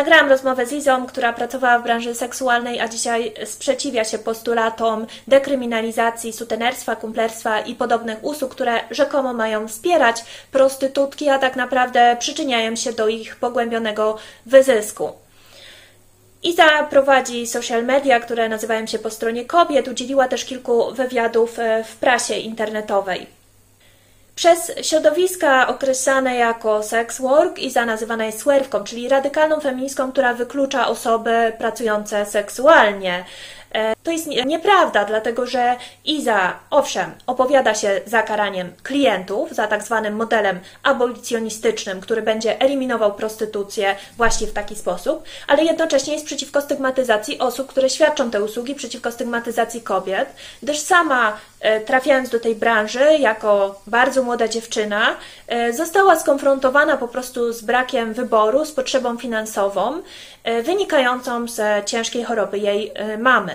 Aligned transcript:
nagrałam 0.00 0.28
rozmowę 0.28 0.66
z 0.66 0.72
Izą, 0.72 1.06
która 1.06 1.32
pracowała 1.32 1.78
w 1.78 1.82
branży 1.82 2.14
seksualnej, 2.14 2.80
a 2.80 2.88
dzisiaj 2.88 3.32
sprzeciwia 3.44 4.04
się 4.04 4.18
postulatom 4.18 5.06
dekryminalizacji 5.28 6.32
sutenerstwa, 6.32 6.96
kumplerstwa 6.96 7.60
i 7.60 7.74
podobnych 7.74 8.24
usług, 8.24 8.54
które 8.54 8.80
rzekomo 8.90 9.32
mają 9.32 9.68
wspierać 9.68 10.24
prostytutki, 10.52 11.28
a 11.28 11.38
tak 11.38 11.56
naprawdę 11.56 12.16
przyczyniają 12.20 12.76
się 12.76 12.92
do 12.92 13.08
ich 13.08 13.36
pogłębionego 13.36 14.16
wyzysku. 14.46 15.12
Iza 16.42 16.84
prowadzi 16.90 17.46
social 17.46 17.84
media, 17.84 18.20
które 18.20 18.48
nazywają 18.48 18.86
się 18.86 18.98
po 18.98 19.10
stronie 19.10 19.44
kobiet. 19.44 19.88
Udzieliła 19.88 20.28
też 20.28 20.44
kilku 20.44 20.92
wywiadów 20.92 21.58
e, 21.58 21.84
w 21.84 21.96
prasie 21.96 22.34
internetowej. 22.34 23.39
Przez 24.34 24.72
środowiska 24.82 25.68
określane 25.68 26.36
jako 26.36 26.82
sex 26.82 27.20
work 27.20 27.58
Iza 27.58 27.86
nazywana 27.86 28.24
jest 28.24 28.38
swerwką, 28.38 28.84
czyli 28.84 29.08
radykalną 29.08 29.60
feministką, 29.60 30.12
która 30.12 30.34
wyklucza 30.34 30.88
osoby 30.88 31.52
pracujące 31.58 32.26
seksualnie. 32.26 33.24
E, 33.74 33.94
to 34.02 34.10
jest 34.10 34.26
nieprawda, 34.26 35.04
dlatego 35.04 35.46
że 35.46 35.76
Iza, 36.04 36.56
owszem, 36.70 37.12
opowiada 37.26 37.74
się 37.74 38.00
za 38.06 38.22
karaniem 38.22 38.72
klientów, 38.82 39.50
za 39.50 39.66
tak 39.66 39.82
zwanym 39.82 40.16
modelem 40.16 40.60
abolicjonistycznym, 40.82 42.00
który 42.00 42.22
będzie 42.22 42.60
eliminował 42.60 43.14
prostytucję 43.14 43.96
właśnie 44.16 44.46
w 44.46 44.52
taki 44.52 44.76
sposób, 44.76 45.24
ale 45.48 45.64
jednocześnie 45.64 46.12
jest 46.12 46.26
przeciwko 46.26 46.60
stygmatyzacji 46.60 47.38
osób, 47.38 47.68
które 47.68 47.90
świadczą 47.90 48.30
te 48.30 48.42
usługi, 48.42 48.74
przeciwko 48.74 49.12
stygmatyzacji 49.12 49.80
kobiet, 49.80 50.28
gdyż 50.62 50.78
sama 50.78 51.36
trafiając 51.86 52.30
do 52.30 52.40
tej 52.40 52.54
branży 52.54 53.16
jako 53.18 53.80
bardzo 53.86 54.22
młoda 54.22 54.48
dziewczyna, 54.48 55.16
e, 55.48 55.72
została 55.72 56.16
skonfrontowana 56.20 56.96
po 56.96 57.08
prostu 57.08 57.52
z 57.52 57.62
brakiem 57.62 58.12
wyboru, 58.12 58.64
z 58.64 58.72
potrzebą 58.72 59.18
finansową, 59.18 60.02
wynikającą 60.64 61.48
z 61.48 61.86
ciężkiej 61.86 62.24
choroby 62.24 62.58
jej 62.58 62.92
mamy. 63.18 63.54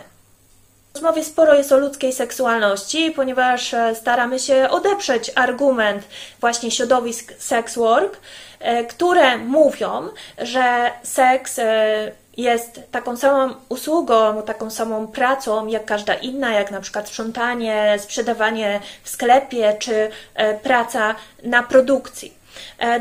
W 0.96 0.98
rozmowie 0.98 1.24
sporo 1.24 1.56
jest 1.56 1.72
o 1.72 1.78
ludzkiej 1.78 2.14
seksualności, 2.14 3.12
ponieważ 3.12 3.74
e, 3.74 3.96
staramy 3.96 4.40
się 4.40 4.70
odeprzeć 4.70 5.32
argument 5.36 6.04
właśnie 6.40 6.72
środowisk 6.72 7.34
sex 7.40 7.76
work, 7.76 8.18
e, 8.60 8.84
które 8.84 9.38
mówią, 9.38 10.10
że 10.38 10.92
seks 11.04 11.60
e, 11.60 12.12
jest 12.38 12.82
taką 12.92 13.18
samą 13.18 13.54
usługą, 13.70 14.42
taką 14.42 14.70
samą 14.70 15.08
pracą 15.08 15.68
jak 15.68 15.86
każda 15.86 16.14
inna, 16.14 16.54
jak 16.54 16.72
na 16.72 16.82
przykład 16.82 17.08
sprzątanie, 17.08 17.96
sprzedawanie 18.00 18.80
w 19.04 19.10
sklepie 19.10 19.76
czy 19.80 20.10
praca 20.64 21.16
na 21.44 21.64
produkcji. 21.64 22.34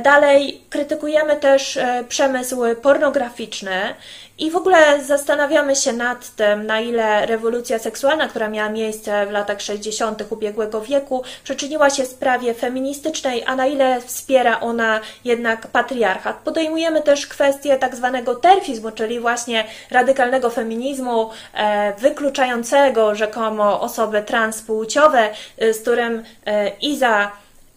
Dalej 0.02 0.62
krytykujemy 0.70 1.36
też 1.36 1.78
przemysł 2.08 2.62
pornograficzny 2.82 3.94
i 4.38 4.50
w 4.50 4.56
ogóle 4.56 5.04
zastanawiamy 5.04 5.76
się 5.76 5.92
nad 5.92 6.36
tym, 6.36 6.66
na 6.66 6.80
ile 6.80 7.26
rewolucja 7.26 7.78
seksualna, 7.78 8.28
która 8.28 8.48
miała 8.48 8.68
miejsce 8.68 9.26
w 9.26 9.30
latach 9.30 9.60
60. 9.60 10.24
ubiegłego 10.30 10.80
wieku, 10.80 11.22
przyczyniła 11.44 11.90
się 11.90 12.04
sprawie 12.04 12.54
feministycznej, 12.54 13.44
a 13.46 13.56
na 13.56 13.66
ile 13.66 14.00
wspiera 14.00 14.60
ona 14.60 15.00
jednak 15.24 15.66
patriarchat. 15.66 16.36
Podejmujemy 16.36 17.02
też 17.02 17.26
kwestię 17.26 17.76
tak 17.76 17.96
zwanego 17.96 18.34
terfizmu, 18.34 18.90
czyli 18.90 19.20
właśnie 19.20 19.64
radykalnego 19.90 20.50
feminizmu, 20.50 21.30
e, 21.54 21.94
wykluczającego 21.98 23.14
rzekomo 23.14 23.80
osoby 23.80 24.22
transpłciowe, 24.22 25.30
e, 25.58 25.74
z 25.74 25.80
którym 25.80 26.24
e, 26.46 26.68
Iza 26.68 27.32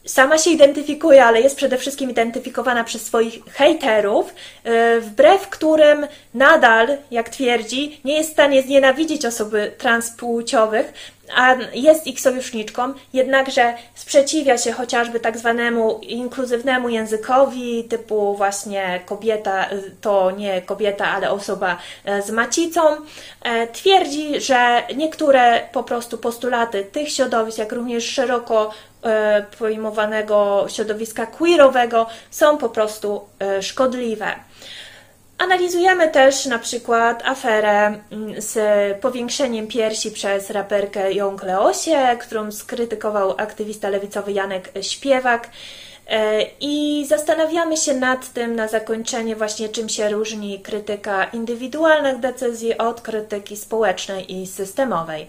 sama 0.07 0.37
się 0.37 0.49
identyfikuje, 0.49 1.25
ale 1.25 1.41
jest 1.41 1.55
przede 1.55 1.77
wszystkim 1.77 2.09
identyfikowana 2.09 2.83
przez 2.83 3.05
swoich 3.05 3.45
hejterów, 3.45 4.33
e, 4.63 4.99
wbrew 4.99 5.49
którym 5.49 6.07
nadal, 6.33 6.97
jak 7.11 7.29
twierdzi, 7.29 8.01
nie 8.05 8.17
jest 8.17 8.29
w 8.29 8.33
stanie 8.33 8.61
znienawidzić 8.61 9.25
osoby 9.25 9.71
transpłciowych, 9.77 10.93
a 11.35 11.55
jest 11.73 12.07
ich 12.07 12.21
sojuszniczką, 12.21 12.93
jednakże 13.13 13.73
sprzeciwia 13.95 14.57
się 14.57 14.71
chociażby 14.71 15.19
tak 15.19 15.37
zwanemu 15.37 15.99
inkluzywnemu 16.01 16.89
językowi, 16.89 17.83
typu 17.83 18.35
właśnie 18.35 19.01
kobieta 19.05 19.69
to 20.01 20.31
nie 20.31 20.61
kobieta, 20.61 21.07
ale 21.07 21.31
osoba 21.31 21.77
e, 22.05 22.21
z 22.21 22.31
macicą. 22.31 22.81
E, 23.43 23.67
twierdzi, 23.67 24.41
że 24.41 24.83
niektóre 24.95 25.61
po 25.71 25.83
prostu 25.83 26.17
postulaty 26.17 26.83
tych 26.83 27.09
środowisk, 27.11 27.57
jak 27.57 27.71
również 27.71 28.05
szeroko 28.05 28.71
pojmowanego 29.59 30.65
środowiska 30.69 31.25
queerowego 31.25 32.07
są 32.31 32.57
po 32.57 32.69
prostu 32.69 33.21
szkodliwe. 33.61 34.35
Analizujemy 35.37 36.09
też 36.09 36.45
na 36.45 36.59
przykład 36.59 37.23
aferę 37.25 37.85
mm, 38.11 38.41
z 38.41 38.57
powiększeniem 39.01 39.67
piersi 39.67 40.11
przez 40.11 40.49
raperkę 40.49 41.13
Ją 41.13 41.37
Leosie, 41.43 42.17
którą 42.19 42.51
skrytykował 42.51 43.35
aktywista 43.37 43.89
lewicowy 43.89 44.31
Janek 44.31 44.71
Śpiewak. 44.81 45.49
E, 46.07 46.41
I 46.59 47.05
zastanawiamy 47.07 47.77
się 47.77 47.93
nad 47.93 48.33
tym 48.33 48.55
na 48.55 48.67
zakończenie 48.67 49.35
właśnie 49.35 49.69
czym 49.69 49.89
się 49.89 50.09
różni 50.09 50.59
krytyka 50.59 51.23
indywidualnych 51.23 52.19
decyzji 52.19 52.77
od 52.77 53.01
krytyki 53.01 53.57
społecznej 53.57 54.41
i 54.41 54.47
systemowej. 54.47 55.27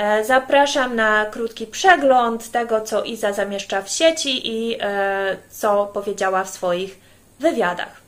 E, 0.00 0.24
zapraszam 0.24 0.96
na 0.96 1.26
krótki 1.26 1.66
przegląd 1.66 2.50
tego, 2.50 2.80
co 2.80 3.02
Iza 3.02 3.32
zamieszcza 3.32 3.82
w 3.82 3.88
sieci 3.88 4.48
i 4.48 4.76
e, 4.80 5.36
co 5.50 5.86
powiedziała 5.86 6.44
w 6.44 6.50
swoich 6.50 6.98
wywiadach. 7.40 7.99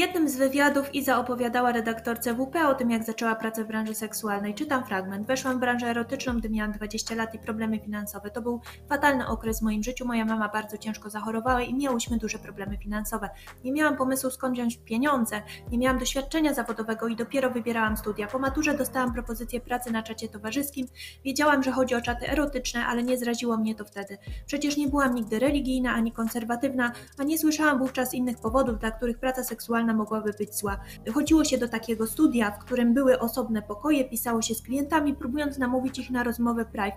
Jednym 0.00 0.28
z 0.28 0.36
wywiadów 0.36 0.94
Iza 0.94 1.18
opowiadała 1.18 1.72
redaktorce 1.72 2.34
WP 2.34 2.68
o 2.68 2.74
tym, 2.74 2.90
jak 2.90 3.04
zaczęła 3.04 3.34
pracę 3.34 3.64
w 3.64 3.66
branży 3.66 3.94
seksualnej. 3.94 4.54
Czytam 4.54 4.84
fragment. 4.84 5.26
Weszłam 5.26 5.56
w 5.56 5.60
branżę 5.60 5.86
erotyczną, 5.86 6.38
gdy 6.38 6.50
miałam 6.50 6.72
20 6.72 7.14
lat 7.14 7.34
i 7.34 7.38
problemy 7.38 7.78
finansowe. 7.78 8.30
To 8.30 8.42
był 8.42 8.60
fatalny 8.88 9.28
okres 9.28 9.60
w 9.60 9.62
moim 9.62 9.82
życiu. 9.82 10.06
Moja 10.06 10.24
mama 10.24 10.48
bardzo 10.48 10.78
ciężko 10.78 11.10
zachorowała 11.10 11.62
i 11.62 11.74
miałyśmy 11.74 12.18
duże 12.18 12.38
problemy 12.38 12.78
finansowe. 12.78 13.30
Nie 13.64 13.72
miałam 13.72 13.96
pomysłu 13.96 14.30
skąd 14.30 14.54
wziąć 14.54 14.76
pieniądze, 14.76 15.42
nie 15.72 15.78
miałam 15.78 15.98
doświadczenia 15.98 16.54
zawodowego 16.54 17.08
i 17.08 17.16
dopiero 17.16 17.50
wybierałam 17.50 17.96
studia. 17.96 18.26
Po 18.26 18.38
maturze 18.38 18.74
dostałam 18.74 19.12
propozycję 19.14 19.60
pracy 19.60 19.92
na 19.92 20.02
czacie 20.02 20.28
towarzyskim. 20.28 20.86
Wiedziałam, 21.24 21.62
że 21.62 21.72
chodzi 21.72 21.94
o 21.94 22.00
czaty 22.00 22.30
erotyczne, 22.30 22.86
ale 22.86 23.02
nie 23.02 23.18
zraziło 23.18 23.56
mnie 23.56 23.74
to 23.74 23.84
wtedy. 23.84 24.18
Przecież 24.46 24.76
nie 24.76 24.88
byłam 24.88 25.14
nigdy 25.14 25.38
religijna 25.38 25.92
ani 25.92 26.12
konserwatywna, 26.12 26.92
a 27.18 27.24
nie 27.24 27.38
słyszałam 27.38 27.78
wówczas 27.78 28.14
innych 28.14 28.38
powodów, 28.38 28.78
dla 28.78 28.90
których 28.90 29.18
praca 29.18 29.44
seksualna 29.44 29.89
mogłaby 29.94 30.32
być 30.38 30.54
zła. 30.54 30.80
Chodziło 31.14 31.44
się 31.44 31.58
do 31.58 31.68
takiego 31.68 32.06
studia, 32.06 32.50
w 32.50 32.58
którym 32.58 32.94
były 32.94 33.18
osobne 33.18 33.62
pokoje, 33.62 34.04
pisało 34.04 34.42
się 34.42 34.54
z 34.54 34.62
klientami, 34.62 35.14
próbując 35.14 35.58
namówić 35.58 35.98
ich 35.98 36.10
na 36.10 36.22
rozmowę 36.22 36.64
prive. 36.64 36.94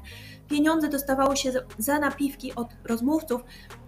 Pieniądze 0.50 0.90
dostawało 0.90 1.36
się 1.36 1.52
za 1.78 2.00
napiwki 2.00 2.56
od 2.56 2.68
rozmówców, 2.86 3.42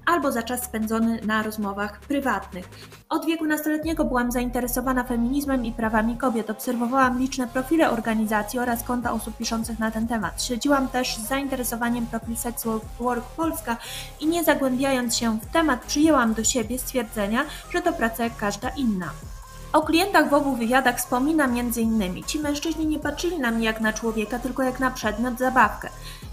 albo 0.06 0.32
za 0.32 0.44
czas 0.44 0.64
spędzony 0.64 1.20
na 1.26 1.44
rozmowach 1.44 2.00
prywatnych. 2.00 2.70
Od 3.10 3.26
wieku 3.26 3.46
nastoletniego 3.46 4.06
byłam 4.06 4.32
zainteresowana 4.32 5.04
feminizmem 5.04 5.66
i 5.66 5.72
prawami 5.72 6.18
kobiet. 6.18 6.50
Obserwowałam 6.50 7.20
liczne 7.20 7.48
profile 7.48 7.90
organizacji 7.92 8.60
oraz 8.60 8.84
konta 8.84 9.12
osób 9.12 9.38
piszących 9.38 9.80
na 9.80 9.92
ten 9.92 10.08
temat. 10.08 10.44
Śledziłam 10.44 10.88
też 10.88 11.18
z 11.18 11.28
zainteresowaniem 11.28 12.06
profil 12.06 12.38
Sex 12.38 12.68
Work 13.00 13.26
Polska 13.26 13.78
i 14.20 14.28
nie 14.28 14.44
zagłębiając 14.44 15.16
się 15.16 15.40
w 15.40 15.46
temat, 15.46 15.86
przyjęłam 15.86 16.34
do 16.34 16.44
siebie 16.44 16.80
stwierdzenia, 16.80 17.46
że 17.70 17.82
to 17.82 17.94
praca 17.94 18.24
jak 18.24 18.38
każda 18.38 18.70
inna. 18.70 19.10
O 19.74 19.82
klientach 19.82 20.30
w 20.30 20.34
obu 20.34 20.56
wywiadach 20.56 20.98
wspomina 20.98 21.46
m.in. 21.46 22.24
Ci 22.24 22.40
mężczyźni 22.40 22.88
nie 22.88 23.00
patrzyli 23.00 23.40
na 23.40 23.52
mnie 23.52 23.66
jak 23.66 23.82
na 23.82 23.94
człowieka, 23.94 24.40
tylko 24.40 24.64
jak 24.64 24.80
na 24.80 24.92
przedmiot, 24.92 25.40
zabawkę 25.40 25.90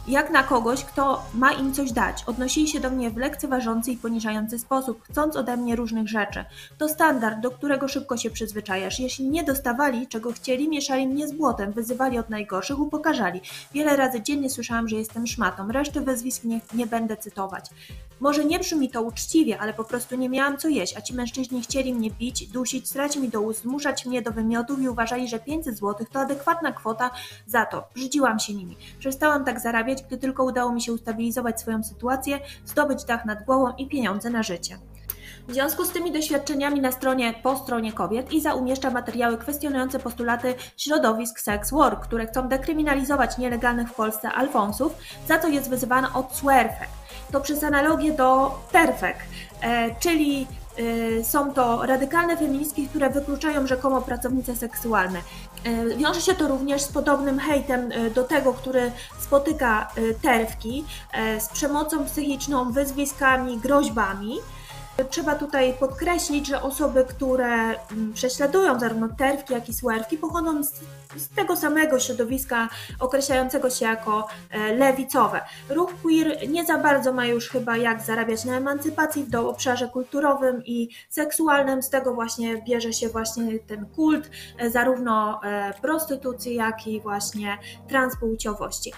jak 0.09 0.31
na 0.31 0.43
kogoś, 0.43 0.85
kto 0.85 1.23
ma 1.35 1.53
im 1.53 1.75
coś 1.75 1.93
dać. 1.93 2.25
Odnosili 2.27 2.69
się 2.69 2.81
do 2.81 2.91
mnie 2.91 3.11
w 3.11 3.17
lekceważący 3.17 3.93
i 3.93 3.97
poniżający 3.97 4.59
sposób, 4.59 5.03
chcąc 5.03 5.37
ode 5.37 5.57
mnie 5.57 5.77
różnych 5.77 6.09
rzeczy. 6.09 6.45
To 6.79 6.89
standard, 6.89 7.41
do 7.41 7.51
którego 7.51 7.89
szybko 7.89 8.17
się 8.17 8.31
przyzwyczajasz. 8.31 9.01
Jeśli 9.01 9.29
nie 9.29 9.45
dostawali, 9.45 10.07
czego 10.07 10.33
chcieli, 10.33 10.69
mieszali 10.69 11.07
mnie 11.07 11.29
z 11.29 11.33
błotem, 11.33 11.73
wyzywali 11.73 12.19
od 12.19 12.31
najgorszych, 12.31 12.79
upokarzali. 12.79 13.41
Wiele 13.75 13.97
razy 13.97 14.23
dziennie 14.23 14.51
słyszałam, 14.51 14.89
że 14.89 14.97
jestem 14.97 15.27
szmatą. 15.27 15.73
Reszty 15.73 16.01
wezwisk 16.01 16.45
nie, 16.45 16.61
nie 16.75 16.87
będę 16.87 17.17
cytować. 17.17 17.71
Może 18.23 18.45
nie 18.45 18.59
brzmi 18.59 18.91
to 18.91 19.03
uczciwie, 19.03 19.59
ale 19.59 19.75
po 19.75 19.85
prostu 19.85 20.17
nie 20.17 20.29
miałam 20.29 20.59
co 20.59 20.69
jeść, 20.69 20.97
a 20.97 21.01
ci 21.01 21.15
mężczyźni 21.15 21.63
chcieli 21.63 21.95
mnie 21.95 22.11
bić, 22.11 22.47
dusić, 22.47 22.89
strać 22.89 23.17
mi 23.17 23.29
do 23.29 23.41
ust, 23.41 23.63
zmuszać 23.63 24.07
mnie 24.07 24.23
do 24.23 24.33
wymiotów 24.33 24.81
i 24.81 24.89
uważali, 24.89 25.29
że 25.29 25.39
500 25.39 25.79
zł 25.79 26.07
to 26.13 26.21
adekwatna 26.21 26.73
kwota 26.73 27.11
za 27.47 27.67
to. 27.67 27.89
Brzydziłam 27.95 28.39
się 28.39 28.55
nimi. 28.55 28.77
Przestałam 28.99 29.45
tak 29.45 29.61
zarabiać, 29.61 30.03
gdy 30.03 30.19
tylko 30.19 30.45
udało 30.45 30.73
mi 30.73 30.83
się 30.83 30.93
ustabilizować 30.93 31.61
swoją 31.61 31.85
sytuację, 31.85 32.41
zdobyć 32.65 33.05
dach 33.05 33.25
nad 33.25 33.45
głową 33.45 33.73
i 33.79 33.89
pieniądze 33.89 34.31
na 34.31 34.43
życie. 34.43 34.79
W 35.49 35.53
związku 35.53 35.85
z 35.85 35.91
tymi 35.91 36.13
doświadczeniami 36.13 36.81
na 36.81 36.93
stronie 36.93 37.35
po 37.43 37.57
stronie 37.57 37.93
kobiet 37.93 38.33
Iza 38.33 38.55
umieszcza 38.55 38.91
materiały 38.91 39.39
kwestionujące 39.39 39.99
postulaty 39.99 40.55
środowisk 40.77 41.41
sex 41.41 41.71
work, 41.71 42.01
które 42.01 42.27
chcą 42.27 42.49
dekryminalizować 42.49 43.39
nielegalnych 43.39 43.89
w 43.89 43.95
Polsce 43.95 44.33
alfonsów, 44.33 44.95
za 45.29 45.39
co 45.39 45.49
jest 45.49 45.71
wyzywana 45.71 46.15
od 46.15 46.37
swerfek. 46.37 46.89
To 47.33 47.41
przez 47.41 47.65
analogię 47.65 48.13
do 48.13 48.59
terfek, 48.73 49.17
e, 49.63 49.95
czyli 50.01 50.47
e, 51.21 51.25
są 51.25 51.53
to 51.53 51.87
radykalne 51.87 52.37
feministki, 52.37 52.89
które 52.89 53.11
wykluczają 53.11 53.67
rzekomo 53.67 54.03
pracownice 54.03 54.57
seksualne. 54.57 55.19
E, 55.65 55.97
wiąże 55.97 56.21
się 56.21 56.35
to 56.35 56.49
również 56.49 56.83
z 56.83 56.89
podobnym 56.89 57.39
hejtem 57.39 57.91
do 58.15 58.25
tego, 58.25 58.53
który 58.55 58.93
spotyka 59.21 59.89
terwki, 60.23 60.85
e, 61.13 61.41
z 61.41 61.49
przemocą 61.49 62.05
psychiczną, 62.05 62.73
wyzwiskami, 62.73 63.59
groźbami. 63.59 64.39
Trzeba 65.11 65.35
tutaj 65.35 65.75
podkreślić, 65.81 66.47
że 66.47 66.63
osoby, 66.63 67.05
które 67.05 67.47
mm, 67.47 68.13
prześladują 68.15 68.81
zarówno 68.81 69.09
terwki, 69.09 69.53
jak 69.53 69.69
i 69.69 69.75
swerwki, 69.75 70.19
pochodzą 70.19 70.65
z, 70.65 70.73
z 71.17 71.29
tego 71.29 71.57
samego 71.57 72.01
środowiska 72.01 72.69
określającego 73.01 73.71
się 73.71 73.85
jako 73.85 74.29
e, 74.51 74.77
lewicowe. 74.77 75.41
Ruch 75.69 75.95
queer 76.03 76.49
nie 76.49 76.67
za 76.67 76.79
bardzo 76.79 77.13
ma 77.13 77.27
już 77.27 77.49
chyba 77.49 77.77
jak 77.77 78.03
zarabiać 78.03 78.45
na 78.45 78.57
emancypacji 78.57 79.25
w 79.25 79.35
obszarze 79.35 79.89
kulturowym 79.89 80.63
i 80.65 80.89
seksualnym. 81.09 81.83
Z 81.83 81.91
tego 81.91 82.15
właśnie 82.15 82.63
bierze 82.63 82.93
się 82.93 83.09
właśnie 83.09 83.59
ten 83.59 83.87
kult 83.87 84.31
e, 84.59 84.71
zarówno 84.71 85.41
e, 85.45 85.75
prostytucji, 85.83 86.55
jak 86.55 86.87
i 86.87 87.01
właśnie 87.01 87.59
transpłciowości. 87.89 88.93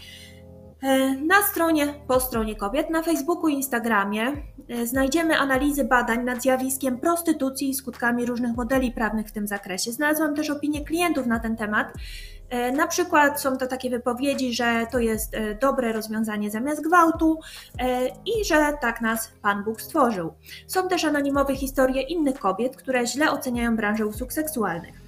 E, 0.85 1.15
na 1.15 1.43
stronie 1.43 1.95
po 2.09 2.21
stronie 2.21 2.57
kobiet, 2.57 2.91
na 2.91 3.03
Facebooku 3.03 3.49
i 3.49 3.55
Instagramie 3.55 4.33
e, 4.69 4.87
znajdziemy 4.87 5.39
analizy 5.39 5.85
badań 5.85 6.25
nad 6.25 6.43
zjawiskiem 6.43 6.99
prostytucji 6.99 7.71
i 7.71 7.75
skutkami 7.75 8.27
różnych 8.27 8.57
modeli 8.57 8.93
prawnych 8.93 9.29
w 9.29 9.33
tym 9.33 9.47
zakresie. 9.47 9.93
Znalazłam 9.93 10.35
też 10.35 10.51
opinie 10.51 10.85
klientów 10.85 11.27
na 11.27 11.41
ten 11.41 11.57
temat. 11.57 11.93
E, 12.51 12.73
na 12.73 12.87
przykład 12.87 13.41
są 13.41 13.57
to 13.57 13.67
takie 13.67 13.91
wypowiedzi, 13.91 14.55
że 14.55 14.87
to 14.93 14.99
jest 14.99 15.37
dobre 15.61 15.93
rozwiązanie 15.93 16.51
zamiast 16.51 16.85
gwałtu 16.85 17.41
i 18.27 18.45
że 18.45 18.73
tak 18.81 19.01
nas 19.01 19.33
Pan 19.43 19.65
Bóg 19.65 19.81
stworzył. 19.81 20.35
Są 20.67 20.89
też 20.89 21.05
anonimowe 21.05 21.57
historie 21.57 22.03
innych 22.03 22.39
kobiet, 22.39 22.77
które 22.77 23.07
źle 23.07 23.31
oceniają 23.31 23.77
branżę 23.77 24.07
usług 24.07 24.33
seksualnych. 24.33 25.01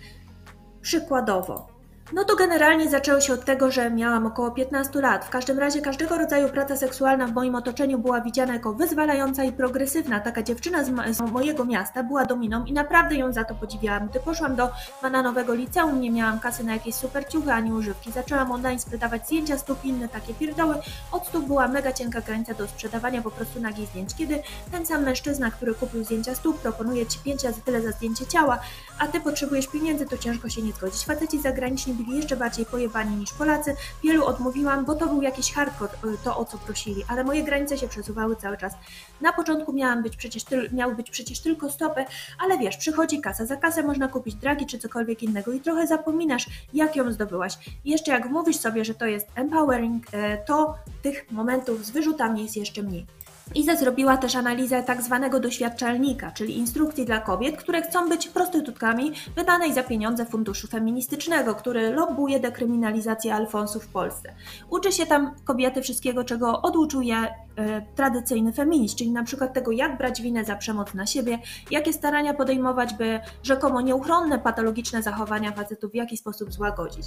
Przykładowo, 0.81 1.76
no 2.13 2.25
to 2.25 2.37
generalnie 2.37 2.91
zaczęło 2.91 3.21
się 3.21 3.33
od 3.33 3.45
tego, 3.45 3.71
że 3.71 3.91
miałam 3.91 4.27
około 4.27 4.51
15 4.51 5.01
lat. 5.01 5.25
W 5.25 5.31
każdym 5.31 5.59
razie 5.59 5.81
każdego 5.81 6.19
rodzaju 6.19 6.49
praca 6.49 6.77
seksualna 6.77 7.27
w 7.27 7.33
moim 7.33 7.55
otoczeniu 7.55 7.99
była 7.99 8.21
widziana 8.21 8.55
jako 8.55 8.73
wyzwalająca 8.73 9.45
i 9.45 9.53
progresywna. 9.53 10.21
Taka 10.21 10.43
dziewczyna 10.43 10.85
z, 10.85 11.17
z 11.17 11.21
mojego 11.21 11.65
miasta 11.65 12.03
była 12.03 12.25
dominą 12.25 12.65
i 12.65 12.73
naprawdę 12.73 13.15
ją 13.15 13.33
za 13.33 13.45
to 13.45 13.55
podziwiałam. 13.55 14.09
Gdy 14.09 14.21
poszłam 14.21 14.57
do 14.57 14.71
bananowego 15.03 15.55
liceum, 15.55 16.01
nie 16.01 16.11
miałam 16.11 16.41
kasy 16.41 16.65
na 16.65 16.73
jakieś 16.73 16.95
super 16.95 17.29
ciuchy 17.29 17.53
ani 17.53 17.73
używki. 17.73 18.13
Zaczęłam 18.13 18.53
online 18.53 18.79
sprzedawać 18.79 19.27
zdjęcia 19.27 19.59
stóp 19.59 19.85
inne 19.85 20.09
takie 20.09 20.35
pierdoły. 20.35 20.75
Od 21.13 21.27
stóp 21.27 21.47
była 21.47 21.69
mega 21.69 21.93
cienka 21.93 22.21
granica 22.21 22.55
do 22.55 22.69
sprzedawania 22.69 23.23
po 23.23 23.31
prostu 23.31 23.61
nagich 23.61 23.89
zdjęć. 23.89 24.15
Kiedy 24.15 24.43
ten 24.73 24.87
sam 24.87 25.03
mężczyzna, 25.03 25.51
który 25.51 25.75
kupił 25.75 26.05
zdjęcia 26.05 26.35
stóp, 26.35 26.59
proponuje 26.59 27.07
Ci 27.07 27.19
5 27.19 27.45
razy 27.45 27.61
tyle 27.61 27.83
za 27.83 27.91
zdjęcie 27.91 28.27
ciała, 28.27 28.59
a 28.99 29.07
Ty 29.07 29.21
potrzebujesz 29.21 29.67
pieniędzy, 29.67 30.07
to 30.07 30.19
ciężko 30.19 30.49
się 30.49 30.63
nie 30.63 30.73
zgodzić. 30.73 31.05
Faceci 31.05 31.41
zagraniczni 31.41 31.95
byli 31.95 32.17
jeszcze 32.17 32.37
bardziej 32.37 32.67
pojebani 32.67 33.17
niż 33.17 33.33
Polacy. 33.33 33.77
Wielu 34.05 34.25
odmówiłam, 34.25 34.85
bo 34.85 34.95
to 34.95 35.07
był 35.07 35.23
jakiś 35.23 35.53
hardcore, 35.53 35.93
y, 35.93 36.19
to 36.25 36.37
o 36.39 36.45
co 36.45 36.59
prosili, 36.59 37.05
ale 37.09 37.25
moje 37.25 37.43
granice 37.43 37.79
się 37.79 37.89
przesuwały 37.89 38.37
cały 38.37 38.57
czas. 38.57 38.73
Na 39.21 39.33
początku 39.33 39.73
miałam 39.73 40.03
być 40.03 40.17
przecież, 40.17 40.45
miały 40.73 40.95
być 40.95 41.11
przecież 41.11 41.41
tylko 41.41 41.71
stopy, 41.71 42.05
ale 42.45 42.59
wiesz, 42.59 42.77
przychodzi 42.77 43.21
kasa, 43.21 43.47
za 43.47 43.57
kasę 43.57 43.83
można 43.83 44.09
kupić 44.09 44.35
dragi 44.35 44.67
czy 44.67 44.79
cokolwiek 44.79 45.23
innego 45.23 45.53
i 45.53 45.61
trochę 45.61 45.87
zapominasz, 45.87 46.47
jak 46.75 46.97
ją 46.97 47.13
zdobyłaś. 47.13 47.59
Jeszcze 47.85 48.11
jak 48.11 48.31
mówisz 48.31 48.57
sobie, 48.57 48.85
że 48.85 48.95
to 48.95 49.07
jest 49.07 49.27
empowering, 49.35 50.07
y, 50.15 50.39
to 50.47 50.75
tych 51.03 51.31
momentów 51.31 51.87
z 51.87 51.91
wyrzutami 51.91 52.43
jest 52.43 52.57
jeszcze 52.57 52.83
mniej. 52.83 53.07
Iza 53.55 53.77
zrobiła 53.77 54.17
też 54.17 54.37
analizę 54.37 54.83
tak 54.83 55.03
zwanego 55.03 55.41
doświadczalnika, 55.41 56.31
czyli 56.31 56.59
instrukcji 56.59 57.05
dla 57.05 57.21
kobiet, 57.21 57.57
które 57.57 57.83
chcą 57.83 58.09
być 58.09 58.29
prostytutkami 58.29 59.13
wydanej 59.37 59.75
za 59.75 59.83
pieniądze 59.83 60.27
funduszu 60.27 60.69
feministycznego, 60.69 61.55
który 61.55 61.91
lobbuje 61.91 62.41
dekryminalizację 62.41 63.35
alfonsów 63.35 63.85
w 63.85 63.89
Polsce. 63.89 64.35
Uczy 64.71 64.93
się 64.93 65.07
tam 65.07 65.35
kobiety 65.45 65.83
wszystkiego, 65.83 66.25
czego 66.25 66.63
oduczuje 66.63 67.17
e, 67.17 67.83
tradycyjny 67.95 68.53
feminizm, 68.53 68.97
czyli 68.97 69.11
na 69.11 69.25
przykład 69.25 69.55
tego, 69.55 69.73
jak 69.73 69.99
brać 69.99 70.23
winę 70.23 70.45
za 70.45 70.57
przemoc 70.57 70.95
na 70.95 71.07
siebie, 71.07 71.39
jakie 71.71 71.93
starania 71.93 72.35
podejmować, 72.35 72.95
by 72.95 73.21
rzekomo 73.43 73.81
nieuchronne 73.81 74.39
patologiczne 74.39 75.03
zachowania 75.03 75.53
facetów 75.53 75.93
w 75.93 75.95
jaki 75.95 76.17
sposób 76.17 76.53
złagodzić. 76.53 77.07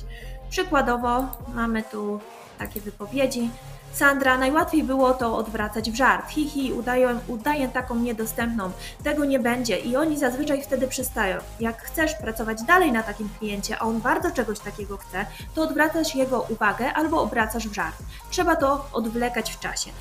Przykładowo 0.49 1.25
mamy 1.55 1.83
tu 1.83 2.19
takie 2.59 2.81
wypowiedzi. 2.81 3.49
Sandra, 3.93 4.37
najłatwiej 4.37 4.83
było 4.83 5.13
to 5.13 5.37
odwracać 5.37 5.91
w 5.91 5.95
żart. 5.95 6.29
Hihi, 6.29 6.73
udaję, 6.73 7.19
udaję 7.27 7.69
taką 7.69 7.95
niedostępną. 7.95 8.71
Tego 9.03 9.25
nie 9.25 9.39
będzie 9.39 9.77
i 9.77 9.95
oni 9.95 10.17
zazwyczaj 10.17 10.61
wtedy 10.61 10.87
przystają. 10.87 11.37
Jak 11.59 11.81
chcesz 11.81 12.15
pracować 12.15 12.63
dalej 12.63 12.91
na 12.91 13.03
takim 13.03 13.29
kliencie, 13.39 13.77
a 13.79 13.81
on 13.81 14.01
bardzo 14.01 14.31
czegoś 14.31 14.59
takiego 14.59 14.97
chce, 14.97 15.25
to 15.55 15.61
odwracasz 15.61 16.15
jego 16.15 16.41
uwagę 16.49 16.93
albo 16.93 17.21
obracasz 17.21 17.67
w 17.67 17.73
żart. 17.73 17.95
Trzeba 18.29 18.55
to 18.55 18.85
odwlekać 18.93 19.51
w 19.51 19.59
czasie. 19.59 19.91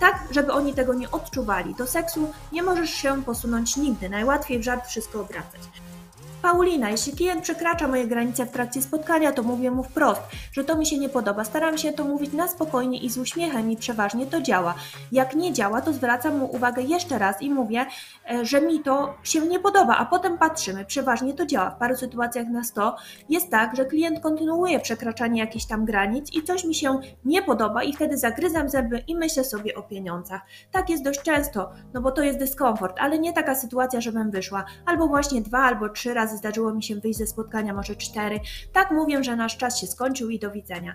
Tak, 0.00 0.24
żeby 0.30 0.52
oni 0.52 0.74
tego 0.74 0.94
nie 0.94 1.10
odczuwali. 1.10 1.74
Do 1.74 1.86
seksu 1.86 2.32
nie 2.52 2.62
możesz 2.62 2.90
się 2.90 3.22
posunąć 3.22 3.76
nigdy. 3.76 4.08
Najłatwiej 4.08 4.58
w 4.58 4.62
żart 4.62 4.86
wszystko 4.86 5.20
obracać. 5.20 5.60
Paulina, 6.42 6.90
jeśli 6.90 7.12
klient 7.12 7.42
przekracza 7.42 7.88
moje 7.88 8.06
granice 8.06 8.46
w 8.46 8.50
trakcie 8.50 8.82
spotkania, 8.82 9.32
to 9.32 9.42
mówię 9.42 9.70
mu 9.70 9.82
wprost, 9.82 10.20
że 10.52 10.64
to 10.64 10.76
mi 10.76 10.86
się 10.86 10.98
nie 10.98 11.08
podoba. 11.08 11.44
Staram 11.44 11.78
się 11.78 11.92
to 11.92 12.04
mówić 12.04 12.32
na 12.32 12.48
spokojnie 12.48 12.98
i 12.98 13.10
z 13.10 13.18
uśmiechem 13.18 13.70
i 13.70 13.76
przeważnie 13.76 14.26
to 14.26 14.40
działa. 14.40 14.74
Jak 15.12 15.34
nie 15.34 15.52
działa, 15.52 15.80
to 15.80 15.92
zwracam 15.92 16.38
mu 16.38 16.46
uwagę 16.54 16.82
jeszcze 16.82 17.18
raz 17.18 17.42
i 17.42 17.50
mówię, 17.50 17.86
e, 18.30 18.44
że 18.44 18.60
mi 18.60 18.80
to 18.80 19.14
się 19.22 19.40
nie 19.40 19.60
podoba, 19.60 19.96
a 19.96 20.06
potem 20.06 20.38
patrzymy. 20.38 20.84
Przeważnie 20.84 21.34
to 21.34 21.46
działa. 21.46 21.70
W 21.70 21.78
paru 21.78 21.96
sytuacjach 21.96 22.48
na 22.48 22.64
100 22.64 22.96
jest 23.28 23.50
tak, 23.50 23.76
że 23.76 23.84
klient 23.84 24.20
kontynuuje 24.20 24.80
przekraczanie 24.80 25.40
jakichś 25.40 25.64
tam 25.64 25.84
granic 25.84 26.32
i 26.32 26.42
coś 26.42 26.64
mi 26.64 26.74
się 26.74 27.00
nie 27.24 27.42
podoba 27.42 27.82
i 27.82 27.92
wtedy 27.92 28.18
zagryzam 28.18 28.68
zęby 28.68 28.98
i 29.06 29.16
myślę 29.16 29.44
sobie 29.44 29.74
o 29.74 29.82
pieniądzach. 29.82 30.40
Tak 30.72 30.90
jest 30.90 31.04
dość 31.04 31.22
często, 31.22 31.72
no 31.94 32.00
bo 32.00 32.10
to 32.10 32.22
jest 32.22 32.38
dyskomfort, 32.38 32.96
ale 33.00 33.18
nie 33.18 33.32
taka 33.32 33.54
sytuacja, 33.54 34.00
żebym 34.00 34.30
wyszła. 34.30 34.64
Albo 34.86 35.06
właśnie 35.06 35.42
dwa, 35.42 35.58
albo 35.58 35.88
trzy 35.88 36.14
razy 36.14 36.31
razy 36.32 36.38
zdarzyło 36.38 36.74
mi 36.74 36.82
się 36.82 36.96
wyjść 36.96 37.18
ze 37.18 37.26
spotkania, 37.26 37.74
może 37.74 37.96
cztery. 37.96 38.40
Tak 38.72 38.90
mówię, 38.90 39.24
że 39.24 39.36
nasz 39.36 39.56
czas 39.56 39.80
się 39.80 39.86
skończył 39.86 40.30
i 40.30 40.38
do 40.38 40.50
widzenia. 40.50 40.94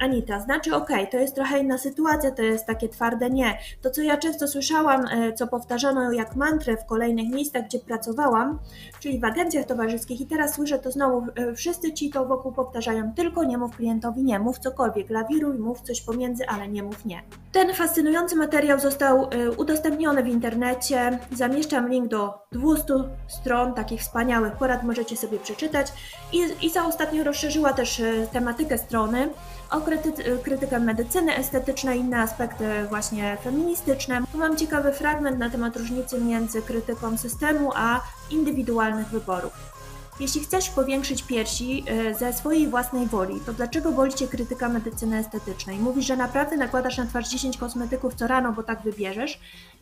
Anita, 0.00 0.40
znaczy 0.40 0.74
okej, 0.74 0.96
okay, 0.96 1.06
to 1.06 1.16
jest 1.16 1.34
trochę 1.34 1.58
inna 1.58 1.78
sytuacja, 1.78 2.30
to 2.30 2.42
jest 2.42 2.66
takie 2.66 2.88
twarde 2.88 3.30
nie. 3.30 3.58
To, 3.82 3.90
co 3.90 4.02
ja 4.02 4.16
często 4.16 4.48
słyszałam, 4.48 5.04
e, 5.06 5.32
co 5.32 5.46
powtarzano 5.46 6.12
jak 6.12 6.36
mantrę 6.36 6.76
w 6.76 6.86
kolejnych 6.86 7.28
miejscach, 7.28 7.64
gdzie 7.64 7.78
pracowałam, 7.78 8.58
czyli 9.00 9.20
w 9.20 9.24
agencjach 9.24 9.66
towarzyskich 9.66 10.20
i 10.20 10.26
teraz 10.26 10.54
słyszę 10.54 10.78
to 10.78 10.90
znowu, 10.90 11.26
e, 11.34 11.54
wszyscy 11.54 11.92
ci 11.92 12.10
to 12.10 12.26
wokół 12.26 12.52
powtarzają, 12.52 13.12
tylko 13.14 13.44
nie 13.44 13.58
mów 13.58 13.76
klientowi 13.76 14.24
nie, 14.24 14.38
mów 14.38 14.58
cokolwiek, 14.58 15.10
lawiruj, 15.10 15.58
mów 15.58 15.80
coś 15.80 16.00
pomiędzy, 16.00 16.48
ale 16.48 16.68
nie 16.68 16.82
mów 16.82 17.04
nie. 17.04 17.22
Ten 17.52 17.74
fascynujący 17.74 18.36
materiał 18.36 18.80
został 18.80 19.24
e, 19.24 19.50
udostępniony 19.50 20.22
w 20.22 20.28
internecie, 20.28 21.18
zamieszczam 21.32 21.88
link 21.88 22.08
do 22.08 22.34
200 22.52 22.94
stron 23.28 23.74
takich 23.74 24.00
wspaniałych 24.00 24.52
porad 24.52 24.77
możecie 24.82 25.16
sobie 25.16 25.38
przeczytać. 25.38 25.92
I, 26.32 26.66
Isa 26.66 26.86
ostatnio 26.86 27.24
rozszerzyła 27.24 27.72
też 27.72 28.00
e, 28.00 28.26
tematykę 28.32 28.78
strony 28.78 29.28
o 29.70 29.80
kryty, 29.80 30.38
krytykę 30.42 30.80
medycyny 30.80 31.36
estetycznej, 31.36 32.00
inne 32.00 32.18
aspekty 32.18 32.64
właśnie 32.88 33.36
feministyczne. 33.44 34.20
Tu 34.32 34.38
mam 34.38 34.56
ciekawy 34.56 34.92
fragment 34.92 35.38
na 35.38 35.50
temat 35.50 35.76
różnicy 35.76 36.20
między 36.20 36.62
krytyką 36.62 37.18
systemu 37.18 37.72
a 37.74 38.00
indywidualnych 38.30 39.06
wyborów. 39.06 39.78
Jeśli 40.20 40.40
chcesz 40.40 40.70
powiększyć 40.70 41.22
piersi 41.22 41.84
e, 41.86 42.14
ze 42.14 42.32
swojej 42.32 42.68
własnej 42.68 43.06
woli, 43.06 43.40
to 43.46 43.52
dlaczego 43.52 43.92
boli 43.92 44.14
Cię 44.14 44.28
krytyka 44.28 44.68
medycyny 44.68 45.18
estetycznej? 45.18 45.78
Mówisz, 45.78 46.06
że 46.06 46.16
naprawdę 46.16 46.56
nakładasz 46.56 46.98
na 46.98 47.06
twarz 47.06 47.28
10 47.28 47.56
kosmetyków 47.56 48.14
co 48.14 48.26
rano, 48.26 48.52
bo 48.52 48.62
tak 48.62 48.82
wybierzesz? 48.82 49.40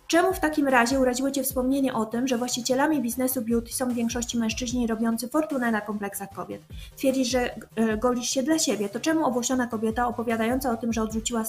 Czemu 0.08 0.32
w 0.32 0.40
takim 0.40 0.68
razie 0.68 1.00
uraziło 1.00 1.30
Cię 1.30 1.42
wspomnienie 1.42 1.94
o 1.94 2.06
tym, 2.06 2.28
że 2.28 2.38
właścicielami 2.38 3.02
biznesu 3.02 3.42
beauty 3.42 3.72
są 3.72 3.88
w 3.88 3.94
większości 3.94 4.38
mężczyźni 4.38 4.86
robiący 4.86 5.28
fortunę 5.28 5.70
na 5.70 5.80
kompleksach 5.80 6.28
kobiet? 6.34 6.62
Twierdzisz, 6.96 7.28
że 7.28 7.54
e, 7.76 7.96
golisz 7.96 8.30
się 8.30 8.42
dla 8.42 8.58
siebie. 8.58 8.88
To 8.88 9.00
czemu 9.00 9.26
owłosiona 9.26 9.66
kobieta 9.66 10.06
opowiadająca 10.08 10.70
o 10.70 10.76
tym, 10.76 10.92
że 10.92 11.02
odrzuciła 11.02 11.44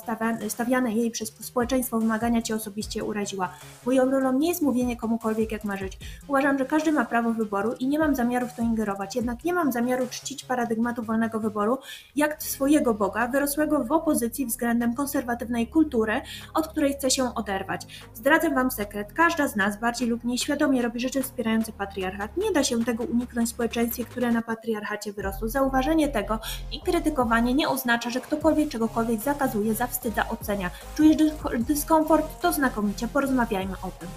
stawiane 0.50 0.94
jej 0.94 1.12
przez 1.12 1.34
społeczeństwo 1.40 2.00
wymagania 2.00 2.42
Cię 2.42 2.56
osobiście 2.56 3.04
uraziła? 3.04 3.50
Moją 3.86 4.12
rolą 4.12 4.40
nie 4.40 4.50
jest 4.50 4.62
mówienie 4.62 4.98
komukolwiek 4.98 5.52
jak 5.52 5.64
ma 5.64 5.78
żyć. 5.78 5.98
Uważam, 6.28 6.58
że 6.58 6.66
każdy 6.66 6.92
ma 6.92 7.06
prawo 7.06 7.34
wyboru 7.34 7.74
i 7.74 7.88
nie 7.88 8.00
mam 8.00 8.16
zamiaru 8.16 8.48
w 8.48 8.54
to 8.54 8.62
ingerować. 8.62 9.16
Jednak 9.16 9.44
nie 9.44 9.54
mam 9.54 9.72
zamiaru 9.72 10.08
czcić 10.08 10.46
paradygmatu 10.46 11.04
wolnego 11.04 11.40
wyboru 11.40 11.78
jak 12.16 12.44
swojego 12.44 12.94
Boga, 12.94 13.28
wyrosłego 13.28 13.84
w 13.84 13.92
opozycji 13.92 14.46
względem 14.46 14.96
konserwatywnej 14.96 15.68
kultury, 15.68 16.22
od 16.54 16.68
której 16.68 16.94
chcę 16.94 17.12
się 17.12 17.36
oderwać. 17.36 18.10
Zdradzę 18.14 18.47
Zdradzę 18.48 18.64
Wam 18.64 18.72
sekret. 18.72 19.14
Każda 19.14 19.48
z 19.48 19.56
nas 19.56 19.80
bardziej 19.80 20.08
lub 20.08 20.24
mniej 20.24 20.38
świadomie 20.38 20.82
robi 20.82 21.00
rzeczy 21.00 21.24
wspierające 21.24 21.72
patriarchat. 21.72 22.38
Nie 22.38 22.52
da 22.52 22.64
się 22.64 22.86
tego 22.86 23.04
uniknąć 23.04 23.50
w 23.50 23.52
społeczeństwie, 23.52 24.06
które 24.06 24.32
na 24.32 24.42
patriarchacie 24.42 25.14
wyrosło. 25.14 25.50
Zauważenie 25.50 26.08
tego 26.08 26.40
i 26.72 26.82
krytykowanie 26.82 27.54
nie 27.54 27.70
oznacza, 27.70 28.10
że 28.10 28.22
ktokolwiek 28.22 28.70
czegokolwiek 28.70 29.20
zakazuje, 29.20 29.74
zawstydza, 29.74 30.30
ocenia. 30.30 30.70
Czujesz 30.96 31.18
dyskomfort? 31.60 32.42
To 32.42 32.54
znakomicie, 32.54 33.08
porozmawiajmy 33.08 33.74
o 33.74 33.92
tym. 34.00 34.10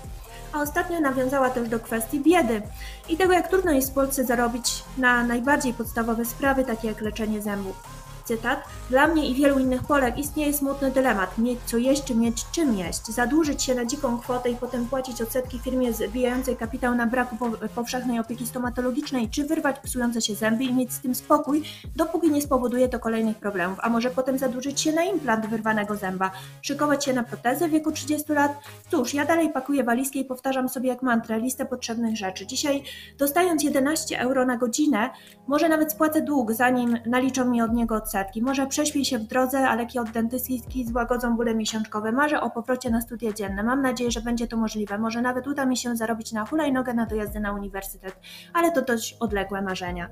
A 0.53 0.61
ostatnio 0.63 1.01
nawiązała 1.01 1.51
też 1.51 1.69
do 1.69 1.81
kwestii 1.81 2.21
biedy 2.21 2.63
i 3.09 3.17
tego, 3.17 3.33
jak 3.33 3.49
trudno 3.49 3.73
jest 3.73 3.91
w 3.91 3.95
Polsce 3.95 4.25
zarobić 4.25 4.85
na 4.99 5.25
najbardziej 5.25 5.75
podstawowe 5.75 6.25
sprawy, 6.25 6.65
takie 6.65 6.89
jak 6.89 7.01
leczenie 7.01 7.43
zębów. 7.43 8.00
Cytat. 8.31 8.65
Dla 8.91 9.07
mnie 9.07 9.29
i 9.29 9.35
wielu 9.35 9.59
innych 9.59 9.83
Polek 9.83 10.19
istnieje 10.19 10.55
smutny 10.55 10.91
dylemat. 10.91 11.39
Mieć 11.39 11.59
co 11.67 11.77
jeść, 11.77 12.05
czy 12.05 12.15
mieć 12.15 12.51
czym 12.53 12.75
jeść. 12.75 13.07
Zadłużyć 13.07 13.63
się 13.63 13.75
na 13.75 13.85
dziką 13.85 14.19
kwotę 14.19 14.51
i 14.51 14.57
potem 14.57 14.87
płacić 14.87 15.23
odsetki 15.23 15.59
firmie 15.59 15.93
zbijającej 15.93 16.57
kapitał 16.57 16.95
na 16.95 17.07
braku 17.07 17.37
powszechnej 17.75 18.19
opieki 18.19 18.47
stomatologicznej, 18.47 19.29
czy 19.29 19.45
wyrwać 19.45 19.79
psujące 19.79 20.21
się 20.21 20.35
zęby 20.35 20.65
i 20.65 20.75
mieć 20.75 20.93
z 20.93 21.01
tym 21.01 21.15
spokój, 21.15 21.63
dopóki 21.97 22.31
nie 22.31 22.43
spowoduje 22.43 22.89
to 22.89 23.01
kolejnych 23.01 23.37
problemów. 23.37 23.79
A 23.83 23.89
może 23.89 24.11
potem 24.11 24.39
zadłużyć 24.39 24.81
się 24.81 24.93
na 24.93 25.05
implant 25.05 25.47
wyrwanego 25.47 25.97
zęba, 25.97 26.31
szykować 26.63 27.05
się 27.05 27.13
na 27.13 27.23
protezę 27.23 27.69
w 27.69 27.71
wieku 27.71 27.93
30 27.93 28.33
lat? 28.33 28.53
Cóż, 28.91 29.15
ja 29.15 29.25
dalej 29.25 29.53
pakuję 29.53 29.85
walizkę 29.85 30.19
i 30.19 30.25
powtarzam 30.25 30.69
sobie 30.69 30.89
jak 30.89 31.03
mantrę 31.03 31.41
listę 31.41 31.67
potrzebnych 31.67 32.17
rzeczy. 32.17 32.47
Dzisiaj 32.47 32.83
dostając 33.19 33.63
11 33.63 34.21
euro 34.21 34.47
na 34.47 34.57
godzinę, 34.57 35.11
może 35.47 35.69
nawet 35.69 35.93
spłacę 35.93 36.23
dług, 36.23 36.53
zanim 36.53 36.99
naliczą 37.07 37.45
mi 37.45 37.63
od 37.63 37.73
niego 37.73 37.95
odsetki. 37.95 38.20
Może 38.43 38.67
prześpię 38.67 39.05
się 39.05 39.19
w 39.19 39.23
drodze, 39.23 39.69
a 39.69 39.75
leki 39.75 39.99
od 39.99 40.11
dentystki 40.11 40.87
złagodzą 40.87 41.37
bóle 41.37 41.55
miesiączkowe. 41.55 42.13
Marzę 42.13 42.41
o 42.41 42.51
powrocie 42.51 42.91
na 42.91 43.01
studia 43.01 43.33
dzienne. 43.33 43.63
Mam 43.63 43.83
nadzieję, 43.83 44.11
że 44.11 44.21
będzie 44.21 44.47
to 44.47 44.57
możliwe. 44.57 44.99
Może 44.99 45.23
nawet 45.23 45.47
uda 45.47 45.67
mi 45.67 45.77
się 45.77 45.97
zarobić 45.97 46.33
na 46.33 46.47
hulajnogę 46.47 46.95
na 46.95 47.07
dojazdy 47.07 47.41
na 47.41 47.53
uniwersytet, 47.53 48.21
ale 48.53 48.73
to 48.73 48.83
dość 48.83 49.17
odległe 49.21 49.63
marzenia. 49.63 50.09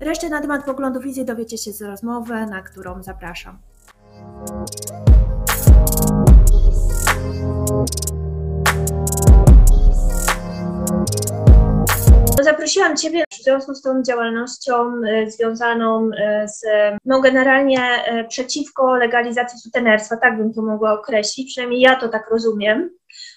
Resztę 0.00 0.28
na 0.28 0.40
temat 0.40 0.64
poglądów 0.64 1.02
wizji 1.02 1.24
dowiecie 1.24 1.58
się 1.58 1.72
z 1.72 1.82
rozmowy, 1.82 2.46
na 2.46 2.62
którą 2.62 3.02
zapraszam. 3.02 3.58
Zaprosiłam 12.50 12.96
Ciebie 12.96 13.24
w 13.30 13.42
związku 13.42 13.74
z 13.74 13.82
tą 13.82 14.02
działalnością 14.02 15.02
e, 15.08 15.30
związaną 15.30 16.10
e, 16.18 16.48
z, 16.48 16.62
no 17.04 17.20
generalnie 17.20 17.80
e, 17.80 18.24
przeciwko 18.24 18.96
legalizacji 18.96 19.58
sutenerstwa, 19.58 20.16
tak 20.16 20.36
bym 20.36 20.54
to 20.54 20.62
mogła 20.62 20.92
określić, 20.92 21.52
przynajmniej 21.52 21.80
ja 21.80 21.96
to 21.96 22.08
tak 22.08 22.30
rozumiem. 22.30 22.90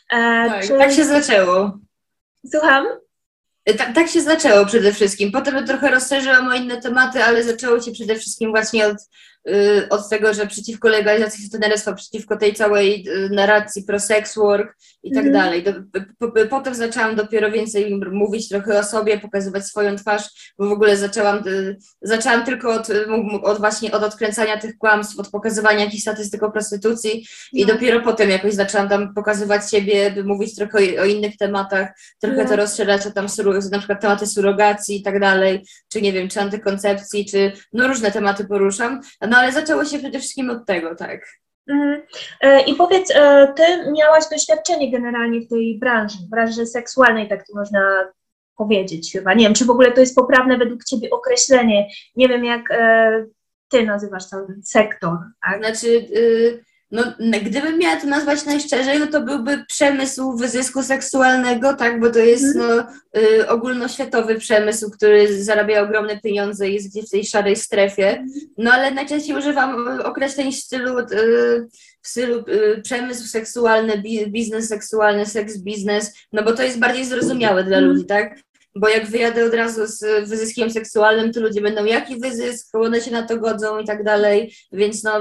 Tak, 0.10 0.64
Czy... 0.64 0.78
tak 0.78 0.92
się 0.92 1.06
zaczęło. 1.06 1.80
Słucham? 2.52 2.86
Tak, 3.78 3.96
tak 3.96 4.08
się 4.08 4.22
zaczęło 4.22 4.66
przede 4.66 4.94
wszystkim. 4.94 5.32
Potem 5.32 5.68
trochę 5.68 5.92
rozszerzyłam 5.92 6.48
o 6.48 6.54
inne 6.54 6.82
tematy, 6.82 7.24
ale 7.24 7.44
zaczęło 7.44 7.82
się 7.82 7.92
przede 7.92 8.16
wszystkim 8.16 8.52
właśnie 8.52 8.88
od 8.88 8.98
od 9.90 10.10
tego, 10.10 10.34
że 10.34 10.48
przeciwko 10.48 10.90
legalizacji 10.90 11.46
sutenerstwa, 11.46 11.94
przeciwko 11.94 12.38
tej 12.38 12.54
całej 12.54 13.06
y, 13.10 13.30
narracji 13.30 13.84
pro 13.84 14.00
sex 14.00 14.36
work 14.36 14.78
i 15.04 15.12
tak 15.12 15.26
mm. 15.26 15.34
dalej. 15.34 15.64
Potem 16.50 16.76
zaczęłam 16.76 17.16
dopiero 17.16 17.52
więcej 17.52 18.00
mówić 18.12 18.50
trochę 18.50 18.80
o 18.80 18.84
sobie, 18.84 19.20
pokazywać 19.20 19.66
swoją 19.66 19.96
twarz, 19.96 20.54
bo 20.60 20.70
w 20.70 20.72
ogóle 20.72 20.98
zaczęłam, 20.98 21.48
y, 21.48 21.78
zaczęłam 22.02 22.46
tylko 22.46 22.74
od, 22.74 22.88
od 23.44 23.58
właśnie 23.58 23.92
od 23.92 24.04
odkręcania 24.04 24.60
tych 24.60 24.78
kłamstw, 24.78 25.20
od 25.20 25.30
pokazywania 25.30 25.86
jakichś 25.86 26.02
statystyk 26.02 26.44
o 26.44 26.52
prostytucji 26.52 27.28
no. 27.54 27.62
i 27.62 27.66
dopiero 27.66 28.02
potem 28.02 28.30
jakoś 28.30 28.54
zaczęłam 28.54 28.90
tam 28.90 29.14
pokazywać 29.14 29.72
siebie, 29.72 30.12
by 30.12 30.24
mówić 30.24 30.56
trochę 30.56 30.78
o, 30.78 31.02
o 31.02 31.06
innych 31.06 31.38
tematach, 31.38 31.88
trochę 32.22 32.44
no. 32.44 32.50
to 32.50 32.56
rozszerzać 32.56 33.08
o 33.08 33.12
tam 33.12 33.28
na 33.72 33.78
przykład 33.78 34.02
tematy 34.02 34.28
surogacji 34.28 34.98
i 34.98 35.04
tak 35.04 35.20
dalej, 35.20 35.66
czy 35.90 36.02
nie 36.02 36.14
wiem, 36.14 36.30
czy 36.30 36.42
antykoncepcji, 36.42 37.26
czy 37.26 37.52
no 37.74 37.88
różne 37.88 38.12
tematy 38.12 38.46
poruszam. 38.46 39.02
No 39.34 39.40
ale 39.40 39.52
zaczęło 39.52 39.86
się 39.86 40.00
przede 40.00 40.20
wszystkim 40.20 40.50
od 40.50 40.66
tego, 40.66 40.96
tak. 40.96 41.28
Mhm. 41.70 42.02
E, 42.42 42.62
I 42.62 42.76
powiedz, 42.76 43.12
e, 43.16 43.54
ty 43.56 43.92
miałaś 43.92 44.24
doświadczenie 44.32 44.92
generalnie 44.92 45.42
w 45.42 45.50
tej 45.50 45.80
branży, 45.80 46.18
w 46.18 46.30
branży 46.30 46.66
seksualnej, 46.66 47.30
tak 47.30 47.48
to 47.48 47.54
można 47.56 48.12
powiedzieć 48.56 49.12
chyba. 49.12 49.34
Nie 49.34 49.46
wiem, 49.46 49.54
czy 49.54 49.66
w 49.66 49.70
ogóle 49.70 49.92
to 49.92 50.00
jest 50.00 50.16
poprawne 50.16 50.58
według 50.58 50.84
Ciebie 50.84 51.10
określenie. 51.10 51.88
Nie 52.16 52.28
wiem, 52.28 52.46
jak 52.46 52.72
e, 52.72 53.26
Ty 53.70 53.86
nazywasz 53.86 54.30
ten 54.30 54.62
sektor. 54.64 55.18
Tak? 55.42 55.60
Znaczy, 55.60 55.88
y, 55.88 56.64
no, 56.94 57.04
gdybym 57.46 57.80
miała 57.80 58.02
to 58.02 58.08
nazwać 58.08 58.46
najszczerzej, 58.46 59.00
no 59.00 59.08
to 59.08 59.22
byłby 59.22 59.66
przemysł 59.68 60.38
wyzysku 60.38 60.84
seksualnego, 60.84 61.74
tak, 61.74 62.00
bo 62.00 62.10
to 62.10 62.20
jest 62.20 62.56
mhm. 62.56 62.86
no, 63.14 63.22
y, 63.22 63.50
ogólnoświatowy 63.50 64.36
przemysł, 64.36 64.92
który 64.92 65.44
zarabia 65.44 65.82
ogromne 65.82 66.22
pieniądze 66.22 66.70
i 66.70 66.74
jest 66.74 66.90
gdzieś 66.90 67.06
w 67.06 67.12
tej 67.12 67.26
szarej 67.26 67.56
strefie. 67.56 68.26
No 68.58 68.72
ale 68.72 68.92
najczęściej 68.92 69.38
używam 69.38 69.88
określeń 70.04 70.52
w 70.52 70.56
stylu, 70.56 71.00
y, 71.00 71.68
w 72.02 72.08
stylu 72.08 72.40
y, 72.40 72.82
przemysł 72.84 73.28
seksualny, 73.28 74.04
biznes 74.28 74.68
seksualny, 74.68 75.26
seks 75.26 75.58
biznes, 75.58 76.14
no 76.34 76.44
bo 76.44 76.54
to 76.54 76.64
jest 76.64 76.80
bardziej 76.80 77.06
zrozumiałe 77.06 77.64
dla 77.64 77.78
mhm. 77.78 77.94
ludzi, 77.94 78.06
tak? 78.06 78.40
Bo 78.76 78.90
jak 78.90 79.06
wyjadę 79.06 79.46
od 79.46 79.54
razu 79.54 79.88
z 79.88 80.30
wyzyskiem 80.30 80.72
seksualnym, 80.72 81.34
to 81.34 81.42
ludzie 81.42 81.62
będą, 81.62 81.86
jaki 81.86 82.20
wyzysk, 82.20 82.76
one 82.76 83.02
się 83.02 83.12
na 83.12 83.24
to 83.24 83.38
godzą 83.38 83.80
i 83.80 83.86
tak 83.86 84.04
dalej, 84.04 84.56
więc 84.72 85.04
no, 85.04 85.12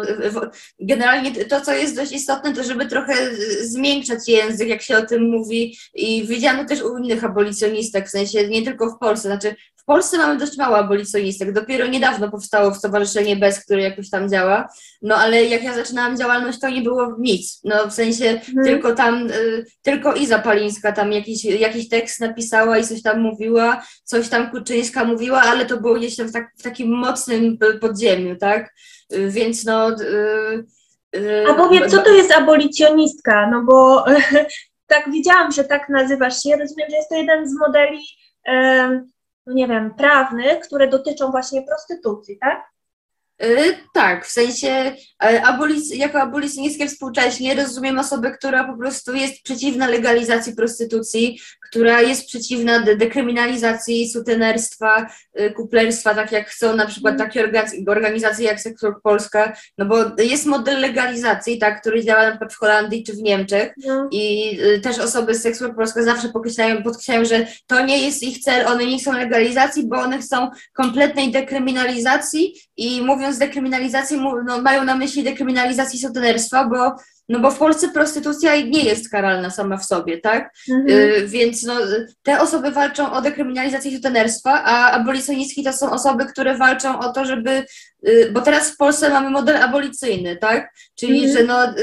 generalnie 0.80 1.44
to, 1.44 1.60
co 1.60 1.72
jest 1.72 1.96
dość 1.96 2.12
istotne, 2.12 2.54
to 2.54 2.64
żeby 2.64 2.86
trochę 2.86 3.14
zmiękczać 3.60 4.28
język, 4.28 4.68
jak 4.68 4.82
się 4.82 4.96
o 4.96 5.06
tym 5.06 5.30
mówi 5.30 5.76
i 5.94 6.26
widziano 6.26 6.64
też 6.64 6.82
u 6.82 6.98
innych 6.98 7.24
abolicjonistek, 7.24 8.08
w 8.08 8.10
sensie 8.10 8.48
nie 8.48 8.62
tylko 8.62 8.90
w 8.90 8.98
Polsce, 8.98 9.28
znaczy 9.28 9.54
w 9.82 9.84
Polsce 9.84 10.18
mamy 10.18 10.36
dość 10.36 10.56
mało 10.56 10.78
abolicjonistek. 10.78 11.52
Dopiero 11.52 11.86
niedawno 11.86 12.30
powstało 12.30 12.74
Stowarzyszenie 12.74 13.36
BES, 13.36 13.64
które 13.64 13.82
jakoś 13.82 14.10
tam 14.10 14.30
działa. 14.30 14.68
No 15.02 15.14
ale 15.14 15.44
jak 15.44 15.62
ja 15.62 15.74
zaczynałam 15.74 16.16
działalność, 16.16 16.60
to 16.60 16.68
nie 16.68 16.82
było 16.82 17.16
nic. 17.18 17.60
No 17.64 17.86
w 17.86 17.92
sensie 17.92 18.24
hmm. 18.24 18.64
tylko 18.64 18.94
tam, 18.94 19.30
y, 19.30 19.64
tylko 19.82 20.14
Iza 20.14 20.38
Palińska 20.38 20.92
tam 20.92 21.12
jakiś, 21.12 21.44
jakiś 21.44 21.88
tekst 21.88 22.20
napisała 22.20 22.78
i 22.78 22.84
coś 22.84 23.02
tam 23.02 23.20
mówiła, 23.20 23.82
coś 24.04 24.28
tam 24.28 24.50
Kuczyńska 24.50 25.04
mówiła, 25.04 25.40
ale 25.40 25.66
to 25.66 25.76
było 25.76 25.94
gdzieś 25.94 26.16
tam 26.16 26.28
w, 26.28 26.32
tak, 26.32 26.52
w 26.58 26.62
takim 26.62 26.90
mocnym 26.90 27.58
podziemiu, 27.80 28.36
tak? 28.36 28.74
Y, 29.12 29.30
więc 29.30 29.64
no. 29.64 29.90
Y, 29.90 30.64
y, 31.16 31.44
A 31.50 31.54
powiedz, 31.54 31.90
co 31.90 32.02
to 32.02 32.10
jest 32.10 32.32
abolicjonistka? 32.32 33.50
No 33.50 33.62
bo 33.62 34.04
tak 34.92 35.10
widziałam, 35.12 35.52
że 35.52 35.64
tak 35.64 35.88
nazywasz 35.88 36.42
się. 36.42 36.56
Rozumiem, 36.56 36.90
że 36.90 36.96
jest 36.96 37.08
to 37.08 37.16
jeden 37.16 37.48
z 37.48 37.58
modeli 37.58 37.98
no 39.46 39.52
nie 39.52 39.68
wiem, 39.68 39.94
prawnych, 39.94 40.60
które 40.60 40.88
dotyczą 40.88 41.30
właśnie 41.30 41.62
prostytucji, 41.62 42.38
tak? 42.38 42.71
Yy, 43.40 43.78
tak, 43.94 44.26
w 44.26 44.30
sensie 44.30 44.96
e, 45.24 45.42
abolic 45.44 45.94
jako 45.94 46.20
abolicjonistkę 46.20 46.86
współcześnie 46.86 47.54
rozumiem 47.54 47.98
osobę, 47.98 48.30
która 48.30 48.64
po 48.64 48.76
prostu 48.78 49.14
jest 49.14 49.42
przeciwna 49.42 49.86
legalizacji 49.86 50.54
prostytucji, 50.54 51.40
która 51.72 52.00
jest 52.00 52.26
przeciwna 52.26 52.80
de 52.80 52.96
dekryminalizacji 52.96 54.10
sutenerstwa, 54.10 55.06
y, 55.40 55.50
kuplerstwa, 55.50 56.14
tak 56.14 56.32
jak 56.32 56.48
chcą 56.48 56.76
na 56.76 56.86
przykład 56.86 57.18
takie 57.18 57.48
organizacje 57.86 58.46
jak 58.46 58.60
Sektor 58.60 59.02
Polska, 59.02 59.52
no 59.78 59.86
bo 59.86 60.22
jest 60.22 60.46
model 60.46 60.80
legalizacji, 60.80 61.58
tak, 61.58 61.80
który 61.80 62.04
działa 62.04 62.22
na 62.22 62.30
przykład 62.30 62.52
w 62.52 62.58
Holandii 62.58 63.04
czy 63.04 63.12
w 63.12 63.22
Niemczech 63.22 63.72
no. 63.86 64.08
i 64.10 64.58
y, 64.60 64.80
też 64.80 64.98
osoby 64.98 65.34
z 65.34 65.42
Sektor 65.42 65.76
Polska 65.76 66.02
zawsze 66.02 66.28
podkreślają, 66.28 66.82
podkreślają, 66.82 67.24
że 67.24 67.46
to 67.66 67.86
nie 67.86 67.98
jest 67.98 68.22
ich 68.22 68.38
cel, 68.38 68.66
one 68.66 68.86
nie 68.86 68.98
chcą 68.98 69.12
legalizacji, 69.12 69.86
bo 69.86 69.96
one 69.96 70.18
chcą 70.18 70.50
kompletnej 70.72 71.30
dekryminalizacji 71.30 72.54
i 72.76 73.02
mówiąc 73.02 73.38
dekryminalizacji, 73.38 74.20
no, 74.46 74.62
mają 74.62 74.84
na 74.84 74.96
myśli 74.96 75.24
dekryminalizacji 75.24 75.98
sutenerstwa, 75.98 76.64
bo 76.64 76.96
no 77.28 77.40
bo 77.40 77.50
w 77.50 77.58
Polsce 77.58 77.88
prostytucja 77.88 78.56
nie 78.56 78.84
jest 78.84 79.10
karalna 79.10 79.50
sama 79.50 79.76
w 79.76 79.84
sobie, 79.84 80.20
tak? 80.20 80.54
Mhm. 80.70 80.88
Y, 80.88 81.26
więc 81.28 81.62
no, 81.62 81.74
te 82.22 82.40
osoby 82.40 82.70
walczą 82.70 83.12
o 83.12 83.22
dekryminalizację 83.22 83.96
sutenerstwa, 83.96 84.64
a 84.64 84.90
abolicjonistki 84.90 85.64
to 85.64 85.72
są 85.72 85.90
osoby, 85.90 86.26
które 86.26 86.56
walczą 86.56 86.98
o 86.98 87.12
to, 87.12 87.24
żeby 87.24 87.64
bo 88.32 88.40
teraz 88.40 88.70
w 88.70 88.76
Polsce 88.76 89.10
mamy 89.10 89.30
model 89.30 89.56
abolicyjny, 89.56 90.36
tak? 90.36 90.74
Czyli, 90.94 91.24
mm. 91.24 91.36
że 91.36 91.44
no, 91.44 91.78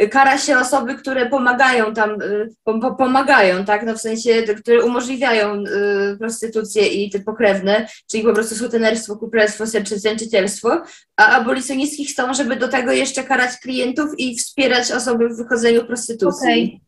y, 0.00 0.08
kara 0.08 0.38
się 0.38 0.58
osoby, 0.58 0.94
które 0.94 1.26
pomagają 1.26 1.94
tam, 1.94 2.22
y, 2.22 2.48
po, 2.64 2.94
pomagają, 2.94 3.64
tak? 3.64 3.86
No 3.86 3.94
w 3.94 4.00
sensie, 4.00 4.42
które 4.42 4.84
umożliwiają 4.84 5.54
y, 5.54 6.16
prostytucję 6.18 6.86
i 6.86 7.10
te 7.10 7.18
pokrewne, 7.18 7.88
czyli 8.10 8.22
po 8.22 8.32
prostu 8.32 8.54
sutenerstwo, 8.54 9.16
kuprestwo, 9.16 9.64
czy 9.84 9.98
zręczycielstwo, 9.98 10.82
a 11.16 11.26
abolicjonistki 11.26 12.04
chcą, 12.04 12.34
żeby 12.34 12.56
do 12.56 12.68
tego 12.68 12.92
jeszcze 12.92 13.24
karać 13.24 13.50
klientów 13.62 14.10
i 14.18 14.36
wspierać 14.36 14.92
osoby 14.92 15.28
w 15.28 15.36
wychodzeniu 15.36 15.84
prostytucji. 15.84 16.48
Okej, 16.48 16.80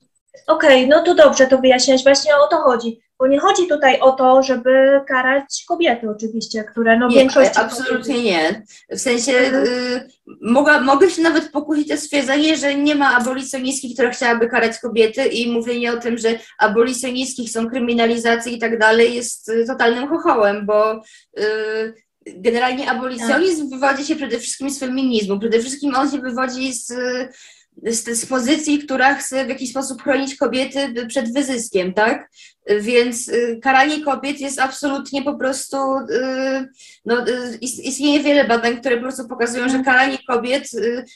okay. 0.46 0.68
okay. 0.68 0.86
no 0.86 1.02
to 1.02 1.14
dobrze 1.14 1.46
to 1.46 1.58
wyjaśniać, 1.58 2.02
właśnie 2.02 2.36
o 2.36 2.48
to 2.48 2.56
chodzi. 2.56 3.05
Bo 3.18 3.26
nie 3.26 3.40
chodzi 3.40 3.66
tutaj 3.66 4.00
o 4.00 4.12
to, 4.12 4.42
żeby 4.42 5.00
karać 5.08 5.64
kobiety 5.68 6.10
oczywiście, 6.10 6.64
które 6.64 6.98
no 6.98 7.08
Nie, 7.08 7.16
większość... 7.16 7.50
absolutnie 7.54 8.22
nie. 8.22 8.62
W 8.90 8.98
sensie 9.00 9.32
Mhm. 9.32 9.64
y, 9.66 10.08
mogła, 10.42 10.80
mogę 10.80 11.10
się 11.10 11.22
nawet 11.22 11.50
pokusić 11.50 11.92
o 11.92 11.96
stwierdzenie, 11.96 12.56
że 12.56 12.74
nie 12.74 12.94
ma 12.94 13.16
abolicjonistki, 13.16 13.94
która 13.94 14.10
chciałaby 14.10 14.48
karać 14.48 14.78
kobiety 14.78 15.26
i 15.26 15.52
mówienie 15.52 15.92
o 15.92 15.96
tym, 15.96 16.18
że 16.18 16.38
abolicjonistki 16.58 17.46
chcą 17.46 17.70
kryminalizacji 17.70 18.56
i 18.56 18.58
tak 18.58 18.78
dalej 18.78 19.14
jest 19.14 19.48
y, 19.48 19.64
totalnym 19.66 20.08
chochołem, 20.08 20.66
bo 20.66 21.02
y, 21.38 21.94
generalnie 22.26 22.90
abolicjonizm 22.90 23.70
wywodzi 23.70 24.04
się 24.04 24.16
przede 24.16 24.38
wszystkim 24.38 24.70
z 24.70 24.78
feminizmu. 24.80 25.38
Przede 25.40 25.60
wszystkim 25.60 25.94
on 25.94 26.10
się 26.10 26.18
wywodzi 26.18 26.72
z, 26.72 26.86
z, 27.82 28.18
z 28.20 28.26
pozycji, 28.26 28.78
która 28.78 29.14
chce 29.14 29.44
w 29.44 29.48
jakiś 29.48 29.70
sposób 29.70 30.02
chronić 30.02 30.36
kobiety 30.36 31.06
przed 31.08 31.32
wyzyskiem, 31.34 31.94
tak? 31.94 32.30
Więc 32.80 33.28
y, 33.28 33.58
karanie 33.62 34.04
kobiet 34.04 34.40
jest 34.40 34.60
absolutnie 34.60 35.22
po 35.22 35.34
prostu, 35.34 35.76
y, 35.76 36.68
no, 37.04 37.28
y, 37.28 37.58
ist- 37.60 37.84
istnieje 37.84 38.22
wiele 38.22 38.44
badań, 38.44 38.76
które 38.80 38.96
po 38.96 39.02
prostu 39.02 39.28
pokazują, 39.28 39.68
że 39.68 39.82
karanie 39.84 40.18
kobiet, 40.28 40.70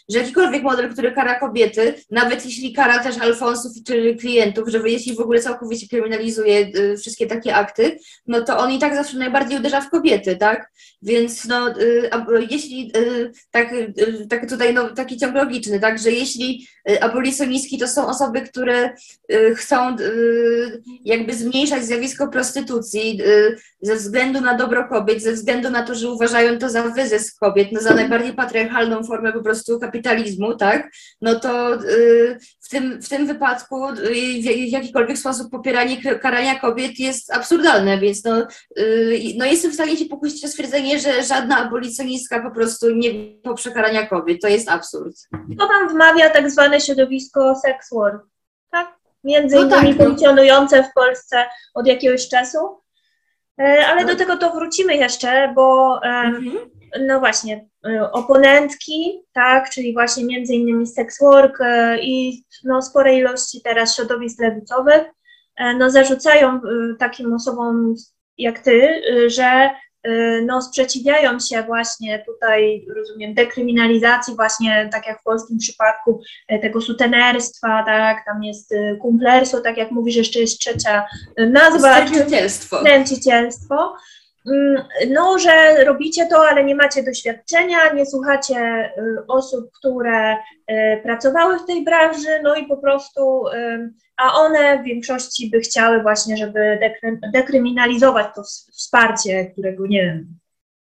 że 0.09 0.19
jakikolwiek 0.19 0.63
model, 0.63 0.93
który 0.93 1.13
kara 1.13 1.41
kobiety, 1.41 1.95
nawet 2.11 2.45
jeśli 2.45 2.73
kara 2.73 2.99
też 3.03 3.19
alfonsów 3.19 3.73
czy 3.87 4.17
klientów, 4.17 4.69
że 4.69 4.91
jeśli 4.91 5.15
w 5.17 5.21
ogóle 5.21 5.41
całkowicie 5.41 5.89
kryminalizuje 5.89 6.71
wszystkie 6.99 7.27
takie 7.27 7.55
akty, 7.55 7.99
no 8.27 8.41
to 8.43 8.59
on 8.59 8.73
i 8.73 8.79
tak 8.79 8.95
zawsze 8.95 9.19
najbardziej 9.19 9.59
uderza 9.59 9.81
w 9.81 9.91
kobiety, 9.91 10.37
tak? 10.37 10.71
Więc 11.03 11.45
no, 11.45 11.71
y, 11.81 12.11
jeśli 12.51 12.93
y, 12.97 13.33
tak, 13.51 13.75
tak 14.31 14.49
tutaj 14.49 14.75
no, 14.75 14.95
taki 14.95 15.17
ciąg 15.17 15.35
logiczny, 15.35 15.81
tak, 15.81 15.99
że 15.99 16.11
jeśli 16.11 16.67
abolicjonistki 17.01 17.79
to 17.79 17.89
są 17.89 18.07
osoby, 18.07 18.41
które 18.41 18.95
chcą 19.57 19.97
jakby 21.05 21.35
zmniejszać 21.35 21.85
zjawisko 21.85 22.29
prostytucji 22.29 23.21
ze 23.83 23.97
względu 23.97 24.41
na 24.41 24.57
dobro 24.57 24.89
kobiet, 24.89 25.23
ze 25.23 25.33
względu 25.33 25.71
na 25.71 25.83
to, 25.83 25.95
że 25.95 26.11
uważają 26.11 26.59
to 26.59 26.71
za 26.71 26.83
wyzysk 26.83 27.39
kobiet, 27.39 27.69
no 27.73 27.81
za 27.81 27.95
najbardziej 27.95 28.33
patriarchalną 28.33 29.05
formę 29.05 29.33
po 29.33 29.43
prostu 29.43 29.81
kapitalizmu, 29.81 30.57
tak, 30.57 30.91
no 31.21 31.41
to 31.41 31.79
tym, 32.71 33.03
w 33.03 33.09
tym 33.09 33.27
wypadku 33.27 33.89
y, 33.89 33.95
w 34.43 34.73
jakikolwiek 34.73 35.19
sposób 35.19 35.51
popieranie 35.51 35.97
karania 36.23 36.59
kobiet 36.59 36.99
jest 36.99 37.33
absurdalne, 37.35 37.99
więc 37.99 38.25
no, 38.25 38.47
y, 38.79 39.21
no 39.37 39.45
jestem 39.45 39.71
w 39.71 39.75
stanie 39.75 39.97
się 39.97 40.05
pokusić 40.05 40.45
o 40.45 40.49
stwierdzenie, 40.49 40.99
że 40.99 41.23
żadna 41.23 41.57
abolicjonistka 41.59 42.43
po 42.43 42.51
prostu 42.51 42.91
nie 42.91 43.11
poprze 43.43 43.71
karania 43.71 44.07
kobiet, 44.07 44.41
to 44.43 44.49
jest 44.49 44.69
absurd. 44.71 45.17
To 45.59 45.69
wam 45.69 45.89
wmawia 45.89 46.31
tak 46.31 46.51
zwane 46.51 46.81
środowisko 46.81 47.55
sex 47.55 47.91
work, 47.93 48.23
tak? 48.71 48.89
Między 49.25 49.57
No 49.57 49.63
innymi 49.63 49.89
tak, 49.89 49.99
no. 49.99 50.05
funkcjonujące 50.05 50.83
w 50.83 50.93
Polsce 50.95 51.45
od 51.75 51.87
jakiegoś 51.87 52.29
czasu. 52.29 52.59
E, 53.61 53.87
Ale 53.87 54.03
No. 54.03 54.09
do 54.09 54.17
tego 54.17 54.37
to 54.37 54.51
wrócimy 54.51 54.97
jeszcze, 54.97 55.53
bo 55.55 55.99
em, 56.03 56.51
no 57.07 57.19
właśnie, 57.21 57.69
oponentki, 58.13 59.23
tak, 59.33 59.71
czyli 59.71 59.93
właśnie 59.93 60.25
między 60.25 60.55
innymi 60.55 60.87
sex 60.87 61.21
work 61.21 61.61
y, 61.61 61.65
i 62.03 62.45
no, 62.65 62.83
sporej 62.83 63.19
ilości 63.19 63.61
teraz 63.65 63.97
środowisk 63.97 64.41
lewicowych, 64.41 65.03
e, 65.57 65.75
no 65.75 65.91
zarzucają 65.91 66.61
takim 66.99 67.35
osobom 67.35 67.95
jak 68.39 68.59
ty, 68.59 69.03
że 69.27 69.71
no 70.47 70.63
sprzeciwiają 70.63 71.39
się 71.41 71.63
właśnie 71.63 72.25
tutaj, 72.27 72.87
rozumiem, 72.97 73.35
dekryminalizacji 73.35 74.35
właśnie, 74.37 74.89
tak 74.93 75.07
jak 75.07 75.21
w 75.21 75.25
polskim 75.25 75.59
przypadku, 75.59 76.21
e, 76.49 76.59
tego 76.59 76.81
sutenerstwa, 76.81 77.83
tak, 77.87 78.25
tam 78.27 78.43
jest 78.45 78.75
kumplerstwo, 79.01 79.61
tak 79.61 79.77
jak 79.77 79.91
mówisz, 79.91 80.17
jeszcze 80.17 80.41
jest 80.41 80.59
trzecia 80.59 81.07
nazwa, 81.37 81.95
kręcicielstwo. 82.83 83.97
Mm, 84.47 84.83
No, 85.11 85.39
że 85.39 85.85
robicie 85.85 86.27
to, 86.27 86.49
ale 86.49 86.65
nie 86.65 86.75
macie 86.75 87.03
doświadczenia, 87.03 87.93
nie 87.93 88.07
słuchacie 88.07 88.91
y, 88.99 89.27
osób, 89.29 89.71
które 89.73 90.35
y, 90.35 91.01
pracowały 91.03 91.59
w 91.59 91.67
tej 91.67 91.85
branży, 91.85 92.41
no 92.43 92.55
i 92.55 92.67
po 92.67 92.77
prostu, 92.77 93.45
a 94.17 94.35
one 94.35 94.79
w 94.79 94.85
większości 94.85 95.51
by 95.51 95.61
chciały 95.61 96.03
właśnie, 96.03 96.37
żeby 96.37 96.59
dekry- 96.83 97.19
dekryminalizować 97.33 98.27
to 98.35 98.41
ws- 98.41 98.71
wsparcie, 98.73 99.47
którego 99.53 99.87
nie 99.87 100.03
wiem, 100.05 100.27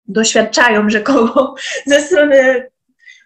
doświadczają 0.07 0.89
rzekomo 0.89 1.55
ze 1.85 2.01
strony 2.01 2.67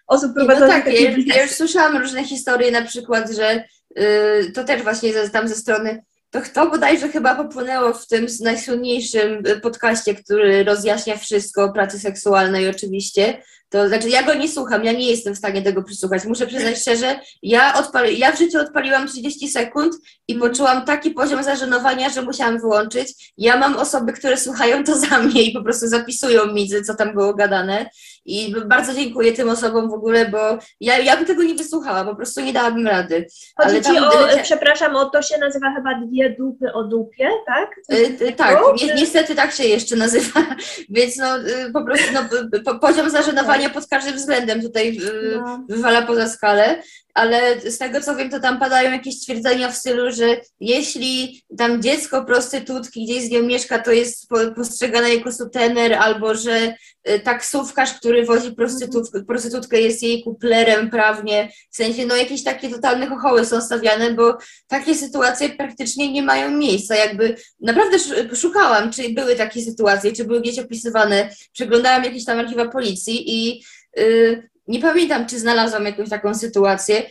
osób 0.06 0.28
No 0.28 0.34
prowadzących 0.34 0.76
tak, 0.76 0.84
takie 0.84 1.02
ja, 1.04 1.34
ja 1.36 1.42
już 1.42 1.50
słyszałam 1.52 1.96
różne 1.96 2.24
historie, 2.24 2.70
na 2.70 2.82
przykład, 2.82 3.30
że 3.30 3.64
y, 3.98 4.52
to 4.54 4.64
też 4.64 4.82
właśnie 4.82 5.12
tam 5.32 5.48
ze 5.48 5.54
strony, 5.54 6.02
to 6.34 6.40
kto 6.40 6.70
bodajże 6.70 7.08
chyba 7.08 7.34
popłynęło 7.34 7.92
w 7.92 8.06
tym 8.06 8.26
najsłynniejszym 8.40 9.46
y, 9.46 9.60
podcaście, 9.60 10.14
który 10.14 10.64
rozjaśnia 10.64 11.16
wszystko 11.16 11.64
o 11.64 11.72
pracy 11.72 11.98
seksualnej 11.98 12.68
oczywiście, 12.68 13.42
to 13.68 13.88
znaczy 13.88 14.08
ja 14.08 14.22
go 14.22 14.34
nie 14.34 14.48
słucham, 14.48 14.84
ja 14.84 14.92
nie 14.92 15.10
jestem 15.10 15.34
w 15.34 15.38
stanie 15.38 15.62
tego 15.62 15.82
przysłuchać, 15.82 16.24
muszę 16.24 16.46
przyznać 16.46 16.78
szczerze, 16.78 17.20
ja, 17.42 17.74
odpali, 17.74 18.18
ja 18.18 18.32
w 18.32 18.38
życiu 18.38 18.58
odpaliłam 18.58 19.08
30 19.08 19.48
sekund 19.48 19.94
i 20.28 20.34
poczułam 20.34 20.84
taki 20.84 21.10
poziom 21.10 21.42
zażenowania, 21.42 22.10
że 22.10 22.22
musiałam 22.22 22.60
wyłączyć. 22.60 23.32
Ja 23.36 23.56
mam 23.56 23.76
osoby, 23.76 24.12
które 24.12 24.36
słuchają 24.36 24.84
to 24.84 24.98
za 24.98 25.18
mnie 25.18 25.42
i 25.42 25.52
po 25.52 25.62
prostu 25.62 25.88
zapisują 25.88 26.52
mi, 26.52 26.68
co 26.86 26.94
tam 26.94 27.12
było 27.14 27.34
gadane 27.34 27.90
i 28.24 28.54
bardzo 28.66 28.94
dziękuję 28.94 29.32
tym 29.32 29.48
osobom 29.48 29.90
w 29.90 29.92
ogóle, 29.94 30.28
bo 30.28 30.58
ja, 30.80 30.98
ja 30.98 31.16
bym 31.16 31.26
tego 31.26 31.42
nie 31.42 31.54
wysłuchała, 31.54 32.04
po 32.04 32.14
prostu 32.16 32.40
nie 32.40 32.52
dałabym 32.52 32.86
rady. 32.86 33.26
Chodzi 33.56 33.70
ale 33.70 33.80
ci 33.82 33.94
tam 33.94 34.04
o, 34.04 34.26
lecie- 34.26 34.42
przepraszam, 34.42 34.96
o 34.96 35.04
to 35.10 35.22
się 35.22 35.38
nazywa 35.38 35.74
chyba 35.76 35.90
dwie 36.06 36.30
dupy 36.30 36.72
o 36.72 36.84
dupie, 36.84 37.28
tak? 37.46 37.70
Y? 37.92 38.32
Tak, 38.32 38.58
ni 38.82 38.94
niestety 38.96 39.34
tak 39.34 39.52
się 39.52 39.64
jeszcze 39.64 39.96
nazywa, 39.96 40.40
więc 40.90 41.16
no 41.16 41.38
y, 41.38 41.72
po 41.72 41.84
prostu 41.84 42.06
no, 42.66 42.78
poziom 42.78 43.10
zażenowania 43.10 43.70
pod 43.70 43.86
każdym 43.86 44.14
względem 44.14 44.62
tutaj 44.62 44.98
y, 44.98 45.40
No. 45.44 45.64
wywala 45.68 46.02
poza 46.02 46.28
skalę, 46.28 46.82
ale 47.14 47.60
z 47.60 47.78
tego 47.78 48.00
co 48.00 48.16
wiem, 48.16 48.30
to 48.30 48.40
tam 48.40 48.58
padają 48.58 48.92
jakieś 48.92 49.16
stwierdzenia 49.16 49.70
w 49.70 49.76
stylu, 49.76 50.10
że 50.12 50.40
jeśli 50.60 51.42
tam 51.58 51.82
dziecko 51.82 52.24
prostytutki 52.24 53.04
gdzieś 53.04 53.24
z 53.24 53.30
nią 53.30 53.42
mieszka, 53.42 53.78
to 53.78 53.92
jest 53.92 54.28
po, 54.28 54.36
postrzegane 54.56 55.14
jako 55.14 55.32
sutener, 55.32 55.92
albo 55.92 56.34
że 56.34 56.74
y, 57.08 57.20
taksówkarz, 57.20 57.94
który 57.94 58.24
wozi 58.24 58.52
prostytutkę, 58.52 59.24
prostytutkę 59.24 59.80
jest 59.80 60.02
jej 60.02 60.22
kuplerem 60.22 60.90
prawnie, 60.90 61.48
w 61.70 61.76
sensie 61.76 62.06
no 62.06 62.16
jakieś 62.16 62.44
takie 62.44 62.68
totalne 62.68 63.06
chochoły 63.06 63.46
są 63.46 63.60
stawiane, 63.60 64.10
bo 64.14 64.38
takie 64.68 64.94
sytuacje 64.94 65.48
praktycznie 65.48 66.12
nie 66.12 66.22
mają 66.22 66.50
miejsca, 66.50 66.96
jakby 66.96 67.36
naprawdę 67.60 67.96
sz- 67.96 68.38
szukałam, 68.40 68.92
czy 68.92 69.08
były 69.08 69.36
takie 69.36 69.62
sytuacje, 69.62 70.12
czy 70.12 70.24
były 70.24 70.40
gdzieś 70.40 70.58
opisywane, 70.58 71.30
przeglądałam 71.52 72.04
jakieś 72.04 72.24
tam 72.24 72.38
archiwa 72.38 72.68
policji 72.68 73.24
i 73.26 73.64
y, 73.98 74.53
nie 74.68 74.80
pamiętam, 74.80 75.26
czy 75.26 75.38
znalazłam 75.38 75.84
jakąś 75.84 76.08
taką 76.08 76.34
sytuację. 76.34 77.02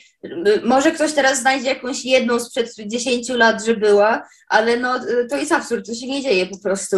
Może 0.64 0.92
ktoś 0.92 1.14
teraz 1.14 1.40
znajdzie 1.40 1.70
jakąś 1.70 2.06
jedną 2.06 2.40
sprzed 2.40 2.70
10 2.88 3.30
lat, 3.30 3.66
że 3.66 3.76
była, 3.76 4.28
ale 4.50 4.78
no 4.78 5.00
to 5.30 5.38
jest 5.38 5.52
absurd, 5.52 5.88
to 5.88 5.94
się 5.94 6.08
nie 6.08 6.22
dzieje 6.22 6.46
po 6.46 6.60
prostu. 6.64 6.98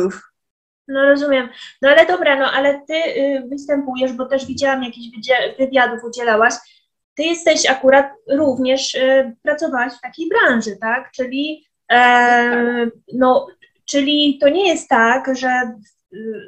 No 0.87 1.05
rozumiem. 1.05 1.49
No 1.81 1.89
ale 1.89 2.05
dobra, 2.05 2.39
no 2.39 2.51
ale 2.51 2.81
ty 2.87 2.93
y, 2.93 3.43
występujesz, 3.49 4.13
bo 4.13 4.25
też 4.25 4.45
widziałam 4.45 4.81
wydzie- 5.15 5.55
wywiadów 5.59 6.03
udzielałaś. 6.03 6.53
Ty 7.15 7.23
jesteś 7.23 7.69
akurat 7.69 8.05
również, 8.29 8.95
y, 8.95 9.35
pracowałaś 9.41 9.93
w 9.93 10.01
takiej 10.01 10.29
branży, 10.29 10.77
tak? 10.81 11.11
Czyli, 11.11 11.65
e, 11.91 12.89
no, 13.13 13.47
czyli 13.85 14.37
to 14.41 14.49
nie 14.49 14.67
jest 14.67 14.89
tak, 14.89 15.37
że 15.37 15.49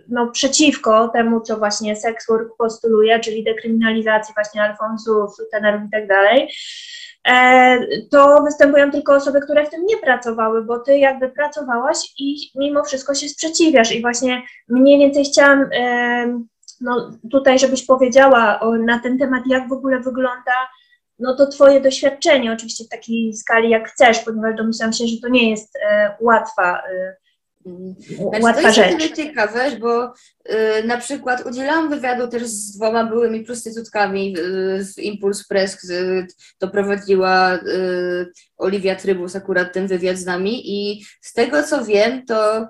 no, 0.07 0.27
przeciwko 0.27 1.07
temu, 1.07 1.41
co 1.41 1.57
właśnie 1.57 1.95
sex 1.95 2.27
work 2.27 2.57
postuluje, 2.57 3.19
czyli 3.19 3.43
dekryminalizacji 3.43 4.33
właśnie 4.33 4.63
alfonsów, 4.63 5.35
sutenerów 5.35 5.81
i 5.87 5.91
tak 5.91 6.07
dalej, 6.07 6.49
e, 7.27 7.77
to 8.11 8.43
występują 8.43 8.91
tylko 8.91 9.15
osoby, 9.15 9.41
które 9.41 9.65
w 9.65 9.69
tym 9.69 9.85
nie 9.85 9.97
pracowały, 9.97 10.63
bo 10.63 10.79
ty 10.79 10.97
jakby 10.97 11.29
pracowałaś 11.29 11.97
i 12.19 12.51
mimo 12.55 12.83
wszystko 12.83 13.15
się 13.15 13.29
sprzeciwiasz. 13.29 13.91
I 13.91 14.01
właśnie 14.01 14.41
mniej 14.67 14.99
więcej 14.99 15.25
chciałam 15.25 15.69
em, 15.71 16.47
no, 16.81 17.11
tutaj, 17.31 17.59
żebyś 17.59 17.85
powiedziała 17.85 18.59
o, 18.59 18.75
na 18.75 18.99
ten 18.99 19.17
temat, 19.17 19.43
jak 19.47 19.69
w 19.69 19.73
ogóle 19.73 19.99
wygląda 19.99 20.51
no 21.19 21.35
to 21.35 21.47
twoje 21.47 21.81
doświadczenie, 21.81 22.53
oczywiście 22.53 22.83
w 22.83 22.89
takiej 22.89 23.33
skali 23.33 23.69
jak 23.69 23.89
chcesz, 23.89 24.19
ponieważ 24.19 24.55
domyślam 24.55 24.93
się, 24.93 25.07
że 25.07 25.17
to 25.21 25.27
nie 25.27 25.49
jest 25.49 25.75
e, 25.75 26.15
łatwa, 26.21 26.81
e, 27.67 28.39
Znaczy, 28.39 28.39
to 28.39 28.43
łatwa 28.43 28.61
jest 28.61 28.79
o 28.79 28.99
rzecz. 28.99 29.15
ciekawe, 29.15 29.71
bo 29.79 30.05
y, 30.05 30.83
na 30.85 30.97
przykład 30.97 31.45
udzielałam 31.45 31.89
wywiadu 31.89 32.27
też 32.27 32.43
z 32.47 32.77
dwoma 32.77 33.03
byłymi 33.03 33.43
prostytutkami 33.43 34.35
y, 34.39 34.83
z 34.83 34.97
Impuls 34.97 35.47
Press, 35.47 35.83
y, 35.89 36.27
to 36.57 36.67
prowadziła 36.67 37.55
y, 37.55 37.59
Oliwia 38.57 38.95
Trybus 38.95 39.35
akurat 39.35 39.73
ten 39.73 39.87
wywiad 39.87 40.17
z 40.17 40.25
nami 40.25 40.61
i 40.65 41.05
z 41.21 41.33
tego 41.33 41.63
co 41.63 41.85
wiem, 41.85 42.25
to 42.25 42.67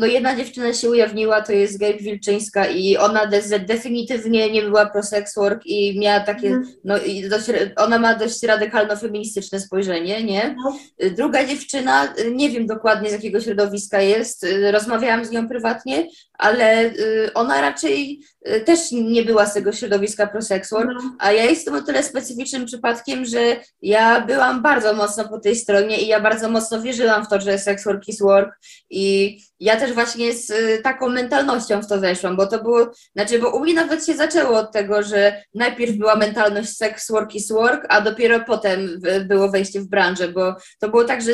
no 0.00 0.06
jedna 0.06 0.36
dziewczyna 0.36 0.72
się 0.72 0.90
ujawniła, 0.90 1.42
to 1.42 1.52
jest 1.52 1.78
Gabe 1.78 1.98
Wilczyńska 1.98 2.66
i 2.66 2.96
ona 2.96 3.26
de 3.26 3.40
definitywnie 3.58 4.50
nie 4.50 4.62
była 4.62 4.86
pro 4.86 5.02
sex 5.02 5.34
work 5.36 5.66
i 5.66 5.98
miała 5.98 6.20
takie, 6.20 6.48
mm. 6.48 6.66
no 6.84 6.98
i 6.98 7.28
dość, 7.28 7.44
ona 7.76 7.98
ma 7.98 8.14
dość 8.14 8.42
radykalno-feministyczne 8.42 9.60
spojrzenie, 9.60 10.24
nie? 10.24 10.56
No. 10.64 10.78
Druga 11.10 11.44
dziewczyna, 11.44 12.14
nie 12.32 12.50
wiem 12.50 12.66
dokładnie 12.66 13.10
z 13.10 13.12
jakiego 13.12 13.40
środowiska 13.40 14.00
jest, 14.00 14.46
rozmawiałam 14.72 15.24
z 15.24 15.30
nią 15.30 15.48
prywatnie, 15.48 16.06
ale 16.40 16.92
ona 17.34 17.60
raczej 17.60 18.20
też 18.64 18.92
nie 18.92 19.22
była 19.22 19.46
z 19.46 19.54
tego 19.54 19.72
środowiska 19.72 20.26
pro 20.26 20.42
sex 20.42 20.70
work, 20.70 20.90
no. 20.94 21.16
a 21.18 21.32
ja 21.32 21.44
jestem 21.44 21.74
o 21.74 21.82
tyle 21.82 22.02
specyficznym 22.02 22.66
przypadkiem, 22.66 23.24
że 23.24 23.56
ja 23.82 24.20
byłam 24.20 24.62
bardzo 24.62 24.94
mocno 24.94 25.28
po 25.28 25.40
tej 25.40 25.56
stronie 25.56 26.02
i 26.02 26.06
ja 26.06 26.20
bardzo 26.20 26.48
mocno 26.48 26.82
wierzyłam 26.82 27.24
w 27.24 27.28
to, 27.28 27.40
że 27.40 27.58
sex 27.58 27.84
work 27.84 28.08
is 28.08 28.20
work 28.20 28.58
i 28.90 29.38
ja 29.60 29.76
też 29.76 29.92
właśnie 29.92 30.32
z 30.34 30.50
y, 30.50 30.80
taką 30.82 31.08
mentalnością 31.08 31.82
w 31.82 31.86
to 31.86 32.00
weszłam, 32.00 32.36
bo 32.36 32.46
to 32.46 32.62
było, 32.62 32.90
znaczy, 33.16 33.38
bo 33.38 33.50
u 33.50 33.60
mnie 33.60 33.74
nawet 33.74 34.06
się 34.06 34.14
zaczęło 34.14 34.58
od 34.58 34.72
tego, 34.72 35.02
że 35.02 35.42
najpierw 35.54 35.92
była 35.92 36.16
mentalność 36.16 36.76
sex 36.76 37.10
work 37.10 37.34
is 37.34 37.52
work, 37.52 37.86
a 37.88 38.00
dopiero 38.00 38.40
potem 38.40 39.00
było 39.24 39.50
wejście 39.50 39.80
w 39.80 39.88
branżę, 39.88 40.28
bo 40.28 40.54
to 40.78 40.88
było 40.88 41.04
tak, 41.04 41.22
że 41.22 41.32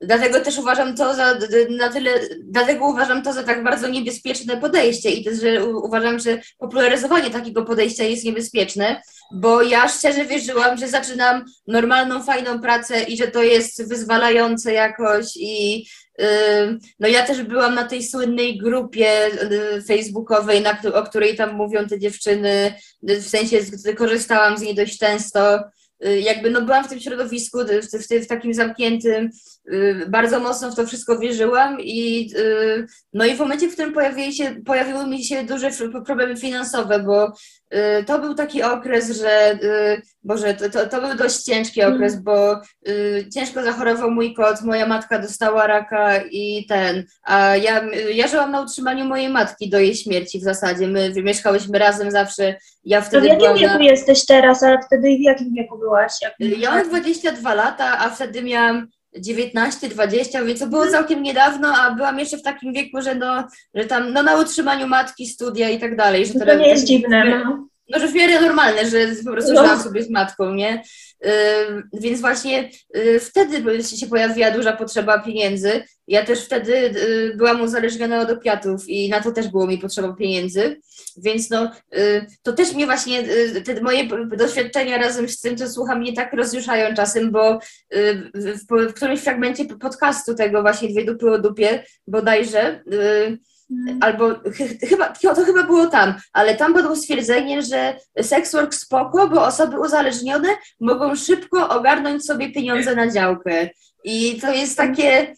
dlatego 0.00 0.40
też 0.40 0.58
uważam 0.58 0.96
to 0.96 1.14
za, 1.14 1.38
na 1.78 1.88
tyle, 1.88 2.10
dlatego 2.44 2.88
uważam 2.88 3.22
to 3.22 3.32
za 3.32 3.42
tak 3.42 3.64
bardzo 3.64 3.88
niebezpieczne 3.88 4.56
podejście 4.56 5.10
i 5.10 5.24
też, 5.24 5.40
że 5.40 5.64
uważam, 5.64 6.18
że 6.18 6.38
popularyzowanie 6.58 7.30
takiego 7.30 7.64
podejścia 7.64 8.04
jest 8.04 8.24
niebezpieczne, 8.24 9.02
bo 9.32 9.62
ja 9.62 9.88
szczerze 9.88 10.24
wierzyłam, 10.24 10.76
że 10.76 10.88
zaczynam 10.88 11.44
normalną, 11.66 12.22
fajną 12.22 12.60
pracę 12.60 13.02
i 13.02 13.16
że 13.16 13.28
to 13.28 13.42
jest 13.42 13.88
wyzwalające 13.88 14.72
jakoś 14.72 15.26
i 15.36 15.86
no 17.00 17.08
ja 17.08 17.26
też 17.26 17.42
byłam 17.42 17.74
na 17.74 17.84
tej 17.84 18.02
słynnej 18.02 18.58
grupie 18.58 19.26
y, 19.26 19.82
facebookowej, 19.82 20.62
na, 20.62 20.78
o 20.94 21.02
której 21.02 21.36
tam 21.36 21.54
mówią 21.54 21.86
te 21.86 21.98
dziewczyny, 21.98 22.74
w 23.02 23.28
sensie 23.28 23.58
korzystałam 23.96 24.58
z 24.58 24.60
niej 24.60 24.74
dość 24.74 24.98
często. 24.98 25.60
Y, 26.06 26.20
jakby 26.20 26.50
no 26.50 26.62
byłam 26.62 26.84
w 26.84 26.88
tym 26.88 27.00
środowisku, 27.00 27.58
w, 27.58 27.98
w, 27.98 28.24
w 28.24 28.26
takim 28.26 28.54
zamkniętym, 28.54 29.30
y, 29.72 30.06
bardzo 30.08 30.40
mocno 30.40 30.70
w 30.70 30.76
to 30.76 30.86
wszystko 30.86 31.18
wierzyłam 31.18 31.80
i 31.80 32.30
no 33.12 33.24
i 33.24 33.34
w 33.34 33.38
momencie, 33.38 33.68
w 33.68 33.72
którym 33.72 33.92
pojawiły, 33.92 34.32
się, 34.32 34.56
pojawiły 34.66 35.06
mi 35.06 35.24
się 35.24 35.44
duże 35.44 35.70
problemy 36.06 36.36
finansowe, 36.36 36.98
bo 36.98 37.32
Y, 37.32 37.55
to 38.06 38.18
był 38.18 38.34
taki 38.34 38.62
okres, 38.62 39.10
że 39.10 39.52
y, 39.52 40.02
Boże, 40.22 40.54
to, 40.54 40.70
to, 40.70 40.86
to, 40.86 41.00
był 41.00 41.16
dość 41.16 41.42
ciężki 41.42 41.80
mm. 41.80 41.94
okres, 41.94 42.22
bo 42.22 42.60
y, 42.88 43.28
ciężko 43.34 43.62
zachorował 43.62 44.10
mój 44.10 44.34
kot, 44.34 44.62
moja 44.62 44.86
matka 44.86 45.18
dostała 45.18 45.66
raka 45.66 46.22
i 46.30 46.66
ten, 46.68 47.04
a 47.22 47.56
ja, 47.56 47.84
ja 48.12 48.28
żyłam 48.28 48.52
na 48.52 48.60
utrzymaniu 48.60 49.04
mojej 49.04 49.28
matki 49.28 49.70
do 49.70 49.78
jej 49.78 49.94
śmierci 49.94 50.38
w 50.38 50.42
zasadzie. 50.42 50.88
My 50.88 51.12
mieszkałyśmy 51.22 51.78
razem 51.78 52.10
zawsze. 52.10 52.56
Ja 52.84 53.00
wtedy 53.00 53.28
to 53.28 53.36
w 53.36 53.42
jakim 53.42 53.60
wieku 53.60 53.78
na... 53.78 53.84
jesteś 53.84 54.26
teraz, 54.26 54.62
ale 54.62 54.78
wtedy 54.86 55.16
w 55.16 55.20
jakim 55.20 55.54
wieku 55.54 55.78
byłaś? 55.78 56.12
Jak... 56.22 56.34
Ja 56.58 56.70
mam 56.70 56.88
22 56.88 57.54
lata, 57.54 57.98
a 57.98 58.10
wtedy 58.10 58.42
miałam 58.42 58.88
19, 59.18 59.88
20, 59.88 60.44
więc 60.44 60.60
to 60.60 60.66
było 60.66 60.86
całkiem 60.86 61.22
niedawno, 61.22 61.68
a 61.76 61.90
byłam 61.90 62.18
jeszcze 62.18 62.38
w 62.38 62.42
takim 62.42 62.72
wieku, 62.72 63.02
że, 63.02 63.14
no, 63.14 63.48
że 63.74 63.84
tam 63.84 64.12
no, 64.12 64.22
na 64.22 64.36
utrzymaniu 64.40 64.86
matki, 64.86 65.26
studia 65.26 65.70
i 65.70 65.78
tak 65.78 65.96
dalej. 65.96 66.26
Że 66.26 66.32
to, 66.32 66.46
to 66.46 66.54
nie 66.54 66.68
jest 66.68 66.84
dziwne. 66.84 67.24
No. 67.24 67.68
no, 67.88 67.98
że 67.98 68.08
w 68.08 68.14
miarę 68.14 68.40
normalne, 68.40 68.90
że 68.90 68.98
po 69.24 69.32
prostu 69.32 69.52
no. 69.52 69.62
żyłam 69.62 69.82
sobie 69.82 70.02
z 70.02 70.10
matką, 70.10 70.54
nie? 70.54 70.82
Więc 71.92 72.20
właśnie 72.20 72.70
y, 72.96 73.20
wtedy 73.20 73.82
się 73.82 74.06
pojawiła 74.06 74.50
duża 74.50 74.72
potrzeba 74.72 75.18
pieniędzy. 75.18 75.82
Ja 76.08 76.24
też 76.24 76.44
wtedy 76.44 76.74
y, 76.74 77.34
byłam 77.36 77.60
uzależniona 77.60 78.20
od 78.20 78.30
opiatów 78.30 78.88
i 78.88 79.08
na 79.08 79.20
to 79.20 79.32
też 79.32 79.48
było 79.48 79.66
mi 79.66 79.78
potrzeba 79.78 80.12
pieniędzy. 80.12 80.80
Więc 81.16 81.50
no, 81.50 81.70
y, 81.98 82.26
to 82.42 82.52
też 82.52 82.74
mnie 82.74 82.86
właśnie, 82.86 83.22
te 83.64 83.80
moje 83.80 84.08
doświadczenia 84.36 84.98
razem 84.98 85.28
z 85.28 85.40
tym, 85.40 85.56
co 85.56 85.68
słucham, 85.68 86.00
mnie 86.00 86.12
tak 86.12 86.32
rozjuszają 86.32 86.94
czasem, 86.94 87.30
bo 87.30 87.58
w, 88.70 88.92
którymś 88.94 89.20
fragmencie 89.20 89.64
podcastu 89.64 90.34
tego 90.34 90.62
właśnie 90.62 90.88
Dwie 90.88 91.04
dupy 91.04 91.30
o 91.30 91.38
dupie 91.38 91.84
bodajże. 92.06 92.82
Albo 94.00 94.34
ch 94.34 94.88
chyba, 94.88 95.08
to 95.08 95.44
chyba 95.44 95.62
było 95.62 95.86
tam, 95.86 96.14
ale 96.32 96.54
tam 96.54 96.74
było 96.74 96.96
stwierdzenie, 96.96 97.62
że 97.62 97.96
sex 98.22 98.52
work 98.52 98.74
spoko, 98.74 99.28
bo 99.28 99.44
osoby 99.44 99.80
uzależnione 99.80 100.48
mogą 100.80 101.16
szybko 101.16 101.68
ogarnąć 101.68 102.24
sobie 102.24 102.52
pieniądze 102.52 102.94
na 102.94 103.12
działkę. 103.12 103.68
I 104.04 104.40
to 104.40 104.52
jest 104.52 104.76
takie, 104.76 105.18
mm, 105.18 105.34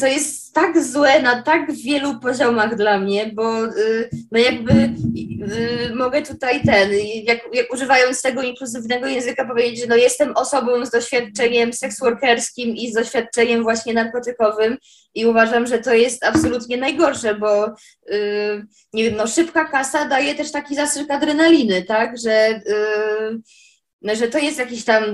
to 0.00 0.06
jest 0.06 0.54
tak 0.54 0.84
złe 0.84 1.22
na 1.22 1.42
tak 1.42 1.72
wielu 1.72 2.20
poziomach 2.20 2.76
dla 2.76 2.98
mnie, 2.98 3.30
bo 3.34 3.64
y, 3.64 4.10
no 4.32 4.38
jakby 4.38 4.72
y, 4.72 5.94
mogę 5.94 6.22
tutaj 6.22 6.62
ten, 6.62 6.90
jak, 7.24 7.38
jak 7.52 7.72
używając 7.72 8.22
tego 8.22 8.42
inkluzywnego 8.42 9.06
języka 9.06 9.44
powiedzieć, 9.44 9.80
że 9.80 9.86
no 9.86 9.96
jestem 9.96 10.36
osobą 10.36 10.86
z 10.86 10.90
doświadczeniem 10.90 11.72
seksworkerskim 11.72 12.76
i 12.76 12.90
z 12.90 12.94
doświadczeniem 12.94 13.62
właśnie 13.62 13.94
narkotykowym 13.94 14.76
i 15.14 15.26
uważam, 15.26 15.66
że 15.66 15.78
to 15.78 15.94
jest 15.94 16.24
absolutnie 16.24 16.76
najgorsze, 16.76 17.34
bo 17.34 17.66
y, 17.68 18.66
nie 18.92 19.04
wiem, 19.04 19.16
no 19.16 19.26
szybka 19.26 19.64
kasa 19.64 20.08
daje 20.08 20.34
też 20.34 20.52
taki 20.52 20.74
zastrzyk 20.74 21.10
adrenaliny, 21.10 21.82
tak, 21.82 22.18
że, 22.18 22.60
no, 24.02 24.14
że 24.14 24.28
to 24.28 24.38
jest 24.38 24.58
jakiś 24.58 24.84
tam 24.84 25.04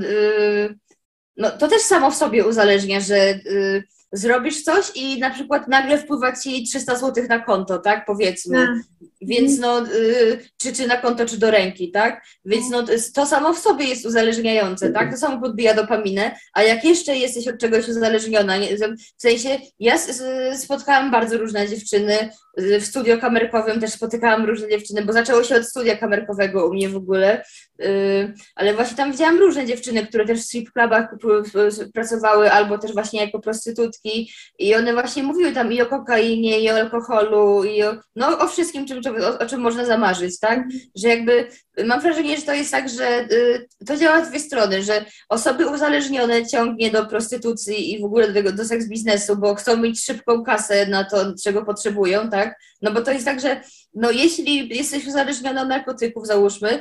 no 1.36 1.50
to 1.50 1.68
też 1.68 1.82
samo 1.82 2.10
w 2.10 2.16
sobie 2.16 2.46
uzależnia, 2.46 3.00
że 3.00 3.16
y, 3.16 3.84
zrobisz 4.12 4.62
coś 4.62 4.92
i 4.94 5.18
na 5.20 5.30
przykład 5.30 5.68
nagle 5.68 5.98
wpływa 5.98 6.36
ci 6.36 6.64
300 6.64 6.96
zł 6.96 7.24
na 7.28 7.38
konto, 7.38 7.78
tak, 7.78 8.06
powiedzmy. 8.06 8.66
Więc 9.20 9.58
no, 9.58 9.86
y, 9.86 10.38
czy, 10.56 10.72
czy 10.72 10.86
na 10.86 10.96
konto, 10.96 11.26
czy 11.26 11.38
do 11.38 11.50
ręki, 11.50 11.90
tak? 11.90 12.24
Więc 12.44 12.70
no, 12.70 12.84
to 13.14 13.26
samo 13.26 13.54
w 13.54 13.58
sobie 13.58 13.84
jest 13.84 14.06
uzależniające, 14.06 14.92
tak? 14.92 15.10
To 15.10 15.16
samo 15.16 15.40
podbija 15.40 15.74
dopaminę, 15.74 16.36
a 16.54 16.62
jak 16.62 16.84
jeszcze 16.84 17.16
jesteś 17.16 17.48
od 17.48 17.58
czegoś 17.58 17.88
uzależniona, 17.88 18.56
nie, 18.56 18.76
w 19.18 19.22
sensie 19.22 19.58
ja 19.78 19.94
spotkałam 20.56 21.10
bardzo 21.10 21.38
różne 21.38 21.68
dziewczyny, 21.68 22.30
w 22.56 22.84
studio 22.84 23.18
kamerkowym 23.18 23.80
też 23.80 23.90
spotykałam 23.90 24.44
różne 24.44 24.68
dziewczyny, 24.68 25.04
bo 25.04 25.12
zaczęło 25.12 25.44
się 25.44 25.56
od 25.56 25.64
studia 25.64 25.96
kamerkowego 25.96 26.66
u 26.66 26.72
mnie 26.72 26.88
w 26.88 26.96
ogóle, 26.96 27.44
y, 27.82 28.34
ale 28.54 28.74
właśnie 28.74 28.96
tam 28.96 29.12
widziałam 29.12 29.38
różne 29.38 29.66
dziewczyny, 29.66 30.06
które 30.06 30.24
też 30.24 30.40
w 30.40 30.44
strip 30.44 30.70
clubach 30.72 31.08
pracowały 31.94 32.52
albo 32.52 32.78
też 32.78 32.92
właśnie 32.92 33.20
jako 33.20 33.40
prostytutki 33.40 34.32
i 34.58 34.74
one 34.74 34.92
właśnie 34.92 35.22
mówiły 35.22 35.52
tam 35.52 35.72
i 35.72 35.82
o 35.82 35.86
kokainie, 35.86 36.60
i 36.60 36.70
o 36.70 36.74
alkoholu, 36.74 37.64
i 37.64 37.82
o, 37.82 37.96
no, 38.16 38.38
o 38.38 38.46
wszystkim, 38.46 38.86
czym, 38.86 39.02
o, 39.10 39.38
o 39.38 39.46
czym 39.46 39.60
można 39.60 39.84
zamarzyć, 39.84 40.38
tak? 40.38 40.64
Że 40.96 41.08
jakby 41.08 41.48
mam 41.84 42.00
wrażenie, 42.00 42.36
że 42.36 42.42
to 42.42 42.54
jest 42.54 42.70
tak, 42.70 42.88
że 42.88 43.20
y, 43.32 43.68
to 43.86 43.96
działa 43.96 44.24
z 44.24 44.28
dwie 44.28 44.40
strony, 44.40 44.82
że 44.82 45.04
osoby 45.28 45.66
uzależnione 45.66 46.46
ciągnie 46.46 46.90
do 46.90 47.06
prostytucji 47.06 47.92
i 47.94 48.00
w 48.00 48.04
ogóle 48.04 48.32
do, 48.32 48.52
do 48.52 48.64
seks 48.64 48.88
biznesu, 48.88 49.36
bo 49.36 49.54
chcą 49.54 49.76
mieć 49.76 50.04
szybką 50.04 50.44
kasę 50.44 50.86
na 50.86 51.04
to, 51.04 51.34
czego 51.44 51.64
potrzebują, 51.64 52.30
tak? 52.30 52.54
No 52.82 52.92
bo 52.92 53.02
to 53.02 53.12
jest 53.12 53.24
tak, 53.24 53.40
że 53.40 53.60
no 53.94 54.10
jeśli 54.10 54.76
jesteś 54.76 55.06
uzależniony 55.06 55.60
od 55.60 55.68
narkotyków, 55.68 56.26
załóżmy, 56.26 56.80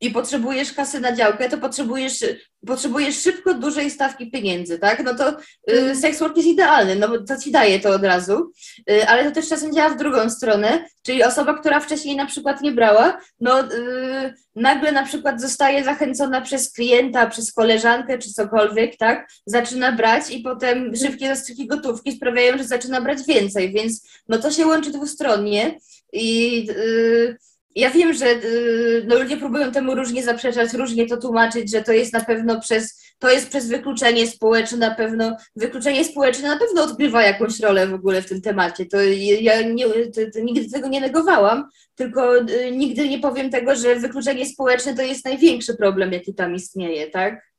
i 0.00 0.10
potrzebujesz 0.10 0.72
kasy 0.72 1.00
na 1.00 1.12
działkę, 1.12 1.48
to 1.48 1.58
potrzebujesz, 1.58 2.24
potrzebujesz 2.66 3.22
szybko 3.22 3.54
dużej 3.54 3.90
stawki 3.90 4.30
pieniędzy, 4.30 4.78
tak? 4.78 5.04
No 5.04 5.14
to 5.14 5.30
y, 5.30 5.36
mhm. 5.68 5.96
sex 5.96 6.20
work 6.20 6.36
jest 6.36 6.48
idealny, 6.48 6.96
no 6.96 7.08
bo 7.08 7.18
to 7.18 7.36
ci 7.36 7.50
daje 7.50 7.80
to 7.80 7.90
od 7.90 8.04
razu, 8.04 8.52
y, 8.90 9.08
ale 9.08 9.24
to 9.24 9.30
też 9.30 9.48
czasem 9.48 9.72
działa 9.72 9.90
w 9.90 9.98
drugą 9.98 10.30
stronę, 10.30 10.84
czyli 11.02 11.24
osoba, 11.24 11.58
która 11.58 11.80
wcześniej 11.80 12.16
na 12.16 12.26
przykład 12.26 12.60
nie 12.62 12.72
brała, 12.72 13.20
no 13.40 13.60
y, 13.60 14.34
nagle 14.56 14.92
na 14.92 15.04
przykład 15.04 15.40
zostaje 15.40 15.84
zachęcona 15.84 16.40
przez 16.40 16.72
klienta, 16.72 17.26
przez 17.26 17.52
koleżankę 17.52 18.18
czy 18.18 18.32
cokolwiek, 18.32 18.96
tak? 18.96 19.28
Zaczyna 19.46 19.92
brać 19.92 20.30
i 20.30 20.40
potem 20.40 20.96
szybkie 20.96 21.28
zastrzyki 21.28 21.66
gotówki 21.66 22.12
sprawiają, 22.12 22.58
że 22.58 22.64
zaczyna 22.64 23.00
brać 23.00 23.18
więcej, 23.28 23.72
więc 23.72 24.08
no 24.28 24.38
to 24.38 24.50
się 24.50 24.66
łączy 24.66 24.90
dwustronnie 24.90 25.78
i 26.12 26.66
yy, 26.66 27.36
ja 27.74 27.90
wiem, 27.90 28.14
że 28.14 28.26
y, 28.26 29.04
no, 29.08 29.18
ludzie 29.18 29.36
próbują 29.36 29.72
temu 29.72 29.94
różnie 29.94 30.22
zaprzeczać, 30.22 30.72
różnie 30.72 31.06
to 31.06 31.16
tłumaczyć, 31.16 31.70
że 31.70 31.82
to 31.82 31.92
jest 31.92 32.12
na 32.12 32.20
pewno 32.20 32.60
przez, 32.60 33.02
to 33.20 33.30
jest 33.30 33.48
przez 33.48 33.68
wykluczenie 33.68 34.26
społeczne, 34.26 34.78
na 34.78 34.94
pewno, 34.94 35.36
wykluczenie 35.56 36.04
społeczne 36.04 36.48
na 36.48 36.58
pewno 36.58 36.82
odgrywa 36.82 37.22
jakąś 37.22 37.60
rolę 37.60 37.86
w 37.86 37.94
ogóle 37.94 38.22
w 38.22 38.28
tym 38.28 38.42
temacie. 38.42 38.86
To 38.86 39.02
ja 39.40 39.62
nie, 39.62 39.84
to, 39.86 40.20
to 40.34 40.40
nigdy 40.40 40.70
tego 40.70 40.88
nie 40.88 41.00
negowałam, 41.00 41.68
tylko 41.94 42.36
y, 42.36 42.70
nigdy 42.72 43.08
nie 43.08 43.18
powiem 43.18 43.50
tego, 43.50 43.74
że 43.76 43.94
wykluczenie 43.96 44.46
społeczne 44.46 44.94
to 44.94 45.02
jest 45.02 45.24
największy 45.24 45.76
problem, 45.76 46.12
jaki 46.12 46.34
tam 46.34 46.54
istnieje, 46.54 47.10
tak? 47.10 47.50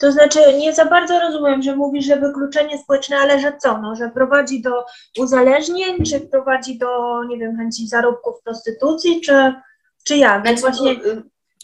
To 0.00 0.12
znaczy, 0.12 0.38
nie 0.58 0.72
za 0.72 0.84
bardzo 0.84 1.20
rozumiem, 1.20 1.62
że 1.62 1.76
mówisz, 1.76 2.04
że 2.04 2.16
wykluczenie 2.16 2.78
społeczne, 2.78 3.16
ale 3.16 3.40
że 3.40 3.52
co, 3.62 3.78
no, 3.78 3.96
że 3.96 4.10
prowadzi 4.10 4.62
do 4.62 4.84
uzależnień, 5.18 6.04
czy 6.04 6.20
prowadzi 6.20 6.78
do, 6.78 7.24
nie 7.24 7.38
wiem, 7.38 7.56
chęci 7.56 7.88
zarobków 7.88 8.42
prostytucji, 8.44 9.20
czy, 9.20 9.54
czy 10.04 10.16
jak? 10.16 10.46
Znaczy, 10.46 10.60
Właśnie... 10.60 10.96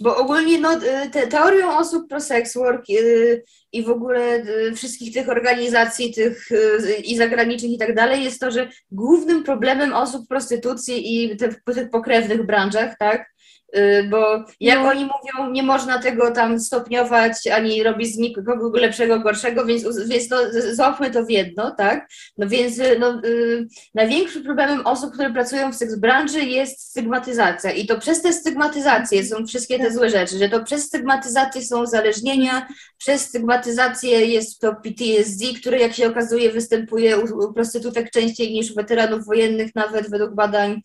Bo 0.00 0.16
ogólnie 0.16 0.60
no, 0.60 0.80
te, 1.12 1.26
teorią 1.26 1.78
osób 1.78 2.08
pro 2.08 2.20
sex 2.20 2.54
work 2.54 2.90
y, 2.90 3.42
i 3.72 3.82
w 3.82 3.90
ogóle 3.90 4.36
y, 4.36 4.74
wszystkich 4.74 5.14
tych 5.14 5.28
organizacji 5.28 6.14
tych 6.14 6.52
y, 6.52 6.96
i 7.04 7.16
zagranicznych 7.16 7.72
i 7.72 7.78
tak 7.78 7.94
dalej 7.94 8.24
jest 8.24 8.40
to, 8.40 8.50
że 8.50 8.68
głównym 8.90 9.44
problemem 9.44 9.92
osób 9.92 10.28
prostytucji 10.28 11.24
i 11.24 11.36
tych, 11.36 11.62
tych 11.74 11.90
pokrewnych 11.90 12.46
branżach, 12.46 12.98
tak, 12.98 13.35
Y, 13.35 13.35
bo 14.10 14.44
jak 14.60 14.78
no. 14.78 14.88
oni 14.88 15.04
mówią, 15.04 15.50
nie 15.52 15.62
można 15.62 16.02
tego 16.02 16.30
tam 16.30 16.60
stopniować 16.60 17.46
ani 17.46 17.82
robić 17.82 18.14
z 18.14 18.18
nikogo 18.18 18.70
lepszego, 18.78 19.20
gorszego, 19.20 19.66
więc, 19.66 20.06
więc 20.08 20.28
to, 20.28 20.36
złapmy 20.72 21.10
to 21.10 21.24
w 21.24 21.30
jedno, 21.30 21.70
tak? 21.70 22.08
No 22.38 22.48
więc 22.48 22.78
y, 22.78 22.98
no, 22.98 23.20
y, 23.24 23.68
największym 23.94 24.42
problemem 24.44 24.86
osób, 24.86 25.12
które 25.12 25.32
pracują 25.32 25.72
w 25.72 25.76
seks 25.76 25.96
branży 25.96 26.40
jest 26.40 26.80
stygmatyzacja 26.80 27.70
i 27.70 27.86
to 27.86 27.98
przez 27.98 28.22
te 28.22 28.32
stygmatyzacje 28.32 29.24
są 29.24 29.46
wszystkie 29.46 29.78
te 29.78 29.92
złe 29.92 30.10
rzeczy, 30.10 30.38
że 30.38 30.48
to 30.48 30.64
przez 30.64 30.84
stygmatyzację 30.84 31.62
są 31.62 31.82
uzależnienia, 31.82 32.66
przez 32.98 33.22
stygmatyzację 33.22 34.26
jest 34.26 34.60
to 34.60 34.74
PTSD, 34.74 35.44
które 35.60 35.78
jak 35.78 35.92
się 35.92 36.06
okazuje 36.06 36.52
występuje 36.52 37.18
u, 37.18 37.38
u 37.38 37.52
prostytutek 37.52 38.10
częściej 38.10 38.52
niż 38.52 38.70
u 38.70 38.74
weteranów 38.74 39.26
wojennych 39.26 39.74
nawet 39.74 40.10
według 40.10 40.34
badań, 40.34 40.82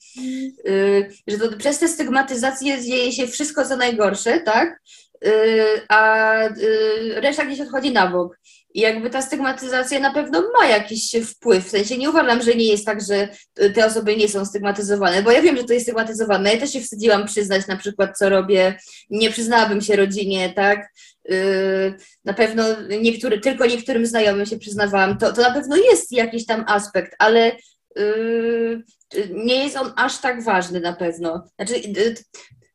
y, 0.68 1.10
że 1.28 1.38
to 1.38 1.58
przez 1.58 1.80
te 1.80 1.88
stygmatyzacje 1.88 2.81
dzieje 2.86 3.12
się 3.12 3.28
wszystko 3.28 3.66
co 3.66 3.78
najgorsze, 3.78 4.40
tak? 4.40 4.82
Y, 5.26 5.82
a 5.90 6.34
y, 6.48 7.22
reszta 7.22 7.46
gdzieś 7.46 7.62
odchodzi 7.62 7.92
na 7.92 8.08
bok. 8.08 8.38
I 8.74 8.80
jakby 8.80 9.10
ta 9.10 9.22
stygmatyzacja 9.22 10.00
na 10.00 10.14
pewno 10.14 10.44
ma 10.60 10.68
jakiś 10.68 11.16
wpływ. 11.26 11.66
W 11.66 11.70
sensie 11.70 11.98
nie 11.98 12.10
uważam, 12.10 12.42
że 12.42 12.56
nie 12.56 12.68
jest 12.68 12.86
tak, 12.86 13.02
że 13.02 13.28
te 13.74 13.86
osoby 13.86 14.18
nie 14.18 14.30
są 14.30 14.46
stygmatyzowane, 14.46 15.24
bo 15.24 15.32
ja 15.32 15.42
wiem, 15.42 15.58
że 15.58 15.64
to 15.64 15.74
jest 15.74 15.86
stygmatyzowane. 15.86 16.54
Ja 16.54 16.60
też 16.60 16.74
się 16.74 16.82
wstydziłam 16.82 17.26
przyznać 17.26 17.68
na 17.68 17.78
przykład, 17.78 18.18
co 18.18 18.30
robię. 18.30 18.80
Nie 19.10 19.30
przyznałabym 19.30 19.82
się 19.82 19.96
rodzinie, 19.96 20.54
tak? 20.56 20.94
Y, 21.32 21.94
na 22.26 22.34
pewno 22.34 22.64
niektóry, 23.02 23.40
tylko 23.40 23.66
niektórym 23.66 24.06
znajomym 24.06 24.46
się 24.46 24.58
przyznawałam. 24.58 25.18
To, 25.18 25.34
to 25.34 25.42
na 25.42 25.54
pewno 25.54 25.76
jest 25.76 26.12
jakiś 26.12 26.46
tam 26.46 26.64
aspekt, 26.68 27.16
ale 27.20 27.52
nie 29.32 29.64
jest 29.64 29.78
on 29.78 29.94
aż 29.96 30.18
tak 30.18 30.44
ważny 30.44 30.80
na 30.80 30.94
pewno. 30.94 31.48
Znaczy, 31.56 31.74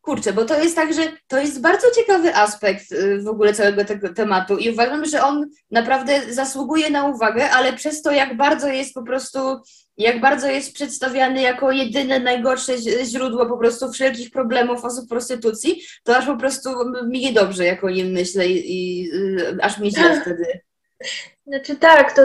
Kurczę, 0.06 0.32
bo 0.32 0.44
to 0.44 0.62
jest 0.62 0.76
tak, 0.76 0.94
że 0.94 1.02
to 1.26 1.38
jest 1.38 1.60
bardzo 1.60 1.86
ciekawy 1.90 2.34
aspekt 2.34 2.92
y, 2.92 3.20
w 3.22 3.28
ogóle 3.28 3.54
całego 3.54 3.84
tego 3.84 4.14
tematu 4.14 4.56
i 4.56 4.70
uważam, 4.70 5.04
że 5.04 5.22
on 5.22 5.50
naprawdę 5.70 6.34
zasługuje 6.34 6.90
na 6.90 7.04
uwagę, 7.04 7.50
ale 7.50 7.72
przez 7.72 8.02
to, 8.02 8.10
jak 8.10 8.36
bardzo 8.36 8.68
jest 8.68 8.94
po 8.94 9.02
prostu, 9.02 9.38
jak 9.96 10.20
bardzo 10.20 10.48
jest 10.48 10.74
przedstawiany 10.74 11.42
jako 11.42 11.72
jedyne 11.72 12.20
najgorsze 12.20 12.72
źródło 13.04 13.46
po 13.46 13.58
prostu 13.58 13.92
wszelkich 13.92 14.30
problemów 14.30 14.84
osób 14.84 15.08
prostytucji, 15.08 15.82
to 16.04 16.16
aż 16.16 16.26
po 16.26 16.36
prostu 16.36 16.70
mi 17.06 17.20
niedobrze, 17.20 17.64
jak 17.64 17.84
o 17.84 17.90
nim 17.90 18.06
myślę 18.06 18.48
i, 18.48 18.72
i 18.72 19.10
y, 19.14 19.58
aż 19.62 19.78
mi 19.78 19.90
źle 19.90 20.16
wtedy. 20.20 20.60
Znaczy 21.46 21.76
tak, 21.76 22.12
to 22.16 22.22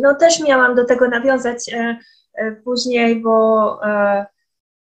no 0.00 0.14
też 0.14 0.40
miałam 0.40 0.74
do 0.74 0.84
tego 0.84 1.08
nawiązać 1.08 1.72
e, 1.72 1.98
e, 2.34 2.52
później, 2.52 3.22
bo 3.22 3.78
e, 3.84 4.26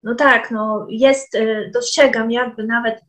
no 0.03 0.15
tak, 0.15 0.51
no 0.51 0.85
jest, 0.89 1.35
y, 1.35 1.71
dostrzegam 1.73 2.31
jakby 2.31 2.63
nawet, 2.63 3.01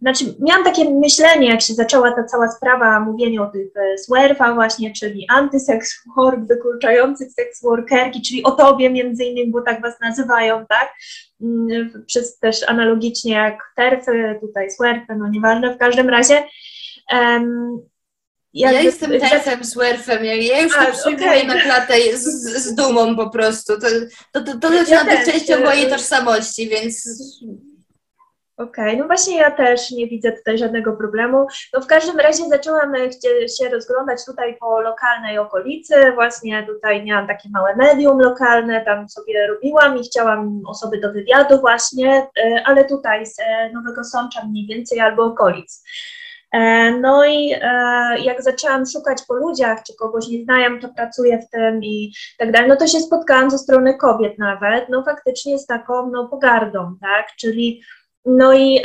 znaczy 0.00 0.24
miałam 0.40 0.64
takie 0.64 0.90
myślenie, 0.90 1.48
jak 1.48 1.60
się 1.60 1.74
zaczęła 1.74 2.12
ta 2.12 2.24
cała 2.24 2.48
sprawa, 2.48 3.00
mówienie 3.00 3.42
o 3.42 3.46
tych 3.46 3.76
y, 3.76 3.98
swerfach 3.98 4.54
właśnie, 4.54 4.92
czyli 4.92 5.26
antysex 5.28 6.04
work, 6.16 6.40
wykluczających 6.40 7.32
seks 7.32 7.62
workerki, 7.62 8.22
czyli 8.22 8.44
o 8.44 8.50
tobie 8.50 8.90
między 8.90 9.24
innymi, 9.24 9.50
bo 9.50 9.62
tak 9.62 9.82
was 9.82 10.00
nazywają, 10.00 10.66
tak? 10.66 10.94
Mm, 11.40 12.04
przez 12.06 12.38
też 12.38 12.68
analogicznie 12.68 13.32
jak 13.32 13.72
terfy, 13.76 14.38
tutaj 14.40 14.70
swerfy, 14.70 15.14
no 15.16 15.28
nieważne, 15.28 15.74
w 15.74 15.78
każdym 15.78 16.08
razie. 16.08 16.42
Ja 18.54 18.72
jestem 18.72 19.20
tefem, 19.20 19.64
swerfem, 19.64 20.24
ja 20.24 20.60
już 20.60 20.74
to 20.74 20.92
przyjmuję 20.92 21.42
okay. 21.42 21.46
na 21.46 21.60
klatę 21.60 21.94
z, 22.14 22.24
z, 22.62 22.74
dumą 22.74 23.16
po 23.16 23.30
prostu. 23.30 23.80
To, 23.80 23.86
to, 24.32 24.40
to, 24.40 24.58
to 24.58 24.68
zaczyna 24.68 24.96
ja 24.96 25.04
być 25.04 25.32
częścią 25.32 25.64
mojej 25.64 25.86
y, 25.86 25.90
tożsamości, 25.90 26.68
więc... 26.68 27.08
Okej, 28.56 28.84
okay. 28.84 28.96
no 28.96 29.06
właśnie 29.06 29.36
ja 29.36 29.50
też 29.50 29.90
nie 29.90 30.06
widzę 30.06 30.32
tutaj 30.32 30.58
żadnego 30.58 30.92
problemu. 30.92 31.46
No 31.74 31.80
w 31.80 31.86
każdym 31.86 32.20
razie 32.20 32.44
zaczęłam 32.48 32.94
e, 32.94 33.08
się 33.48 33.68
rozglądać 33.68 34.24
tutaj 34.26 34.56
po 34.60 34.80
lokalnej 34.80 35.38
okolicy, 35.38 35.94
właśnie 36.14 36.66
tutaj 36.66 37.04
miałam 37.04 37.26
takie 37.26 37.48
małe 37.48 37.76
medium 37.76 38.20
lokalne, 38.20 38.84
tam 38.84 39.08
sobie 39.08 39.46
robiłam 39.46 39.98
i 39.98 40.04
chciałam 40.04 40.62
osoby 40.66 41.00
do 41.00 41.12
wywiadu 41.12 41.60
właśnie, 41.60 42.26
e, 42.38 42.62
ale 42.66 42.84
tutaj 42.84 43.26
z 43.26 43.40
e, 43.40 43.70
Nowego 43.72 44.04
Sącza 44.04 44.44
mniej 44.44 44.66
więcej 44.66 45.00
albo 45.00 45.24
okolic. 45.24 45.82
E, 46.52 46.90
no 46.90 47.24
i 47.24 47.52
e, 47.62 48.18
jak 48.18 48.42
zaczęłam 48.42 48.86
szukać 48.86 49.18
po 49.28 49.34
ludziach, 49.34 49.82
czy 49.82 49.96
kogoś 49.96 50.28
nie 50.28 50.44
znają, 50.44 50.80
to 50.80 50.88
pracuje 50.88 51.38
w 51.38 51.50
tym 51.50 51.84
i 51.84 52.12
tak 52.38 52.52
dalej, 52.52 52.68
no 52.68 52.76
to 52.76 52.86
się 52.86 53.00
spotkałam 53.00 53.50
ze 53.50 53.58
strony 53.58 53.96
kobiet 53.96 54.38
nawet, 54.38 54.88
no 54.88 55.04
faktycznie 55.04 55.58
z 55.58 55.66
taką 55.66 56.10
no, 56.10 56.28
pogardą, 56.28 56.94
tak, 57.00 57.26
czyli 57.36 57.82
no 58.24 58.52
i 58.54 58.82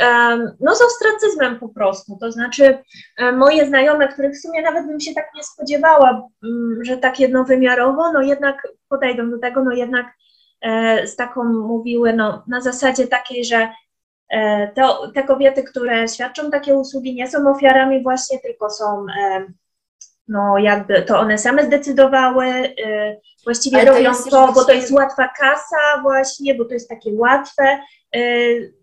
no 0.60 0.74
z 0.74 0.82
ostracyzmem 0.82 1.58
po 1.58 1.68
prostu, 1.68 2.18
to 2.20 2.32
znaczy 2.32 2.78
e, 3.18 3.32
moje 3.32 3.66
znajome, 3.66 4.08
których 4.08 4.32
w 4.32 4.40
sumie 4.40 4.62
nawet 4.62 4.86
bym 4.86 5.00
się 5.00 5.14
tak 5.14 5.26
nie 5.36 5.42
spodziewała, 5.42 6.28
mm, 6.44 6.84
że 6.84 6.96
tak 6.96 7.20
jednowymiarowo, 7.20 8.12
no 8.12 8.22
jednak 8.22 8.68
podejdą 8.88 9.30
do 9.30 9.38
tego, 9.38 9.64
no 9.64 9.72
jednak 9.72 10.06
z 11.04 11.16
taką 11.16 11.44
mówiły, 11.44 12.12
no 12.12 12.42
na 12.48 12.60
zasadzie 12.60 13.06
takiej, 13.06 13.44
że 13.44 13.56
E, 13.58 13.68
to, 14.74 15.12
te 15.14 15.22
kobiety, 15.22 15.62
które 15.62 16.08
świadczą 16.08 16.50
takie 16.50 16.74
usługi, 16.74 17.14
nie 17.14 17.30
są 17.30 17.50
ofiarami 17.50 18.02
właśnie, 18.02 18.38
tylko 18.38 18.70
są, 18.70 19.06
e, 19.20 19.46
no 20.28 20.58
jakby 20.58 21.02
to 21.02 21.20
one 21.20 21.38
same 21.38 21.66
zdecydowały, 21.66 22.46
e, 22.46 23.16
właściwie 23.44 23.80
Ale 23.80 23.90
robią 23.90 24.12
to, 24.14 24.30
to 24.30 24.52
bo 24.52 24.64
to 24.64 24.72
jest 24.72 24.92
łatwa 24.92 25.28
kasa 25.38 26.02
właśnie, 26.02 26.54
bo 26.54 26.64
to 26.64 26.74
jest 26.74 26.88
takie 26.88 27.10
łatwe, 27.12 27.78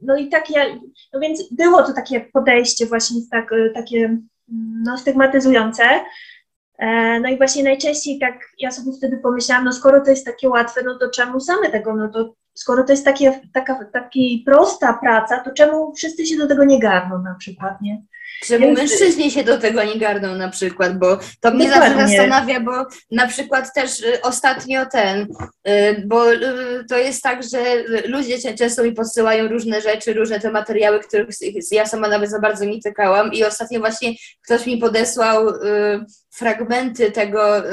no 0.01 0.17
i 0.17 0.29
takie, 0.29 0.79
no 1.13 1.19
więc 1.19 1.53
było 1.53 1.83
to 1.83 1.93
takie 1.93 2.19
podejście 2.19 2.85
właśnie 2.85 3.21
tak, 3.31 3.49
takie 3.73 4.17
no, 4.83 4.97
stygmatyzujące, 4.97 5.83
no 7.21 7.29
i 7.29 7.37
właśnie 7.37 7.63
najczęściej 7.63 8.19
tak 8.19 8.35
ja 8.59 8.71
sobie 8.71 8.91
wtedy 8.97 9.17
pomyślałam, 9.17 9.65
no 9.65 9.73
skoro 9.73 10.01
to 10.01 10.09
jest 10.11 10.25
takie 10.25 10.49
łatwe, 10.49 10.81
no 10.85 10.97
to 10.97 11.09
czemu 11.09 11.39
same 11.39 11.69
tego, 11.69 11.95
no 11.95 12.09
to 12.09 12.33
skoro 12.53 12.83
to 12.83 12.91
jest 12.91 13.05
takie, 13.05 13.41
taka, 13.53 13.85
taki 13.93 14.43
prosta 14.45 14.93
praca, 14.93 15.39
to 15.39 15.51
czemu 15.51 15.93
wszyscy 15.95 16.25
się 16.25 16.37
do 16.37 16.47
tego 16.47 16.63
nie 16.63 16.79
garną 16.79 17.21
na 17.21 17.35
przykład, 17.35 17.81
nie? 17.81 18.01
Czemu 18.45 18.65
Więc... 18.65 18.79
mężczyźni 18.79 19.31
się 19.31 19.43
do 19.43 19.57
tego 19.57 19.83
nie 19.83 19.99
garną 19.99 20.35
na 20.35 20.49
przykład, 20.49 20.99
bo 20.99 21.17
to 21.39 21.51
mnie 21.51 21.69
Dokładnie. 21.69 21.89
zawsze 21.89 22.07
zastanawia, 22.07 22.59
bo 22.59 22.71
na 23.11 23.27
przykład 23.27 23.73
też 23.73 23.99
y, 23.99 24.21
ostatnio 24.21 24.85
ten, 24.85 25.27
y, 25.67 26.03
bo 26.07 26.33
y, 26.33 26.39
to 26.89 26.97
jest 26.97 27.23
tak, 27.23 27.43
że 27.43 27.59
ludzie 28.05 28.55
często 28.55 28.83
mi 28.83 28.91
podsyłają 28.91 29.47
różne 29.47 29.81
rzeczy, 29.81 30.13
różne 30.13 30.39
te 30.39 30.51
materiały, 30.51 30.99
których 30.99 31.27
ja 31.71 31.85
sama 31.85 32.07
nawet 32.07 32.29
za 32.29 32.39
bardzo 32.39 32.65
nie 32.65 32.81
tykałam 32.81 33.33
i 33.33 33.43
ostatnio 33.43 33.79
właśnie 33.79 34.13
ktoś 34.45 34.65
mi 34.65 34.77
podesłał 34.77 35.47
fragmenty 36.35 37.11
tego 37.11 37.63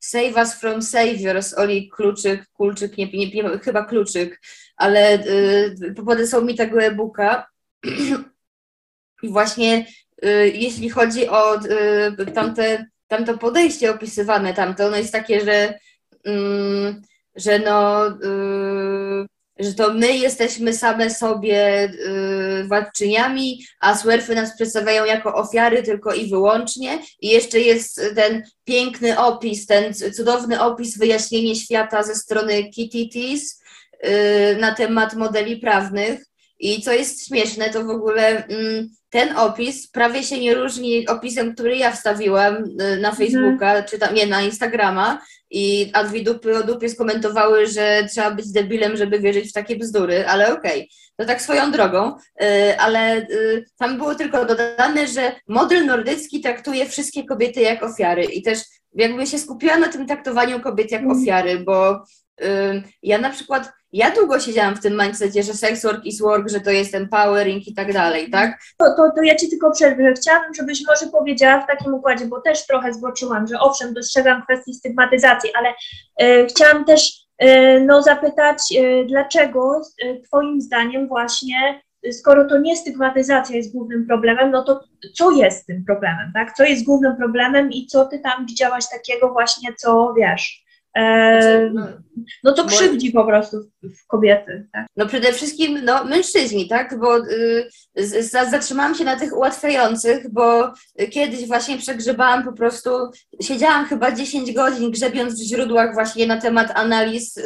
Save 0.00 0.36
Us 0.36 0.54
From 0.54 0.82
Saviors, 0.82 1.58
Oli 1.58 1.88
Kluczyk, 1.88 2.46
Kulczyk, 2.52 2.98
nie, 2.98 3.06
nie, 3.06 3.30
nie 3.30 3.58
chyba 3.58 3.84
Kluczyk, 3.84 4.40
ale 4.76 5.14
y, 5.14 5.94
podesłał 6.06 6.44
mi 6.44 6.54
tego 6.54 6.82
e-booka 6.82 7.46
i 9.22 9.28
właśnie 9.28 9.86
y, 10.24 10.52
jeśli 10.54 10.90
chodzi 10.90 11.28
o 11.28 11.56
y, 11.56 12.26
tamte, 12.34 12.86
tamto 13.08 13.38
podejście 13.38 13.90
opisywane 13.90 14.54
tamto, 14.54 14.86
ono 14.86 14.96
jest 14.96 15.12
takie, 15.12 15.40
że, 15.40 15.78
y, 16.26 17.02
że 17.36 17.58
no 17.58 18.06
y, 18.08 18.12
że 19.60 19.74
to 19.74 19.94
my 19.94 20.16
jesteśmy 20.16 20.74
same 20.74 21.10
sobie 21.10 21.84
y, 21.84 22.64
władczyniami, 22.68 23.64
a 23.80 23.96
swerfy 23.96 24.34
nas 24.34 24.54
przedstawiają 24.54 25.04
jako 25.04 25.34
ofiary 25.34 25.82
tylko 25.82 26.12
i 26.12 26.30
wyłącznie. 26.30 26.98
I 27.20 27.28
jeszcze 27.28 27.60
jest 27.60 28.00
ten 28.14 28.42
piękny 28.64 29.18
opis, 29.18 29.66
ten 29.66 29.94
cudowny 29.94 30.60
opis, 30.60 30.98
wyjaśnienie 30.98 31.56
świata 31.56 32.02
ze 32.02 32.14
strony 32.14 32.70
Kitty 32.70 33.08
Tees 33.12 33.60
na 34.60 34.74
temat 34.74 35.14
modeli 35.14 35.56
prawnych. 35.56 36.29
I 36.60 36.82
co 36.82 36.92
jest 36.92 37.26
śmieszne, 37.26 37.70
to 37.70 37.84
w 37.84 37.90
ogóle 37.90 38.46
mm, 38.46 38.88
ten 39.10 39.36
opis 39.36 39.90
prawie 39.90 40.22
się 40.22 40.40
nie 40.40 40.54
różni 40.54 41.08
opisem, 41.08 41.54
który 41.54 41.76
ja 41.76 41.92
wstawiłam 41.92 42.54
y, 42.56 42.74
na 42.78 43.10
mhm. 43.10 43.16
Facebooka, 43.16 43.72
mm. 43.72 43.84
czy 43.84 43.98
tam, 43.98 44.14
nie, 44.14 44.26
na 44.26 44.42
Instagrama, 44.42 45.20
i 45.50 45.90
a 45.92 46.04
dwie 46.04 46.22
dupy 46.22 46.58
o 46.58 46.62
dupie 46.62 46.88
skomentowały, 46.88 47.66
że 47.66 48.06
trzeba 48.10 48.30
być 48.30 48.52
debilem, 48.52 48.96
żeby 48.96 49.20
wierzyć 49.20 49.50
w 49.50 49.52
takie 49.52 49.76
bzdury, 49.76 50.26
ale 50.26 50.52
okej, 50.52 50.80
okay. 50.80 50.88
to 51.16 51.24
tak 51.24 51.42
swoją 51.42 51.72
drogą, 51.72 52.16
yy, 52.40 52.80
ale 52.80 53.26
yy, 53.30 53.64
tam 53.78 53.96
było 53.96 54.14
tylko 54.14 54.44
dodane, 54.44 55.06
że 55.06 55.32
model 55.48 55.86
nordycki 55.86 56.40
traktuje 56.40 56.86
wszystkie 56.86 57.24
kobiety 57.24 57.60
jak 57.60 57.82
ofiary 57.82 58.24
i 58.24 58.42
też 58.42 58.58
jakby 58.94 59.26
się 59.26 59.38
skupiła 59.38 59.78
na 59.78 59.88
tym 59.88 60.06
traktowaniu 60.06 60.60
kobiet 60.60 60.90
jak 60.90 61.02
mm. 61.02 61.18
ofiary, 61.18 61.58
bo 61.58 62.04
ja 63.02 63.18
na 63.18 63.30
przykład, 63.30 63.72
ja 63.92 64.10
długo 64.10 64.40
siedziałam 64.40 64.76
w 64.76 64.80
tym 64.80 65.00
mindsetie, 65.02 65.42
że 65.42 65.54
sex 65.54 65.84
work 65.84 66.04
is 66.04 66.20
work, 66.20 66.48
że 66.48 66.60
to 66.60 66.70
jest 66.70 66.94
empowering 66.94 67.68
i 67.68 67.74
tak 67.74 67.92
dalej, 67.92 68.30
tak? 68.30 68.58
To, 68.78 68.84
to, 68.96 69.10
to 69.16 69.22
ja 69.22 69.36
Ci 69.36 69.50
tylko 69.50 69.70
przerwę, 69.70 70.12
chciałabym, 70.12 70.54
żebyś 70.54 70.86
może 70.86 71.12
powiedziała 71.12 71.60
w 71.60 71.66
takim 71.66 71.94
układzie, 71.94 72.26
bo 72.26 72.40
też 72.40 72.66
trochę 72.66 72.92
zboczyłam, 72.92 73.46
że 73.46 73.60
owszem, 73.60 73.94
dostrzegam 73.94 74.42
kwestię 74.42 74.74
stygmatyzacji, 74.74 75.50
ale 75.54 75.70
y, 76.22 76.46
chciałam 76.46 76.84
też 76.84 77.26
y, 77.42 77.84
no, 77.86 78.02
zapytać, 78.02 78.62
y, 78.76 79.04
dlaczego 79.08 79.80
Twoim 80.24 80.60
zdaniem 80.60 81.08
właśnie 81.08 81.80
skoro 82.12 82.44
to 82.44 82.58
nie 82.58 82.76
stygmatyzacja 82.76 83.56
jest 83.56 83.72
głównym 83.72 84.06
problemem, 84.06 84.50
no 84.50 84.64
to 84.64 84.80
co 85.14 85.30
jest 85.30 85.66
tym 85.66 85.84
problemem, 85.84 86.30
tak? 86.34 86.52
Co 86.52 86.64
jest 86.64 86.84
głównym 86.84 87.16
problemem 87.16 87.70
i 87.70 87.86
co 87.86 88.04
ty 88.06 88.18
tam 88.18 88.46
widziałaś 88.46 88.84
takiego 88.90 89.32
właśnie, 89.32 89.74
co 89.74 90.14
wiesz? 90.16 90.59
E, 90.96 91.72
no, 92.44 92.52
to 92.52 92.64
krzywdzi 92.64 93.12
po 93.12 93.24
prostu 93.24 93.56
w 93.82 94.06
kobiety. 94.06 94.68
Tak? 94.72 94.86
No 94.96 95.06
przede 95.06 95.32
wszystkim 95.32 95.84
no, 95.84 96.04
mężczyźni, 96.04 96.68
tak? 96.68 96.98
Bo 96.98 97.18
y, 97.18 97.68
zatrzymałam 98.50 98.94
się 98.94 99.04
na 99.04 99.18
tych 99.18 99.36
ułatwiających, 99.36 100.32
bo 100.32 100.72
kiedyś 101.10 101.46
właśnie 101.46 101.78
przegrzebałam 101.78 102.44
po 102.44 102.52
prostu, 102.52 102.90
siedziałam 103.42 103.86
chyba 103.86 104.12
10 104.12 104.52
godzin 104.52 104.90
grzebiąc 104.90 105.40
w 105.40 105.46
źródłach 105.48 105.94
właśnie 105.94 106.26
na 106.26 106.40
temat 106.40 106.72
analiz 106.74 107.36
y, 107.36 107.42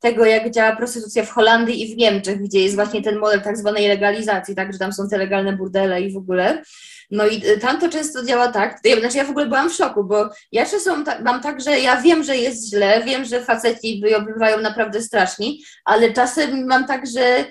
tego, 0.00 0.24
jak 0.24 0.50
działa 0.50 0.76
prostytucja 0.76 1.24
w 1.24 1.30
Holandii 1.30 1.82
i 1.82 1.94
w 1.94 1.96
Niemczech, 1.96 2.42
gdzie 2.42 2.60
jest 2.60 2.74
właśnie 2.74 3.02
ten 3.02 3.18
model 3.18 3.40
tak 3.40 3.56
zwanej 3.56 3.88
legalizacji, 3.88 4.54
tak? 4.54 4.72
Że 4.72 4.78
tam 4.78 4.92
są 4.92 5.08
te 5.08 5.18
legalne 5.18 5.52
burdele 5.52 6.02
i 6.02 6.12
w 6.12 6.16
ogóle. 6.16 6.62
No 7.10 7.26
i 7.26 7.46
y, 7.46 7.58
tam 7.58 7.80
to 7.80 7.88
często 7.88 8.24
działa 8.24 8.48
tak, 8.48 8.80
ja, 8.84 9.00
znaczy 9.00 9.16
ja 9.16 9.24
w 9.24 9.30
ogóle 9.30 9.46
byłam 9.46 9.70
w 9.70 9.74
szoku, 9.74 10.04
bo 10.04 10.28
ja 10.52 10.66
czasem 10.66 11.04
mam 11.24 11.42
tak, 11.42 11.60
że 11.60 11.80
ja 11.80 12.00
wiem, 12.00 12.24
że 12.24 12.36
jest 12.36 12.67
źle, 12.70 13.02
wiem, 13.04 13.24
że 13.24 13.44
faceci 13.44 14.02
bywają 14.26 14.60
naprawdę 14.60 15.02
straszni, 15.02 15.62
ale 15.84 16.12
czasem 16.12 16.66
mam 16.66 16.86
tak, 16.86 17.06
że, 17.06 17.44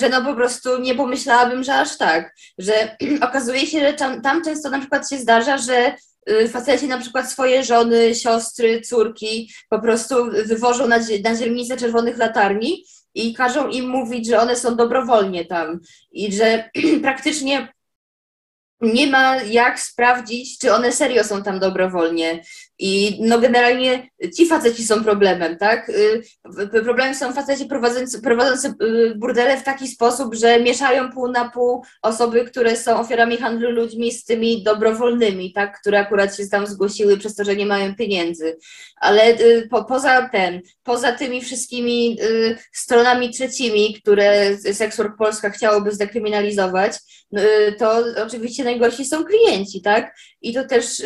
że 0.00 0.08
no 0.08 0.24
po 0.24 0.34
prostu 0.34 0.78
nie 0.78 0.94
pomyślałabym, 0.94 1.64
że 1.64 1.74
aż 1.74 1.98
tak, 1.98 2.34
że 2.58 2.96
okazuje 3.28 3.66
się, 3.66 3.80
że 3.80 3.92
tam, 3.92 4.22
tam 4.22 4.44
często 4.44 4.70
na 4.70 4.78
przykład 4.78 5.10
się 5.10 5.18
zdarza, 5.18 5.58
że 5.58 5.94
y, 6.30 6.48
faceci 6.48 6.86
na 6.86 6.98
przykład 6.98 7.32
swoje 7.32 7.64
żony, 7.64 8.14
siostry, 8.14 8.80
córki 8.80 9.52
po 9.70 9.80
prostu 9.80 10.14
wywożą 10.44 10.88
na, 10.88 10.98
na 11.24 11.36
dzielnicę 11.36 11.76
czerwonych 11.76 12.18
latarni 12.18 12.84
i 13.14 13.34
każą 13.34 13.68
im 13.68 13.88
mówić, 13.88 14.26
że 14.26 14.40
one 14.40 14.56
są 14.56 14.76
dobrowolnie 14.76 15.44
tam 15.44 15.80
i 16.12 16.32
że 16.32 16.70
praktycznie 17.02 17.68
nie 18.80 19.06
ma 19.06 19.36
jak 19.36 19.80
sprawdzić, 19.80 20.58
czy 20.58 20.72
one 20.72 20.92
serio 20.92 21.24
są 21.24 21.42
tam 21.42 21.58
dobrowolnie. 21.58 22.42
I 22.78 23.18
no 23.20 23.38
generalnie 23.38 24.08
ci 24.36 24.46
faceci 24.46 24.84
są 24.84 25.04
problemem, 25.04 25.56
tak? 25.56 25.88
Y, 25.88 26.82
problemem 26.84 27.14
są 27.14 27.32
faceci 27.32 27.66
prowadzący, 27.66 28.22
prowadzący 28.22 28.74
y, 28.82 29.14
burdele 29.16 29.56
w 29.56 29.62
taki 29.62 29.88
sposób, 29.88 30.34
że 30.34 30.60
mieszają 30.60 31.12
pół 31.12 31.28
na 31.28 31.50
pół 31.50 31.84
osoby, 32.02 32.44
które 32.44 32.76
są 32.76 33.00
ofiarami 33.00 33.36
handlu 33.36 33.70
ludźmi 33.70 34.12
z 34.12 34.24
tymi 34.24 34.62
dobrowolnymi, 34.62 35.52
tak? 35.52 35.80
Które 35.80 35.98
akurat 35.98 36.36
się 36.36 36.46
tam 36.46 36.66
zgłosiły 36.66 37.16
przez 37.16 37.34
to, 37.34 37.44
że 37.44 37.56
nie 37.56 37.66
mają 37.66 37.94
pieniędzy. 37.94 38.56
Ale 38.96 39.40
y, 39.40 39.68
po, 39.70 39.84
poza 39.84 40.28
ten, 40.28 40.60
poza 40.82 41.12
tymi 41.12 41.42
wszystkimi 41.42 42.18
stronami 42.72 43.30
trzecimi, 43.30 43.94
które 43.94 44.56
Sexwork 44.56 45.16
Polska 45.16 45.50
chciałoby 45.50 45.92
zdekryminalizować, 45.92 46.92
to 47.78 48.04
oczywiście 48.26 48.64
najgorsi 48.64 49.04
są 49.04 49.24
klienci, 49.24 49.82
tak? 49.82 50.16
I 50.42 50.54
to 50.54 50.64
też 50.64 51.02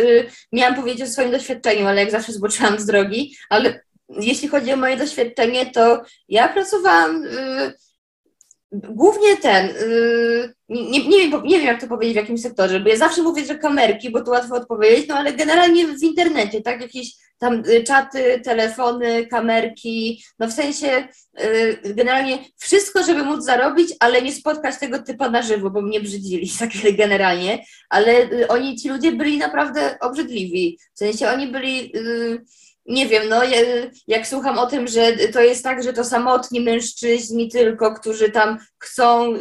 miałam 0.52 0.74
powiedzieć 0.74 1.02
o 1.02 1.06
swoim 1.06 1.30
doświadczeniu, 1.30 1.62
doświadczeniu, 1.62 1.86
ale 1.86 2.00
jak 2.00 2.10
zawsze 2.10 2.32
zboczyłam 2.32 2.78
z 2.78 2.86
drogi, 2.86 3.36
ale 3.50 3.80
jeśli 4.08 4.48
chodzi 4.48 4.72
o 4.72 4.76
moje 4.76 4.96
doświadczenie, 4.96 5.70
to 5.70 6.02
ja 6.28 6.48
pracowałam 6.48 7.24
y, 7.24 7.74
głównie 8.72 9.36
ten, 9.36 9.66
y, 9.66 10.54
nie, 10.68 11.08
nie, 11.08 11.18
wiem, 11.18 11.42
nie 11.44 11.58
wiem 11.58 11.66
jak 11.66 11.80
to 11.80 11.86
powiedzieć 11.86 12.14
w 12.14 12.16
jakim 12.16 12.38
sektorze, 12.38 12.80
bo 12.80 12.88
ja 12.88 12.96
zawsze 12.96 13.22
mówię, 13.22 13.44
że 13.44 13.58
kamerki, 13.58 14.10
bo 14.10 14.22
to 14.22 14.30
łatwo 14.30 14.54
odpowiedzieć, 14.54 15.08
no 15.08 15.14
ale 15.14 15.32
generalnie 15.32 15.86
w 15.86 16.02
internecie, 16.02 16.62
tak, 16.62 16.80
jakieś 16.80 17.14
tam 17.38 17.62
y, 17.68 17.84
czaty, 17.84 18.40
telefony, 18.44 19.26
kamerki, 19.26 20.24
no 20.38 20.46
w 20.46 20.52
sensie 20.52 21.08
y, 21.44 21.94
generalnie 21.94 22.38
wszystko, 22.56 23.02
żeby 23.02 23.22
móc 23.22 23.44
zarobić, 23.44 23.94
ale 24.00 24.22
nie 24.22 24.32
spotkać 24.32 24.78
tego 24.78 25.02
typa 25.02 25.30
na 25.30 25.42
żywo, 25.42 25.70
bo 25.70 25.82
mnie 25.82 26.00
brzydzili, 26.00 26.50
tak 26.58 26.70
generalnie, 26.96 27.64
ale 27.88 28.28
oni, 28.48 28.76
ci 28.76 28.88
ludzie 28.88 29.12
byli 29.12 29.38
naprawdę 29.38 29.96
obrzydliwi, 30.00 30.78
w 30.94 30.98
sensie 30.98 31.28
oni 31.28 31.46
byli 31.46 31.92
nie 32.86 33.06
wiem, 33.06 33.28
no 33.28 33.40
jak 34.06 34.26
słucham 34.26 34.58
o 34.58 34.66
tym, 34.66 34.88
że 34.88 35.12
to 35.32 35.40
jest 35.40 35.64
tak, 35.64 35.82
że 35.82 35.92
to 35.92 36.04
samotni 36.04 36.60
mężczyźni 36.60 37.48
tylko, 37.48 37.94
którzy 37.94 38.30
tam 38.30 38.58
chcą 38.78 39.34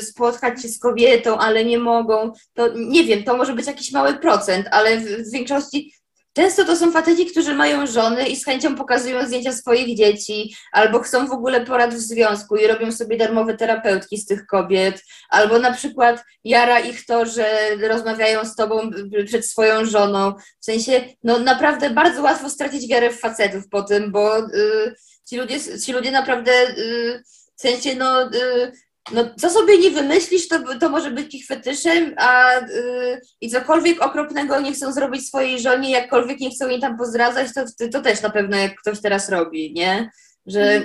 spotkać 0.00 0.62
się 0.62 0.68
z 0.68 0.78
kobietą, 0.78 1.38
ale 1.38 1.64
nie 1.64 1.78
mogą, 1.78 2.32
to 2.54 2.68
nie 2.74 3.04
wiem, 3.04 3.24
to 3.24 3.36
może 3.36 3.54
być 3.54 3.66
jakiś 3.66 3.92
mały 3.92 4.14
procent, 4.14 4.66
ale 4.70 4.96
w 4.96 5.32
większości 5.32 5.92
Często 6.38 6.64
to 6.64 6.76
są 6.76 6.92
faceci, 6.92 7.26
którzy 7.26 7.54
mają 7.54 7.86
żony 7.86 8.28
i 8.28 8.36
z 8.36 8.44
chęcią 8.44 8.74
pokazują 8.74 9.26
zdjęcia 9.26 9.52
swoich 9.52 9.96
dzieci, 9.96 10.54
albo 10.72 11.00
chcą 11.00 11.26
w 11.26 11.32
ogóle 11.32 11.60
porad 11.60 11.94
w 11.94 11.98
związku 11.98 12.56
i 12.56 12.66
robią 12.66 12.92
sobie 12.92 13.16
darmowe 13.16 13.56
terapeutki 13.56 14.18
z 14.18 14.26
tych 14.26 14.46
kobiet, 14.46 15.02
albo 15.30 15.58
na 15.58 15.72
przykład 15.72 16.24
jara 16.44 16.80
ich 16.80 17.06
to, 17.06 17.26
że 17.26 17.76
rozmawiają 17.88 18.44
z 18.44 18.54
tobą 18.54 18.90
przed 19.26 19.46
swoją 19.46 19.84
żoną. 19.84 20.34
W 20.60 20.64
sensie, 20.64 21.04
no 21.24 21.38
naprawdę 21.38 21.90
bardzo 21.90 22.22
łatwo 22.22 22.50
stracić 22.50 22.88
wiarę 22.88 23.10
w 23.10 23.20
facetów 23.20 23.68
po 23.68 23.82
tym, 23.82 24.12
bo 24.12 24.38
y, 24.38 24.94
ci, 25.28 25.36
ludzie, 25.36 25.80
ci 25.86 25.92
ludzie 25.92 26.10
naprawdę 26.10 26.52
y, 26.78 27.22
w 27.56 27.60
sensie, 27.60 27.94
no, 27.94 28.22
y, 28.22 28.72
no 29.12 29.30
co 29.40 29.50
sobie 29.50 29.78
nie 29.78 29.90
wymyślisz, 29.90 30.48
to, 30.48 30.78
to 30.80 30.88
może 30.88 31.10
być 31.10 31.34
ich 31.34 31.46
fetyszem, 31.46 32.14
a 32.16 32.54
yy, 32.54 33.20
i 33.40 33.50
cokolwiek 33.50 34.02
okropnego 34.02 34.60
nie 34.60 34.72
chcą 34.72 34.92
zrobić 34.92 35.28
swojej 35.28 35.60
żonie, 35.60 35.90
jakkolwiek 35.90 36.40
nie 36.40 36.50
chcą 36.50 36.68
jej 36.68 36.80
tam 36.80 36.98
pozdradzać, 36.98 37.48
to, 37.54 37.88
to 37.92 38.02
też 38.02 38.22
na 38.22 38.30
pewno 38.30 38.56
jak 38.56 38.80
ktoś 38.80 39.00
teraz 39.00 39.28
robi, 39.28 39.72
nie? 39.72 40.10
Że 40.46 40.82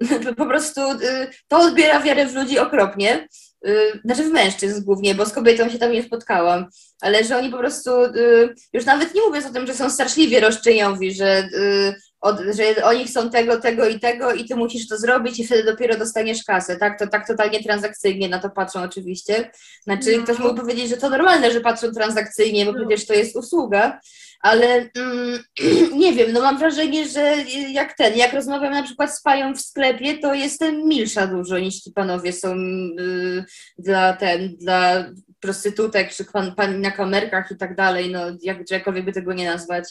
yy, 0.00 0.34
po 0.36 0.46
prostu 0.46 0.80
yy, 0.80 1.30
to 1.48 1.58
odbiera 1.58 2.00
wiarę 2.00 2.26
w 2.26 2.34
ludzi 2.34 2.58
okropnie. 2.58 3.28
Y, 3.68 4.00
znaczy 4.04 4.24
w 4.24 4.32
mężczyzn 4.32 4.84
głównie, 4.84 5.14
bo 5.14 5.26
z 5.26 5.32
kobietą 5.32 5.70
się 5.70 5.78
tam 5.78 5.92
nie 5.92 6.02
spotkałam, 6.02 6.66
ale 7.00 7.24
że 7.24 7.36
oni 7.36 7.50
po 7.50 7.58
prostu, 7.58 8.04
y, 8.04 8.54
już 8.72 8.84
nawet 8.84 9.14
nie 9.14 9.20
mówiąc 9.20 9.46
o 9.46 9.52
tym, 9.52 9.66
że 9.66 9.74
są 9.74 9.90
straszliwie 9.90 10.40
roszczeniowi, 10.40 11.14
że 11.14 11.48
y, 11.54 11.94
od, 12.24 12.40
że 12.40 12.84
oni 12.84 13.04
chcą 13.04 13.30
tego, 13.30 13.60
tego 13.60 13.88
i 13.88 14.00
tego 14.00 14.32
i 14.32 14.44
ty 14.44 14.56
musisz 14.56 14.88
to 14.88 14.98
zrobić 14.98 15.40
i 15.40 15.46
wtedy 15.46 15.64
dopiero 15.64 15.96
dostaniesz 15.96 16.44
kasę, 16.44 16.76
tak? 16.76 16.98
To 16.98 17.06
tak 17.06 17.26
totalnie 17.26 17.62
transakcyjnie 17.62 18.28
na 18.28 18.38
to 18.38 18.50
patrzą 18.50 18.82
oczywiście. 18.82 19.50
Znaczy 19.82 20.16
no. 20.16 20.24
ktoś 20.24 20.38
mógł 20.38 20.54
powiedzieć, 20.54 20.88
że 20.88 20.96
to 20.96 21.10
normalne, 21.10 21.52
że 21.52 21.60
patrzą 21.60 21.92
transakcyjnie, 21.92 22.64
bo 22.64 22.72
no. 22.72 22.78
przecież 22.78 23.06
to 23.06 23.14
jest 23.14 23.36
usługa, 23.36 24.00
ale 24.40 24.90
mm, 24.96 25.44
nie 26.02 26.12
wiem, 26.12 26.32
no 26.32 26.40
mam 26.40 26.58
wrażenie, 26.58 27.08
że 27.08 27.36
jak 27.72 27.96
ten, 27.96 28.16
jak 28.16 28.32
rozmawiam 28.32 28.72
na 28.72 28.82
przykład 28.82 29.14
z 29.14 29.22
panią 29.22 29.54
w 29.54 29.60
sklepie, 29.60 30.18
to 30.18 30.34
jestem 30.34 30.88
milsza 30.88 31.26
dużo 31.26 31.58
niż 31.58 31.74
ci 31.74 31.92
panowie 31.92 32.32
są 32.32 32.56
y, 32.56 33.44
dla 33.78 34.12
ten, 34.12 34.56
dla 34.56 35.04
prostytutek, 35.40 36.14
czy 36.14 36.24
pan, 36.24 36.54
pan 36.54 36.80
na 36.80 36.90
kamerkach 36.90 37.50
i 37.50 37.56
tak 37.56 37.76
dalej, 37.76 38.10
no 38.10 38.20
jak, 38.42 38.70
jakkolwiek 38.70 39.04
by 39.04 39.12
tego 39.12 39.32
nie 39.32 39.46
nazwać. 39.46 39.84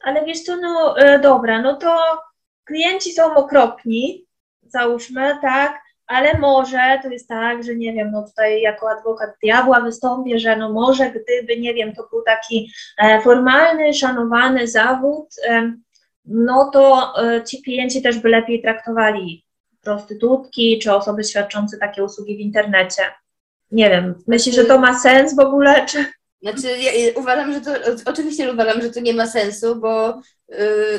Ale 0.00 0.24
wiesz 0.24 0.42
co, 0.42 0.56
no 0.56 0.98
e, 0.98 1.18
dobra, 1.18 1.62
no 1.62 1.76
to 1.76 1.98
klienci 2.64 3.12
są 3.12 3.34
okropni, 3.34 4.26
załóżmy, 4.62 5.38
tak, 5.42 5.80
ale 6.06 6.38
może 6.38 6.98
to 7.02 7.08
jest 7.08 7.28
tak, 7.28 7.64
że 7.64 7.74
nie 7.76 7.92
wiem, 7.92 8.10
no 8.10 8.22
tutaj 8.28 8.60
jako 8.60 8.90
adwokat 8.90 9.30
diabła 9.42 9.80
wystąpię, 9.80 10.38
że 10.38 10.56
no 10.56 10.72
może 10.72 11.10
gdyby, 11.10 11.60
nie 11.60 11.74
wiem, 11.74 11.94
to 11.94 12.08
był 12.10 12.22
taki 12.22 12.72
e, 12.98 13.20
formalny, 13.20 13.94
szanowany 13.94 14.68
zawód, 14.68 15.28
e, 15.48 15.72
no 16.24 16.70
to 16.72 17.12
ci 17.46 17.62
klienci 17.62 18.02
też 18.02 18.18
by 18.18 18.28
lepiej 18.28 18.62
traktowali 18.62 19.44
prostytutki 19.82 20.78
czy 20.78 20.94
osoby 20.94 21.24
świadczące 21.24 21.78
takie 21.78 22.04
usługi 22.04 22.36
w 22.36 22.40
internecie. 22.40 23.02
Nie 23.70 23.90
wiem, 23.90 24.14
myślisz, 24.26 24.54
że 24.54 24.64
to 24.64 24.78
ma 24.78 24.98
sens 24.98 25.36
w 25.36 25.40
ogóle, 25.40 25.86
czy... 25.86 26.04
Znaczy, 26.42 26.78
ja 26.78 26.92
uważam, 27.14 27.52
że 27.52 27.60
to, 27.60 27.70
oczywiście 28.04 28.52
uważam, 28.52 28.82
że 28.82 28.90
to 28.90 29.00
nie 29.00 29.14
ma 29.14 29.26
sensu, 29.26 29.76
bo 29.76 30.20
yy, 30.48 30.56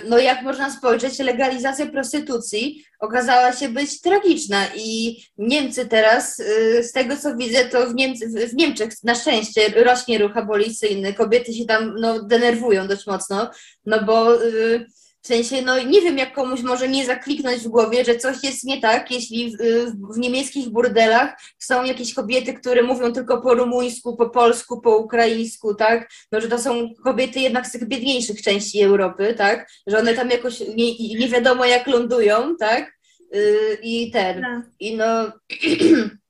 no 0.08 0.20
jak 0.20 0.42
można 0.42 0.72
spojrzeć, 0.72 1.20
legalizacja 1.20 1.86
prostytucji 1.86 2.86
okazała 3.00 3.54
się 3.54 3.70
być 3.70 4.02
tragiczna 4.02 4.66
i 4.76 5.22
Niemcy 5.38 5.86
teraz, 5.86 6.38
yy, 6.40 6.84
z 6.84 6.92
tego 6.92 7.18
co 7.18 7.36
widzę, 7.36 7.66
to 7.66 7.88
w, 7.88 7.96
Niemcy, 7.96 8.48
w 8.48 8.54
Niemczech 8.54 8.94
na 9.04 9.16
szczęście 9.16 9.84
rośnie 9.84 10.18
ruch 10.18 10.38
abolicyjny, 10.38 11.14
kobiety 11.14 11.54
się 11.54 11.66
tam 11.66 11.96
no, 12.00 12.24
denerwują 12.24 12.88
dość 12.88 13.08
mocno, 13.08 13.52
no 13.86 14.04
bo 14.04 14.34
yy, 14.34 14.86
W 15.22 15.28
sensie, 15.28 15.62
no 15.62 15.84
nie 15.84 16.02
wiem, 16.02 16.18
jak 16.18 16.34
komuś 16.34 16.62
może 16.62 16.88
nie 16.88 17.06
zakliknąć 17.06 17.60
w 17.60 17.68
głowie, 17.68 18.06
że 18.06 18.16
coś 18.16 18.44
jest 18.44 18.64
nie 18.64 18.82
tak, 18.82 19.12
jeśli 19.12 19.58
w, 19.58 19.60
w, 20.14 20.18
niemieckich 20.18 20.70
burdelach 20.70 21.34
są 21.60 21.84
jakieś 21.84 22.14
kobiety, 22.14 22.54
które 22.54 22.84
mówią 22.84 23.14
tylko 23.14 23.42
po 23.42 23.54
rumuńsku, 23.54 24.16
po 24.16 24.30
polsku, 24.30 24.82
po 24.82 24.98
ukraińsku, 24.98 25.76
tak? 25.76 26.10
No, 26.32 26.42
że 26.42 26.48
to 26.48 26.60
są 26.60 26.94
kobiety 27.04 27.40
jednak 27.40 27.68
z 27.68 27.72
tych 27.72 27.88
biedniejszych 27.88 28.42
części 28.42 28.82
Europy, 28.82 29.34
tak? 29.38 29.70
Że 29.88 30.00
one 30.00 30.14
tam 30.14 30.30
jakoś 30.30 30.60
nie, 30.60 31.18
nie 31.20 31.30
wiadomo 31.30 31.66
jak 31.66 31.88
lądują, 31.88 32.56
tak? 32.60 32.94
Yy, 33.32 33.78
I 33.84 34.12
ten, 34.12 34.42
no. 34.42 34.62
i 34.80 34.98
no... 34.98 35.32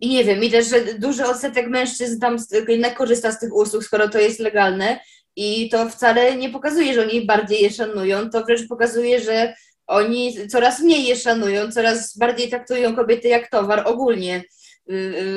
I 0.00 0.08
nie 0.08 0.24
wiem, 0.24 0.44
i 0.44 0.50
też, 0.50 0.66
że 0.66 0.94
duży 0.94 1.26
odsetek 1.26 1.68
mężczyzn 1.68 2.20
tam 2.20 2.36
jednak 2.68 2.96
korzysta 2.96 3.32
z 3.32 3.40
tych 3.40 3.54
usług, 3.54 3.84
skoro 3.84 4.08
to 4.08 4.18
jest 4.18 4.40
legalne, 4.40 5.00
i 5.36 5.68
to 5.68 5.88
wcale 5.88 6.36
nie 6.36 6.50
pokazuje, 6.50 6.94
że 6.94 7.02
oni 7.02 7.26
bardziej 7.26 7.62
je 7.62 7.70
szanują, 7.70 8.30
to 8.30 8.44
wręcz 8.44 8.68
pokazuje, 8.68 9.20
że 9.20 9.54
oni 9.86 10.48
coraz 10.48 10.80
mniej 10.80 11.04
je 11.06 11.16
szanują, 11.16 11.72
coraz 11.72 12.18
bardziej 12.18 12.48
traktują 12.48 12.96
kobiety 12.96 13.28
jak 13.28 13.50
towar 13.50 13.82
ogólnie. 13.86 14.44
Y, 14.90 14.94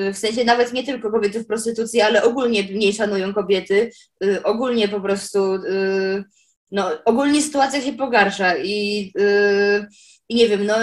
y, 0.07 0.13
w 0.13 0.17
sensie 0.17 0.43
nawet 0.43 0.73
nie 0.73 0.83
tylko 0.83 1.11
kobiety 1.11 1.39
w 1.39 1.47
prostytucji, 1.47 2.01
ale 2.01 2.23
ogólnie 2.23 2.63
mniej 2.63 2.93
szanują 2.93 3.33
kobiety. 3.33 3.91
Y, 4.23 4.43
ogólnie 4.43 4.87
po 4.87 5.01
prostu, 5.01 5.39
no, 6.71 6.91
ogólnie 7.05 7.41
sytuacja 7.41 7.81
się 7.81 7.93
pogarsza 7.93 8.57
i, 8.57 9.13
i 10.29 10.35
nie 10.35 10.47
wiem, 10.47 10.65
no. 10.65 10.75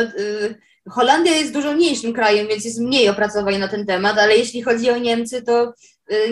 Holandia 0.91 1.37
jest 1.37 1.53
dużo 1.53 1.75
mniejszym 1.75 2.13
krajem, 2.13 2.49
więc 2.49 2.65
jest 2.65 2.81
mniej 2.81 3.09
opracowań 3.09 3.59
na 3.59 3.69
ten 3.69 3.87
temat, 3.87 4.19
ale 4.19 4.37
jeśli 4.37 4.63
chodzi 4.63 4.91
o 4.91 4.99
Niemcy, 4.99 5.43
to 5.43 5.75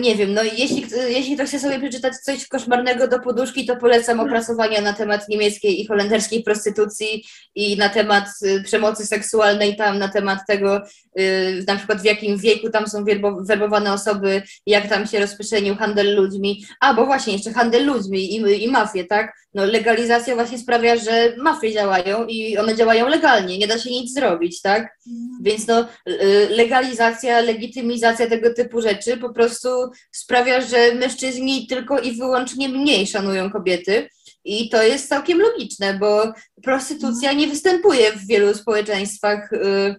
nie 0.01 0.15
wiem, 0.15 0.33
no 0.33 0.43
jeśli, 0.43 0.85
jeśli 1.07 1.35
ktoś 1.35 1.49
chce 1.49 1.59
sobie 1.59 1.79
przeczytać 1.79 2.17
coś 2.17 2.47
koszmarnego 2.47 3.07
do 3.07 3.19
poduszki, 3.19 3.65
to 3.65 3.75
polecam 3.75 4.19
opracowania 4.19 4.81
na 4.81 4.93
temat 4.93 5.29
niemieckiej 5.29 5.81
i 5.81 5.87
holenderskiej 5.87 6.43
prostytucji 6.43 7.25
i 7.55 7.77
na 7.77 7.89
temat 7.89 8.25
y, 8.45 8.63
przemocy 8.63 9.05
seksualnej 9.05 9.75
tam, 9.75 9.99
na 9.99 10.07
temat 10.07 10.39
tego, 10.47 10.81
y, 11.19 11.63
na 11.67 11.75
przykład 11.75 12.01
w 12.01 12.05
jakim 12.05 12.37
wieku 12.37 12.69
tam 12.69 12.87
są 12.87 13.05
werbowane 13.41 13.93
osoby, 13.93 14.41
jak 14.65 14.89
tam 14.89 15.07
się 15.07 15.19
rozprzestrzenił 15.19 15.75
handel 15.75 16.15
ludźmi. 16.15 16.65
A, 16.79 16.93
bo 16.93 17.05
właśnie, 17.05 17.33
jeszcze 17.33 17.53
handel 17.53 17.85
ludźmi 17.85 18.35
i, 18.35 18.63
i 18.63 18.71
mafie, 18.71 19.05
tak? 19.05 19.33
No 19.53 19.65
legalizacja 19.65 20.35
właśnie 20.35 20.57
sprawia, 20.57 20.95
że 20.95 21.35
mafie 21.37 21.73
działają 21.73 22.25
i 22.25 22.57
one 22.57 22.75
działają 22.75 23.07
legalnie, 23.07 23.57
nie 23.57 23.67
da 23.67 23.79
się 23.79 23.89
nic 23.89 24.13
zrobić, 24.13 24.61
tak? 24.61 24.97
Więc 25.41 25.67
no 25.67 25.87
legalizacja, 26.49 27.39
legitymizacja 27.39 28.27
tego 28.27 28.53
typu 28.53 28.81
rzeczy 28.81 29.17
po 29.17 29.29
prostu 29.29 29.64
sprawia, 30.11 30.61
że 30.61 30.95
mężczyźni 30.95 31.67
tylko 31.67 31.99
i 31.99 32.17
wyłącznie 32.17 32.69
mniej 32.69 33.07
szanują 33.07 33.51
kobiety. 33.51 34.09
I 34.43 34.69
to 34.69 34.83
jest 34.83 35.09
całkiem 35.09 35.41
logiczne, 35.41 35.93
bo 35.93 36.33
prostytucja 36.63 37.33
nie 37.33 37.47
występuje 37.47 38.11
w 38.11 38.27
wielu 38.27 38.53
społeczeństwach, 38.53 39.53
y, 39.53 39.95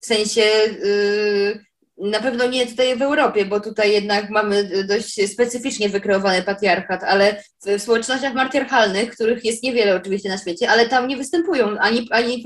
w 0.00 0.06
sensie 0.06 0.42
y, 0.42 1.64
na 1.98 2.20
pewno 2.20 2.46
nie 2.46 2.66
tutaj 2.66 2.96
w 2.96 3.02
Europie, 3.02 3.44
bo 3.44 3.60
tutaj 3.60 3.92
jednak 3.92 4.30
mamy 4.30 4.84
dość 4.84 5.32
specyficznie 5.32 5.88
wykreowany 5.88 6.42
patriarchat, 6.42 7.04
ale 7.04 7.42
w 7.66 7.82
społecznościach 7.82 8.34
matriarchalnych, 8.34 9.10
których 9.10 9.44
jest 9.44 9.62
niewiele 9.62 9.96
oczywiście 9.96 10.28
na 10.28 10.38
świecie, 10.38 10.70
ale 10.70 10.88
tam 10.88 11.08
nie 11.08 11.16
występują 11.16 11.78
ani, 11.78 12.08
ani, 12.10 12.44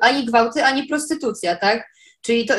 ani 0.00 0.24
gwałty, 0.24 0.64
ani 0.64 0.86
prostytucja, 0.86 1.56
tak? 1.56 1.84
Czyli 2.22 2.46
to, 2.46 2.54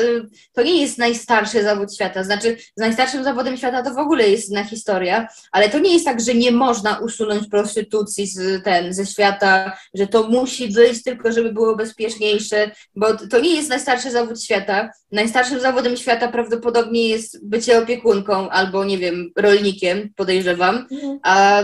to 0.52 0.62
nie 0.62 0.80
jest 0.80 0.98
najstarszy 0.98 1.62
zawód 1.62 1.94
świata. 1.94 2.24
Znaczy, 2.24 2.56
z 2.76 2.80
najstarszym 2.80 3.24
zawodem 3.24 3.56
świata 3.56 3.82
to 3.82 3.94
w 3.94 3.98
ogóle 3.98 4.28
jest 4.28 4.50
inna 4.50 4.64
historia, 4.64 5.28
ale 5.52 5.68
to 5.68 5.78
nie 5.78 5.92
jest 5.92 6.04
tak, 6.04 6.20
że 6.20 6.34
nie 6.34 6.52
można 6.52 6.98
usunąć 6.98 7.48
prostytucji 7.48 8.26
z, 8.26 8.64
ten, 8.64 8.94
ze 8.94 9.06
świata, 9.06 9.78
że 9.94 10.06
to 10.06 10.28
musi 10.28 10.68
być 10.68 11.02
tylko, 11.02 11.32
żeby 11.32 11.52
było 11.52 11.76
bezpieczniejsze, 11.76 12.70
bo 12.96 13.16
to 13.16 13.40
nie 13.40 13.54
jest 13.54 13.68
najstarszy 13.68 14.10
zawód 14.10 14.42
świata. 14.42 14.90
Najstarszym 15.12 15.60
zawodem 15.60 15.96
świata 15.96 16.28
prawdopodobnie 16.28 17.08
jest 17.08 17.48
bycie 17.48 17.78
opiekunką 17.78 18.50
albo, 18.50 18.84
nie 18.84 18.98
wiem, 18.98 19.32
rolnikiem, 19.36 20.10
podejrzewam, 20.16 20.86
mhm. 20.90 21.18
a 21.22 21.62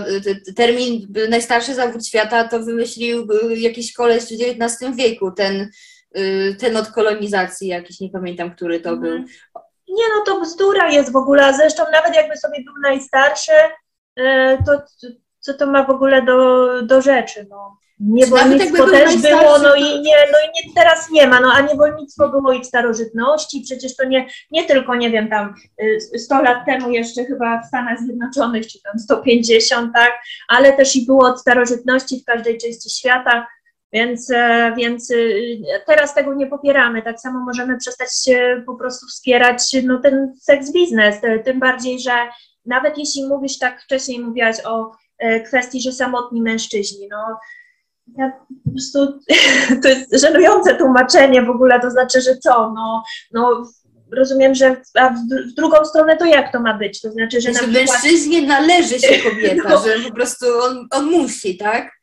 termin 0.56 1.06
najstarszy 1.28 1.74
zawód 1.74 2.06
świata 2.06 2.48
to 2.48 2.60
wymyślił 2.60 3.28
jakiś 3.56 3.92
koleś 3.92 4.24
w 4.24 4.32
XIX 4.32 4.96
wieku, 4.96 5.30
ten 5.30 5.70
ten 6.60 6.76
od 6.76 6.88
kolonizacji 6.88 7.68
jakiś, 7.68 8.00
nie 8.00 8.10
pamiętam, 8.10 8.54
który 8.54 8.80
to 8.80 8.96
był. 8.96 9.12
Mhm. 9.12 9.28
Nie, 9.88 10.04
no 10.16 10.24
to 10.26 10.40
bzdura 10.40 10.90
jest 10.90 11.12
w 11.12 11.16
ogóle, 11.16 11.54
zresztą 11.54 11.82
nawet 11.92 12.14
jakby 12.14 12.36
sobie 12.36 12.64
był 12.64 12.74
najstarszy, 12.82 13.52
y, 14.18 14.22
to 14.66 14.82
co 15.46 15.54
to 15.54 15.66
ma 15.66 15.84
w 15.84 15.90
ogóle 15.90 16.22
do, 16.22 16.82
do 16.82 17.02
rzeczy, 17.02 17.46
no. 17.50 17.78
Niewolnictwo 18.00 18.86
też 18.86 19.16
było, 19.16 19.58
no 19.58 19.74
i, 19.74 19.82
nie, 19.82 20.16
no 20.32 20.38
i 20.38 20.48
nie, 20.54 20.74
teraz 20.74 21.10
nie 21.10 21.26
ma, 21.26 21.40
no 21.40 21.52
a 21.54 21.60
niewolnictwo 21.60 22.28
było 22.28 22.52
i 22.52 22.62
w 22.62 22.66
starożytności, 22.66 23.62
przecież 23.64 23.96
to 23.96 24.04
nie, 24.04 24.26
nie 24.50 24.64
tylko, 24.64 24.94
nie 24.94 25.10
wiem, 25.10 25.28
tam 25.28 25.54
100 26.18 26.40
y, 26.40 26.42
lat 26.42 26.66
temu 26.66 26.90
jeszcze 26.90 27.24
chyba 27.24 27.62
w 27.62 27.66
Stanach 27.66 27.98
Zjednoczonych, 27.98 28.66
czy 28.66 28.82
tam 28.82 28.98
150, 28.98 29.94
tak, 29.94 30.12
ale 30.48 30.72
też 30.72 30.96
i 30.96 31.06
było 31.06 31.28
od 31.28 31.40
starożytności 31.40 32.20
w 32.20 32.24
każdej 32.24 32.58
części 32.58 32.90
świata, 32.90 33.46
więc, 33.92 34.30
e, 34.30 34.72
więc 34.76 35.10
y, 35.10 35.58
teraz 35.86 36.14
tego 36.14 36.34
nie 36.34 36.46
popieramy. 36.46 37.02
Tak 37.02 37.20
samo 37.20 37.40
możemy 37.40 37.76
przestać 37.78 38.36
po 38.66 38.74
prostu 38.74 39.06
wspierać 39.06 39.62
no, 39.84 40.00
ten 40.00 40.34
seks 40.40 40.72
biznes. 40.72 41.16
Tym 41.44 41.60
bardziej, 41.60 42.00
że 42.00 42.12
nawet 42.66 42.98
jeśli 42.98 43.28
mówisz 43.28 43.58
tak, 43.58 43.82
wcześniej 43.82 44.20
mówiłaś 44.20 44.56
o 44.64 44.92
e, 45.18 45.40
kwestii, 45.40 45.80
że 45.80 45.92
samotni 45.92 46.42
mężczyźni, 46.42 47.08
no 47.10 47.38
ja 48.18 48.32
po 48.64 48.70
prostu 48.70 49.20
to 49.82 49.88
jest 49.88 50.20
żenujące 50.20 50.74
tłumaczenie 50.74 51.42
w 51.42 51.50
ogóle, 51.50 51.80
to 51.80 51.90
znaczy, 51.90 52.20
że 52.20 52.36
co, 52.36 52.72
no, 52.74 53.02
no 53.32 53.64
rozumiem, 54.12 54.54
że 54.54 54.76
a 54.94 55.10
w, 55.10 55.16
w, 55.50 55.54
drugą 55.54 55.84
stronę 55.84 56.16
to 56.16 56.24
jak 56.24 56.52
to 56.52 56.60
ma 56.60 56.78
być? 56.78 57.00
To 57.00 57.12
znaczy, 57.12 57.40
że, 57.40 57.52
że 57.52 57.52
na 57.52 57.58
przykład... 57.58 58.02
mężczyźnie 58.02 58.46
należy 58.46 58.98
się 58.98 59.18
kobieta, 59.30 59.68
no. 59.68 59.82
że 59.84 60.08
po 60.08 60.14
prostu 60.14 60.46
on, 60.62 60.88
on 60.90 61.04
musi, 61.04 61.56
tak? 61.56 61.95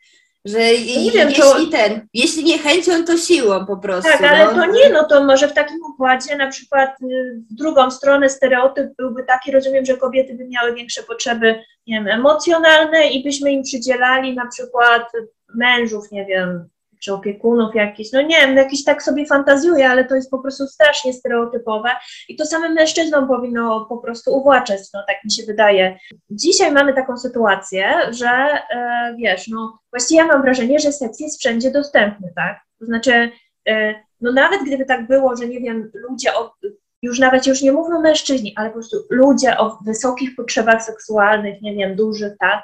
Że 0.46 0.60
nie 1.04 1.12
wiem, 1.12 1.30
jeśli 1.30 1.66
to... 1.66 1.72
ten, 1.72 2.08
jeśli 2.14 2.44
nie 2.44 2.58
chęcią, 2.58 3.06
to 3.06 3.18
siłą 3.18 3.66
po 3.66 3.78
prostu. 3.78 4.12
Tak, 4.12 4.22
ale 4.22 4.46
no. 4.46 4.54
to 4.54 4.66
nie, 4.66 4.90
no 4.90 5.04
to 5.04 5.24
może 5.24 5.48
w 5.48 5.54
takim 5.54 5.78
układzie 5.94 6.36
na 6.36 6.48
przykład 6.48 6.90
y, 7.02 7.42
w 7.52 7.54
drugą 7.54 7.92
stronę 7.92 8.30
stereotyp 8.30 8.96
byłby 8.98 9.24
taki, 9.24 9.52
rozumiem, 9.52 9.86
że 9.86 9.98
kobiety 9.98 10.34
by 10.34 10.48
miały 10.48 10.76
większe 10.76 11.04
potrzeby, 11.04 11.64
nie 11.88 11.96
wiem, 11.96 12.08
emocjonalne 12.08 13.08
i 13.08 13.24
byśmy 13.24 13.52
im 13.52 13.64
przydzielali 13.64 14.36
na 14.36 14.48
przykład 14.48 15.12
mężów, 15.56 16.12
nie 16.12 16.26
wiem, 16.26 16.70
czy 17.04 17.14
opiekunów 17.14 17.76
jakichś, 17.76 18.12
no 18.12 18.22
nie 18.22 18.40
wiem, 18.40 18.58
jakiś 18.58 18.84
tak 18.84 19.04
sobie 19.04 19.26
fantazjuję, 19.26 19.90
ale 19.90 20.06
to 20.06 20.16
jest 20.16 20.32
po 20.32 20.40
prostu 20.40 20.68
strasznie 20.68 21.14
stereotypowe 21.14 21.90
i 22.30 22.36
to 22.36 22.46
samym 22.46 22.74
mężczyznom 22.74 23.28
powinno 23.28 23.86
po 23.90 23.98
prostu 23.98 24.38
uwłaczać, 24.38 24.80
no 24.94 25.04
tak 25.08 25.18
mi 25.26 25.32
się 25.32 25.44
wydaje. 25.44 25.98
Dzisiaj 26.30 26.72
mamy 26.72 26.94
taką 26.94 27.18
sytuację, 27.18 27.94
że 28.10 28.30
e, 28.30 29.16
wiesz, 29.18 29.48
no 29.48 29.80
właściwie 29.92 30.22
ja 30.22 30.28
mam 30.28 30.42
wrażenie, 30.42 30.80
że 30.80 30.92
seks 30.92 31.20
jest 31.20 31.40
wszędzie 31.40 31.72
dostępny, 31.72 32.34
tak? 32.36 32.60
To 32.80 32.86
znaczy, 32.86 33.32
e, 33.68 33.96
no 34.22 34.32
nawet 34.32 34.62
gdyby 34.66 34.86
tak 34.86 35.08
było, 35.08 35.36
że 35.36 35.48
nie 35.48 35.60
wiem, 35.60 35.92
ludzie 35.94 36.36
o, 36.36 36.54
już 37.02 37.20
nawet 37.20 37.48
już 37.48 37.62
nie 37.62 37.72
mówią 37.72 38.02
mężczyźni, 38.02 38.54
ale 38.56 38.70
po 38.70 38.74
prostu 38.74 38.98
ludzie 39.10 39.58
o 39.58 39.78
wysokich 39.86 40.36
potrzebach 40.36 40.84
seksualnych, 40.84 41.62
nie 41.62 41.76
wiem, 41.76 41.96
dużych, 41.96 42.34
tak, 42.40 42.64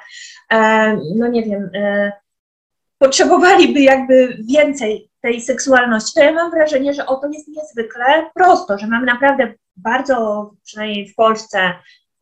e, 0.52 0.96
no 1.16 1.28
nie 1.28 1.42
wiem, 1.42 1.70
e, 1.74 2.12
potrzebowaliby 3.00 3.80
jakby 3.80 4.38
więcej 4.48 5.10
tej 5.22 5.40
seksualności, 5.40 6.12
to 6.14 6.24
ja 6.24 6.32
mam 6.32 6.50
wrażenie, 6.50 6.94
że 6.94 7.06
o 7.06 7.16
to 7.16 7.28
jest 7.28 7.48
niezwykle 7.48 8.30
prosto, 8.34 8.78
że 8.78 8.86
mamy 8.86 9.06
naprawdę 9.06 9.54
bardzo, 9.76 10.50
przynajmniej 10.64 11.08
w 11.08 11.14
Polsce, 11.14 11.74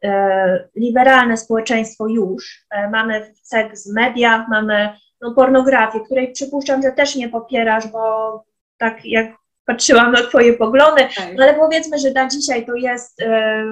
e, 0.05 0.69
liberalne 0.77 1.37
społeczeństwo 1.37 2.09
już. 2.09 2.65
E, 2.71 2.91
mamy 2.91 3.35
seks 3.43 3.91
w 3.91 3.95
mediach, 3.95 4.49
mamy 4.49 4.89
no, 5.21 5.35
pornografię, 5.35 6.01
której 6.01 6.33
przypuszczam, 6.33 6.83
że 6.83 6.93
też 6.93 7.17
nie 7.17 7.29
popierasz, 7.29 7.87
bo 7.87 8.45
tak 8.79 9.05
jak 9.05 9.37
patrzyłam 9.65 10.13
na 10.13 10.23
Twoje 10.23 10.53
poglądy, 10.53 11.03
tak. 11.17 11.35
no, 11.37 11.45
ale 11.45 11.55
powiedzmy, 11.55 11.99
że 11.99 12.11
na 12.11 12.29
dzisiaj 12.29 12.67
to 12.67 12.75
jest 12.75 13.23
e, 13.23 13.65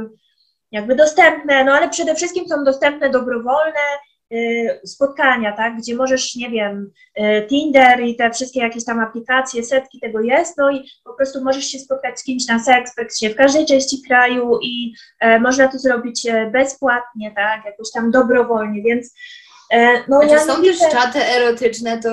jakby 0.73 0.95
dostępne, 0.95 1.65
no 1.65 1.73
ale 1.73 1.89
przede 1.89 2.15
wszystkim 2.15 2.49
są 2.49 2.65
dostępne 2.65 3.11
dobrowolne 3.11 3.81
spotkania, 4.85 5.53
tak, 5.53 5.77
gdzie 5.77 5.97
możesz, 5.97 6.37
nie 6.37 6.51
wiem, 6.51 6.91
y, 7.21 7.47
Tinder 7.49 8.01
i 8.01 8.17
te 8.17 8.31
wszystkie 8.31 8.61
jakieś 8.61 8.85
tam 8.85 9.01
aplikacje, 9.01 9.65
setki 9.65 10.01
tego 10.01 10.21
jest, 10.21 10.59
no 10.59 10.71
i 10.71 10.85
po 11.05 11.15
prostu 11.15 11.45
możesz 11.45 11.65
się 11.65 11.79
spotkać 11.79 12.21
z 12.21 12.25
kimś 12.25 12.47
na 12.47 12.59
seks 12.59 12.95
praktycznie 12.95 13.31
w 13.31 13.37
każdej 13.37 13.67
części 13.67 14.03
kraju 14.09 14.59
i 14.63 14.95
e, 15.21 15.41
można 15.41 15.69
to 15.69 15.79
zrobić 15.79 16.27
e, 16.27 16.51
bezpłatnie, 16.51 17.33
tak, 17.37 17.65
jakoś 17.65 17.91
tam 17.95 18.11
dobrowolnie, 18.11 18.83
więc 18.83 19.15
no, 20.09 20.19
Znaczy 20.21 20.35
ja 20.35 20.41
są 20.41 20.63
też 20.63 20.73
widzę- 20.73 20.91
czaty 20.93 21.25
erotyczne, 21.25 21.99
to 22.03 22.09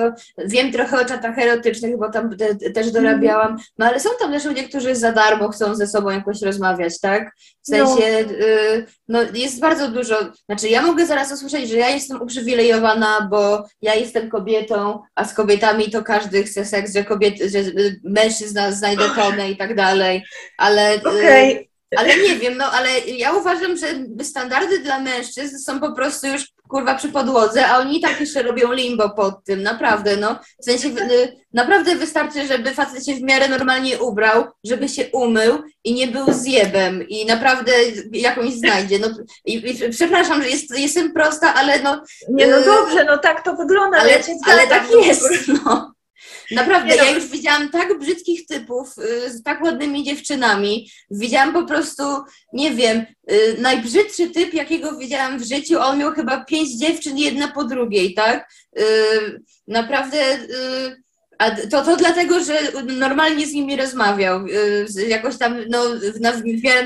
wiem 0.46 0.72
trochę 0.72 1.00
o 1.00 1.04
czatach 1.04 1.38
erotycznych, 1.38 1.98
bo 1.98 2.10
tam 2.10 2.36
te, 2.36 2.54
te, 2.54 2.70
też 2.70 2.90
dorabiałam, 2.90 3.56
no 3.78 3.86
ale 3.86 4.00
są 4.00 4.08
tam 4.20 4.32
też 4.32 4.44
ludzie, 4.44 4.68
którzy 4.68 4.94
za 4.96 5.12
darmo 5.12 5.48
chcą 5.48 5.74
ze 5.74 5.86
sobą 5.86 6.10
jakoś 6.10 6.42
rozmawiać, 6.42 7.00
tak? 7.00 7.30
W 7.66 7.68
No. 7.68 7.76
sensie, 7.96 8.04
y, 8.30 8.86
no 9.08 9.18
jest 9.34 9.60
bardzo 9.60 9.88
dużo, 9.88 10.16
znaczy 10.46 10.68
ja 10.68 10.82
mogę 10.82 11.06
zaraz 11.06 11.32
usłyszeć, 11.32 11.68
że 11.68 11.76
ja 11.76 11.88
jestem 11.90 12.22
uprzywilejowana, 12.22 13.28
bo 13.30 13.64
ja 13.82 13.94
jestem 13.94 14.30
kobietą, 14.30 15.00
a 15.14 15.24
z 15.24 15.34
kobietami 15.34 15.90
to 15.90 16.02
każdy 16.02 16.42
chce 16.44 16.64
seks, 16.64 16.92
że 16.94 17.04
kobiety, 17.04 17.48
że 17.48 17.58
mężczyzna 18.04 18.72
znajdę 18.72 19.04
tonę 19.16 19.50
i 19.50 19.56
tak 19.56 19.74
dalej, 19.76 20.24
ale... 20.58 20.94
y, 20.94 21.00
Okej, 21.00 21.70
ale 21.96 22.16
nie 22.16 22.36
wiem, 22.36 22.56
no 22.56 22.64
ale 22.64 23.00
ja 23.00 23.32
uważam, 23.32 23.76
że 23.76 23.86
standardy 24.24 24.78
dla 24.78 25.00
mężczyzn 25.00 25.58
są 25.58 25.80
po 25.80 25.92
prostu 25.92 26.26
już 26.26 26.53
kurwa 26.68 26.94
przy 26.94 27.08
podłodze, 27.08 27.66
a 27.66 27.78
oni 27.78 27.98
i 27.98 28.00
tak 28.00 28.20
jeszcze 28.20 28.42
robią 28.42 28.72
limbo 28.72 29.10
pod 29.10 29.44
tym, 29.44 29.62
naprawdę, 29.62 30.16
no. 30.16 30.38
W 30.60 30.64
sensie 30.64 30.88
y, 30.88 31.36
naprawdę 31.52 31.96
wystarczy, 31.96 32.46
żeby 32.46 32.70
facet 32.70 33.06
się 33.06 33.14
w 33.14 33.22
miarę 33.22 33.48
normalnie 33.48 33.98
ubrał, 33.98 34.44
żeby 34.64 34.88
się 34.88 35.04
umył 35.12 35.58
i 35.84 35.94
nie 35.94 36.06
był 36.06 36.32
zjebem 36.32 37.08
i 37.08 37.26
naprawdę 37.26 37.72
jakąś 38.12 38.52
znajdzie. 38.52 38.98
No, 38.98 39.08
i, 39.44 39.54
i, 39.54 39.90
przepraszam, 39.90 40.42
że 40.42 40.48
jest, 40.48 40.78
jestem 40.78 41.12
prosta, 41.12 41.54
ale 41.54 41.82
no, 41.82 42.02
nie 42.28 42.46
no 42.46 42.58
y, 42.58 42.64
dobrze, 42.64 43.04
no 43.04 43.18
tak 43.18 43.44
to 43.44 43.56
wygląda, 43.56 43.98
ale, 43.98 44.10
ja 44.10 44.18
ale 44.46 44.66
tak 44.66 44.90
jest, 45.06 45.48
no. 45.48 45.93
Naprawdę, 46.50 46.96
no. 46.96 47.04
ja 47.04 47.10
już 47.10 47.26
widziałam 47.26 47.68
tak 47.68 47.98
brzydkich 47.98 48.46
typów 48.46 48.88
y, 48.98 49.30
z 49.30 49.42
tak 49.42 49.62
ładnymi 49.62 50.04
dziewczynami. 50.04 50.90
Widziałam 51.10 51.52
po 51.52 51.64
prostu, 51.64 52.02
nie 52.52 52.70
wiem, 52.70 53.06
y, 53.30 53.56
najbrzydszy 53.60 54.30
typ, 54.30 54.54
jakiego 54.54 54.96
widziałam 54.96 55.38
w 55.38 55.48
życiu, 55.48 55.80
on 55.80 55.98
miał 55.98 56.12
chyba 56.12 56.44
pięć 56.44 56.78
dziewczyn, 56.78 57.18
jedna 57.18 57.48
po 57.48 57.64
drugiej, 57.64 58.14
tak? 58.14 58.52
Y, 58.78 59.42
Naprawdę, 59.68 60.38
a 61.38 61.50
to, 61.50 61.84
to 61.84 61.96
dlatego, 61.96 62.44
że 62.44 62.58
normalnie 62.98 63.46
z 63.46 63.52
nimi 63.52 63.76
rozmawiał, 63.76 64.46
y, 64.46 65.08
jakoś 65.08 65.38
tam, 65.38 65.56
no, 65.70 65.84
na, 66.20 66.32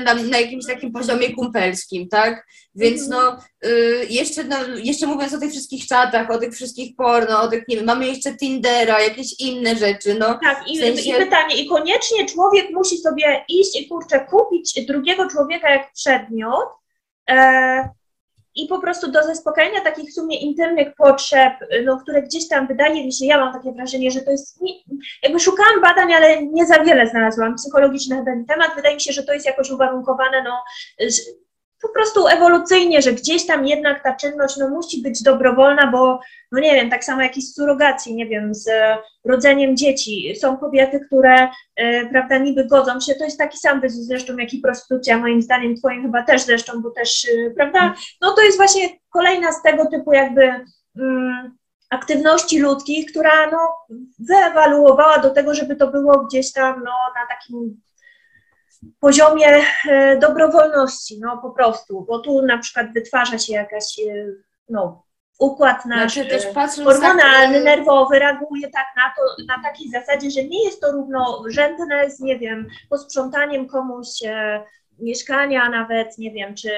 na, 0.03 0.13
na 0.13 0.37
jakimś 0.39 0.65
takim 0.65 0.91
poziomie 0.91 1.35
kumpelskim, 1.35 2.07
tak? 2.09 2.45
Więc 2.75 3.01
Mhm. 3.03 3.21
no, 3.23 3.37
y, 3.69 4.05
jeszcze, 4.09 4.43
no, 4.43 4.57
jeszcze 4.83 5.07
mówiąc 5.07 5.33
o 5.33 5.39
tych 5.39 5.51
wszystkich 5.51 5.87
czatach, 5.87 6.29
o 6.31 6.37
tych 6.37 6.53
wszystkich 6.53 6.95
porno, 6.95 7.41
o 7.41 7.47
tych, 7.47 7.63
nie 7.67 7.75
wiem, 7.75 7.85
mamy 7.85 8.07
jeszcze 8.07 8.35
Tindera, 8.35 9.01
jakieś 9.01 9.39
inne 9.39 9.75
rzeczy, 9.75 10.15
no. 10.19 10.39
Tak, 10.43 10.67
i, 10.67 10.77
W 10.77 10.81
sensie- 10.81 11.09
i 11.09 11.13
pytanie, 11.13 11.55
i 11.55 11.67
koniecznie 11.67 12.25
człowiek 12.25 12.69
musi 12.71 12.97
sobie 12.97 13.45
iść 13.49 13.81
i 13.81 13.87
kurczę, 13.87 14.25
kupić 14.29 14.85
drugiego 14.87 15.27
człowieka 15.29 15.69
jak 15.69 15.93
przedmiot 15.93 16.69
e, 17.29 17.89
i 18.63 18.67
po 18.67 18.79
prostu 18.79 19.11
do 19.11 19.23
zaspokajania 19.23 19.81
takich 19.81 20.09
w 20.09 20.13
sumie 20.13 20.37
intymnych 20.37 20.95
potrzeb, 20.95 21.53
no, 21.85 21.97
które 21.97 22.23
gdzieś 22.23 22.47
tam 22.47 22.67
wydaje 22.67 23.05
mi 23.05 23.13
się, 23.13 23.25
ja 23.25 23.39
mam 23.39 23.53
takie 23.53 23.71
wrażenie, 23.71 24.11
że 24.11 24.21
to 24.21 24.31
jest, 24.31 24.61
nie, 24.61 24.73
jakby 25.23 25.39
szukałam 25.39 25.81
badań, 25.81 26.13
ale 26.13 26.43
nie 26.43 26.65
za 26.65 26.83
wiele 26.83 27.07
znalazłam 27.07 27.55
psychologicznych 27.55 28.19
na 28.19 28.25
ten 28.25 28.45
temat, 28.45 28.71
wydaje 28.75 28.95
mi 28.95 29.01
się, 29.01 29.13
że 29.13 29.23
to 29.23 29.33
jest 29.33 29.45
jakoś 29.45 29.69
uwarunkowane, 29.69 30.43
no, 30.43 30.63
po 31.81 31.89
prostu 31.89 32.27
ewolucyjnie, 32.27 33.01
że 33.01 33.13
gdzieś 33.13 33.45
tam 33.45 33.67
jednak 33.67 34.03
ta 34.03 34.15
czynność 34.15 34.57
no, 34.57 34.69
musi 34.69 35.01
być 35.01 35.23
dobrowolna, 35.23 35.91
bo 35.91 36.19
no 36.51 36.59
nie 36.59 36.75
wiem, 36.75 36.89
tak 36.89 37.03
samo 37.03 37.21
jak 37.21 37.37
i 37.37 37.41
z 37.41 37.55
surrogacji, 37.55 38.15
nie 38.15 38.25
wiem, 38.25 38.55
z 38.55 38.69
rodzeniem 39.25 39.77
dzieci. 39.77 40.35
Są 40.35 40.57
kobiety, 40.57 40.99
które, 40.99 41.49
e, 41.75 42.05
prawda, 42.05 42.37
niby 42.37 42.65
godzą 42.65 42.99
się, 42.99 43.15
to 43.15 43.23
jest 43.23 43.37
taki 43.37 43.57
sam 43.57 43.81
wyzów 43.81 44.05
zresztą, 44.05 44.37
jak 44.37 44.53
i 44.53 44.59
prostytucja, 44.59 45.17
moim 45.17 45.41
zdaniem, 45.41 45.75
twoim 45.75 46.01
chyba 46.01 46.23
też 46.23 46.41
zresztą, 46.41 46.81
bo 46.81 46.91
też, 46.91 47.25
e, 47.25 47.51
prawda, 47.51 47.93
no 48.21 48.31
to 48.31 48.41
jest 48.41 48.57
właśnie 48.57 48.89
kolejna 49.09 49.51
z 49.51 49.61
tego 49.61 49.85
typu 49.85 50.13
jakby 50.13 50.65
mm, 50.99 51.57
aktywności 51.89 52.59
ludzkich, 52.59 53.11
która 53.11 53.51
no 53.51 53.57
wyewaluowała 54.19 55.17
do 55.17 55.29
tego, 55.29 55.53
żeby 55.53 55.75
to 55.75 55.87
było 55.87 56.25
gdzieś 56.25 56.53
tam 56.53 56.83
no, 56.85 56.91
na 57.15 57.35
takim 57.35 57.81
poziomie 58.99 59.61
e, 59.89 60.17
dobrowolności, 60.17 61.19
no 61.19 61.37
po 61.37 61.51
prostu, 61.51 62.05
bo 62.07 62.19
tu 62.19 62.41
na 62.41 62.57
przykład 62.57 62.93
wytwarza 62.93 63.37
się 63.37 63.53
jakaś, 63.53 63.99
e, 63.99 64.25
no, 64.69 65.03
układ 65.39 65.85
nasz 65.85 66.13
Znaczy 66.13 66.29
też 66.29 66.45
e, 66.45 66.53
patrząc 66.53 66.89
hormonalny, 66.89 67.55
tak, 67.55 67.63
nerwowy 67.63 68.19
reaguje 68.19 68.69
tak 68.69 68.85
na 68.97 69.03
to, 69.03 69.43
na 69.47 69.69
takiej 69.69 69.89
zasadzie, 69.89 70.31
że 70.31 70.43
nie 70.43 70.65
jest 70.65 70.81
to 70.81 70.91
równorzędne 70.91 72.09
z, 72.09 72.19
nie 72.19 72.39
wiem, 72.39 72.67
posprzątaniem 72.89 73.67
komuś 73.67 74.07
mieszkania 74.99 75.69
nawet, 75.69 76.17
nie 76.17 76.31
wiem, 76.31 76.55
czy 76.55 76.69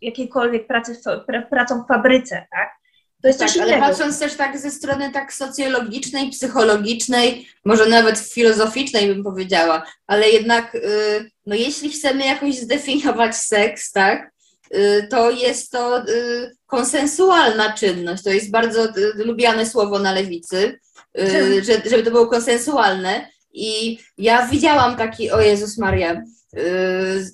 jakiejkolwiek 0.00 0.66
pracy, 0.66 0.94
w, 0.94 1.24
pra, 1.26 1.42
pracą 1.42 1.82
w 1.82 1.86
fabryce, 1.86 2.46
tak? 2.50 2.79
To 3.22 3.28
jest 3.28 3.40
Tak, 3.40 3.48
coś 3.48 3.58
ale 3.58 3.78
patrząc 3.78 4.18
też 4.18 4.34
tak 4.34 4.58
ze 4.58 4.70
strony 4.70 5.10
tak 5.12 5.32
socjologicznej, 5.32 6.30
psychologicznej, 6.30 7.48
może 7.64 7.86
nawet 7.86 8.18
filozoficznej 8.18 9.06
bym 9.08 9.24
powiedziała, 9.24 9.86
ale 10.06 10.30
jednak 10.30 10.74
y, 10.74 11.30
no 11.46 11.54
jeśli 11.54 11.90
chcemy 11.90 12.26
jakoś 12.26 12.54
zdefiniować 12.54 13.36
seks, 13.36 13.92
tak, 13.92 14.30
y, 14.74 15.06
to 15.10 15.30
jest 15.30 15.70
to 15.70 16.08
y, 16.08 16.56
konsensualna 16.66 17.72
czynność. 17.72 18.22
To 18.22 18.30
jest 18.30 18.50
bardzo 18.50 18.88
lubiane 19.14 19.66
słowo 19.66 19.98
na 19.98 20.12
lewicy, 20.12 20.78
y, 21.18 21.64
że, 21.64 21.90
żeby 21.90 22.02
to 22.02 22.10
było 22.10 22.26
konsensualne. 22.26 23.30
I 23.52 23.98
ja 24.18 24.46
widziałam 24.46 24.96
taki, 24.96 25.30
o 25.30 25.40
Jezus 25.40 25.78
Maria, 25.78 26.22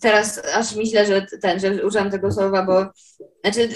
teraz 0.02 0.42
aż 0.54 0.74
mi 0.74 0.86
źle, 0.86 1.06
że 1.06 1.26
ten, 1.42 1.60
że 1.60 1.86
użyłam 1.86 2.10
tego 2.10 2.32
słowa, 2.32 2.62
bo 2.62 2.86
znaczy, 3.44 3.68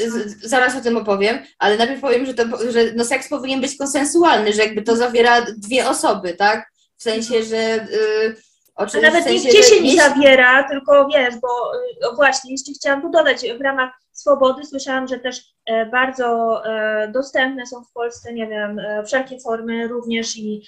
zaraz 0.42 0.76
o 0.76 0.80
tym 0.80 0.96
opowiem, 0.96 1.38
ale 1.58 1.76
najpierw 1.76 2.00
powiem, 2.00 2.26
że, 2.26 2.34
to, 2.34 2.44
że 2.70 2.80
no, 2.96 3.04
seks 3.04 3.28
powinien 3.28 3.60
być 3.60 3.76
konsensualny, 3.78 4.52
że 4.52 4.62
jakby 4.62 4.82
to 4.82 4.96
zawiera 4.96 5.42
dwie 5.42 5.88
osoby, 5.88 6.34
tak? 6.34 6.70
W 6.96 7.02
sensie, 7.02 7.42
że. 7.42 7.56
Yy, 7.56 8.36
oczy- 8.74 9.00
nawet 9.00 9.24
w 9.24 9.28
sensie, 9.28 9.50
że 9.50 9.62
się 9.62 9.82
nie 9.82 9.96
zawiera, 9.96 10.68
tylko 10.68 11.08
wiesz, 11.08 11.34
bo 11.42 11.48
y, 11.74 12.08
o 12.08 12.14
właśnie, 12.14 12.52
jeszcze 12.52 12.72
chciałam 12.72 13.02
tu 13.02 13.10
dodać, 13.10 13.40
w 13.58 13.60
ramach 13.60 13.90
swobody 14.20 14.64
słyszałam, 14.64 15.08
że 15.08 15.18
też 15.18 15.40
e, 15.66 15.86
bardzo 15.86 16.60
e, 16.64 17.08
dostępne 17.08 17.66
są 17.66 17.84
w 17.84 17.92
Polsce, 17.92 18.32
nie 18.32 18.46
wiem, 18.46 18.78
e, 18.78 19.04
wszelkie 19.04 19.40
formy, 19.40 19.88
również 19.88 20.36
i 20.36 20.66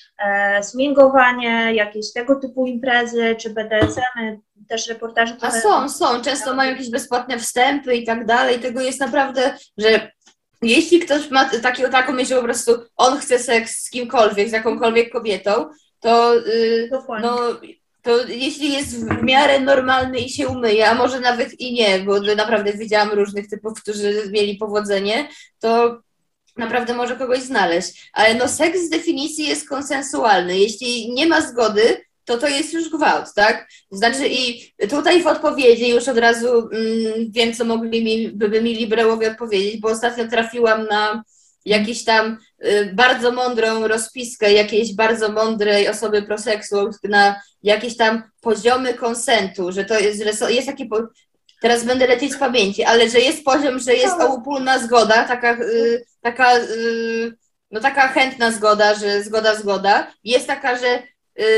swingowanie, 0.63 1.75
jakieś 1.75 2.13
tego 2.13 2.37
typu 2.37 2.67
imprezy, 2.67 3.37
czy 3.39 3.51
BDSM, 3.51 4.41
też 4.69 4.87
reportaże. 4.87 5.37
A 5.41 5.51
są, 5.51 5.89
są. 5.89 6.23
Często 6.23 6.55
mają 6.55 6.71
jakieś 6.71 6.91
bezpłatne 6.91 7.39
wstępy 7.39 7.95
i 7.95 8.07
tak 8.07 8.27
dalej. 8.27 8.61
Tego 8.61 8.81
jest 8.81 9.01
naprawdę, 9.01 9.59
że 9.79 10.11
jeśli 10.63 11.01
ktoś 11.01 11.31
ma 11.31 11.45
taki, 11.45 11.83
taką 11.83 12.13
myśl, 12.13 12.29
że 12.29 12.37
po 12.37 12.45
prostu 12.45 12.73
on 12.97 13.19
chce 13.19 13.39
seks 13.39 13.85
z 13.85 13.91
kimkolwiek, 13.91 14.49
z 14.49 14.53
jakąkolwiek 14.53 15.13
kobietą, 15.13 15.71
to 16.01 16.35
yy, 16.35 16.91
no, 17.23 17.39
to 18.03 18.27
jeśli 18.27 18.73
jest 18.73 19.05
w 19.05 19.23
miarę 19.23 19.61
normalny 19.61 20.19
i 20.19 20.31
się 20.31 20.49
umyje, 20.49 20.91
a 20.91 20.95
może 20.95 21.21
nawet 21.21 21.61
i 21.61 21.73
nie, 21.73 21.99
bo 21.99 22.21
naprawdę 22.21 22.73
widziałam 22.73 23.11
różnych 23.11 23.49
typów, 23.49 23.83
którzy 23.83 24.31
mieli 24.31 24.57
powodzenie, 24.57 25.29
to 25.61 26.01
naprawdę 26.57 26.95
może 26.95 27.17
kogoś 27.17 27.39
znaleźć. 27.39 28.11
Ale 28.13 28.35
no 28.35 28.49
seks 28.49 28.81
z 28.81 28.89
definicji 28.89 29.47
jest 29.47 29.69
konsensualny. 29.69 30.59
Jeśli 30.59 31.13
nie 31.13 31.27
ma 31.27 31.41
zgody, 31.41 32.05
to 32.25 32.39
to 32.39 32.49
jest 32.49 32.73
już 32.73 32.89
gwałt, 32.89 33.35
tak? 33.35 33.69
Znaczy 33.91 34.29
i 34.29 34.73
tutaj 34.91 35.23
w 35.23 35.27
odpowiedzi 35.27 35.89
już 35.89 36.09
od 36.09 36.19
razu 36.19 36.69
mm, 36.73 37.31
wiem, 37.31 37.55
co 37.55 37.65
mogli 37.65 38.05
mi, 38.05 38.29
by, 38.29 38.63
mi 38.63 38.75
liberałowie 38.75 39.31
odpowiedzieć, 39.31 39.81
bo 39.81 39.89
ostatnio 39.89 40.29
trafiłam 40.29 40.87
na 40.87 41.23
jakiś 41.65 42.05
tam 42.05 42.39
y, 42.65 42.91
bardzo 42.95 43.33
mądrą 43.33 43.89
rozpiskę 43.89 44.53
jakiejś 44.53 44.95
bardzo 44.95 45.33
mądrej 45.33 45.89
osoby 45.89 46.23
proseksu 46.23 46.91
na 47.05 47.41
jakieś 47.63 47.97
tam 47.97 48.23
poziomy 48.41 48.95
konsentu, 48.95 49.73
że 49.73 49.85
to 49.85 49.99
jest, 49.99 50.23
że 50.23 50.33
so- 50.33 50.49
jest 50.49 50.67
taki, 50.67 50.87
po, 50.87 50.97
teraz 51.61 51.85
będę 51.85 52.07
lecieć 52.07 52.33
z 52.33 52.39
pamięci, 52.39 52.85
ale 52.85 53.11
że 53.11 53.21
jest 53.21 53.45
poziom, 53.45 53.79
że 53.79 53.95
jest 53.95 54.21
obopólna 54.21 54.79
zgoda, 54.79 55.25
taka, 55.25 55.53
y, 55.55 56.05
taka, 56.21 56.59
y, 56.59 57.33
no 57.71 57.81
taka 57.81 58.09
chętna 58.09 58.53
zgoda, 58.53 58.95
że 58.95 59.23
zgoda, 59.23 59.55
zgoda. 59.55 60.13
Jest 60.25 60.47
taka, 60.47 60.79
że 60.79 61.03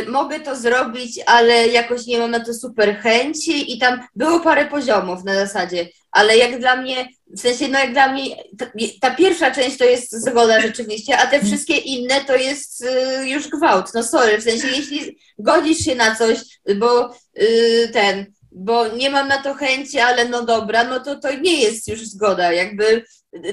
mogę 0.09 0.41
to 0.41 0.57
zrobić, 0.57 1.21
ale 1.27 1.69
jakoś 1.69 2.07
nie 2.07 2.19
mam 2.19 2.31
na 2.31 2.45
to 2.45 2.55
super 2.55 2.97
chęci 2.97 3.73
i 3.75 3.79
tam 3.79 4.01
było 4.17 4.41
parę 4.41 4.67
poziomów 4.67 5.25
na 5.25 5.35
zasadzie, 5.35 5.89
ale 6.11 6.37
jak 6.37 6.61
dla 6.61 6.77
mnie, 6.77 7.09
w 7.27 7.41
sensie, 7.41 7.69
no 7.69 7.79
jak 7.79 7.93
dla 7.93 8.13
mnie, 8.13 8.37
ta, 8.59 8.67
ta 9.01 9.15
pierwsza 9.15 9.51
część 9.51 9.77
to 9.79 9.85
jest 9.85 10.13
zgoda 10.13 10.61
rzeczywiście, 10.61 11.19
a 11.19 11.27
te 11.27 11.45
wszystkie 11.45 11.77
inne 11.77 12.25
to 12.25 12.37
jest 12.37 12.85
y, 12.85 13.29
już 13.29 13.49
gwałt, 13.49 13.95
no 13.95 14.03
sorry, 14.03 14.39
w 14.39 14.43
sensie, 14.43 14.69
jeśli 14.69 15.19
godzisz 15.39 15.79
się 15.79 15.95
na 15.95 16.17
coś, 16.17 16.39
bo 16.77 17.15
y, 17.39 17.91
ten, 17.93 18.34
bo 18.55 18.89
nie 18.89 19.11
mam 19.11 19.29
na 19.29 19.43
to 19.43 19.55
chęci, 19.55 19.99
ale 19.99 20.29
no 20.29 20.43
dobra, 20.43 20.85
no 20.85 21.01
to 21.01 21.17
to 21.17 21.35
nie 21.35 21.61
jest 21.63 21.89
już 21.89 22.07
zgoda, 22.07 22.53
jakby 22.53 23.05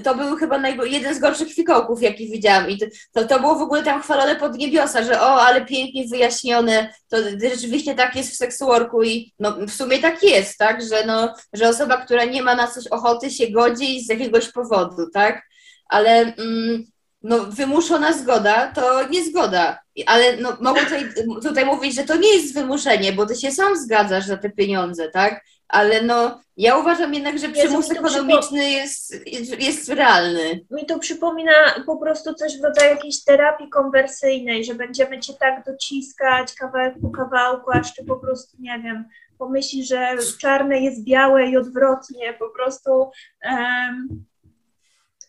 to 0.04 0.16
był 0.16 0.36
chyba 0.36 0.68
jeden 0.68 1.16
z 1.16 1.20
gorszych 1.20 1.54
fikołków, 1.54 2.02
jaki 2.02 2.32
widziałam 2.32 2.70
i 2.70 2.78
to, 2.78 2.86
to, 3.12 3.28
to 3.28 3.40
było 3.40 3.56
w 3.56 3.62
ogóle 3.62 3.84
tam 3.84 4.02
chwalone 4.02 4.36
pod 4.36 4.58
niebiosa, 4.58 5.04
że 5.04 5.22
o, 5.22 5.42
ale 5.42 5.66
pięknie 5.66 6.08
wyjaśnione, 6.08 6.94
to 7.10 7.18
rzeczywiście 7.56 7.96
tak 7.96 8.16
jest 8.16 8.32
w 8.32 8.36
seksuorku 8.36 9.04
i 9.04 9.34
no 9.40 9.52
w 9.68 9.72
sumie 9.72 10.00
tak 10.00 10.24
jest, 10.24 10.58
tak, 10.58 10.82
że 10.82 11.06
no, 11.06 11.34
że 11.54 11.70
osoba, 11.70 11.98
która 11.98 12.26
nie 12.26 12.44
ma 12.44 12.56
na 12.56 12.68
coś 12.68 12.88
ochoty 12.88 13.32
się 13.32 13.52
godzi 13.52 14.04
z 14.04 14.10
jakiegoś 14.10 14.52
powodu, 14.52 15.10
tak, 15.14 15.42
ale 15.90 16.36
mm, 16.36 16.86
no, 17.24 17.46
wymuszona 17.46 18.14
zgoda 18.14 18.72
to 18.76 19.08
nie 19.08 19.26
zgoda. 19.26 19.80
Ale 20.08 20.38
no, 20.38 20.58
mogę 20.62 20.82
tutaj, 20.82 21.10
tutaj 21.44 21.66
mówić, 21.66 21.96
że 21.96 22.04
to 22.04 22.16
nie 22.16 22.36
jest 22.36 22.54
wymuszenie, 22.54 23.14
bo 23.14 23.26
ty 23.26 23.36
się 23.36 23.52
sam 23.52 23.78
zgadzasz 23.78 24.26
za 24.26 24.38
te 24.38 24.50
pieniądze, 24.50 25.10
tak? 25.10 25.42
Ale 25.68 26.02
no, 26.02 26.42
ja 26.58 26.78
uważam 26.78 27.14
jednak, 27.14 27.40
że 27.40 27.50
przymus 27.50 27.92
ekonomiczny 27.92 28.70
jest, 28.70 29.28
jest 29.60 29.90
realny. 29.90 30.66
Mi 30.72 30.86
to 30.86 31.00
przypomina 31.00 31.52
po 31.86 31.98
prostu 31.98 32.34
coś 32.34 32.60
w 32.60 32.64
rodzaju 32.64 32.96
jakiejś 32.96 33.24
terapii 33.24 33.70
konwersyjnej, 33.70 34.64
że 34.64 34.76
będziemy 34.76 35.20
cię 35.20 35.34
tak 35.34 35.66
dociskać 35.66 36.54
kawałek 36.54 36.94
po 37.02 37.10
kawałku, 37.10 37.72
aż 37.72 37.96
ty 37.96 38.06
po 38.06 38.16
prostu, 38.16 38.58
nie 38.60 38.80
wiem, 38.84 39.06
pomyśli, 39.38 39.86
że 39.86 40.18
czarne 40.40 40.80
jest 40.80 41.04
białe 41.04 41.46
i 41.46 41.58
odwrotnie, 41.58 42.34
po 42.34 42.50
prostu 42.50 43.12
um, 43.46 44.26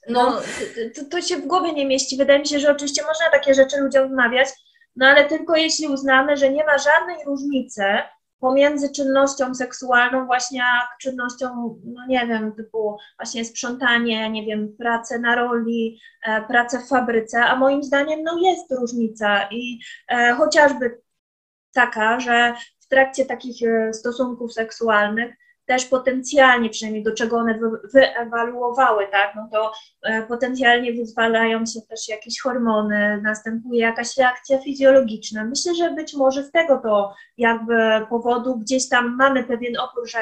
no, 0.08 0.40
to, 0.94 1.04
to 1.10 1.22
się 1.22 1.36
w 1.36 1.46
głowie 1.46 1.72
nie 1.72 1.86
mieści. 1.86 2.16
Wydaje 2.16 2.38
mi 2.38 2.46
się, 2.46 2.58
że 2.58 2.72
oczywiście 2.72 3.02
można 3.02 3.30
takie 3.30 3.54
rzeczy 3.54 3.80
ludziom 3.80 4.08
wmawiać, 4.08 4.48
no 4.96 5.06
ale 5.06 5.24
tylko 5.24 5.56
jeśli 5.56 5.88
uznamy, 5.88 6.36
że 6.36 6.50
nie 6.50 6.64
ma 6.64 6.78
żadnej 6.78 7.24
różnicy 7.26 7.82
pomiędzy 8.42 8.92
czynnością 8.92 9.54
seksualną 9.54 10.26
właśnie 10.26 10.64
a 10.64 10.88
czynnością, 11.00 11.78
no 11.84 12.06
nie 12.08 12.26
wiem, 12.26 12.52
typu 12.52 12.96
właśnie 13.18 13.44
sprzątanie, 13.44 14.30
nie 14.30 14.46
wiem, 14.46 14.76
pracę 14.78 15.18
na 15.18 15.34
roli, 15.34 16.00
e, 16.26 16.42
pracę 16.42 16.78
w 16.78 16.88
fabryce, 16.88 17.44
a 17.44 17.56
moim 17.56 17.82
zdaniem 17.82 18.22
no 18.22 18.38
jest 18.38 18.72
różnica 18.72 19.48
i 19.50 19.78
e, 20.08 20.32
chociażby 20.32 21.00
taka, 21.72 22.20
że 22.20 22.54
w 22.80 22.88
trakcie 22.88 23.24
takich 23.24 23.68
e, 23.68 23.92
stosunków 23.92 24.52
seksualnych 24.52 25.34
też 25.66 25.84
potencjalnie, 25.84 26.70
przynajmniej 26.70 27.02
do 27.02 27.14
czego 27.14 27.36
one 27.36 27.58
wyewaluowały, 27.92 29.06
tak, 29.12 29.34
no 29.36 29.48
to 29.52 29.72
e, 30.02 30.22
potencjalnie 30.22 30.92
wyzwalają 30.92 31.66
się 31.66 31.80
też 31.88 32.08
jakieś 32.08 32.40
hormony, 32.40 33.20
następuje 33.22 33.80
jakaś 33.80 34.16
reakcja 34.16 34.58
fizjologiczna. 34.58 35.44
Myślę, 35.44 35.74
że 35.74 35.90
być 35.90 36.14
może 36.14 36.44
z 36.44 36.50
tego 36.50 36.78
to 36.78 37.14
jakby 37.38 38.06
powodu 38.10 38.56
gdzieś 38.56 38.88
tam 38.88 39.16
mamy 39.16 39.44
pewien 39.44 39.78
opór, 39.78 40.10
że 40.10 40.18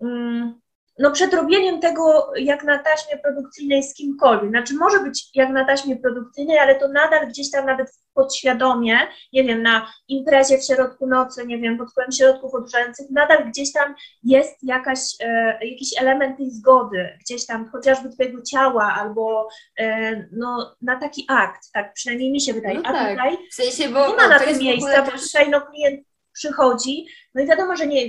mm, 0.00 0.60
no 0.98 1.10
przed 1.10 1.34
robieniem 1.34 1.80
tego 1.80 2.32
jak 2.36 2.64
na 2.64 2.78
taśmie 2.78 3.18
produkcyjnej 3.18 3.82
z 3.82 3.94
kimkolwiek, 3.94 4.50
znaczy 4.50 4.74
może 4.74 5.00
być 5.00 5.30
jak 5.34 5.50
na 5.50 5.64
taśmie 5.64 5.96
produkcyjnej, 5.96 6.58
ale 6.58 6.74
to 6.74 6.88
nadal 6.88 7.28
gdzieś 7.28 7.50
tam 7.50 7.66
nawet 7.66 7.88
podświadomie, 8.14 8.98
nie 9.32 9.44
wiem, 9.44 9.62
na 9.62 9.92
imprezie 10.08 10.58
w 10.58 10.64
środku 10.66 11.06
nocy, 11.06 11.46
nie 11.46 11.58
wiem, 11.58 11.78
pod 11.78 11.90
wpływem 11.90 12.12
środków 12.12 12.54
odurzających, 12.54 13.10
nadal 13.10 13.48
gdzieś 13.48 13.72
tam 13.72 13.94
jest 14.22 14.56
jakaś, 14.62 15.00
e, 15.20 15.58
jakiś 15.66 16.00
element 16.00 16.36
tej 16.36 16.50
zgody, 16.50 17.18
gdzieś 17.20 17.46
tam 17.46 17.68
chociażby 17.68 18.08
twojego 18.08 18.42
ciała 18.42 18.94
albo 19.00 19.48
e, 19.78 20.16
no, 20.32 20.76
na 20.82 21.00
taki 21.00 21.24
akt, 21.28 21.62
tak 21.72 21.92
przynajmniej 21.92 22.32
mi 22.32 22.40
się 22.40 22.52
wydaje. 22.52 22.74
No 22.74 22.82
A 22.84 22.92
tak. 22.92 23.10
tutaj 23.10 23.38
w 23.50 23.54
sensie, 23.54 23.88
bo, 23.88 24.08
nie 24.08 24.16
ma 24.16 24.28
na 24.28 24.38
to 24.38 24.44
tym 24.44 24.58
miejsca, 24.58 25.02
bo 25.02 25.10
tutaj 25.10 25.50
no, 25.50 25.60
klient 25.60 26.08
przychodzi, 26.32 27.06
no 27.34 27.42
i 27.42 27.46
wiadomo, 27.46 27.76
że 27.76 27.86
nie, 27.86 28.02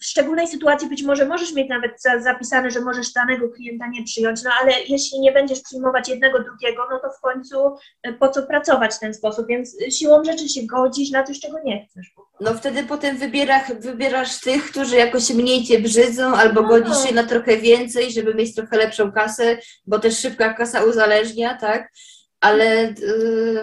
w 0.00 0.04
szczególnej 0.04 0.48
sytuacji 0.48 0.88
być 0.88 1.02
może 1.02 1.26
możesz 1.26 1.54
mieć 1.54 1.68
nawet 1.68 2.02
zapisane, 2.20 2.70
że 2.70 2.80
możesz 2.80 3.12
danego 3.12 3.48
klienta 3.48 3.86
nie 3.88 4.04
przyjąć, 4.04 4.42
no 4.42 4.50
ale 4.60 4.72
jeśli 4.88 5.20
nie 5.20 5.32
będziesz 5.32 5.60
przyjmować 5.60 6.08
jednego, 6.08 6.42
drugiego, 6.42 6.82
no 6.90 6.98
to 6.98 7.10
w 7.10 7.20
końcu 7.20 7.76
e, 8.02 8.12
po 8.12 8.28
co 8.28 8.42
pracować 8.42 8.94
w 8.94 8.98
ten 8.98 9.14
sposób, 9.14 9.46
więc 9.46 9.76
siłą 9.90 10.24
rzeczy 10.24 10.48
się 10.48 10.66
godzisz 10.66 11.10
na 11.10 11.24
coś, 11.24 11.40
czego 11.40 11.58
nie 11.64 11.86
chcesz. 11.86 12.12
No 12.40 12.54
wtedy 12.54 12.84
potem 12.84 13.16
wybierasz, 13.16 13.72
wybierasz 13.80 14.40
tych, 14.40 14.70
którzy 14.70 14.96
jakoś 14.96 15.30
mniej 15.30 15.64
cię 15.64 15.78
brzydzą, 15.78 16.34
albo 16.34 16.62
no. 16.62 16.68
godzisz 16.68 17.08
się 17.08 17.14
na 17.14 17.24
trochę 17.24 17.56
więcej, 17.56 18.12
żeby 18.12 18.34
mieć 18.34 18.54
trochę 18.54 18.76
lepszą 18.76 19.12
kasę, 19.12 19.58
bo 19.86 19.98
też 19.98 20.18
szybka 20.18 20.54
kasa 20.54 20.84
uzależnia, 20.84 21.56
tak? 21.56 21.92
Ale... 22.40 22.94
Yy, 23.00 23.62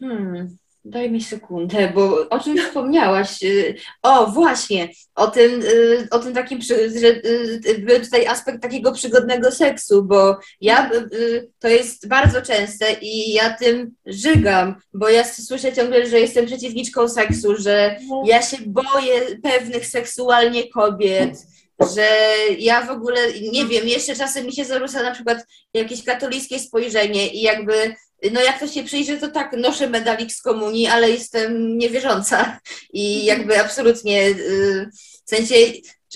hmm 0.00 0.60
Daj 0.90 1.10
mi 1.10 1.22
sekundę, 1.22 1.92
bo 1.94 2.28
o 2.28 2.40
czym 2.40 2.58
wspomniałaś? 2.58 3.42
Y, 3.42 3.74
o, 4.02 4.26
właśnie, 4.26 4.88
o 5.14 5.26
tym, 5.26 5.62
y, 5.62 6.08
o 6.10 6.18
tym 6.18 6.34
takim, 6.34 6.62
że 6.62 6.74
y, 6.74 7.78
był 7.78 8.00
tutaj 8.00 8.26
aspekt 8.26 8.62
takiego 8.62 8.92
przygodnego 8.92 9.50
seksu, 9.50 10.04
bo 10.04 10.38
ja, 10.60 10.90
to 11.58 11.68
jest 11.68 12.08
bardzo 12.08 12.42
częste 12.42 12.92
i 13.00 13.32
ja 13.32 13.56
tym 13.56 13.94
żygam, 14.06 14.74
bo 14.94 15.08
ja 15.08 15.24
słyszę 15.24 15.72
ciągle, 15.72 16.06
że 16.06 16.20
jestem 16.20 16.46
przeciwniczką 16.46 17.08
seksu, 17.08 17.56
że 17.56 17.96
ja 18.24 18.42
się 18.42 18.56
boję 18.66 19.20
pewnych 19.42 19.86
seksualnie 19.86 20.68
kobiet, 20.68 21.36
że 21.94 22.08
ja 22.58 22.86
w 22.86 22.90
ogóle, 22.90 23.20
nie 23.52 23.66
wiem, 23.66 23.88
jeszcze 23.88 24.16
czasem 24.16 24.46
mi 24.46 24.52
się 24.52 24.64
zarzuca 24.64 25.02
na 25.02 25.14
przykład 25.14 25.46
jakieś 25.74 26.04
katolickie 26.04 26.58
spojrzenie 26.58 27.28
i 27.28 27.42
jakby 27.42 27.94
no 28.32 28.40
jak 28.40 28.60
to 28.60 28.66
się 28.66 28.84
przyjrzy, 28.84 29.18
to 29.18 29.28
tak, 29.28 29.52
noszę 29.52 29.88
medalik 29.88 30.32
z 30.32 30.42
komunii, 30.42 30.86
ale 30.86 31.10
jestem 31.10 31.78
niewierząca 31.78 32.60
i 32.92 33.24
jakby 33.24 33.60
absolutnie 33.60 34.28
y, 34.28 34.90
w 35.26 35.30
sensie 35.30 35.54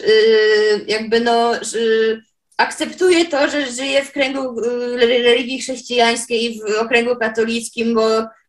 y, 0.01 0.85
jakby 0.87 1.21
no 1.21 1.53
akceptuję 2.57 3.25
to, 3.25 3.51
że 3.51 3.73
żyję 3.73 4.05
w 4.05 4.13
kręgu 4.13 4.61
y, 4.61 4.97
religii 4.97 5.61
chrześcijańskiej, 5.61 6.61
w 6.61 6.79
okręgu 6.79 7.17
katolickim, 7.17 7.95
bo, 7.95 8.09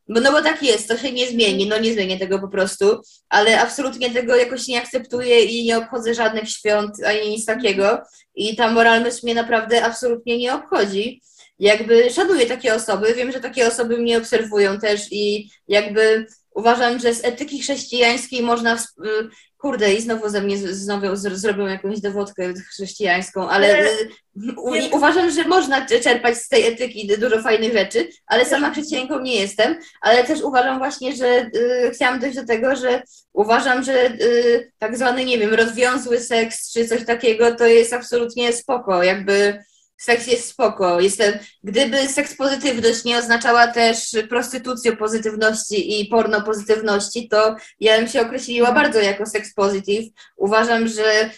bo 0.09 0.21
no 0.21 0.31
bo 0.31 0.41
tak 0.41 0.63
jest, 0.63 0.87
to 0.87 0.97
się 0.97 1.11
nie 1.11 1.27
zmieni, 1.27 1.67
no 1.67 1.79
nie 1.79 1.93
zmienię 1.93 2.19
tego 2.19 2.39
po 2.39 2.47
prostu, 2.47 3.01
ale 3.29 3.61
absolutnie 3.61 4.09
tego 4.09 4.35
jakoś 4.35 4.67
nie 4.67 4.81
akceptuję 4.81 5.43
i 5.43 5.65
nie 5.65 5.77
obchodzę 5.77 6.13
żadnych 6.13 6.49
świąt 6.49 7.03
ani 7.05 7.29
nic 7.29 7.45
takiego 7.45 8.01
i 8.35 8.55
ta 8.55 8.71
moralność 8.71 9.23
mnie 9.23 9.35
naprawdę 9.35 9.83
absolutnie 9.83 10.37
nie 10.37 10.53
obchodzi 10.53 11.21
jakby 11.59 12.09
szanuję 12.09 12.45
takie 12.45 12.75
osoby, 12.75 13.13
wiem, 13.13 13.31
że 13.31 13.39
takie 13.39 13.67
osoby 13.67 13.97
mnie 13.97 14.17
obserwują 14.17 14.79
też 14.79 15.01
i 15.11 15.49
jakby 15.67 16.25
uważam, 16.55 16.99
że 16.99 17.13
z 17.13 17.25
etyki 17.25 17.59
chrześcijańskiej 17.59 18.41
można, 18.41 18.75
y, 18.75 19.29
kurde, 19.57 19.93
i 19.93 20.01
znowu 20.01 20.29
ze 20.29 20.41
mnie 20.41 20.57
znowu 20.57 21.15
zrobią 21.15 21.67
jakąś 21.67 22.01
dowodkę 22.01 22.53
chrześcijańską, 22.53 23.49
ale 23.49 23.85
y, 23.85 24.09
u, 24.57 24.73
uważam, 24.91 25.31
że 25.31 25.43
można 25.43 25.85
czerpać 25.85 26.37
z 26.37 26.47
tej 26.47 26.67
etyki 26.67 27.11
dużo 27.19 27.41
fajnych 27.41 27.73
rzeczy, 27.73 28.09
ale 28.27 28.45
sama 28.45 28.71
chrześcijanką 28.71 29.19
nie 29.19 29.35
jestem, 29.35 29.75
ale 30.01 30.23
też 30.23 30.41
uważam 30.41 30.77
właśnie, 30.77 31.15
że 31.15 31.49
y, 31.55 31.91
chciałam 31.93 32.19
dojść 32.19 32.35
do 32.35 32.45
tego, 32.45 32.75
że 32.75 33.01
uważam, 33.33 33.83
że 33.83 34.05
y, 34.05 34.71
tak 34.79 34.97
zwany, 34.97 35.25
nie 35.25 35.37
wiem, 35.37 35.53
rozwiązły 35.53 36.19
seks 36.19 36.73
czy 36.73 36.87
coś 36.87 37.05
takiego 37.05 37.55
to 37.55 37.65
jest 37.65 37.93
absolutnie 37.93 38.53
spoko, 38.53 39.03
jakby 39.03 39.63
seks 39.97 40.27
jest 40.27 40.49
spoko. 40.49 41.01
Jestem, 41.01 41.33
gdyby 41.63 42.07
seks 42.07 42.35
pozytywność 42.35 43.03
nie 43.03 43.17
oznaczała 43.17 43.67
też 43.67 43.97
prostytucję 44.29 44.95
pozytywności 44.95 46.01
i 46.01 46.05
porno 46.05 46.41
pozytywności, 46.41 47.29
to 47.29 47.55
ja 47.79 47.97
bym 47.97 48.07
się 48.07 48.21
określiła 48.21 48.69
mhm. 48.69 48.85
bardzo 48.85 48.99
jako 48.99 49.25
seks 49.25 49.53
positive. 49.53 50.05
Uważam, 50.37 50.87
że 50.87 51.29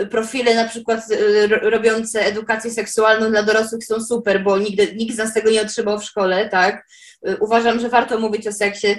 y, 0.00 0.06
profile 0.06 0.54
na 0.54 0.68
przykład 0.68 1.10
y, 1.10 1.46
robiące 1.48 2.26
edukację 2.26 2.70
seksualną 2.70 3.30
dla 3.30 3.42
dorosłych 3.42 3.84
są 3.84 4.00
super, 4.00 4.44
bo 4.44 4.58
nigdy, 4.58 4.94
nikt 4.96 5.14
z 5.14 5.18
nas 5.18 5.34
tego 5.34 5.50
nie 5.50 5.62
otrzymał 5.62 5.98
w 5.98 6.04
szkole, 6.04 6.48
tak? 6.48 6.86
Y, 7.28 7.36
uważam, 7.40 7.80
że 7.80 7.88
warto 7.88 8.18
mówić 8.18 8.46
o 8.46 8.52
seksie, 8.52 8.96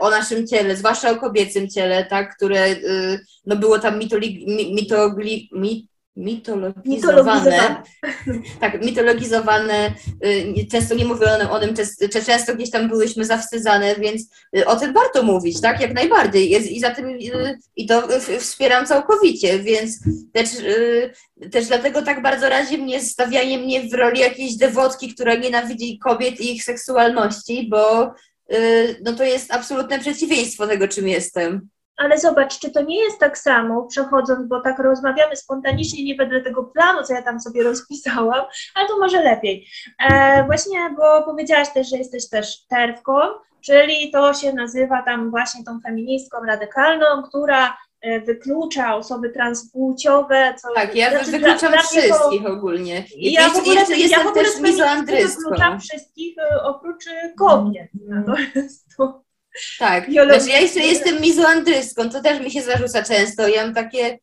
o 0.00 0.10
naszym 0.10 0.46
ciele, 0.46 0.76
zwłaszcza 0.76 1.10
o 1.10 1.16
kobiecym 1.16 1.68
ciele, 1.68 2.04
tak, 2.04 2.36
które 2.36 2.76
no 3.46 3.56
było 3.56 3.78
tam 3.78 3.98
mitoli, 3.98 4.46
mitogli, 4.74 5.50
mit, 5.52 5.86
mitologizowane. 6.18 7.82
Tak, 8.60 8.84
mitologizowane. 8.84 9.92
Y, 10.24 10.66
często 10.70 10.94
nie 10.94 11.04
mówiono 11.04 11.50
o 11.50 11.60
tym, 11.60 11.74
często 12.24 12.54
gdzieś 12.54 12.70
tam 12.70 12.88
byłyśmy 12.88 13.24
zawstydzane, 13.24 13.96
więc 13.96 14.22
y, 14.56 14.66
o 14.66 14.76
tym 14.76 14.92
warto 14.92 15.22
mówić, 15.22 15.60
tak? 15.60 15.80
Jak 15.80 15.94
najbardziej. 15.94 16.74
I 16.76 16.80
za 16.80 16.90
tym 16.90 17.06
y, 17.08 17.58
i 17.76 17.86
to 17.86 18.08
wspieram 18.40 18.86
całkowicie, 18.86 19.58
więc 19.58 19.98
też, 20.32 20.48
też 21.50 21.66
dlatego 21.66 22.02
tak 22.02 22.22
bardzo 22.22 22.48
razi 22.48 22.78
mnie 22.78 23.00
stawianie 23.00 23.58
mnie 23.58 23.88
w 23.88 23.94
roli 23.94 24.20
jakiejś 24.20 24.56
dewotki, 24.56 25.14
która 25.14 25.34
nienawidzi 25.34 25.98
kobiet 25.98 26.40
i 26.40 26.54
ich 26.54 26.64
seksualności, 26.64 27.68
bo 27.70 28.12
no 29.04 29.12
to 29.12 29.24
jest 29.24 29.52
absolutne 29.52 29.98
przeciwieństwo 29.98 30.66
tego, 30.66 30.88
czym 30.88 31.08
jestem. 31.08 31.68
Ale 31.98 32.18
zobacz, 32.18 32.58
czy 32.58 32.70
to 32.70 32.82
nie 32.82 33.04
jest 33.04 33.18
tak 33.18 33.38
samo, 33.38 33.86
przechodząc, 33.86 34.48
bo 34.48 34.60
tak 34.60 34.78
rozmawiamy 34.78 35.36
spontanicznie, 35.36 36.04
nie 36.04 36.14
wedle 36.14 36.40
tego 36.40 36.64
planu, 36.64 37.02
co 37.02 37.14
ja 37.14 37.22
tam 37.22 37.40
sobie 37.40 37.62
rozpisałam, 37.62 38.44
ale 38.74 38.88
to 38.88 38.98
może 38.98 39.22
lepiej. 39.22 39.66
E, 40.10 40.44
właśnie, 40.44 40.94
bo 40.96 41.22
powiedziałaś 41.22 41.68
też, 41.74 41.90
że 41.90 41.96
jesteś 41.96 42.28
też 42.28 42.66
terwką, 42.66 43.12
czyli 43.60 44.10
to 44.10 44.34
się 44.34 44.52
nazywa 44.52 45.02
tam 45.02 45.30
właśnie 45.30 45.64
tą 45.64 45.80
feministką 45.80 46.38
radykalną, 46.46 47.22
która 47.28 47.76
e, 48.00 48.20
wyklucza 48.20 48.96
osoby 48.96 49.30
transpłciowe. 49.30 50.54
Co, 50.62 50.68
tak, 50.74 50.94
ja 50.94 51.10
znaczy, 51.10 51.30
wykluczam 51.30 51.72
dla, 51.72 51.82
wszystkich 51.82 52.42
to, 52.42 52.52
ogólnie. 52.52 53.04
I 53.16 53.32
ja 53.32 53.48
w 53.48 53.56
ogóle, 53.56 53.74
jeszcze 53.74 53.92
ja 53.92 53.98
jestem 53.98 54.24
w 54.24 54.26
ogóle 54.26 54.44
też 54.44 54.54
wykluczam 55.36 55.80
wszystkich 55.80 56.38
e, 56.38 56.62
oprócz 56.62 57.04
kobiet. 57.38 57.88
Mm. 58.08 58.24
No, 58.26 58.34
to 58.96 59.27
Tak, 59.78 60.04
znaczy 60.04 60.50
ja 60.50 60.60
jeszcze 60.60 60.80
jestem 60.80 61.20
mizoandrystką, 61.20 62.10
to 62.10 62.22
też 62.22 62.40
mi 62.40 62.50
się 62.50 62.62
zarzuca 62.62 63.02
często. 63.02 63.48
Ja 63.48 63.64
mam 63.64 63.74
takie, 63.74 64.18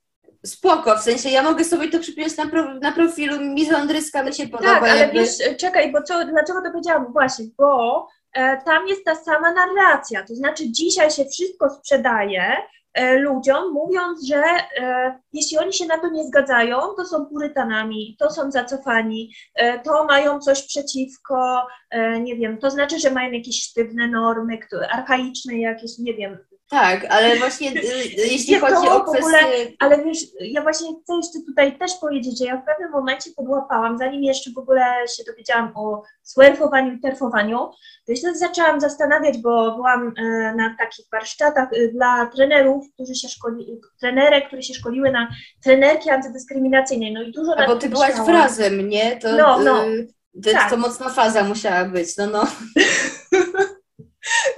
spoko, 0.46 0.98
w 0.98 1.02
sensie 1.02 1.30
ja 1.30 1.44
mogę 1.44 1.64
sobie 1.64 1.90
to 1.90 2.00
przypiąć 2.00 2.38
na, 2.38 2.48
pro, 2.48 2.74
na 2.74 2.92
profilu 2.92 3.42
mizandryska, 3.42 4.24
mi 4.24 4.34
się 4.34 4.48
podoba. 4.48 4.74
Tak, 4.74 4.84
ale 4.84 5.00
jakby... 5.00 5.20
wiesz, 5.20 5.58
czekaj, 5.58 5.92
bo 5.92 6.02
co, 6.02 6.26
dlaczego 6.26 6.62
to 6.62 6.72
powiedziałam? 6.72 7.14
Właśnie, 7.14 7.46
bo 7.58 8.08
e, 8.34 8.62
tam 8.66 8.88
jest 8.88 9.06
ta 9.06 9.16
sama 9.16 9.54
narracja, 9.54 10.24
to 10.24 10.36
znaczy 10.36 10.72
dzisiaj 10.72 11.12
się 11.12 11.26
wszystko 11.26 11.70
sprzedaje 11.70 12.58
ludziom, 12.96 13.74
mówiąc, 13.74 14.28
że 14.28 14.44
e, 14.78 15.20
jeśli 15.34 15.58
oni 15.58 15.74
się 15.74 15.86
na 15.86 15.98
to 15.98 16.10
nie 16.10 16.24
zgadzają, 16.24 16.80
to 16.98 17.06
są 17.06 17.26
purytanami, 17.26 18.16
to 18.20 18.32
są 18.32 18.52
zacofani, 18.52 19.34
e, 19.56 19.80
to 19.80 20.06
mają 20.06 20.40
coś 20.40 20.68
przeciwko, 20.68 21.68
e, 21.90 22.20
nie 22.20 22.36
wiem, 22.36 22.58
to 22.58 22.72
znaczy, 22.72 23.00
że 23.00 23.12
mają 23.12 23.32
jakieś 23.32 23.64
sztywne 23.64 24.08
normy, 24.08 24.58
które, 24.58 24.88
archaiczne 24.90 25.58
jakieś, 25.58 25.98
nie 26.00 26.14
wiem, 26.14 26.38
Tak, 26.70 27.06
ale 27.10 27.36
właśnie 27.36 27.72
y, 27.72 27.74
y, 27.74 28.28
jeśli 28.34 28.56
chodzi 28.60 28.88
o 28.90 29.02
kwestię... 29.02 29.74
Ale 29.80 30.04
wiesz, 30.04 30.20
ja 30.42 30.62
właśnie 30.62 30.88
chcę 31.04 31.14
jeszcze 31.16 31.40
tutaj 31.46 31.78
też 31.80 31.92
powiedzieć, 32.02 32.40
że 32.40 32.46
ja 32.46 32.58
w 32.62 32.66
pewnym 32.66 32.92
momencie 32.92 33.32
podłapałam, 33.36 33.98
zanim 33.98 34.24
jeszcze 34.24 34.52
w 34.52 34.58
ogóle 34.58 34.82
się 35.18 35.24
dowiedziałam 35.24 35.72
o 35.76 36.04
swerfowaniu 36.24 36.94
i 36.94 37.00
terfowaniu, 37.00 37.58
to 38.06 38.12
jeszcze 38.12 38.36
zaczęłam 38.36 38.82
zastanawiać, 38.82 39.38
bo 39.38 39.76
byłam 39.76 40.14
e, 40.18 40.24
na 40.56 40.76
takich 40.80 41.06
warsztatach 41.12 41.70
e, 41.74 41.88
dla 41.88 42.26
trenerów, 42.26 42.86
którzy 42.94 43.16
się 43.16 43.28
szkoli, 43.30 43.80
trenerek, 44.00 44.48
które 44.48 44.62
się 44.62 44.74
szkoliły 44.74 45.12
na 45.12 45.28
trenerki 45.64 46.10
antydyskryminacyjnej, 46.10 47.14
no 47.14 47.22
i 47.24 47.32
dużo 47.32 47.52
A 47.58 47.68
bo 47.68 47.76
ty 47.76 47.90
byłaś 47.90 48.10
myślałam. 48.10 48.34
frazem, 48.34 48.90
nie? 48.90 49.18
To, 49.18 49.36
No, 49.36 49.60
no. 49.60 49.86
y, 49.88 50.08
to, 50.44 50.52
Tak. 50.52 50.70
to 50.70 50.78
mocna 50.78 51.10
faza 51.10 51.44
musiała 51.44 51.86
być, 51.86 52.18
no 52.18 52.28
no. 52.28 52.44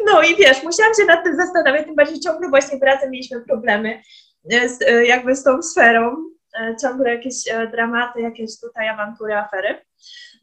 No 0.05 0.22
i 0.22 0.36
wiesz, 0.36 0.63
musiałam 0.63 0.93
się 0.93 1.05
nad 1.05 1.24
tym 1.24 1.36
zastanawiać, 1.36 1.86
tym 1.86 1.95
bardziej 1.95 2.20
ciągle 2.20 2.49
właśnie 2.49 2.78
wracem 2.78 3.11
mieliśmy 3.11 3.41
problemy 3.41 4.01
e, 4.51 4.70
z, 4.70 4.82
e, 4.82 5.05
jakby 5.05 5.36
z 5.36 5.43
tą 5.43 5.61
sferą, 5.61 6.15
e, 6.59 6.76
ciągle 6.82 7.13
jakieś 7.13 7.36
dramaty, 7.72 8.22
jakieś 8.22 8.59
tutaj 8.59 8.89
awantury, 8.89 9.36
afery. 9.36 9.87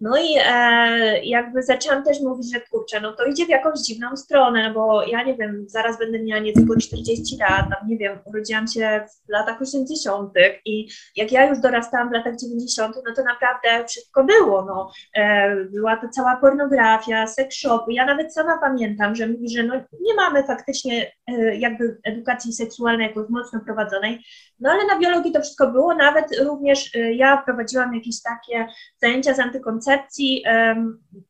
No 0.00 0.16
i 0.16 0.36
e, 0.46 1.24
jakby 1.24 1.62
zaczęłam 1.62 2.04
też 2.04 2.20
mówić, 2.20 2.52
że 2.52 2.60
kurczę, 2.60 3.00
no 3.00 3.12
to 3.12 3.24
idzie 3.24 3.46
w 3.46 3.48
jakąś 3.48 3.80
dziwną 3.80 4.16
stronę, 4.16 4.72
bo 4.74 5.02
ja 5.06 5.22
nie 5.22 5.36
wiem, 5.36 5.64
zaraz 5.68 5.98
będę 5.98 6.18
miała 6.22 6.40
niedługo 6.40 6.76
40 6.76 7.36
lat, 7.36 7.66
tam 7.70 7.88
nie 7.88 7.98
wiem, 7.98 8.18
urodziłam 8.24 8.66
się 8.66 9.04
w 9.26 9.32
latach 9.32 9.62
80. 9.62 10.32
i 10.64 10.88
jak 11.16 11.32
ja 11.32 11.46
już 11.46 11.58
dorastałam 11.58 12.08
w 12.08 12.12
latach 12.12 12.36
90., 12.36 12.96
no 12.96 13.14
to 13.14 13.24
naprawdę 13.24 13.88
wszystko 13.88 14.24
było, 14.24 14.64
no. 14.64 14.90
E, 15.16 15.56
była 15.64 15.96
to 15.96 16.08
cała 16.08 16.36
pornografia, 16.36 17.26
seks 17.26 17.56
shopy. 17.56 17.92
Ja 17.92 18.06
nawet 18.06 18.34
sama 18.34 18.58
pamiętam, 18.58 19.14
że 19.14 19.26
mówi, 19.26 19.48
że 19.48 19.62
no 19.62 19.74
nie 20.00 20.14
mamy 20.14 20.44
faktycznie 20.44 21.12
e, 21.26 21.56
jakby 21.56 21.98
edukacji 22.04 22.52
seksualnej 22.52 23.06
jakoś 23.06 23.28
mocno 23.28 23.60
prowadzonej, 23.60 24.24
no 24.64 24.70
ale 24.70 24.86
na 24.86 24.98
biologii 24.98 25.32
to 25.32 25.40
wszystko 25.40 25.66
było, 25.70 25.94
nawet 25.94 26.38
również 26.44 26.94
e, 26.94 27.14
ja 27.14 27.42
prowadziłam 27.46 27.94
jakieś 27.94 28.22
takie 28.22 28.66
zajęcia 29.02 29.34
z 29.34 29.38
antykoncepcji 29.38 30.44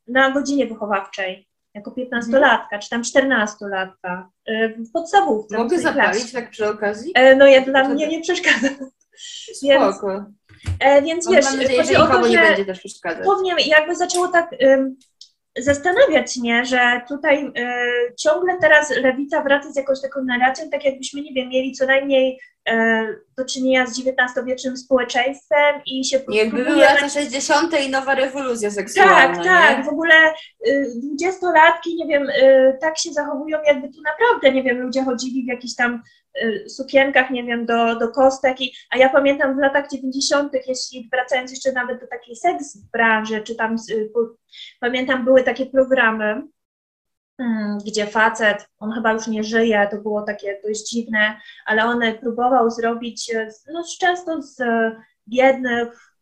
na 0.08 0.30
godzinie 0.30 0.66
wychowawczej. 0.66 1.48
Jako 1.74 1.90
15-latka, 1.90 2.78
czy 2.82 2.90
tam 2.90 3.02
14-latka, 3.02 4.22
e, 4.46 4.68
w 4.68 4.92
podstawówce. 4.92 5.58
Mogę 5.58 5.78
zapalić 5.78 6.32
tak 6.32 6.50
przy 6.50 6.68
okazji? 6.68 7.12
E, 7.14 7.36
No 7.36 7.46
ja 7.46 7.60
dla 7.60 7.88
mnie 7.88 8.08
nie 8.08 8.20
przeszkadza. 8.20 8.68
Więc, 9.62 9.94
Spoko. 9.96 10.24
e, 10.80 11.02
więc 11.02 11.26
Mam 11.26 11.34
wiesz, 11.34 11.44
nadzieję, 11.44 11.82
chodzi 11.82 11.94
że 11.94 12.02
o 12.02 12.06
to, 12.06 12.26
nie 12.28 12.38
że 12.38 12.42
będzie 12.42 12.64
też 12.64 12.78
przeszkadzać. 12.78 13.26
mnie 13.40 13.54
jakby 13.66 13.96
zaczęło 13.96 14.28
tak 14.28 14.50
zastanawiać 15.58 16.36
mnie, 16.36 16.64
że 16.64 17.00
tutaj 17.08 17.46
y, 17.46 17.52
ciągle 18.18 18.58
teraz 18.60 18.90
lewica 18.90 19.42
wraca 19.42 19.72
z 19.72 19.76
jakąś 19.76 20.00
taką 20.00 20.24
narracją, 20.24 20.70
tak 20.70 20.84
jakbyśmy, 20.84 21.20
nie 21.20 21.32
wiem, 21.32 21.48
mieli 21.48 21.72
co 21.72 21.86
najmniej 21.86 22.40
y, 22.68 22.72
do 23.36 23.44
czynienia 23.44 23.86
z 23.86 23.98
XIX-wiecznym 23.98 24.76
społeczeństwem 24.76 25.80
i 25.86 26.04
się 26.04 26.20
Jakby 26.28 26.64
były 26.64 26.76
lata 26.76 27.08
60. 27.08 27.80
i 27.86 27.90
nowa 27.90 28.14
rewolucja 28.14 28.70
seksualna, 28.70 29.14
tak, 29.14 29.38
nie? 29.38 29.44
tak. 29.44 29.84
W 29.84 29.88
ogóle 29.88 30.14
y, 30.68 30.92
dwudziestolatki, 30.96 31.96
nie 31.96 32.06
wiem, 32.06 32.28
y, 32.28 32.78
tak 32.80 32.98
się 32.98 33.12
zachowują, 33.12 33.58
jakby 33.66 33.88
tu 33.88 34.02
naprawdę, 34.02 34.52
nie 34.52 34.62
wiem, 34.62 34.78
ludzie 34.82 35.04
chodzili 35.04 35.44
w 35.44 35.48
jakichś 35.48 35.74
tam 35.74 35.94
y, 35.94 36.00
sukienkach, 36.68 37.30
nie 37.30 37.44
wiem, 37.44 37.66
do, 37.66 37.96
do 37.98 38.08
kostek. 38.08 38.60
I, 38.60 38.72
a 38.90 38.98
ja 38.98 39.08
pamiętam 39.08 39.56
w 39.56 39.58
latach 39.58 39.88
90., 39.90 40.52
jeśli 40.66 41.08
wracając 41.12 41.50
jeszcze 41.50 41.72
nawet 41.72 42.00
do 42.00 42.06
takiej 42.06 42.36
seks 42.36 42.76
branży, 42.76 43.40
czy 43.40 43.54
tam, 43.54 43.76
y, 43.90 44.10
pamiętam, 44.80 45.24
były 45.24 45.42
takie 45.42 45.66
programy, 45.66 46.42
mm, 47.38 47.78
gdzie 47.86 48.06
facet, 48.06 48.68
on 48.78 48.92
chyba 48.92 49.12
już 49.12 49.26
nie 49.26 49.44
żyje, 49.44 49.88
to 49.90 49.96
było 49.96 50.22
takie 50.22 50.60
dość 50.64 50.90
dziwne, 50.90 51.40
ale 51.66 51.84
on 51.84 52.00
próbował 52.20 52.70
zrobić, 52.70 53.24
z- 53.26 53.66
no 53.72 53.84
często 54.00 54.42
z 54.42 54.56
biednych 55.28 56.14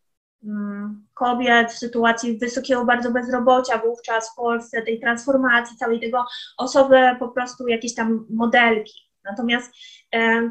mm, 0.45 1.07
kobiet 1.15 1.73
w 1.73 1.79
sytuacji 1.79 2.39
wysokiego 2.39 2.85
bardzo 2.85 3.11
bezrobocia 3.11 3.79
wówczas 3.79 4.33
w 4.33 4.35
Polsce, 4.35 4.83
tej 4.83 5.01
transformacji 5.01 5.77
całej 5.77 6.01
tego, 6.01 6.25
osoby 6.59 6.97
po 7.19 7.29
prostu 7.29 7.69
jakieś 7.69 7.95
tam 7.95 8.27
modelki. 8.31 9.12
Natomiast 9.25 9.73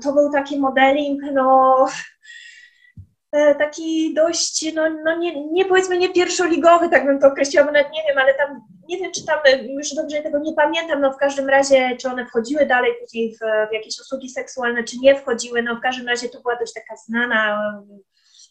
to 0.03 0.13
był 0.13 0.31
taki 0.31 0.59
modeling, 0.59 1.21
no 1.33 1.87
e, 3.31 3.55
taki 3.55 4.13
dość, 4.13 4.73
no, 4.73 4.89
no 5.05 5.17
nie, 5.17 5.45
nie 5.45 5.65
powiedzmy 5.65 5.97
nie 5.97 6.09
pierwszoligowy, 6.09 6.89
tak 6.89 7.05
bym 7.05 7.19
to 7.19 7.27
określiła, 7.27 7.65
bo 7.65 7.71
nawet 7.71 7.91
nie 7.91 8.03
wiem, 8.07 8.17
ale 8.17 8.33
tam, 8.33 8.61
nie 8.89 8.97
wiem 8.97 9.11
czy 9.11 9.25
tam, 9.25 9.39
już 9.67 9.93
dobrze 9.93 10.21
tego 10.21 10.39
nie 10.39 10.53
pamiętam, 10.53 11.01
no 11.01 11.13
w 11.13 11.17
każdym 11.17 11.49
razie, 11.49 11.97
czy 11.97 12.09
one 12.09 12.25
wchodziły 12.25 12.65
dalej 12.65 12.91
później 13.01 13.35
w, 13.35 13.69
w 13.69 13.73
jakieś 13.73 13.99
usługi 13.99 14.29
seksualne, 14.29 14.83
czy 14.83 14.97
nie 14.97 15.15
wchodziły, 15.15 15.63
no 15.63 15.75
w 15.75 15.81
każdym 15.81 16.07
razie 16.07 16.29
to 16.29 16.41
była 16.41 16.55
dość 16.55 16.73
taka 16.73 16.95
znana 16.95 17.73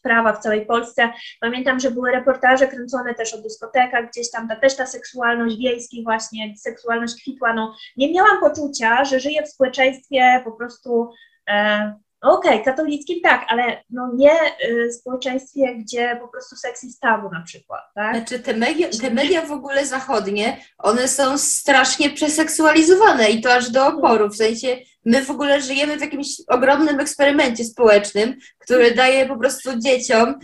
sprawa 0.01 0.33
w 0.33 0.39
całej 0.39 0.67
Polsce. 0.67 1.11
Pamiętam, 1.41 1.81
że 1.81 1.91
były 1.91 2.13
reportaże 2.13 2.67
kręcone 2.69 3.15
też 3.15 3.35
o 3.35 3.43
dyskotekach, 3.43 4.11
gdzieś 4.11 4.31
tam 4.31 4.49
ta, 4.49 4.57
też 4.57 4.77
ta 4.77 4.87
seksualność 4.87 5.57
wiejskiej 5.57 6.05
właśnie, 6.05 6.55
seksualność 6.57 7.23
kwitła, 7.23 7.55
no 7.55 7.75
nie 7.97 8.13
miałam 8.13 8.41
poczucia, 8.41 9.05
że 9.05 9.21
żyję 9.21 9.43
w 9.43 9.49
społeczeństwie 9.49 10.43
po 10.45 10.53
prostu 10.53 11.11
e, 11.49 11.95
Okej, 12.23 12.65
katolickim 12.65 13.21
tak, 13.23 13.45
ale 13.49 13.85
no 13.91 14.11
nie 14.15 14.33
y, 14.69 14.93
społeczeństwie, 14.93 15.77
gdzie 15.77 16.19
po 16.21 16.29
prostu 16.29 16.57
seks 16.57 16.83
jest 16.83 17.01
tabu 17.01 17.31
na 17.31 17.43
przykład, 17.43 17.81
tak? 17.95 18.17
Znaczy 18.17 18.39
te 18.39 18.55
media, 18.55 18.89
te 19.01 19.11
media 19.11 19.43
w 19.43 19.53
ogóle 19.53 19.87
zachodnie, 19.87 20.57
one 20.79 21.09
są 21.09 21.39
strasznie 21.39 22.11
przeseksualizowane 22.11 23.31
i 23.31 23.41
to 23.41 23.55
aż 23.55 23.71
do 23.71 23.87
oporu. 23.87 24.29
W 24.29 24.37
sensie 24.37 24.77
my 25.05 25.25
w 25.25 25.31
ogóle 25.31 25.61
żyjemy 25.61 25.97
w 25.97 26.01
jakimś 26.01 26.29
ogromnym 26.49 27.01
eksperymencie 27.01 27.65
społecznym, 27.65 28.37
który 28.59 28.95
daje 28.95 29.27
po 29.27 29.37
prostu 29.37 29.79
dzieciom 29.79 30.35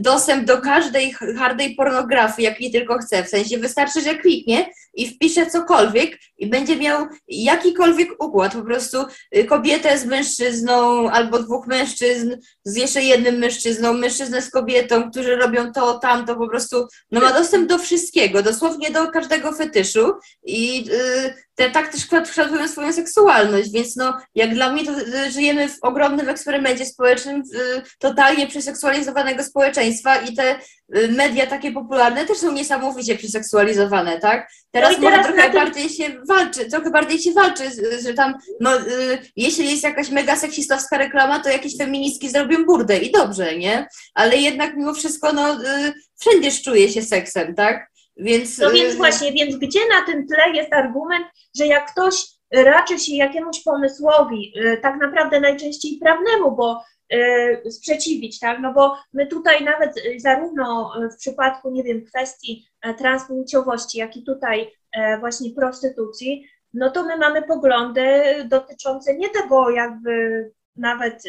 dostęp 0.00 0.44
do 0.44 0.60
każdej 0.60 1.12
hardej 1.38 1.74
pornografii, 1.74 2.48
jakiej 2.48 2.70
tylko 2.70 2.98
chce. 2.98 3.24
W 3.24 3.28
sensie 3.28 3.58
wystarczy, 3.58 4.00
że 4.00 4.14
kliknie 4.14 4.66
i 4.94 5.08
wpisze 5.08 5.46
cokolwiek 5.46 6.18
i 6.38 6.46
będzie 6.46 6.76
miał 6.76 7.06
jakikolwiek 7.28 8.24
układ. 8.24 8.52
Po 8.52 8.62
prostu 8.62 8.98
y, 9.36 9.44
kobietę 9.44 9.98
z 9.98 10.06
mężczyzną 10.06 11.10
albo 11.10 11.38
dwóch 11.38 11.66
mężczyzn 11.66 12.36
z 12.64 12.76
jeszcze 12.76 13.02
jednym 13.02 13.38
mężczyzną, 13.38 13.92
mężczyznę 13.92 14.42
z 14.42 14.50
kobietą, 14.50 15.10
którzy 15.10 15.36
robią 15.36 15.72
to, 15.72 15.98
tamto, 15.98 16.36
po 16.36 16.48
prostu 16.48 16.86
no 17.10 17.20
ma 17.20 17.32
dostęp 17.32 17.68
do 17.68 17.78
wszystkiego, 17.78 18.42
dosłownie 18.42 18.90
do 18.90 19.10
każdego 19.10 19.52
fetyszu 19.52 20.12
i 20.44 20.84
y, 20.90 21.34
te, 21.54 21.70
tak 21.70 21.88
też 21.92 22.06
kształt- 22.06 22.28
kształtują 22.30 22.68
swoją 22.68 22.92
seksualność, 22.92 23.72
więc 23.72 23.96
no 23.96 24.18
jak 24.34 24.54
dla 24.54 24.72
mnie 24.72 24.84
to 24.84 24.92
żyjemy 25.30 25.68
w 25.68 25.76
ogromnym 25.82 26.28
eksperymencie 26.28 26.86
społecznym 26.86 27.36
y, 27.54 27.82
totalnie 27.98 28.46
przeseksualizowanego 28.46 29.44
społeczeństwa 29.44 30.16
i 30.16 30.34
te 30.36 30.56
y, 30.96 31.08
media 31.08 31.46
takie 31.46 31.72
popularne 31.72 32.26
też 32.26 32.38
są 32.38 32.52
niesamowicie 32.52 33.16
przeseksualizowane, 33.16 34.18
tak? 34.20 34.48
Teraz, 34.70 34.98
No 34.98 35.10
teraz 35.10 35.26
trochę 35.26 35.42
tym- 35.42 35.52
bardziej 35.52 35.88
się 35.88 36.04
walczy, 36.28 36.64
trochę 36.70 36.90
bardziej 36.90 37.18
się 37.22 37.32
walczy, 37.32 37.64
że 38.06 38.14
tam, 38.14 38.34
no, 38.60 38.76
y, 38.80 39.18
jeśli 39.36 39.70
jest 39.70 39.82
jakaś 39.82 40.08
mega 40.10 40.36
seksistowska 40.36 40.98
reklama, 40.98 41.40
to 41.40 41.48
jakieś 41.48 41.76
feministki 41.76 42.30
zrobią 42.30 42.64
burdę 42.64 42.98
i 42.98 43.12
dobrze, 43.12 43.58
nie? 43.58 43.86
Ale 44.14 44.36
jednak 44.36 44.76
mimo 44.76 44.94
wszystko, 44.94 45.32
no, 45.32 45.54
y, 45.64 45.92
wszędzie 46.20 46.52
czuje 46.64 46.88
się 46.88 47.02
seksem, 47.02 47.54
tak? 47.54 47.91
Więc, 48.16 48.58
No 48.58 48.70
więc 48.70 48.94
y, 48.94 48.96
właśnie, 48.96 49.32
więc 49.32 49.56
gdzie 49.56 49.80
na 49.88 50.06
tym 50.06 50.26
tle 50.26 50.50
jest 50.54 50.72
argument, 50.72 51.26
że 51.56 51.66
jak 51.66 51.92
ktoś 51.92 52.24
raczy 52.52 52.98
się 52.98 53.16
jakiemuś 53.16 53.62
pomysłowi, 53.62 54.52
y, 54.56 54.78
tak 54.82 55.00
naprawdę 55.00 55.40
najczęściej 55.40 55.98
prawnemu, 56.02 56.56
bo 56.56 56.84
y, 57.14 57.70
sprzeciwić, 57.70 58.38
tak? 58.38 58.58
No 58.60 58.72
bo 58.72 58.96
my 59.12 59.26
tutaj 59.26 59.64
nawet 59.64 59.94
zarówno 60.16 60.92
w 61.14 61.16
przypadku, 61.16 61.70
nie 61.70 61.82
wiem, 61.82 62.04
kwestii 62.04 62.66
e, 62.82 62.94
transpłciowości, 62.94 63.98
jak 63.98 64.16
i 64.16 64.24
tutaj 64.24 64.72
e, 64.92 65.18
właśnie 65.18 65.50
prostytucji, 65.50 66.46
no 66.74 66.90
to 66.90 67.04
my 67.04 67.16
mamy 67.16 67.42
poglądy 67.42 68.22
dotyczące 68.44 69.14
nie 69.14 69.28
tego 69.28 69.70
jakby 69.70 70.50
nawet 70.76 71.22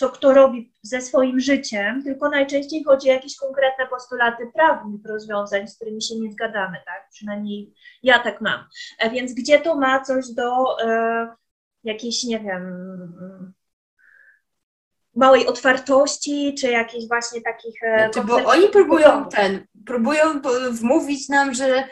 co 0.00 0.08
kto 0.08 0.32
robi 0.32 0.72
ze 0.82 1.00
swoim 1.00 1.40
życiem, 1.40 2.02
tylko 2.04 2.28
najczęściej 2.28 2.84
chodzi 2.84 3.10
o 3.10 3.12
jakieś 3.12 3.36
konkretne 3.36 3.86
postulaty 3.86 4.50
prawnych 4.54 5.00
rozwiązań, 5.08 5.68
z 5.68 5.76
którymi 5.76 6.02
się 6.02 6.14
nie 6.20 6.32
zgadzamy, 6.32 6.78
tak? 6.86 7.08
Przynajmniej 7.10 7.74
ja 8.02 8.18
tak 8.18 8.40
mam. 8.40 8.64
E, 8.98 9.10
Więc 9.10 9.34
gdzie 9.34 9.60
to 9.60 9.76
ma 9.76 10.04
coś 10.04 10.28
do 10.28 10.80
e, 10.84 11.28
jakiejś, 11.84 12.24
nie 12.24 12.40
wiem, 12.40 12.62
małej 15.16 15.46
otwartości, 15.46 16.54
czy 16.60 16.70
jakichś 16.70 17.08
właśnie 17.08 17.40
takich... 17.40 17.82
e, 17.82 17.98
Znaczy, 18.12 18.28
bo 18.28 18.34
oni 18.36 18.68
próbują 18.68 19.28
ten, 19.28 19.66
próbują 19.86 20.40
wmówić 20.70 21.28
nam, 21.28 21.54
że 21.54 21.84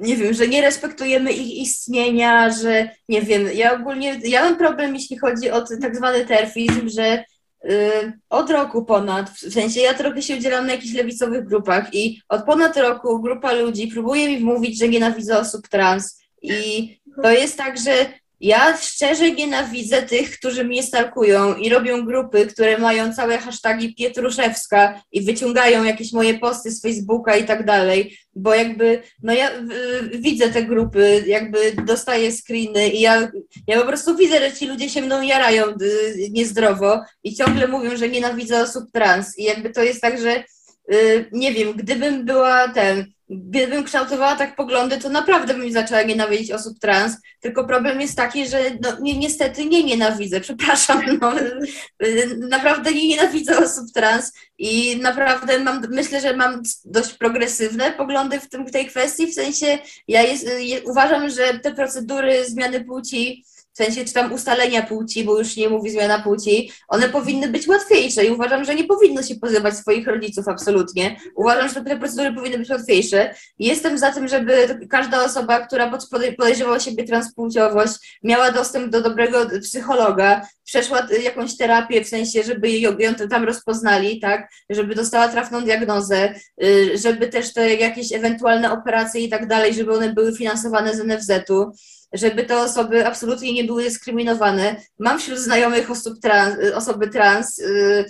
nie 0.00 0.16
wiem, 0.16 0.34
że 0.34 0.48
nie 0.48 0.62
respektujemy 0.62 1.32
ich 1.32 1.56
istnienia, 1.56 2.50
że 2.50 2.88
nie 3.08 3.22
wiem, 3.22 3.48
ja 3.54 3.74
ogólnie, 3.74 4.20
ja 4.24 4.44
mam 4.44 4.56
problem, 4.56 4.94
jeśli 4.94 5.18
chodzi 5.18 5.50
o 5.50 5.64
tak 5.82 5.96
zwany 5.96 6.24
terfizm, 6.24 6.88
że 6.88 7.24
od 8.30 8.50
roku 8.50 8.84
ponad, 8.84 9.30
w 9.30 9.52
sensie 9.52 9.80
ja 9.80 9.94
trochę 9.94 10.22
się 10.22 10.36
udzielam 10.36 10.66
na 10.66 10.72
jakichś 10.72 10.94
lewicowych 10.94 11.44
grupach 11.44 11.94
i 11.94 12.22
od 12.28 12.44
ponad 12.44 12.76
roku 12.76 13.20
grupa 13.20 13.52
ludzi 13.52 13.88
próbuje 13.88 14.28
mi 14.28 14.38
wmówić, 14.38 14.78
że 14.78 14.88
nienawidzę 14.88 15.38
osób 15.38 15.68
trans 15.68 16.20
i 16.42 16.88
to 17.22 17.30
jest 17.30 17.56
tak, 17.56 17.78
że 17.78 18.06
ja 18.40 18.76
szczerze 18.76 19.30
nienawidzę 19.30 20.02
tych, 20.02 20.38
którzy 20.38 20.64
mnie 20.64 20.82
stalkują 20.82 21.54
i 21.54 21.68
robią 21.68 22.04
grupy, 22.04 22.46
które 22.46 22.78
mają 22.78 23.14
całe 23.14 23.38
hasztagi 23.38 23.94
Pietruszewska 23.94 25.02
i 25.12 25.22
wyciągają 25.22 25.84
jakieś 25.84 26.12
moje 26.12 26.38
posty 26.38 26.70
z 26.70 26.82
Facebooka 26.82 27.36
i 27.36 27.44
tak 27.44 27.66
dalej, 27.66 28.18
bo 28.34 28.54
jakby, 28.54 29.02
no 29.22 29.32
ja 29.32 29.50
y, 29.50 30.18
widzę 30.18 30.48
te 30.48 30.62
grupy, 30.62 31.24
jakby 31.26 31.72
dostaję 31.86 32.32
screeny 32.32 32.88
i 32.88 33.00
ja, 33.00 33.30
ja 33.66 33.80
po 33.80 33.86
prostu 33.86 34.16
widzę, 34.16 34.38
że 34.40 34.52
ci 34.52 34.66
ludzie 34.66 34.88
się 34.88 35.02
mną 35.02 35.22
jarają 35.22 35.66
y, 35.66 36.30
niezdrowo 36.30 37.00
i 37.24 37.34
ciągle 37.34 37.68
mówią, 37.68 37.96
że 37.96 38.08
nienawidzę 38.08 38.62
osób 38.62 38.84
trans 38.92 39.38
i 39.38 39.44
jakby 39.44 39.70
to 39.70 39.82
jest 39.82 40.00
tak, 40.00 40.20
że 40.20 40.44
nie 41.32 41.52
wiem, 41.52 41.72
gdybym 41.72 42.24
była 42.24 42.68
ten, 42.68 43.06
gdybym 43.30 43.84
kształtowała 43.84 44.36
tak 44.36 44.56
poglądy, 44.56 44.98
to 44.98 45.08
naprawdę 45.08 45.54
bym 45.54 45.72
zaczęła 45.72 46.02
nienawidzić 46.02 46.50
osób 46.50 46.78
trans, 46.78 47.16
tylko 47.40 47.64
problem 47.64 48.00
jest 48.00 48.16
taki, 48.16 48.46
że 48.46 48.58
no, 48.82 49.00
nie, 49.00 49.18
niestety 49.18 49.66
nie 49.66 49.84
nienawidzę, 49.84 50.40
przepraszam, 50.50 51.02
no, 51.20 51.34
y, 52.02 52.36
naprawdę 52.36 52.92
nie 52.92 53.08
nienawidzę 53.08 53.58
osób 53.58 53.92
trans 53.94 54.32
i 54.58 55.00
naprawdę 55.02 55.58
mam, 55.58 55.86
myślę, 55.90 56.20
że 56.20 56.36
mam 56.36 56.62
dość 56.84 57.14
progresywne 57.14 57.92
poglądy 57.92 58.40
w, 58.40 58.48
tym, 58.48 58.66
w 58.66 58.72
tej 58.72 58.86
kwestii, 58.86 59.26
w 59.26 59.34
sensie 59.34 59.78
ja 60.08 60.22
jest, 60.22 60.46
je, 60.58 60.82
uważam, 60.82 61.30
że 61.30 61.58
te 61.58 61.74
procedury 61.74 62.44
zmiany 62.44 62.84
płci, 62.84 63.44
w 63.72 63.76
sensie 63.76 64.04
czy 64.04 64.12
tam 64.12 64.32
ustalenia 64.32 64.82
płci, 64.82 65.24
bo 65.24 65.38
już 65.38 65.56
nie 65.56 65.68
mówi 65.68 65.90
zmiana 65.90 66.18
płci, 66.18 66.72
one 66.88 67.08
powinny 67.08 67.48
być 67.48 67.68
łatwiejsze 67.68 68.24
i 68.24 68.30
uważam, 68.30 68.64
że 68.64 68.74
nie 68.74 68.84
powinno 68.84 69.22
się 69.22 69.34
pozywać 69.34 69.76
swoich 69.76 70.06
rodziców 70.06 70.48
absolutnie. 70.48 71.16
Uważam, 71.36 71.68
że 71.68 71.74
te 71.84 71.98
procedury 71.98 72.32
powinny 72.34 72.58
być 72.58 72.70
łatwiejsze. 72.70 73.34
Jestem 73.58 73.98
za 73.98 74.12
tym, 74.12 74.28
żeby 74.28 74.78
każda 74.90 75.24
osoba, 75.24 75.66
która 75.66 75.90
pod- 75.90 76.08
podej- 76.10 76.36
podejrzewa 76.36 76.80
siebie 76.80 77.04
transpłciowość, 77.04 78.18
miała 78.22 78.50
dostęp 78.50 78.92
do 78.92 79.02
dobrego 79.02 79.46
psychologa, 79.62 80.46
przeszła 80.64 81.06
jakąś 81.22 81.56
terapię, 81.56 82.04
w 82.04 82.08
sensie, 82.08 82.42
żeby 82.42 82.70
ją, 82.70 82.98
ją 82.98 83.14
tam 83.14 83.44
rozpoznali, 83.44 84.20
tak, 84.20 84.48
żeby 84.70 84.94
dostała 84.94 85.28
trafną 85.28 85.64
diagnozę, 85.64 86.34
y, 86.64 86.98
żeby 86.98 87.28
też 87.28 87.52
te 87.52 87.74
jakieś 87.74 88.12
ewentualne 88.12 88.72
operacje 88.72 89.20
i 89.20 89.28
tak 89.28 89.46
dalej, 89.46 89.74
żeby 89.74 89.92
one 89.96 90.12
były 90.12 90.36
finansowane 90.36 90.94
z 90.96 91.00
NFZ-u 91.00 91.72
żeby 92.12 92.44
te 92.44 92.58
osoby 92.58 93.06
absolutnie 93.06 93.52
nie 93.52 93.64
były 93.64 93.82
dyskryminowane. 93.82 94.76
Mam 94.98 95.18
wśród 95.18 95.38
znajomych 95.38 95.90
osób 95.90 96.20
trans, 96.20 96.54
osoby 96.74 97.08
trans. 97.08 97.58
y, 97.58 98.04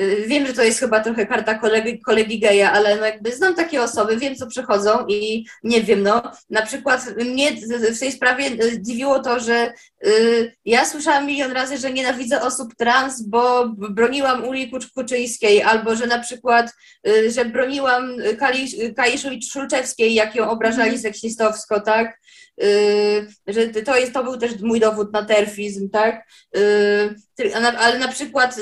y, 0.00 0.24
Wiem, 0.26 0.46
że 0.46 0.52
to 0.52 0.62
jest 0.62 0.80
chyba 0.80 1.00
trochę 1.00 1.26
karta 1.26 1.54
kolegi, 1.54 2.00
kolegi 2.00 2.38
geja, 2.40 2.72
ale 2.72 2.96
no 2.96 3.06
jakby 3.06 3.32
znam 3.32 3.54
takie 3.54 3.82
osoby, 3.82 4.16
wiem 4.16 4.34
co 4.36 4.46
przechodzą 4.46 5.06
i 5.08 5.46
nie 5.64 5.82
wiem, 5.82 6.02
no 6.02 6.22
na 6.50 6.66
przykład 6.66 7.16
mnie 7.16 7.52
w 7.92 7.98
tej 8.00 8.12
sprawie 8.12 8.46
y, 8.46 8.82
dziwiło 8.82 9.18
to, 9.22 9.40
że 9.40 9.72
y, 10.06 10.52
ja 10.64 10.84
słyszałam 10.84 11.26
milion 11.26 11.52
razy, 11.52 11.78
że 11.78 11.92
nienawidzę 11.92 12.42
osób 12.42 12.74
trans, 12.78 13.22
bo 13.22 13.68
broniłam 13.68 14.44
Uli 14.44 14.70
Kucz- 14.72 14.90
Kuczyńskiej, 14.94 15.62
albo 15.62 15.96
że 15.96 16.06
na 16.06 16.18
przykład, 16.18 16.72
y, 17.08 17.30
że 17.30 17.44
broniłam 17.44 18.16
Kali, 18.38 18.94
Kai 18.94 19.18
Szulczewskiej, 19.52 20.14
jak 20.14 20.34
ją 20.34 20.50
obrażali 20.50 20.98
seksistowsko, 20.98 21.80
tak? 21.80 22.18
Yy, 22.58 23.28
że 23.46 23.68
to, 23.68 23.96
jest, 23.96 24.12
to 24.12 24.24
był 24.24 24.36
też 24.36 24.60
mój 24.60 24.80
dowód 24.80 25.12
na 25.12 25.24
terfizm, 25.24 25.90
tak? 25.90 26.26
Yy, 26.54 27.54
ale 27.78 27.98
na 27.98 28.08
przykład 28.08 28.60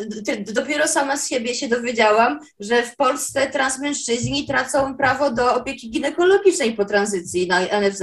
dopiero 0.52 0.88
sama 0.88 1.16
z 1.16 1.28
siebie 1.28 1.54
się 1.54 1.68
dowiedziałam, 1.68 2.40
że 2.60 2.82
w 2.82 2.96
Polsce 2.96 3.46
transmężczyźni 3.46 4.46
tracą 4.46 4.96
prawo 4.96 5.30
do 5.30 5.54
opieki 5.54 5.90
ginekologicznej 5.90 6.72
po 6.72 6.84
tranzycji 6.84 7.46
na 7.46 7.80
NFZ. 7.80 8.02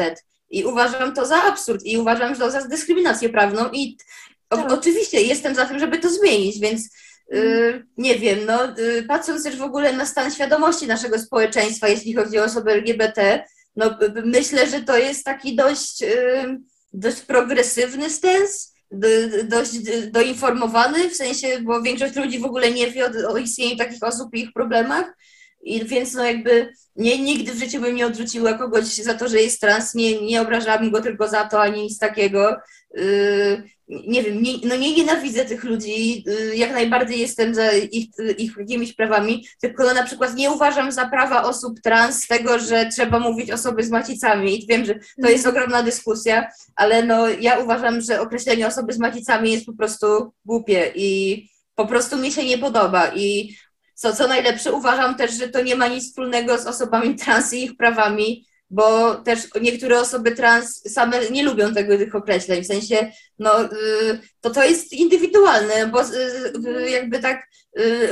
I 0.49 0.65
uważam 0.65 1.13
to 1.13 1.25
za 1.25 1.43
absurd 1.43 1.85
i 1.85 1.97
uważam 1.97 2.35
to 2.35 2.51
za 2.51 2.67
dyskryminację 2.67 3.29
prawną 3.29 3.69
i 3.73 3.97
o, 4.49 4.57
Tak. 4.57 4.71
oczywiście 4.71 5.21
jestem 5.21 5.55
za 5.55 5.65
tym, 5.65 5.79
żeby 5.79 5.99
to 5.99 6.09
zmienić, 6.09 6.59
więc 6.59 6.89
yy, 7.31 7.85
nie 7.97 8.15
wiem, 8.19 8.39
no 8.45 8.75
yy, 8.77 9.03
patrząc 9.03 9.43
też 9.43 9.57
w 9.57 9.61
ogóle 9.61 9.93
na 9.93 10.05
stan 10.05 10.31
świadomości 10.31 10.87
naszego 10.87 11.19
społeczeństwa, 11.19 11.87
jeśli 11.87 12.13
chodzi 12.13 12.39
o 12.39 12.43
osoby 12.43 12.71
LGBT, 12.71 13.43
no, 13.75 13.97
myślę, 14.25 14.67
że 14.67 14.81
to 14.81 14.97
jest 14.97 15.25
taki 15.25 15.55
dość, 15.55 16.03
y, 16.03 16.59
dość 16.93 17.21
progresywny 17.21 18.09
stens, 18.09 18.73
dość 19.43 19.71
doinformowany, 20.11 21.09
w 21.09 21.15
sensie, 21.15 21.47
bo 21.61 21.81
większość 21.81 22.15
ludzi 22.15 22.39
w 22.39 22.45
ogóle 22.45 22.71
nie 22.71 22.91
wie 22.91 23.05
o, 23.05 23.31
o 23.31 23.37
istnieniu 23.37 23.77
takich 23.77 24.03
osób 24.03 24.35
i 24.35 24.41
ich 24.41 24.53
problemach. 24.53 25.13
I 25.63 25.85
więc 25.85 26.13
no 26.13 26.25
jakby 26.25 26.73
nie, 26.95 27.19
nigdy 27.19 27.51
w 27.51 27.59
życiu 27.59 27.81
bym 27.81 27.95
nie 27.95 28.05
odrzuciła 28.05 28.53
kogoś 28.53 28.85
za 28.85 29.13
to, 29.13 29.27
że 29.27 29.41
jest 29.41 29.61
trans, 29.61 29.95
nie, 29.95 30.21
nie 30.21 30.41
obrażałabym 30.41 30.91
go 30.91 31.01
tylko 31.01 31.27
za 31.27 31.45
to, 31.45 31.61
ani 31.61 31.81
nic 31.81 31.99
takiego. 31.99 32.57
Yy, 32.95 33.63
nie 34.07 34.23
wiem, 34.23 34.43
nie, 34.43 34.53
no 34.63 34.75
nie 34.75 34.95
nienawidzę 34.95 35.45
tych 35.45 35.63
ludzi, 35.63 36.23
yy, 36.27 36.55
jak 36.55 36.73
najbardziej 36.73 37.19
jestem 37.19 37.55
za 37.55 37.71
ich, 37.71 38.07
ich 38.37 38.57
jakimiś 38.57 38.93
prawami, 38.93 39.47
tylko 39.61 39.83
no 39.83 39.93
na 39.93 40.03
przykład 40.03 40.35
nie 40.35 40.51
uważam 40.51 40.91
za 40.91 41.07
prawa 41.07 41.43
osób 41.43 41.81
trans 41.81 42.27
tego, 42.27 42.59
że 42.59 42.85
trzeba 42.85 43.19
mówić 43.19 43.51
osoby 43.51 43.83
z 43.83 43.89
macicami. 43.89 44.63
I 44.63 44.67
wiem, 44.67 44.85
że 44.85 44.95
to 45.21 45.29
jest 45.29 45.47
ogromna 45.47 45.83
dyskusja, 45.83 46.47
ale 46.75 47.03
no 47.03 47.29
ja 47.29 47.59
uważam, 47.59 48.01
że 48.01 48.21
określenie 48.21 48.67
osoby 48.67 48.93
z 48.93 48.99
macicami 48.99 49.51
jest 49.51 49.65
po 49.65 49.73
prostu 49.73 50.33
głupie 50.45 50.91
i 50.95 51.49
po 51.75 51.87
prostu 51.87 52.17
mi 52.17 52.31
się 52.31 52.45
nie 52.45 52.57
podoba. 52.57 53.11
I 53.15 53.55
co, 53.95 54.13
co 54.13 54.27
najlepsze, 54.27 54.73
uważam 54.73 55.15
też, 55.15 55.31
że 55.31 55.47
to 55.47 55.61
nie 55.61 55.75
ma 55.75 55.87
nic 55.87 56.03
wspólnego 56.03 56.57
z 56.57 56.67
osobami 56.67 57.15
trans 57.15 57.53
i 57.53 57.63
ich 57.63 57.77
prawami, 57.77 58.45
bo 58.71 59.15
też 59.15 59.39
niektóre 59.61 59.99
osoby 59.99 60.31
trans 60.31 60.93
same 60.93 61.29
nie 61.29 61.43
lubią 61.43 61.73
tego, 61.73 61.97
tych 61.97 62.15
określeń, 62.15 62.63
w 62.63 62.67
sensie, 62.67 63.11
no, 63.39 63.63
y, 63.63 63.67
to 64.41 64.49
to 64.49 64.63
jest 64.63 64.93
indywidualne, 64.93 65.87
bo 65.87 66.01
y, 66.01 66.07
y, 66.67 66.89
jakby 66.89 67.19
tak 67.19 67.47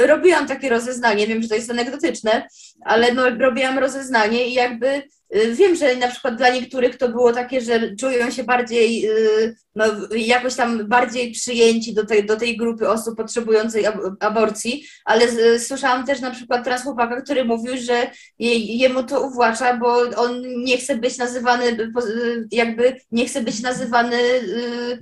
robiłam 0.07 0.47
takie 0.47 0.70
rozeznanie, 0.70 1.28
wiem, 1.28 1.41
że 1.41 1.49
to 1.49 1.55
jest 1.55 1.72
anegdotyczne, 1.72 2.47
ale 2.86 3.14
no, 3.14 3.30
robiłam 3.30 3.80
rozeznanie 3.80 4.47
i 4.47 4.53
jakby 4.53 5.03
wiem, 5.32 5.75
że 5.75 5.95
na 5.95 6.07
przykład 6.07 6.36
dla 6.36 6.49
niektórych 6.49 6.97
to 6.97 7.09
było 7.09 7.34
takie, 7.34 7.61
że 7.61 7.95
czują 7.95 8.32
się 8.32 8.43
bardziej, 8.43 9.09
y, 9.09 9.55
no, 9.75 9.86
jakoś 10.15 10.55
tam 10.55 10.88
bardziej 10.88 11.32
przyjęci 11.32 11.93
do 11.93 12.05
tej, 12.05 12.25
do 12.25 12.38
tej 12.38 12.57
grupy 12.57 12.89
osób 12.89 13.17
potrzebującej 13.17 13.86
ab- 13.86 14.15
aborcji, 14.19 14.84
ale 15.05 15.25
słyszałam 15.59 16.05
też 16.05 16.19
na 16.21 16.32
przykład 16.32 16.63
trans 16.63 16.84
chłopaka, 16.84 17.21
który 17.21 17.45
mówił, 17.45 17.73
że 17.77 18.11
je, 18.39 18.59
jemu 18.59 19.03
to 19.03 19.21
uwłacza, 19.21 19.77
bo 19.77 19.97
on 20.15 20.41
nie 20.63 20.77
chce 20.77 20.95
być 20.95 21.17
nazywany, 21.17 21.65
y, 21.65 22.47
jakby 22.51 22.95
nie 23.11 23.25
chce 23.25 23.41
być 23.41 23.61
nazywany 23.61 24.17
y, 24.17 24.99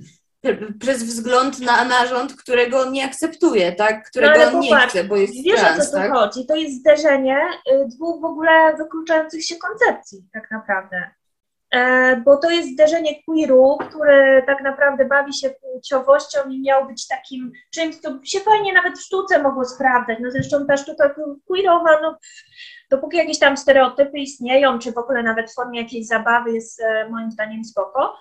przez 0.80 1.02
wzgląd 1.02 1.60
na 1.60 1.84
narząd, 1.84 2.36
którego 2.36 2.80
on 2.80 2.92
nie 2.92 3.04
akceptuje, 3.04 3.72
tak? 3.72 4.10
Którego 4.10 4.38
No 4.38 4.46
on 4.46 4.60
nie 4.60 4.76
chce, 4.76 5.04
bo 5.04 5.16
jest 5.16 5.34
Wiesz 5.44 5.60
o 5.60 5.64
trans, 5.64 5.84
co 5.84 5.90
tu 5.90 5.96
tak? 5.96 6.12
chodzi? 6.12 6.46
To 6.46 6.56
jest 6.56 6.80
zderzenie 6.80 7.38
y, 7.72 7.86
dwóch 7.96 8.20
w 8.20 8.24
ogóle 8.24 8.76
wykluczających 8.76 9.44
się 9.44 9.56
koncepcji, 9.56 10.24
tak 10.32 10.50
naprawdę. 10.50 11.10
E, 11.70 12.16
bo 12.16 12.36
to 12.36 12.50
jest 12.50 12.68
zderzenie 12.68 13.22
queeru, 13.22 13.78
który 13.88 14.42
tak 14.46 14.62
naprawdę 14.62 15.04
bawi 15.04 15.34
się 15.34 15.50
płciowością 15.50 16.38
i 16.50 16.62
miał 16.62 16.86
być 16.86 17.06
takim 17.06 17.52
czymś, 17.74 17.96
co 17.96 18.18
się 18.24 18.40
fajnie 18.40 18.72
nawet 18.72 18.98
w 18.98 19.02
sztuce 19.02 19.42
mogło 19.42 19.64
sprawdzać. 19.64 20.18
No 20.20 20.30
zresztą 20.30 20.66
ta 20.66 20.76
sztuka 20.76 21.14
queerowa, 21.46 22.00
no, 22.02 22.18
dopóki 22.90 23.16
jakieś 23.16 23.38
tam 23.38 23.56
stereotypy 23.56 24.18
istnieją, 24.18 24.78
czy 24.78 24.92
w 24.92 24.98
ogóle 24.98 25.22
nawet 25.22 25.50
w 25.50 25.54
formie 25.54 25.82
jakiejś 25.82 26.06
zabawy 26.06 26.52
jest 26.52 26.80
e, 26.80 27.08
moim 27.08 27.30
zdaniem 27.30 27.64
spoko. 27.64 28.16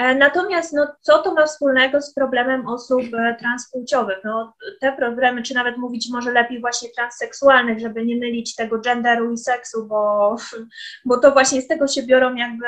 E, 0.00 0.14
Natomiast 0.14 0.72
no, 0.72 0.86
co 1.00 1.22
to 1.22 1.34
ma 1.34 1.46
wspólnego 1.46 2.02
z 2.02 2.14
problemem 2.14 2.66
osób 2.68 3.02
e, 3.02 3.36
transpłciowych? 3.40 4.18
No, 4.24 4.54
te 4.80 4.92
problemy, 4.92 5.42
czy 5.42 5.54
nawet 5.54 5.76
mówić 5.76 6.08
może 6.12 6.32
lepiej 6.32 6.60
właśnie 6.60 6.88
transseksualnych, 6.96 7.80
żeby 7.80 8.06
nie 8.06 8.16
mylić 8.16 8.54
tego 8.54 8.78
genderu 8.78 9.32
i 9.32 9.38
seksu, 9.38 9.86
bo, 9.86 10.36
bo 11.04 11.18
to 11.18 11.32
właśnie 11.32 11.62
z 11.62 11.68
tego 11.68 11.88
się 11.88 12.02
biorą 12.02 12.34
jakby 12.34 12.66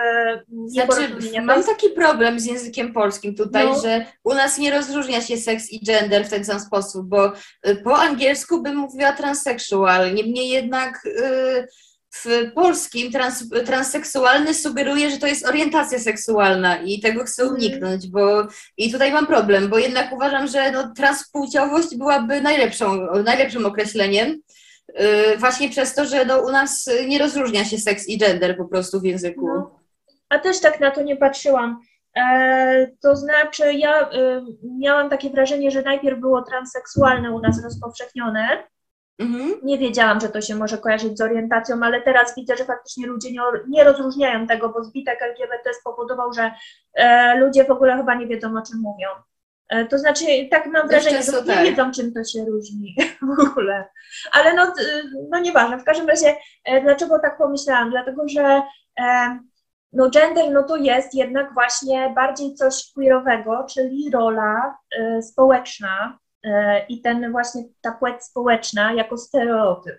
Znaczy, 0.66 1.02
nieporozumienia. 1.02 1.40
To 1.40 1.46
mam 1.46 1.64
taki 1.64 1.88
problem 1.90 2.40
z 2.40 2.44
językiem 2.46 2.92
polskim 2.92 3.34
tutaj, 3.34 3.66
No. 3.66 3.80
że 3.80 4.06
u 4.24 4.34
nas 4.34 4.58
nie 4.58 4.70
rozróżnia 4.70 5.20
się 5.20 5.36
seks 5.36 5.72
i 5.72 5.84
gender 5.84 6.26
w 6.26 6.30
ten 6.30 6.44
sam 6.44 6.60
sposób, 6.60 7.08
bo 7.08 7.32
y, 7.68 7.76
po 7.76 7.98
angielsku 7.98 8.62
bym 8.62 8.76
mówiła 8.76 9.12
transsexual, 9.12 10.14
niemniej 10.14 10.48
jednak 10.48 11.06
y, 11.06 11.68
w 12.14 12.52
polskim 12.54 13.12
trans, 13.12 13.44
transseksualny 13.66 14.54
sugeruje, 14.54 15.10
że 15.10 15.18
to 15.18 15.26
jest 15.26 15.46
orientacja 15.46 15.98
seksualna 15.98 16.76
i 16.82 17.00
tego 17.00 17.24
chcę 17.24 17.42
Mhm. 17.42 17.60
uniknąć, 17.60 18.08
bo 18.08 18.46
i 18.76 18.92
tutaj 18.92 19.12
mam 19.12 19.26
problem, 19.26 19.68
bo 19.68 19.78
jednak 19.78 20.12
uważam, 20.12 20.46
że 20.46 20.72
no, 20.72 20.92
transpłciowość 20.96 21.96
byłaby 21.96 22.40
najlepszą, 22.40 23.06
najlepszym 23.24 23.66
określeniem, 23.66 24.28
yy, 24.98 25.38
właśnie 25.38 25.70
przez 25.70 25.94
to, 25.94 26.04
że 26.04 26.24
no, 26.24 26.40
u 26.40 26.50
nas 26.50 26.90
nie 27.08 27.18
rozróżnia 27.18 27.64
się 27.64 27.78
seks 27.78 28.08
i 28.08 28.18
gender 28.18 28.56
po 28.56 28.64
prostu 28.64 29.00
w 29.00 29.04
języku. 29.04 29.46
No, 29.46 29.80
a 30.28 30.38
też 30.38 30.60
tak 30.60 30.80
na 30.80 30.90
to 30.90 31.02
nie 31.02 31.16
patrzyłam. 31.16 31.80
E, 32.16 32.90
to 33.02 33.16
znaczy, 33.16 33.72
ja 33.72 34.10
e, 34.10 34.44
miałam 34.78 35.10
takie 35.10 35.30
wrażenie, 35.30 35.70
że 35.70 35.82
najpierw 35.82 36.20
było 36.20 36.42
transseksualne 36.42 37.30
u 37.30 37.40
nas 37.40 37.64
rozpowszechnione. 37.64 38.64
Mhm. 39.18 39.54
Nie 39.62 39.78
wiedziałam, 39.78 40.20
że 40.20 40.28
to 40.28 40.40
się 40.40 40.54
może 40.54 40.78
kojarzyć 40.78 41.18
z 41.18 41.20
orientacją, 41.20 41.82
ale 41.82 42.02
teraz 42.02 42.34
widzę, 42.34 42.56
że 42.56 42.64
faktycznie 42.64 43.06
ludzie 43.06 43.32
nie, 43.32 43.40
nie 43.68 43.84
rozróżniają 43.84 44.46
tego, 44.46 44.68
bo 44.68 44.84
zbitek 44.84 45.22
LGBT 45.22 45.74
spowodował, 45.74 46.32
że 46.32 46.50
e, 46.94 47.36
ludzie 47.38 47.64
w 47.64 47.70
ogóle 47.70 47.96
chyba 47.96 48.14
nie 48.14 48.26
wiedzą, 48.26 48.58
o 48.58 48.62
czym 48.62 48.80
mówią. 48.80 49.08
E, 49.68 49.84
to 49.84 49.98
znaczy, 49.98 50.24
tak 50.50 50.66
mam 50.66 50.88
wrażenie, 50.88 51.22
że 51.22 51.42
nie 51.44 51.70
wiedzą, 51.70 51.90
czym 51.90 52.12
to 52.12 52.24
się 52.24 52.44
różni 52.44 52.96
w 53.36 53.40
ogóle. 53.40 53.88
Ale 54.32 54.54
no, 54.54 54.74
no 55.30 55.38
nieważne. 55.38 55.78
W 55.78 55.84
każdym 55.84 56.08
razie, 56.08 56.36
e, 56.64 56.80
dlaczego 56.80 57.18
tak 57.18 57.38
pomyślałam? 57.38 57.90
Dlatego, 57.90 58.28
że 58.28 58.62
e, 59.00 59.38
no 59.92 60.10
gender, 60.10 60.52
no 60.52 60.62
to 60.62 60.76
jest 60.76 61.14
jednak 61.14 61.54
właśnie 61.54 62.12
bardziej 62.14 62.54
coś 62.54 62.92
queerowego, 62.94 63.66
czyli 63.74 64.10
rola 64.10 64.76
e, 64.98 65.22
społeczna 65.22 66.18
i 66.88 67.00
ten 67.00 67.32
właśnie 67.32 67.62
ta 67.80 67.92
płeć 67.92 68.24
społeczna 68.24 68.92
jako 68.92 69.18
stereotyp. 69.18 69.96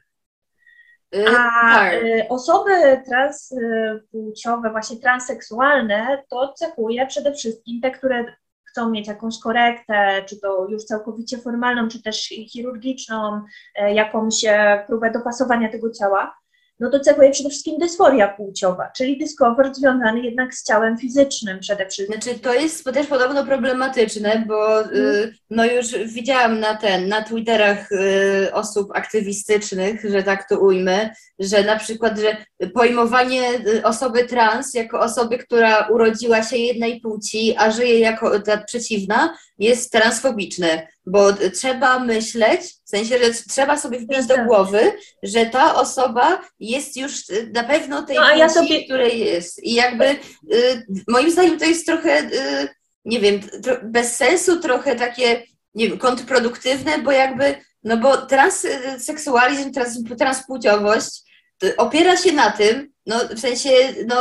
Yy, 1.14 1.26
A 1.30 1.34
tak. 1.34 1.94
e, 1.94 2.30
osoby 2.30 2.72
transpłciowe, 3.06 4.72
właśnie 4.72 4.98
transseksualne, 4.98 6.24
to 6.30 6.54
cechuje 6.54 7.08
przede 7.08 7.34
wszystkim 7.34 7.82
te, 7.82 7.92
które 7.92 8.26
chcą 8.64 8.90
mieć 8.90 9.08
jakąś 9.08 9.40
korektę, 9.40 10.24
czy 10.26 10.40
to 10.40 10.68
już 10.70 10.84
całkowicie 10.84 11.38
formalną, 11.38 11.88
czy 11.88 12.04
też 12.04 12.18
chirurgiczną, 12.28 13.42
e, 13.76 13.94
jakąś 13.94 14.46
e, 14.46 14.84
próbę 14.88 15.12
dopasowania 15.12 15.72
tego 15.72 15.92
ciała, 15.92 16.36
no 16.84 16.90
to 16.90 17.00
cechuje 17.00 17.32
przede 17.32 17.50
wszystkim 17.50 17.78
dysforia 17.78 18.28
płciowa, 18.28 18.92
czyli 18.98 19.18
dyskomfort 19.18 19.76
związany 19.76 20.22
jednak 20.22 20.56
z 20.56 20.64
ciałem 20.64 20.98
fizycznym 20.98 21.60
przede 21.60 21.90
wszystkim. 21.90 22.22
Znaczy, 22.22 22.40
to 22.40 22.54
jest 22.54 22.84
też 22.84 23.08
podobno 23.08 23.46
problematyczne, 23.46 24.44
bo 24.48 24.82
y, 24.82 25.34
no 25.50 25.66
już 25.66 25.88
widziałam 26.06 26.60
na 26.60 26.76
ten, 26.76 27.08
na 27.08 27.24
Twitterach 27.24 27.92
y, 27.92 28.54
osób 28.54 28.92
aktywistycznych, 28.94 30.12
że 30.12 30.24
tak 30.24 30.50
to 30.50 30.60
ujmę, 30.60 31.10
że 31.40 31.64
na 31.64 31.80
przykład, 31.80 32.20
że 32.20 32.38
pojmowanie 32.74 33.42
y, 33.68 33.84
osoby 33.84 34.26
trans 34.26 34.74
jako 34.74 35.00
osoby, 35.00 35.38
która 35.38 35.88
urodziła 35.88 36.44
się 36.44 36.58
jednej 36.58 37.02
płci, 37.02 37.56
a 37.58 37.72
żyje 37.72 38.00
jako 38.00 38.40
ta 38.40 38.58
przeciwna, 38.58 39.38
jest 39.58 39.92
transfobiczne, 39.92 40.88
bo 41.06 41.34
trzeba 41.34 42.00
myśleć, 42.00 42.62
sensie, 42.98 43.18
że 43.26 43.34
trzeba 43.50 43.78
sobie 43.78 44.00
wbić 44.00 44.26
do 44.26 44.38
głowy, 44.46 44.92
że 45.24 45.46
ta 45.46 45.76
osoba 45.76 46.42
jest 46.60 46.98
już 46.98 47.30
y, 47.30 47.50
na 47.54 47.64
pewno 47.64 48.04
tej 48.04 48.16
No, 48.16 48.24
a 48.26 48.36
ja 48.36 48.46
płci, 48.48 48.60
sobie- 48.60 48.86
której 48.86 49.20
jest. 49.20 49.64
I 49.64 49.74
jakby 49.74 50.06
y, 50.06 50.86
moim 51.08 51.32
zdaniem 51.32 51.60
to 51.60 51.66
jest 51.66 51.86
trochę, 51.86 52.20
y, 52.22 52.68
nie 53.06 53.20
wiem, 53.20 53.40
tro, 53.64 53.76
bez 53.84 54.16
sensu, 54.16 54.60
trochę 54.60 54.96
takie, 54.96 55.44
nie 55.76 55.90
wiem, 55.90 55.98
kontrproduktywne, 55.98 56.98
bo 57.00 57.12
jakby, 57.12 57.56
no 57.84 57.98
bo 57.98 58.18
transseksualizm, 58.18 59.72
trans, 59.72 59.98
transpłciowość 60.20 61.22
y, 61.64 61.76
opiera 61.78 62.18
się 62.18 62.32
na 62.32 62.52
tym, 62.52 62.92
no 63.06 63.20
w 63.36 63.40
sensie, 63.40 63.70
no 64.06 64.16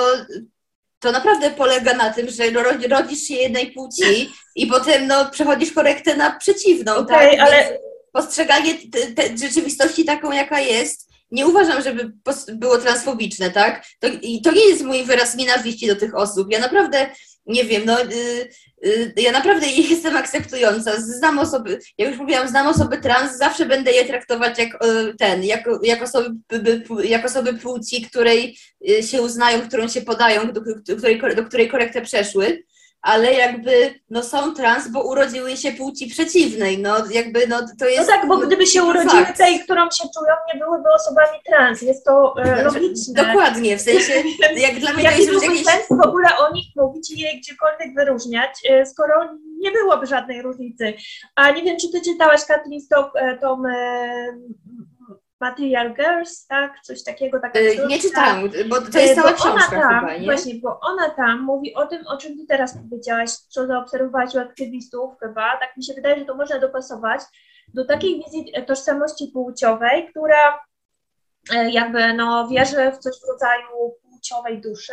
to 1.01 1.13
naprawdę 1.13 1.51
polega 1.51 1.95
na 1.95 2.11
tym, 2.11 2.31
że 2.31 2.51
no, 2.51 2.63
ro- 2.63 2.89
rodzisz 2.91 3.19
się 3.23 3.35
jednej 3.35 3.73
płci 3.73 4.33
i 4.57 4.67
potem 4.67 5.07
no 5.07 5.31
przechodzisz 5.31 5.73
korektę 5.73 6.17
na 6.17 6.31
przeciwną, 6.39 6.95
Okej, 6.95 7.37
tak? 7.39 7.47
ale- 7.49 7.57
Więc 7.65 7.81
postrzeganie 8.13 8.75
te, 8.75 9.13
te 9.13 9.39
rzeczywistości 9.39 10.05
taką, 10.05 10.33
jaka 10.33 10.61
jest, 10.61 11.13
nie 11.33 11.47
uważam, 11.47 11.83
żeby 11.83 12.13
było 12.53 12.79
transfobiczne, 12.79 13.51
tak? 13.51 13.85
To, 14.01 14.09
I 14.23 14.43
to 14.43 14.53
nie 14.53 14.69
jest 14.69 14.83
mój 14.83 15.05
wyraz 15.05 15.37
nienawiści 15.37 15.87
do 15.87 15.97
tych 15.97 16.15
osób. 16.15 16.49
Ja 16.51 16.61
naprawdę, 16.61 17.07
nie 17.47 17.65
wiem, 17.65 17.83
no, 17.87 18.03
y, 18.03 18.49
y, 18.87 19.13
ja 19.17 19.33
naprawdę 19.33 19.67
ich 19.67 19.91
jestem 19.91 20.17
akceptująca. 20.17 21.01
Znam 21.01 21.39
osoby, 21.39 21.79
jak 21.99 22.11
już 22.11 22.19
mówiłam, 22.19 22.49
znam 22.49 22.67
osoby 22.67 22.99
trans, 22.99 23.39
zawsze 23.39 23.67
będę 23.67 23.93
je 23.93 24.05
traktować 24.05 24.59
jak 24.59 24.85
y, 24.85 25.15
ten, 25.19 25.45
jak, 25.45 25.69
jak, 25.83 26.03
osoby, 26.03 26.31
jak 27.05 27.27
osoby 27.27 27.55
płci, 27.55 28.03
której 28.03 28.59
y, 28.91 29.03
się 29.03 29.23
uznają, 29.23 29.69
którą 29.69 29.89
się 29.89 30.03
podają, 30.03 30.53
do, 30.53 30.61
do, 30.61 30.97
której, 30.97 31.21
do 31.37 31.45
której 31.45 31.69
korektę 31.69 32.03
przeszły. 32.03 32.65
Ale 33.03 33.33
jakby, 33.33 34.01
no 34.11 34.23
są 34.23 34.55
trans, 34.55 34.89
bo 34.89 35.03
urodziły 35.03 35.57
się 35.57 35.73
płci 35.73 36.07
przeciwnej, 36.07 36.79
no 36.79 36.97
jakby, 37.11 37.47
no 37.47 37.61
to 37.61 37.67
No 37.81 37.87
jest... 37.87 38.11
tak, 38.11 38.29
bo 38.29 38.37
gdyby 38.39 38.67
się 38.67 38.81
fakt. 38.81 38.91
urodziły 38.91 39.27
tej, 39.37 39.61
którą 39.61 39.85
się 39.91 40.05
czują, 40.19 40.35
nie 40.55 40.61
byłyby 40.61 40.89
osobami 40.95 41.39
trans. 41.47 41.83
Jest 41.83 42.05
to 42.05 42.35
e, 42.43 42.47
Znaczy, 42.47 42.65
logiczne. 42.65 43.25
Dokładnie, 43.25 43.77
w 43.77 43.81
sensie, 43.81 44.13
jak 44.57 44.75
dla 44.81 44.93
mnie 44.93 45.03
Jaki 45.03 45.27
byłby 45.27 45.47
jakieś... 45.47 45.65
sens 45.65 45.87
w 45.91 46.07
ogóle 46.07 46.29
o 46.39 46.53
nich 46.55 46.67
mówić 46.77 47.11
i 47.11 47.21
je 47.21 47.37
gdziekolwiek 47.39 47.95
wyróżniać, 47.95 48.51
e, 48.71 48.87
skoro 48.87 49.15
nie 49.61 49.71
byłoby 49.71 50.07
żadnej 50.07 50.43
różnicy. 50.43 50.95
A 51.35 51.51
nie 51.51 51.63
wiem, 51.63 51.77
czy 51.81 51.91
ty 51.93 52.01
czytałaś, 52.01 52.41
Stock, 52.81 53.11
e, 53.17 53.39
tą 53.39 53.67
e, 53.67 54.27
Material 55.43 55.95
Girls, 55.95 56.47
tak? 56.47 56.73
Coś 56.83 57.05
takiego, 57.05 57.41
taka 57.41 57.59
Y, 57.59 57.63
książka. 57.73 57.89
Nie 57.89 57.99
czytałam, 57.99 58.51
bo 58.69 58.81
to 58.81 58.99
jest 58.99 59.15
cała 59.15 59.33
bo 59.33 59.37
ona 59.43 59.51
książka 59.61 59.81
tam, 59.81 60.01
chyba, 60.01 60.17
nie? 60.17 60.25
Właśnie, 60.25 60.55
bo 60.55 60.81
ona 60.81 61.11
tam 61.11 61.41
mówi 61.41 61.75
o 61.75 61.87
tym, 61.87 62.07
o 62.07 62.17
czym 62.17 62.39
ty 62.39 62.47
teraz 62.49 62.79
powiedziałaś, 62.91 63.31
co 63.31 63.67
zaobserwowałaś 63.67 64.35
u 64.35 64.39
aktywistów 64.39 65.15
chyba, 65.21 65.57
tak 65.57 65.77
mi 65.77 65.85
się 65.85 65.95
wydaje, 65.95 66.19
że 66.19 66.25
to 66.25 66.35
można 66.35 66.59
dopasować 66.59 67.21
do 67.75 67.85
takiej 67.85 68.25
wizji 68.25 68.51
e, 68.55 68.63
tożsamości 68.63 69.31
płciowej, 69.33 70.09
która 70.11 70.61
e, 71.55 71.71
jakby 71.71 72.13
no 72.15 72.49
wierzy 72.49 72.93
w 72.93 72.99
coś 72.99 73.15
w 73.15 73.29
rodzaju 73.29 73.95
płciowej 74.11 74.61
duszy. 74.61 74.93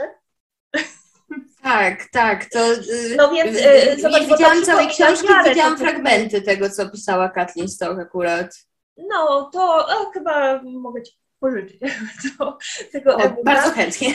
Tak, 1.63 2.03
tak, 2.11 2.45
to... 2.45 2.73
y, 2.73 3.15
No 3.17 3.31
więc, 3.31 3.57
y, 3.57 3.91
y, 3.91 3.95
Nie 3.95 4.01
zobacz, 4.01 4.23
widziałam 4.23 4.63
całej 4.63 4.87
książki, 4.87 5.27
widziałam 5.49 5.77
fragmenty 5.77 6.41
tego, 6.41 6.69
co 6.69 6.89
pisała 6.89 7.29
Kathleen 7.29 7.69
Stock 7.69 7.99
akurat. 7.99 8.68
No 9.07 9.49
to 9.53 9.87
o, 9.87 10.11
chyba 10.13 10.61
mogę 10.63 11.03
ci 11.03 11.13
pożyczyć 11.39 11.79
to, 12.37 12.57
tego 12.91 13.15
O, 13.15 13.19
e-booka. 13.19 13.43
bardzo 13.43 13.71
chętnie. 13.71 14.13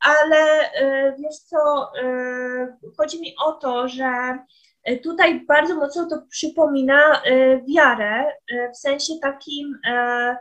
ale 0.00 0.70
e, 0.72 1.16
wiesz 1.18 1.36
co, 1.36 1.90
e, 2.02 2.76
chodzi 2.96 3.20
mi 3.20 3.34
o 3.44 3.52
to, 3.52 3.88
że 3.88 4.38
e, 4.84 4.96
tutaj 4.96 5.40
bardzo 5.46 5.74
mocno 5.74 6.06
to 6.10 6.22
przypomina 6.30 7.22
e, 7.22 7.62
wiarę 7.62 8.32
e, 8.52 8.70
w 8.72 8.76
sensie 8.76 9.12
takim, 9.22 9.78
e, 9.86 10.36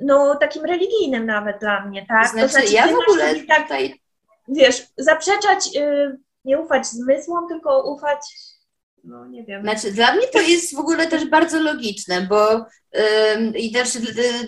no 0.00 0.34
takim 0.34 0.64
religijnym 0.64 1.26
nawet 1.26 1.58
dla 1.60 1.86
mnie, 1.86 2.06
tak? 2.08 2.28
Znaczy, 2.28 2.72
ja 2.74 2.82
ty 2.88 2.88
w 2.88 2.96
masz 2.96 3.08
ogóle 3.08 3.30
sobie 3.30 3.46
tak, 3.46 3.62
tutaj... 3.62 4.00
wiesz, 4.48 4.86
zaprzeczać, 4.96 5.76
e, 5.76 6.16
nie 6.44 6.58
ufać 6.58 6.86
zmysłom, 6.86 7.48
tylko 7.48 7.92
ufać, 7.92 8.18
no 9.04 9.26
nie 9.26 9.44
wiem. 9.44 9.62
Znaczy, 9.62 9.92
dla 9.92 10.14
mnie 10.14 10.26
to 10.32 10.40
jest 10.40 10.76
w 10.76 10.78
ogóle 10.78 11.06
też 11.06 11.24
bardzo 11.24 11.60
logiczne, 11.60 12.20
bo 12.22 12.66
i 13.56 13.72
też 13.72 13.88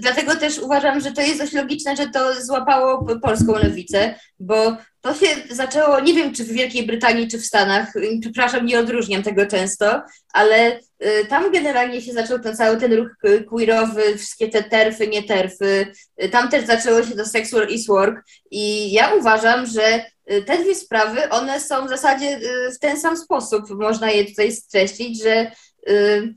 dlatego 0.01 0.37
też 0.37 0.59
uważam, 0.59 1.01
że 1.01 1.13
to 1.13 1.21
jest 1.21 1.39
dość 1.39 1.53
logiczne, 1.53 1.97
że 1.97 2.09
to 2.09 2.45
złapało 2.45 3.07
polską 3.23 3.53
lewicę, 3.53 4.15
bo 4.41 4.77
to 5.01 5.15
się 5.15 5.27
zaczęło, 5.51 6.01
nie 6.01 6.15
wiem 6.15 6.35
czy 6.35 6.45
w 6.45 6.53
Wielkiej 6.53 6.87
Brytanii, 6.87 7.29
czy 7.29 7.39
w 7.39 7.47
Stanach, 7.47 7.93
przepraszam, 8.21 8.67
nie 8.67 8.79
odróżniam 8.79 9.23
tego 9.23 9.47
często, 9.47 10.03
ale 10.33 10.81
tam 11.29 11.53
generalnie 11.53 12.03
się 12.03 12.13
zaczął 12.13 12.39
ten 12.39 12.57
cały 12.57 12.77
ten 12.77 12.93
ruch 12.93 13.09
y, 13.25 13.45
queerowy, 13.45 14.19
wszystkie 14.19 14.49
te 14.49 14.63
terfy, 14.63 15.09
nie 15.09 15.23
terfy, 15.23 15.93
y, 16.23 16.29
tam 16.29 16.49
też 16.49 16.67
zaczęło 16.67 17.03
się 17.03 17.17
to 17.17 17.25
sexual 17.25 17.69
is 17.69 17.87
work. 17.87 18.25
I 18.51 18.93
ja 18.93 19.15
uważam, 19.15 19.67
że 19.67 20.05
y, 20.33 20.43
te 20.43 20.59
dwie 20.59 20.75
sprawy, 20.75 21.29
one 21.31 21.61
są 21.61 21.87
w 21.87 21.89
zasadzie 21.89 22.37
y, 22.37 22.73
w 22.73 22.79
ten 22.79 23.01
sam 23.01 23.17
sposób, 23.17 23.71
można 23.71 24.11
je 24.11 24.25
tutaj 24.25 24.53
streścić, 24.53 25.23
że 25.23 25.51
y, 25.89 26.35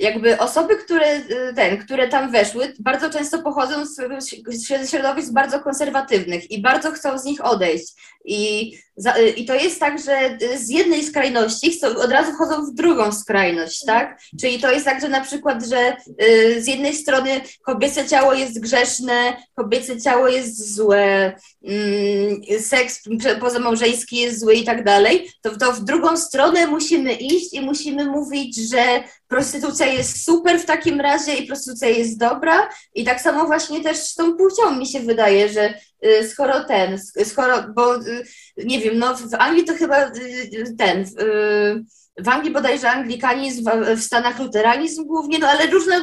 jakby 0.00 0.38
osoby, 0.38 0.76
które, 0.76 1.16
y, 1.16 1.54
ten, 1.54 1.78
które 1.78 2.08
tam 2.08 2.32
weszły, 2.32 2.74
bardzo 2.78 3.10
często 3.10 3.42
pochodzą 3.42 3.86
z, 3.86 4.90
środowisk 4.90 5.32
bardzo 5.32 5.60
konserwatywnych 5.60 6.50
i 6.50 6.62
bardzo 6.62 6.90
chcą 6.90 7.18
z 7.18 7.24
nich 7.24 7.44
odejść. 7.44 7.94
I, 8.24 8.72
za, 8.96 9.16
y, 9.16 9.28
I 9.28 9.44
to 9.44 9.54
jest 9.54 9.80
tak, 9.80 10.02
że 10.02 10.38
y, 10.42 10.58
z 10.58 10.70
jednej 10.70 11.04
skrajności 11.04 11.72
chcą, 11.72 11.88
od 11.88 12.12
razu 12.12 12.32
wchodzą 12.32 12.66
w 12.66 12.74
drugą 12.74 13.12
skrajność, 13.12 13.84
tak? 13.84 14.20
Czyli 14.40 14.58
to 14.58 14.70
jest 14.70 14.84
tak, 14.84 15.00
że 15.00 15.08
na 15.08 15.20
przykład, 15.20 15.64
że 15.64 15.96
y, 16.26 16.62
z 16.62 16.66
jednej 16.66 16.94
strony 16.94 17.40
kobiece 17.62 18.08
ciało 18.08 18.34
jest 18.34 18.60
grzeszne, 18.60 19.36
kobiece 19.54 20.00
ciało 20.00 20.28
jest 20.28 20.74
złe, 20.74 21.32
mm, 21.64 22.40
seks 22.60 23.02
pozamałżeński 23.40 24.16
jest 24.16 24.40
zły 24.40 24.54
i 24.54 24.64
tak 24.64 24.84
dalej, 24.84 25.30
to, 25.42 25.58
to 25.58 25.72
w 25.72 25.84
drugą 25.84 26.16
stronę 26.16 26.66
musimy 26.66 27.12
iść 27.12 27.54
i 27.54 27.60
musimy 27.60 28.04
mówić, 28.04 28.56
że 28.70 29.02
prostytucja 29.30 29.86
jest 29.86 30.24
super 30.24 30.60
w 30.60 30.64
takim 30.64 31.00
razie 31.00 31.34
i 31.34 31.46
prostytucja 31.46 31.88
jest 31.88 32.18
dobra. 32.18 32.68
I 32.94 33.04
tak 33.04 33.20
samo 33.20 33.46
właśnie 33.46 33.82
też 33.82 33.98
z 33.98 34.14
tą 34.14 34.36
płcią 34.36 34.76
mi 34.76 34.86
się 34.86 35.00
wydaje, 35.00 35.48
że 35.48 35.74
y, 36.06 36.28
skoro 36.28 36.64
ten, 36.64 36.98
skoro, 37.24 37.62
bo 37.74 37.96
y, 37.96 38.24
nie 38.56 38.80
wiem, 38.80 38.98
no 38.98 39.16
w 39.16 39.34
Anglii 39.38 39.64
to 39.64 39.74
chyba 39.74 40.06
y, 40.06 40.74
ten, 40.78 41.04
w 41.04 41.99
Anglii 42.28 42.52
bodajże 42.52 42.90
anglikanizm, 42.90 43.70
w 43.96 44.00
Stanach 44.00 44.38
luteranizm 44.38 45.04
głównie, 45.04 45.38
no 45.38 45.48
ale 45.48 45.66
różne 45.66 45.96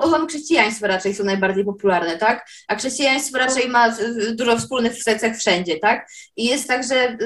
odłamy 0.00 0.26
chrześcijaństwa 0.26 0.86
raczej 0.86 1.14
są 1.14 1.24
najbardziej 1.24 1.64
popularne, 1.64 2.18
tak? 2.18 2.46
A 2.68 2.76
chrześcijaństwo 2.76 3.38
raczej 3.38 3.68
ma 3.68 3.94
dużo 4.32 4.58
wspólnych 4.58 5.02
sekcjach 5.02 5.36
wszędzie, 5.36 5.78
tak? 5.78 6.08
I 6.36 6.44
jest 6.44 6.68
tak, 6.68 6.88
że 6.88 7.16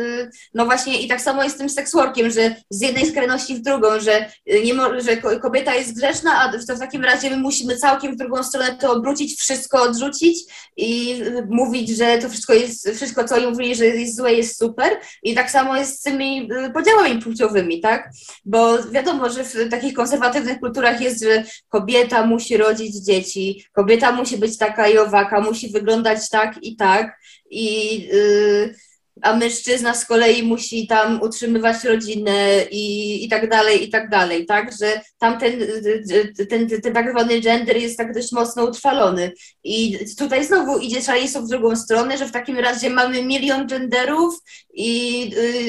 no 0.55 0.65
właśnie 0.65 1.03
i 1.03 1.09
tak 1.09 1.21
samo 1.21 1.45
jest 1.45 1.57
z 1.57 1.59
tym 1.59 1.69
seksworkiem, 1.71 2.31
że 2.31 2.55
z 2.71 2.81
jednej 2.81 3.07
skrajności 3.07 3.55
w 3.55 3.63
drugą, 3.63 4.01
że, 4.01 4.31
nie 4.65 4.75
mo- 4.75 5.01
że 5.01 5.17
kobieta 5.17 5.75
jest 5.75 5.97
grzeszna, 5.97 6.41
a 6.41 6.53
to 6.67 6.77
w 6.77 6.79
takim 6.79 7.05
razie 7.05 7.31
my 7.31 7.37
musimy 7.37 7.77
całkiem 7.77 8.13
w 8.13 8.17
drugą 8.17 8.43
stronę 8.43 8.77
to 8.81 8.93
obrócić, 8.93 9.41
wszystko 9.41 9.83
odrzucić 9.83 10.39
i 10.77 11.23
mówić, 11.49 11.89
że 11.89 12.19
to 12.19 12.29
wszystko 12.29 12.55
jest, 12.55 12.89
wszystko 12.97 13.25
co 13.25 13.35
oni 13.35 13.47
mówili, 13.47 13.75
że 13.75 13.87
jest 13.87 14.17
złe, 14.17 14.35
jest 14.35 14.59
super. 14.59 15.01
I 15.23 15.35
tak 15.35 15.51
samo 15.51 15.77
jest 15.77 16.01
z 16.01 16.03
tymi 16.03 16.49
podziałami 16.75 17.23
płciowymi, 17.23 17.81
tak? 17.81 18.11
Bo 18.45 18.83
wiadomo, 18.83 19.31
że 19.31 19.45
w 19.45 19.69
takich 19.71 19.95
konserwatywnych 19.95 20.61
kulturach 20.61 21.01
jest, 21.01 21.23
że 21.23 21.45
kobieta 21.69 22.27
musi 22.27 22.57
rodzić 22.57 22.97
dzieci, 22.97 23.65
kobieta 23.73 24.13
musi 24.13 24.39
być 24.39 24.59
taka 24.59 24.89
i 24.89 24.99
owaka, 24.99 25.41
musi 25.41 25.69
wyglądać 25.69 26.31
tak 26.31 26.63
i 26.63 26.77
tak. 26.77 27.19
I 27.51 27.99
yy, 28.01 28.75
a 29.23 29.37
mężczyzna 29.37 29.95
z 29.95 30.05
kolei 30.05 30.43
musi 30.43 30.87
tam 30.87 31.23
utrzymywać 31.23 31.85
rodzinę 31.85 32.63
i, 32.71 33.25
i 33.25 33.29
tak 33.29 33.51
dalej, 33.51 33.85
i 33.85 33.91
tak 33.91 34.11
dalej, 34.11 34.47
tak, 34.47 34.71
że 34.81 35.01
tam 35.19 35.39
ten, 35.39 35.61
ten, 36.09 36.35
ten, 36.49 36.81
ten 36.81 36.95
tak 36.95 37.11
zwany 37.11 37.41
gender 37.41 37.77
jest 37.77 37.99
tak 37.99 38.15
dość 38.15 38.33
mocno 38.33 38.65
utrwalony. 38.65 39.33
I 39.65 39.99
tutaj 40.19 40.45
znowu 40.45 40.79
idzie 40.79 41.03
szaleństwo 41.03 41.43
w 41.43 41.49
drugą 41.49 41.77
stronę, 41.77 42.19
że 42.19 42.27
w 42.27 42.33
takim 42.33 42.59
razie 42.59 42.91
mamy 42.91 43.23
milion 43.23 43.67
genderów 43.67 44.35
i, 44.75 45.23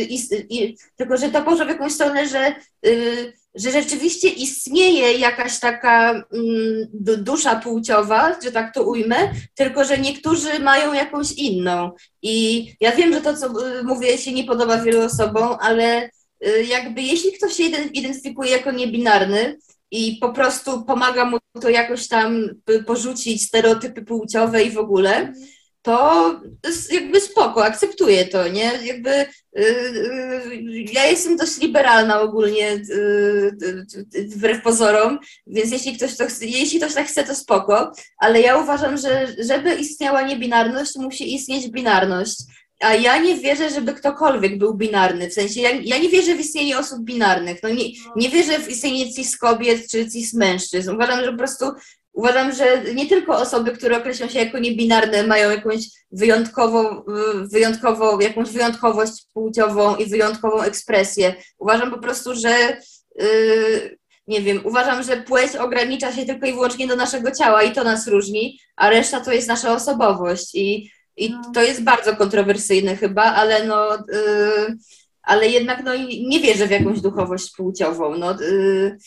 i, 0.09 0.19
i 0.49 0.77
tylko, 0.95 1.17
że 1.17 1.29
to 1.29 1.41
poszło 1.41 1.65
w 1.65 1.69
jakąś 1.69 1.93
stronę, 1.93 2.27
że 2.27 2.55
y, 2.85 3.33
że 3.57 3.71
rzeczywiście 3.71 4.29
istnieje 4.29 5.13
jakaś 5.13 5.59
taka 5.59 6.11
mm, 6.11 6.87
dusza 7.23 7.55
płciowa, 7.55 8.35
że 8.43 8.51
tak 8.51 8.73
to 8.73 8.83
ujmę, 8.83 9.15
tylko 9.55 9.85
że 9.85 9.97
niektórzy 9.97 10.59
mają 10.59 10.93
jakąś 10.93 11.31
inną. 11.31 11.91
I 12.21 12.67
ja 12.79 12.91
wiem, 12.91 13.13
że 13.13 13.21
to, 13.21 13.37
co 13.37 13.47
y, 13.47 13.83
mówię, 13.83 14.17
się 14.17 14.33
nie 14.33 14.43
podoba 14.43 14.77
wielu 14.77 15.01
osobom, 15.01 15.57
ale 15.61 16.09
y, 16.47 16.63
jakby 16.63 17.01
jeśli 17.01 17.31
ktoś 17.31 17.53
się 17.53 17.63
identyfikuje 17.93 18.51
jako 18.51 18.71
niebinarny 18.71 19.57
i 19.91 20.17
po 20.21 20.33
prostu 20.33 20.85
pomaga 20.85 21.25
mu 21.25 21.37
to 21.61 21.69
jakoś 21.69 22.07
tam 22.07 22.49
porzucić 22.85 23.43
stereotypy 23.43 24.01
płciowe 24.01 24.63
i 24.63 24.71
w 24.71 24.77
ogóle, 24.77 25.33
to 25.87 26.41
jakby 26.91 27.21
spoko, 27.21 27.65
akceptuję 27.65 28.25
to, 28.25 28.47
nie? 28.47 28.71
Jakby 28.83 29.25
yy, 29.55 30.83
ja 30.93 31.05
jestem 31.05 31.37
dość 31.37 31.57
liberalna 31.57 32.21
ogólnie 32.21 32.81
yy, 32.89 34.25
wbrew 34.27 34.63
pozorom, 34.63 35.19
więc 35.47 35.71
jeśli 35.71 35.97
ktoś, 35.97 36.17
to 36.17 36.25
chce, 36.25 36.45
jeśli 36.45 36.79
ktoś 36.79 36.93
tak 36.93 37.07
chce, 37.07 37.23
to 37.23 37.35
spoko, 37.35 37.91
ale 38.17 38.41
ja 38.41 38.57
uważam, 38.57 38.97
że 38.97 39.27
żeby 39.39 39.75
istniała 39.75 40.21
niebinarność, 40.21 40.95
musi 40.95 41.35
istnieć 41.35 41.69
binarność. 41.69 42.37
A 42.79 42.95
ja 42.95 43.17
nie 43.17 43.35
wierzę, 43.35 43.69
żeby 43.69 43.93
ktokolwiek 43.93 44.57
był 44.57 44.73
binarny. 44.73 45.29
W 45.29 45.33
sensie, 45.33 45.61
ja, 45.61 45.69
ja 45.69 45.97
nie 45.97 46.09
wierzę 46.09 46.35
w 46.35 46.39
istnienie 46.39 46.79
osób 46.79 46.99
binarnych. 47.03 47.63
No 47.63 47.69
nie, 47.69 47.83
nie 48.15 48.29
wierzę 48.29 48.59
w 48.59 48.69
istnienie 48.69 49.13
cis 49.13 49.37
kobiet 49.37 49.91
czy 49.91 50.11
cis 50.11 50.33
mężczyzn. 50.33 50.91
Uważam, 50.91 51.25
że 51.25 51.31
po 51.31 51.37
prostu 51.37 51.65
uważam, 52.17 52.53
że 52.53 52.83
nie 52.93 53.05
tylko 53.05 53.37
osoby, 53.37 53.71
które 53.71 53.97
określą 53.97 54.27
się 54.27 54.39
jako 54.39 54.59
niebinarne, 54.59 55.23
mają 55.23 55.51
jakąś 55.51 55.79
wyjątkową, 56.11 57.03
wyjątkowo, 57.51 58.21
jakąś 58.21 58.49
wyjątkowość 58.49 59.25
płciową 59.33 59.95
i 59.95 60.05
wyjątkową 60.05 60.61
ekspresję. 60.61 61.35
Uważam 61.57 61.91
po 61.91 61.97
prostu, 61.97 62.35
że 62.35 62.77
yy, 63.15 63.97
nie 64.27 64.41
wiem, 64.41 64.61
uważam, 64.63 65.03
że 65.03 65.17
płeć 65.17 65.55
ogranicza 65.55 66.11
się 66.11 66.25
tylko 66.25 66.47
i 66.47 66.53
wyłącznie 66.53 66.87
do 66.87 66.95
naszego 66.95 67.31
ciała 67.31 67.63
i 67.63 67.71
to 67.71 67.83
nas 67.83 68.07
różni, 68.07 68.59
a 68.75 68.89
reszta 68.89 69.19
to 69.19 69.31
jest 69.31 69.47
nasza 69.47 69.73
osobowość 69.73 70.55
i, 70.55 70.91
i 71.17 71.29
no. 71.29 71.41
to 71.53 71.61
jest 71.61 71.83
bardzo 71.83 72.15
kontrowersyjne 72.15 72.95
chyba, 72.95 73.23
ale 73.23 73.65
no 73.65 73.91
yy, 73.95 74.77
ale 75.27 75.47
jednak 75.47 75.83
no, 75.83 75.91
nie 76.27 76.39
wierzę 76.39 76.67
w 76.67 76.71
jakąś 76.71 77.01
duchowość 77.01 77.55
płciową. 77.55 78.15
No, 78.17 78.31
yy, 78.31 78.97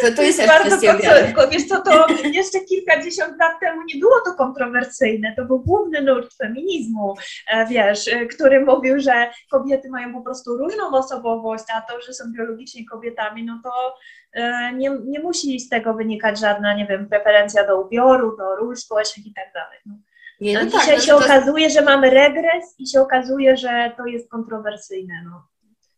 to, 0.00 0.16
to 0.16 0.22
jest 0.22 0.38
też 0.38 0.48
Bardzo 0.48 0.76
kwestia 0.76 0.98
wiary. 0.98 1.34
Wiesz 1.50 1.66
co, 1.68 1.82
to 1.82 2.06
jeszcze 2.32 2.60
kilkadziesiąt 2.60 3.38
lat 3.40 3.60
temu 3.60 3.82
nie 3.94 4.00
było 4.00 4.20
to 4.24 4.34
kontrowersyjne. 4.34 5.34
To 5.36 5.44
był 5.44 5.60
główny 5.60 6.02
nurt 6.02 6.34
feminizmu, 6.36 7.14
e, 7.48 7.66
wiesz, 7.66 8.08
e, 8.08 8.26
który 8.26 8.64
mówił, 8.64 9.00
że 9.00 9.30
kobiety 9.50 9.90
mają 9.90 10.12
po 10.12 10.20
prostu 10.20 10.56
różną 10.56 10.90
osobowość, 10.90 11.64
a 11.76 11.80
to, 11.80 12.00
że 12.00 12.12
są 12.12 12.24
biologicznie 12.32 12.86
kobietami, 12.86 13.44
no 13.44 13.60
to 13.64 13.96
e, 14.32 14.72
nie, 14.72 14.90
nie 15.04 15.20
musi 15.20 15.60
z 15.60 15.68
tego 15.68 15.94
wynikać 15.94 16.40
żadna, 16.40 16.74
nie 16.74 16.86
wiem, 16.86 17.08
preferencja 17.08 17.66
do 17.66 17.80
ubioru, 17.80 18.36
do 18.36 18.56
ról 18.56 18.76
społecznych 18.76 19.26
i 19.26 19.34
tak 19.34 19.52
dalej. 19.54 19.78
Nie, 20.42 20.54
no, 20.54 20.60
no 20.64 20.70
dzisiaj 20.70 20.96
tak, 20.96 21.04
się 21.04 21.12
no 21.12 21.18
to... 21.18 21.24
okazuje, 21.24 21.70
że 21.70 21.82
mamy 21.82 22.10
regres 22.10 22.74
i 22.78 22.88
się 22.88 23.00
okazuje, 23.00 23.56
że 23.56 23.92
to 23.96 24.06
jest 24.06 24.28
kontrowersyjne. 24.28 25.14
No. 25.24 25.42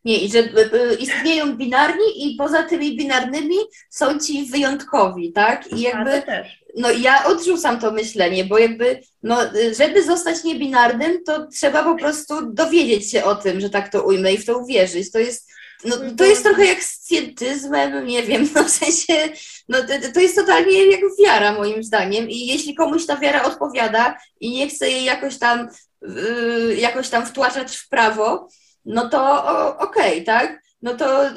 Nie, 0.05 0.19
i 0.19 0.31
że 0.31 0.39
y, 0.39 0.93
y, 0.93 0.95
istnieją 0.95 1.57
binarni 1.57 2.05
i 2.17 2.37
poza 2.37 2.63
tymi 2.63 2.97
binarnymi 2.97 3.57
są 3.91 4.19
ci 4.19 4.47
wyjątkowi, 4.47 5.33
tak? 5.33 5.73
I 5.73 5.81
jakby, 5.81 6.23
no 6.77 6.91
ja 6.91 7.25
odrzucam 7.25 7.81
to 7.81 7.93
myślenie, 7.93 8.45
bo 8.45 8.59
jakby, 8.59 9.01
no 9.23 9.39
żeby 9.79 10.03
zostać 10.03 10.45
niebinarnym, 10.45 11.25
to 11.25 11.47
trzeba 11.47 11.85
po 11.85 11.95
prostu 11.95 12.53
dowiedzieć 12.53 13.11
się 13.11 13.25
o 13.25 13.35
tym, 13.35 13.61
że 13.61 13.71
tak 13.71 13.93
to 13.93 14.03
ujmę 14.03 14.33
i 14.33 14.39
w 14.39 14.47
to 14.47 14.59
uwierzyć. 14.59 15.11
To 15.11 15.19
jest 15.19 15.51
no, 15.85 15.97
to 16.19 16.25
jest 16.25 16.45
trochę 16.45 16.65
jak 16.65 16.83
z 16.83 17.07
scientyzmem, 17.07 18.07
nie 18.07 18.23
wiem, 18.23 18.49
no 18.55 18.65
w 18.65 18.71
sensie, 18.71 19.15
no 19.69 19.79
to, 20.15 20.21
jest 20.21 20.37
totalnie 20.37 20.87
jak 20.87 21.01
wiara 21.25 21.53
moim 21.53 21.85
zdaniem. 21.85 22.31
I 22.31 22.47
jeśli 22.47 22.75
komuś 22.75 23.07
ta 23.07 23.17
wiara 23.17 23.43
odpowiada 23.43 24.19
i 24.41 24.51
nie 24.51 24.69
chce 24.69 24.91
jej 24.91 25.05
jakoś 25.05 25.39
tam, 25.39 25.69
yy, 26.03 26.77
jakoś 26.77 27.09
tam 27.09 27.27
wtłaczać 27.27 27.77
w 27.77 27.89
prawo, 27.89 28.49
no 28.85 29.09
to 29.09 29.45
okej, 29.79 30.13
okay, 30.13 30.23
tak? 30.23 30.65
no 30.85 30.95
to 30.95 31.29
y, 31.29 31.33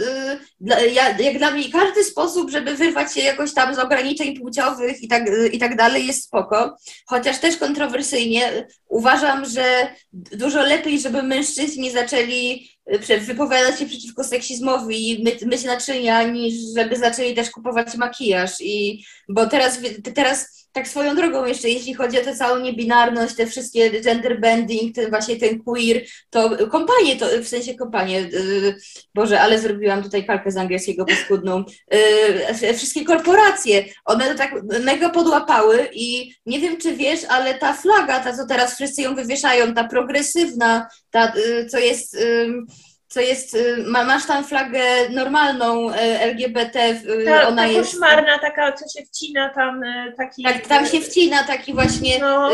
dla, 0.60 0.80
ja, 0.80 1.18
jak 1.18 1.38
dla 1.38 1.52
mnie 1.52 1.72
każdy 1.72 2.04
sposób, 2.04 2.52
żeby 2.52 2.76
wyrwać 2.76 3.14
się 3.14 3.22
jakoś 3.22 3.54
tam 3.54 3.76
z 3.76 3.80
ograniczeń 3.80 4.40
płciowych 4.40 5.04
i 5.04 5.08
tak, 5.08 5.28
y, 5.30 5.48
i 5.48 5.60
tak 5.60 5.76
dalej 5.76 6.08
jest 6.08 6.24
spoko, 6.24 6.78
chociaż 7.06 7.40
też 7.40 7.58
kontrowersyjnie 7.58 8.68
uważam, 8.88 9.46
że 9.46 9.88
dużo 10.14 10.62
lepiej, 10.62 11.00
żeby 11.00 11.24
mężczyźni 11.24 11.92
zaczęli 11.92 12.70
wypowiadać 13.20 13.80
się 13.80 13.86
przeciwko 13.86 14.24
seksizmowi 14.24 15.10
i 15.10 15.24
myć, 15.24 15.42
myć 15.42 15.64
naczynia, 15.64 16.24
niż 16.24 16.54
żeby 16.76 16.96
zaczęli 16.96 17.36
też 17.36 17.52
kupować 17.52 17.96
makijaż. 17.96 18.52
I 18.60 19.06
bo 19.30 19.48
teraz, 19.48 19.80
teraz 20.16 20.67
tak 20.78 20.88
swoją 20.88 21.16
drogą 21.16 21.46
jeszcze, 21.46 21.70
jeśli 21.70 21.94
chodzi 21.94 22.20
o 22.20 22.24
tę 22.24 22.36
całą 22.36 22.60
niebinarność, 22.60 23.36
te 23.36 23.48
wszystkie 23.48 24.02
gender 24.02 24.40
bending, 24.42 24.96
ten 24.96 25.10
właśnie 25.10 25.36
ten 25.36 25.64
queer, 25.64 26.02
to 26.30 26.68
kompanie, 26.68 27.16
to 27.16 27.26
w 27.44 27.48
sensie 27.48 27.76
kompanie, 27.76 28.22
yy, 28.22 28.76
Boże, 29.16 29.42
ale 29.42 29.60
zrobiłam 29.60 30.04
tutaj 30.04 30.26
kalkę 30.26 30.52
z 30.52 30.58
angielskiego 30.58 31.06
paskudną, 31.06 31.64
yy, 32.62 32.74
wszystkie 32.74 33.06
korporacje, 33.06 33.86
one 34.06 34.36
tak 34.36 34.52
mega 34.84 35.10
podłapały 35.10 35.90
i 35.94 36.34
nie 36.46 36.60
wiem, 36.60 36.78
czy 36.78 36.96
wiesz, 36.96 37.20
ale 37.30 37.54
ta 37.54 37.74
flaga, 37.74 38.20
ta 38.20 38.38
co 38.38 38.48
teraz 38.48 38.76
wszyscy 38.76 39.02
ją 39.02 39.16
wywieszają, 39.16 39.74
ta 39.74 39.84
progresywna, 39.84 40.88
ta, 41.12 41.34
yy, 41.36 41.66
co 41.66 41.80
jest... 41.80 42.14
Yy, 42.14 42.87
co 43.08 43.22
jest, 43.22 43.54
y, 43.54 43.78
masz 43.88 44.26
tam 44.26 44.44
flagę 44.44 44.82
normalną 45.10 45.90
y, 45.90 45.96
LGBT, 46.20 46.90
y, 46.90 47.26
ta, 47.26 47.48
ona 47.48 47.62
ta 47.62 47.68
jest... 47.68 47.92
koszmarna, 47.92 48.40
taka, 48.40 48.74
co 48.74 49.00
się 49.00 49.06
wcina 49.06 49.50
tam, 49.56 49.82
taki... 50.18 50.44
Tak, 50.44 50.68
tam 50.68 50.86
się 50.86 51.02
wcina 51.02 51.44
taki 51.44 51.74
właśnie 51.74 52.20
no. 52.20 52.50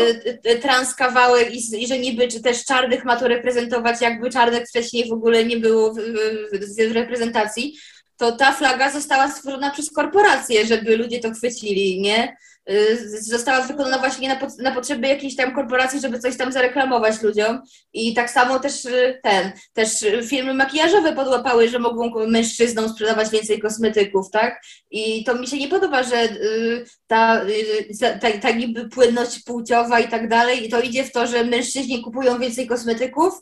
trans 0.62 0.94
kawałek 0.94 1.54
i, 1.54 1.82
i, 1.82 1.86
że 1.86 1.98
niby, 1.98 2.28
czy 2.28 2.42
też 2.42 2.64
czarnych 2.64 3.04
ma 3.04 3.16
to 3.16 3.28
reprezentować, 3.28 4.00
jakby 4.00 4.30
czarnych 4.30 4.68
wcześniej 4.68 5.08
w 5.08 5.12
ogóle 5.12 5.44
nie 5.44 5.56
było 5.56 5.94
w, 5.94 5.96
w, 5.96 6.88
w 6.88 6.92
reprezentacji, 6.92 7.76
to 8.16 8.32
ta 8.32 8.52
flaga 8.52 8.90
została 8.90 9.30
stworzona 9.30 9.70
przez 9.70 9.92
korporacje, 9.92 10.66
żeby 10.66 10.96
ludzie 10.96 11.20
to 11.20 11.30
chwycili, 11.30 12.00
nie? 12.00 12.36
Y, 12.70 13.22
została 13.22 13.60
wykonana 13.60 13.98
właśnie 13.98 14.28
na, 14.28 14.38
na 14.58 14.72
potrzeby 14.72 15.08
jakiejś 15.08 15.36
tam 15.36 15.54
korporacji, 15.54 16.00
żeby 16.00 16.18
coś 16.18 16.36
tam 16.36 16.52
zareklamować 16.52 17.22
ludziom. 17.22 17.62
I 17.92 18.14
tak 18.14 18.30
samo 18.30 18.58
też 18.58 18.84
y, 18.84 19.20
ten, 19.22 19.52
też 19.72 20.04
firmy 20.28 20.54
makijażowe 20.54 21.12
podłapały, 21.12 21.68
że 21.68 21.78
mogą 21.78 22.26
mężczyznom 22.26 22.88
sprzedawać 22.88 23.30
więcej 23.30 23.60
kosmetyków, 23.60 24.30
tak? 24.30 24.62
I 24.90 25.24
to 25.24 25.34
mi 25.34 25.46
się 25.46 25.58
nie 25.58 25.68
podoba, 25.68 26.02
że 26.02 26.24
y, 26.24 26.84
ta, 27.06 27.40
ta, 28.20 28.30
ta 28.42 28.50
niby 28.50 28.88
płynność 28.88 29.42
płciowa 29.42 30.00
i 30.00 30.08
tak 30.08 30.28
dalej, 30.28 30.66
i 30.66 30.68
to 30.68 30.80
idzie 30.80 31.04
w 31.04 31.12
to, 31.12 31.26
że 31.26 31.44
mężczyźni 31.44 32.02
kupują 32.02 32.38
więcej 32.38 32.66
kosmetyków 32.66 33.34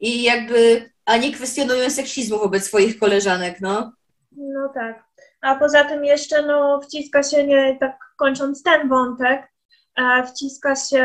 i 0.00 0.22
jakby, 0.22 0.90
a 1.04 1.16
nie 1.16 1.32
kwestionują 1.32 1.90
seksizmu 1.90 2.38
wobec 2.38 2.64
swoich 2.64 2.98
koleżanek, 2.98 3.60
no. 3.60 3.92
No 4.36 4.68
tak. 4.74 5.04
A 5.40 5.54
poza 5.54 5.84
tym 5.84 6.04
jeszcze 6.04 6.42
no, 6.42 6.80
wciska 6.80 7.22
się, 7.22 7.46
nie 7.46 7.76
tak 7.80 7.98
kończąc 8.20 8.62
ten 8.62 8.88
wątek, 8.88 9.52
e, 9.96 10.26
wciska 10.26 10.76
się 10.76 11.04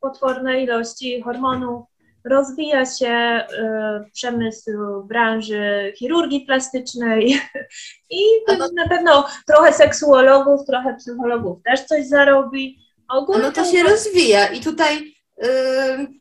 potworne 0.00 0.62
ilości 0.62 1.22
hormonów, 1.22 1.84
rozwija 2.24 2.86
się 2.86 3.06
e, 3.08 4.04
przemysł 4.12 4.70
branży 5.04 5.92
chirurgii 5.96 6.40
plastycznej 6.40 7.40
i 8.20 8.20
no- 8.48 8.68
na 8.74 8.88
pewno 8.88 9.28
trochę 9.46 9.72
seksuologów, 9.72 10.66
trochę 10.66 10.96
psychologów 10.96 11.62
też 11.64 11.80
coś 11.84 12.06
zarobi. 12.06 12.78
Ogólnie 13.08 13.42
No 13.42 13.52
to 13.52 13.64
się 13.64 13.82
rozwija 13.82 14.46
i 14.46 14.60
tutaj 14.60 15.14
y, 15.44 15.48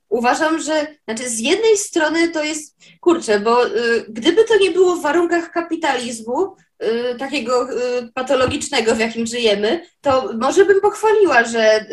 uważam, 0.10 0.60
że 0.60 0.88
znaczy 1.04 1.30
z 1.30 1.40
jednej 1.40 1.78
strony 1.78 2.30
to 2.30 2.44
jest, 2.44 2.78
kurczę, 3.02 3.40
bo 3.40 3.68
y, 3.68 4.06
gdyby 4.10 4.44
to 4.44 4.58
nie 4.58 4.72
było 4.72 4.96
w 4.96 5.02
warunkach 5.02 5.52
kapitalizmu, 5.52 6.56
y, 6.84 7.16
takiego 7.20 7.72
y, 7.72 8.12
patologicznego, 8.14 8.96
w 8.96 9.00
jakim 9.00 9.28
żyjemy, 9.28 9.86
to 10.02 10.34
może 10.40 10.66
bym 10.66 10.82
pochwaliła, 10.82 11.44
że 11.44 11.86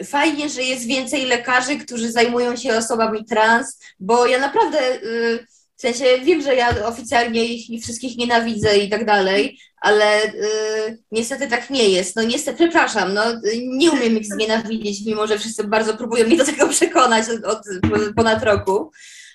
y, 0.00 0.04
fajnie, 0.04 0.48
że 0.48 0.62
jest 0.62 0.86
więcej 0.86 1.26
lekarzy, 1.26 1.76
którzy 1.76 2.12
zajmują 2.12 2.56
się 2.56 2.76
osobami 2.76 3.24
trans, 3.24 3.80
bo 4.00 4.26
ja 4.26 4.38
naprawdę 4.38 4.78
w 5.76 5.80
sensie 5.80 6.04
wiem, 6.24 6.42
że 6.42 6.54
ja 6.54 6.86
oficjalnie 6.86 7.44
ich 7.44 7.82
wszystkich 7.82 8.16
nienawidzę 8.16 8.78
i 8.78 8.90
tak 8.90 9.04
dalej, 9.04 9.58
ale 9.80 10.32
niestety 11.12 11.48
tak 11.48 11.70
nie 11.70 11.88
jest. 11.88 12.16
No 12.16 12.22
niestety, 12.22 12.58
przepraszam, 12.58 13.14
no 13.14 13.22
nie 13.62 13.90
umiem 13.90 14.18
ich 14.18 14.26
znienawidzić, 14.26 15.06
mimo 15.06 15.26
że 15.26 15.38
wszyscy 15.38 15.64
bardzo 15.64 15.96
próbują 15.96 16.26
mnie 16.26 16.36
do 16.36 16.44
tego 16.44 16.68
przekonać 16.68 17.24
od, 17.28 17.44
od 17.44 17.60
ponad 18.16 18.42
roku. 18.42 18.90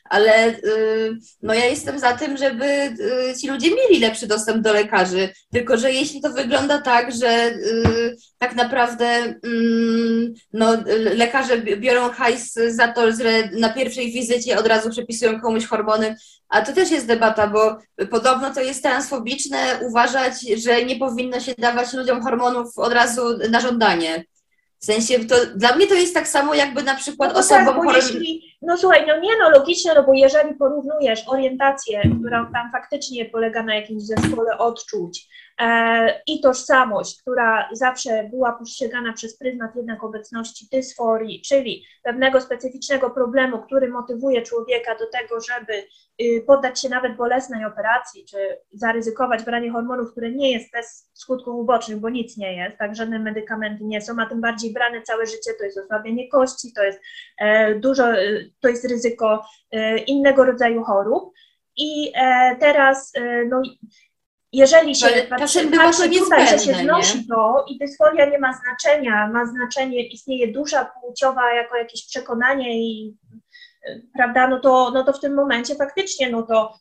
Ale 0.10 0.49
y, 0.49 1.18
no 1.41 1.53
ja 1.53 1.65
jestem 1.65 1.99
za 1.99 2.18
tym, 2.18 2.38
żeby 2.38 2.65
y, 2.65 3.36
ci 3.41 3.48
ludzie 3.48 3.72
mieli 3.76 3.99
lepszy 3.99 4.27
dostęp 4.27 4.64
do 4.64 4.73
lekarzy. 4.73 5.30
Tylko, 5.52 5.77
że 5.77 5.91
jeśli 5.91 6.22
to 6.22 6.30
wygląda 6.30 6.82
tak, 6.82 7.11
że 7.15 7.48
y, 7.48 8.15
tak 8.38 8.56
naprawdę 8.56 9.06
mm, 9.44 10.34
no, 10.53 10.77
lekarze 11.15 11.57
biorą 11.57 12.10
hajs 12.10 12.53
za 12.53 12.88
to, 12.88 13.11
że 13.11 13.49
na 13.60 13.69
pierwszej 13.69 14.11
wizycie 14.11 14.60
od 14.60 14.68
razu 14.68 14.90
przepisują 14.90 15.41
komuś 15.41 15.65
hormony, 15.65 16.15
a 16.49 16.61
to 16.61 16.73
też 16.73 16.91
jest 16.91 17.07
debata, 17.07 17.48
bo 17.48 17.77
podobno 18.11 18.53
to 18.53 18.61
jest 18.61 18.84
transfobiczne 18.84 19.80
uważać, 19.82 20.34
że 20.64 20.86
nie 20.86 20.95
powinno 20.95 21.40
się 21.40 21.53
dawać 21.57 21.94
ludziom 21.94 22.23
hormonów 22.23 22.77
od 22.77 22.94
razu 22.94 23.22
na 23.49 23.61
żądanie. 23.61 24.26
W 24.85 24.87
sensie, 24.87 25.25
to, 25.25 25.35
dla 25.55 25.75
mnie 25.75 25.87
to 25.87 25.93
jest 25.93 26.13
tak 26.13 26.27
samo, 26.27 26.53
jakby 26.53 26.83
na 26.83 26.95
przykład 26.95 27.33
no 27.33 27.39
osobom 27.39 27.65
tak, 27.65 27.75
bo 27.75 27.81
chorym- 27.81 27.95
jeśli, 27.95 28.57
no 28.61 28.77
słuchaj, 28.77 29.07
no 29.07 29.19
nie 29.19 29.37
no 29.39 29.49
logiczne, 29.49 29.93
no 29.95 30.03
bo 30.03 30.13
jeżeli 30.13 30.55
porównujesz 30.55 31.27
orientację, 31.27 32.01
która 32.19 32.49
tam 32.53 32.71
faktycznie 32.71 33.25
polega 33.25 33.63
na 33.63 33.75
jakimś 33.75 34.03
zespole 34.03 34.57
odczuć 34.57 35.27
i 36.27 36.41
tożsamość, 36.41 37.22
która 37.22 37.69
zawsze 37.73 38.30
była 38.30 38.52
postrzegana 38.53 39.14
przez 39.14 39.38
pryzmat 39.38 39.76
jednak 39.76 40.03
obecności 40.03 40.68
dysforii, 40.72 41.41
czyli 41.41 41.86
pewnego 42.03 42.41
specyficznego 42.41 43.10
problemu, 43.10 43.61
który 43.61 43.90
motywuje 43.90 44.41
człowieka 44.41 44.95
do 44.95 45.06
tego, 45.19 45.41
żeby 45.41 45.73
y, 46.22 46.44
poddać 46.48 46.82
się 46.82 46.90
nawet 46.90 47.15
bolesnej 47.15 47.65
operacji, 47.65 48.26
czy 48.26 48.38
zaryzykować 48.73 49.44
branie 49.44 49.72
hormonów, 49.72 50.11
które 50.11 50.32
nie 50.32 50.52
jest 50.52 50.72
bez 50.72 51.10
skutków 51.14 51.56
ubocznych, 51.56 51.98
bo 51.98 52.10
nic 52.10 52.38
nie 52.38 52.56
jest, 52.56 52.77
tak 52.77 52.95
żadne 52.95 53.19
medykamenty 53.19 53.84
nie 53.84 54.02
są, 54.02 54.14
a 54.22 54.26
tym 54.26 54.41
bardziej 54.41 54.73
brane 54.73 55.02
całe 55.02 55.26
życie 55.26 55.52
to 55.60 55.64
jest 55.65 55.77
osłabienie 55.77 56.30
kości, 56.30 56.73
to 56.76 56.84
jest 56.84 56.99
e, 57.38 57.76
dużo, 57.76 58.11
e, 58.11 58.45
to 58.60 58.68
jest 58.68 58.86
ryzyko 58.86 59.45
e, 59.72 59.98
innego 59.98 60.45
rodzaju 60.45 60.84
chorób. 60.84 61.34
I 61.77 62.11
e, 62.15 62.56
teraz, 62.60 63.11
e, 63.15 63.45
no, 63.45 63.61
jeżeli 64.57 64.95
się 64.95 65.07
patrzy, 65.30 65.68
patrzy 65.68 66.10
tutaj, 66.10 66.48
że 66.48 66.60
się 66.60 66.73
znosi 66.73 67.27
to 67.27 67.65
i 67.68 67.77
dysforia 67.77 68.30
nie 68.30 68.40
ma 68.40 68.53
znaczenia, 68.53 69.27
ma 69.27 69.45
znaczenie, 69.45 70.07
istnieje 70.07 70.52
dusza 70.52 70.91
płciowa 71.02 71.53
jako 71.53 71.77
jakieś 71.77 72.07
przekonanie 72.07 72.80
i 72.80 73.18
e, 73.88 73.99
prawda, 74.14 74.48
no 74.48 74.60
to, 74.60 74.91
no 74.94 75.03
to 75.03 75.14
w 75.14 75.19
tym 75.19 75.34
momencie 75.34 75.76
faktycznie, 75.76 76.30
no 76.30 76.44
to 76.44 76.73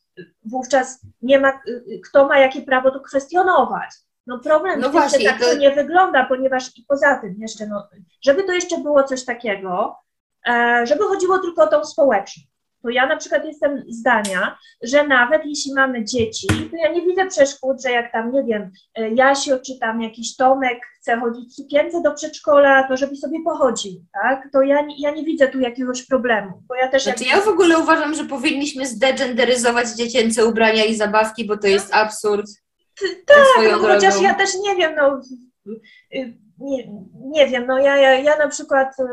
wówczas 0.45 1.05
nie 1.21 1.39
ma, 1.39 1.61
kto 2.09 2.27
ma 2.27 2.39
jakie 2.39 2.61
prawo 2.61 2.91
to 2.91 2.99
kwestionować. 2.99 3.89
No 4.27 4.39
problem 4.39 4.79
No 4.79 4.89
w 4.89 4.91
tym, 4.91 5.01
właśnie, 5.01 5.19
że 5.19 5.25
tak 5.25 5.39
to- 5.39 5.57
nie 5.57 5.71
wygląda, 5.71 6.25
ponieważ 6.25 6.77
i 6.77 6.85
poza 6.87 7.15
tym 7.15 7.35
jeszcze, 7.39 7.67
no, 7.67 7.87
żeby 8.21 8.43
to 8.43 8.51
jeszcze 8.51 8.77
było 8.77 9.03
coś 9.03 9.25
takiego, 9.25 9.95
e, 10.47 10.81
żeby 10.87 11.03
chodziło 11.03 11.39
tylko 11.39 11.63
o 11.63 11.67
tą 11.67 11.85
społeczność. 11.85 12.54
To 12.85 12.89
ja 12.89 13.05
na 13.07 13.17
przykład 13.17 13.45
jestem 13.45 13.83
zdania, 13.89 14.57
że 14.83 15.07
nawet 15.07 15.41
jeśli 15.45 15.73
mamy 15.73 16.03
dzieci, 16.05 16.47
to 16.71 16.77
ja 16.77 16.91
nie 16.91 17.01
widzę 17.01 17.27
przeszkód, 17.27 17.81
że 17.83 17.91
jak 17.91 18.11
tam, 18.11 18.31
nie 18.31 18.43
wiem, 18.43 18.71
e, 18.95 19.09
Jasio 19.09 19.59
czy 19.59 19.79
tam 19.79 20.01
jakiś 20.01 20.35
Tomek 20.35 20.79
chce 20.99 21.19
chodzić 21.19 21.49
w 21.49 21.55
sukience 21.55 22.01
do 22.01 22.13
przedszkola, 22.13 22.87
to 22.87 22.97
żeby 22.97 23.15
sobie 23.15 23.37
pochodził, 23.45 23.91
tak? 24.13 24.49
To 24.53 24.61
ja, 24.61 24.81
nie- 24.81 24.95
ja 25.01 25.11
nie 25.11 25.23
widzę 25.23 25.47
tu 25.47 25.59
jakiegoś 25.59 26.05
problemu, 26.05 26.51
bo 26.67 26.75
ja 26.75 26.87
też 26.87 27.03
Znaczy, 27.03 27.23
jak- 27.23 27.33
ja 27.35 27.41
w 27.41 27.47
ogóle 27.47 27.79
uważam, 27.79 28.13
że 28.15 28.23
powinniśmy 28.23 28.87
zdegenderyzować 28.87 29.87
dziecięce 29.89 30.45
ubrania 30.45 30.85
i 30.85 30.95
zabawki, 30.95 31.45
bo 31.45 31.57
to 31.57 31.67
jest 31.67 31.93
absurd. 31.95 32.45
Tak, 33.25 33.71
no, 33.71 33.77
chociaż 33.77 34.21
ja 34.21 34.33
też 34.33 34.49
nie 34.63 34.75
wiem, 34.75 34.95
no 34.97 35.21
y, 36.15 36.33
nie, 36.59 36.87
nie 37.15 37.47
wiem, 37.47 37.65
no 37.67 37.79
ja, 37.79 37.97
ja, 37.97 38.13
ja 38.13 38.37
na 38.37 38.47
przykład 38.47 38.99
y, 38.99 39.03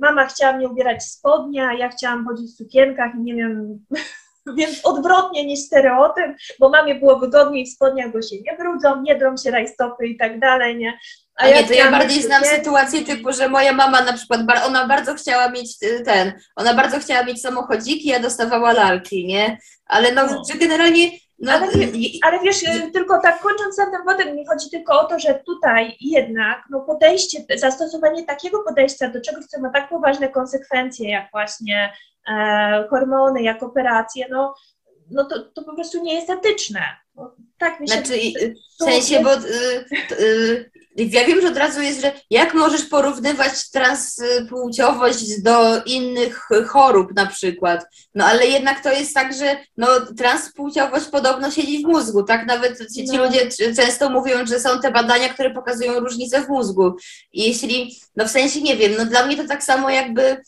mama 0.00 0.26
chciała 0.26 0.52
mnie 0.52 0.68
ubierać 0.68 1.00
w 1.00 1.10
spodnie, 1.10 1.66
a 1.66 1.74
ja 1.74 1.88
chciałam 1.88 2.26
chodzić 2.26 2.50
w 2.50 2.56
sukienkach 2.56 3.14
i 3.14 3.22
nie 3.22 3.34
wiem, 3.34 3.78
więc 4.58 4.80
odwrotnie 4.84 5.46
niż 5.46 5.60
stereotyp, 5.60 6.36
bo 6.60 6.68
mamie 6.70 6.94
było 6.94 7.18
wygodniej 7.18 7.66
w 7.66 7.68
spodniach, 7.68 8.12
bo 8.12 8.22
się 8.22 8.36
nie 8.36 8.56
brudzą, 8.56 9.02
nie 9.02 9.16
drą 9.18 9.36
się 9.36 9.50
rajstopy 9.50 10.06
i 10.06 10.16
tak 10.16 10.40
dalej, 10.40 10.76
nie? 10.76 10.98
A 11.36 11.46
nie, 11.46 11.64
to 11.64 11.74
ja 11.74 11.90
bardziej 11.90 12.22
znam 12.22 12.44
sytuację 12.44 13.04
typu, 13.04 13.32
że 13.32 13.48
moja 13.48 13.72
mama 13.72 14.00
na 14.00 14.12
przykład, 14.12 14.40
ona 14.66 14.86
bardzo 14.86 15.14
chciała 15.14 15.50
mieć 15.50 15.76
y, 15.82 16.02
ten, 16.04 16.32
ona 16.56 16.74
bardzo 16.74 16.98
chciała 16.98 17.24
mieć 17.24 17.40
samochodziki, 17.40 18.08
ja 18.08 18.20
dostawała 18.20 18.72
lalki, 18.72 19.26
nie? 19.26 19.58
Ale 19.86 20.12
no, 20.12 20.26
No. 20.26 20.42
że 20.52 20.58
generalnie, 20.58 21.10
no, 21.42 21.52
Ale 21.52 21.66
Ale 22.22 22.40
wiesz, 22.40 22.62
y, 22.62 22.90
tylko 22.92 23.20
tak 23.20 23.40
kończąc 23.40 23.76
ten 23.76 24.04
wątek, 24.06 24.34
mi 24.34 24.46
chodzi 24.46 24.70
tylko 24.70 25.00
o 25.00 25.04
to, 25.04 25.18
że 25.18 25.42
tutaj 25.46 25.96
jednak 26.00 26.58
no 26.70 26.80
podejście, 26.80 27.38
zastosowanie 27.56 28.24
takiego 28.24 28.62
podejścia 28.62 29.08
do 29.08 29.20
czegoś, 29.20 29.46
co 29.46 29.60
ma 29.60 29.70
tak 29.70 29.88
poważne 29.88 30.28
konsekwencje, 30.28 31.10
jak 31.10 31.30
właśnie 31.32 31.92
e, 32.28 32.86
hormony, 32.90 33.42
jak 33.42 33.62
operacje, 33.62 34.26
no, 34.30 34.54
no 35.10 35.24
to, 35.24 35.42
to 35.42 35.62
po 35.62 35.74
prostu 35.74 36.02
nie 36.02 36.14
jest 36.14 36.30
etyczne. 36.30 36.82
No, 37.16 37.34
tak 37.58 37.80
mi 37.80 37.88
się 37.88 37.94
Znaczy, 37.94 38.14
w 38.80 38.84
sensie, 38.84 39.20
bo 39.22 39.34
y, 39.34 39.84
y, 40.20 40.72
ja 40.96 41.24
wiem, 41.24 41.40
że 41.40 41.48
od 41.48 41.56
razu 41.56 41.82
jest, 41.82 42.00
że 42.00 42.12
jak 42.30 42.54
możesz 42.54 42.84
porównywać 42.84 43.70
transpłciowość 43.70 45.42
do 45.42 45.84
innych 45.84 46.48
chorób 46.68 47.14
na 47.16 47.26
przykład, 47.26 47.84
no 48.14 48.24
ale 48.24 48.46
jednak 48.46 48.82
to 48.82 48.92
jest 48.92 49.14
tak, 49.14 49.34
że 49.34 49.56
no, 49.76 49.86
transpłciowość 50.18 51.06
podobno 51.06 51.50
siedzi 51.50 51.82
w 51.84 51.88
mózgu, 51.88 52.22
tak? 52.22 52.46
Nawet 52.46 52.78
ci, 52.94 53.08
ci 53.08 53.16
No. 53.16 53.24
ludzie 53.24 53.48
często 53.76 54.10
mówią, 54.10 54.46
że 54.46 54.60
są 54.60 54.80
te 54.80 54.90
badania, 54.90 55.28
które 55.28 55.50
pokazują 55.50 56.00
różnice 56.00 56.44
w 56.44 56.48
mózgu. 56.48 56.96
I 57.32 57.48
jeśli, 57.48 57.96
no 58.16 58.24
w 58.24 58.30
sensie, 58.30 58.60
nie 58.60 58.76
wiem, 58.76 58.92
no 58.98 59.06
dla 59.06 59.26
mnie 59.26 59.36
to 59.36 59.48
tak 59.48 59.64
samo 59.64 59.90
jakby 59.90 60.42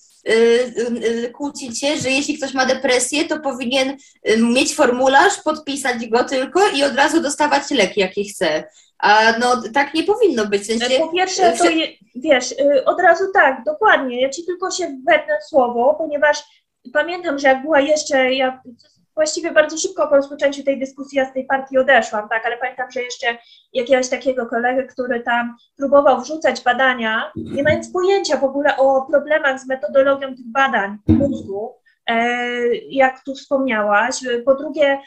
kłócić 1.32 1.80
się, 1.80 1.96
że 1.96 2.10
jeśli 2.10 2.38
ktoś 2.38 2.54
ma 2.54 2.66
depresję, 2.66 3.24
to 3.24 3.40
powinien 3.40 3.96
y, 4.28 4.36
mieć 4.38 4.74
formularz, 4.74 5.40
podpisać 5.44 6.06
go 6.08 6.24
tylko 6.24 6.68
i 6.68 6.84
od 6.84 6.94
razu 6.94 7.20
dostawać 7.20 7.70
leki, 7.70 8.00
jakie 8.00 8.24
chce. 8.24 8.64
A 8.98 9.38
no 9.38 9.62
tak 9.74 9.94
nie 9.94 10.02
powinno 10.02 10.46
być. 10.46 10.62
W 10.62 10.66
sensie, 10.66 10.98
Po 10.98 11.12
pierwsze, 11.12 11.52
to 11.58 11.70
je, 11.70 11.86
wiesz, 12.14 12.52
y, 12.52 12.84
od 12.84 13.00
razu 13.00 13.24
tak, 13.34 13.64
dokładnie. 13.66 14.20
Ja 14.20 14.30
ci 14.30 14.44
tylko 14.44 14.70
się 14.70 14.98
wetnę 15.06 15.34
słowo, 15.48 15.94
ponieważ 15.98 16.42
pamiętam, 16.92 17.38
że 17.38 17.48
jak 17.48 17.62
była 17.62 17.80
jeszcze, 17.80 18.34
ja 18.34 18.62
właściwie 19.14 19.52
bardzo 19.52 19.78
szybko 19.78 20.08
po 20.08 20.16
rozpoczęciu 20.16 20.64
tej 20.64 20.78
dyskusji 20.78 21.18
ja 21.18 21.30
z 21.30 21.32
tej 21.32 21.46
partii 21.46 21.78
odeszłam, 21.78 22.28
tak, 22.28 22.46
ale 22.46 22.56
pamiętam, 22.56 22.90
że 22.90 23.02
jeszcze 23.02 23.26
jakiegoś 23.72 24.08
takiego 24.08 24.46
kolegę, 24.46 24.84
który 24.84 25.20
tam 25.20 25.56
próbował 25.76 26.20
wrzucać 26.20 26.62
badania, 26.62 27.32
nie 27.36 27.62
mając 27.62 27.92
pojęcia 27.92 28.36
w 28.36 28.44
ogóle 28.44 28.76
o 28.76 29.06
problemach 29.10 29.60
z 29.60 29.66
metodologią 29.66 30.28
tych 30.36 30.46
badań 30.46 30.98
mózgu, 31.08 31.74
e, 32.06 32.16
jak 32.74 33.24
tu 33.24 33.34
wspomniałaś. 33.34 34.20
Po 34.44 34.54
drugie, 34.54 34.98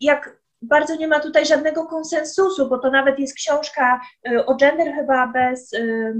jak 0.00 0.36
bardzo 0.62 0.96
nie 0.96 1.08
ma 1.08 1.20
tutaj 1.20 1.46
żadnego 1.46 1.86
konsensusu, 1.86 2.68
bo 2.68 2.78
to 2.78 2.90
nawet 2.90 3.18
jest 3.18 3.34
książka 3.34 4.00
y, 4.28 4.46
o 4.46 4.54
gender 4.54 4.94
chyba 4.94 5.26
bez, 5.26 5.72
y, 5.72 6.14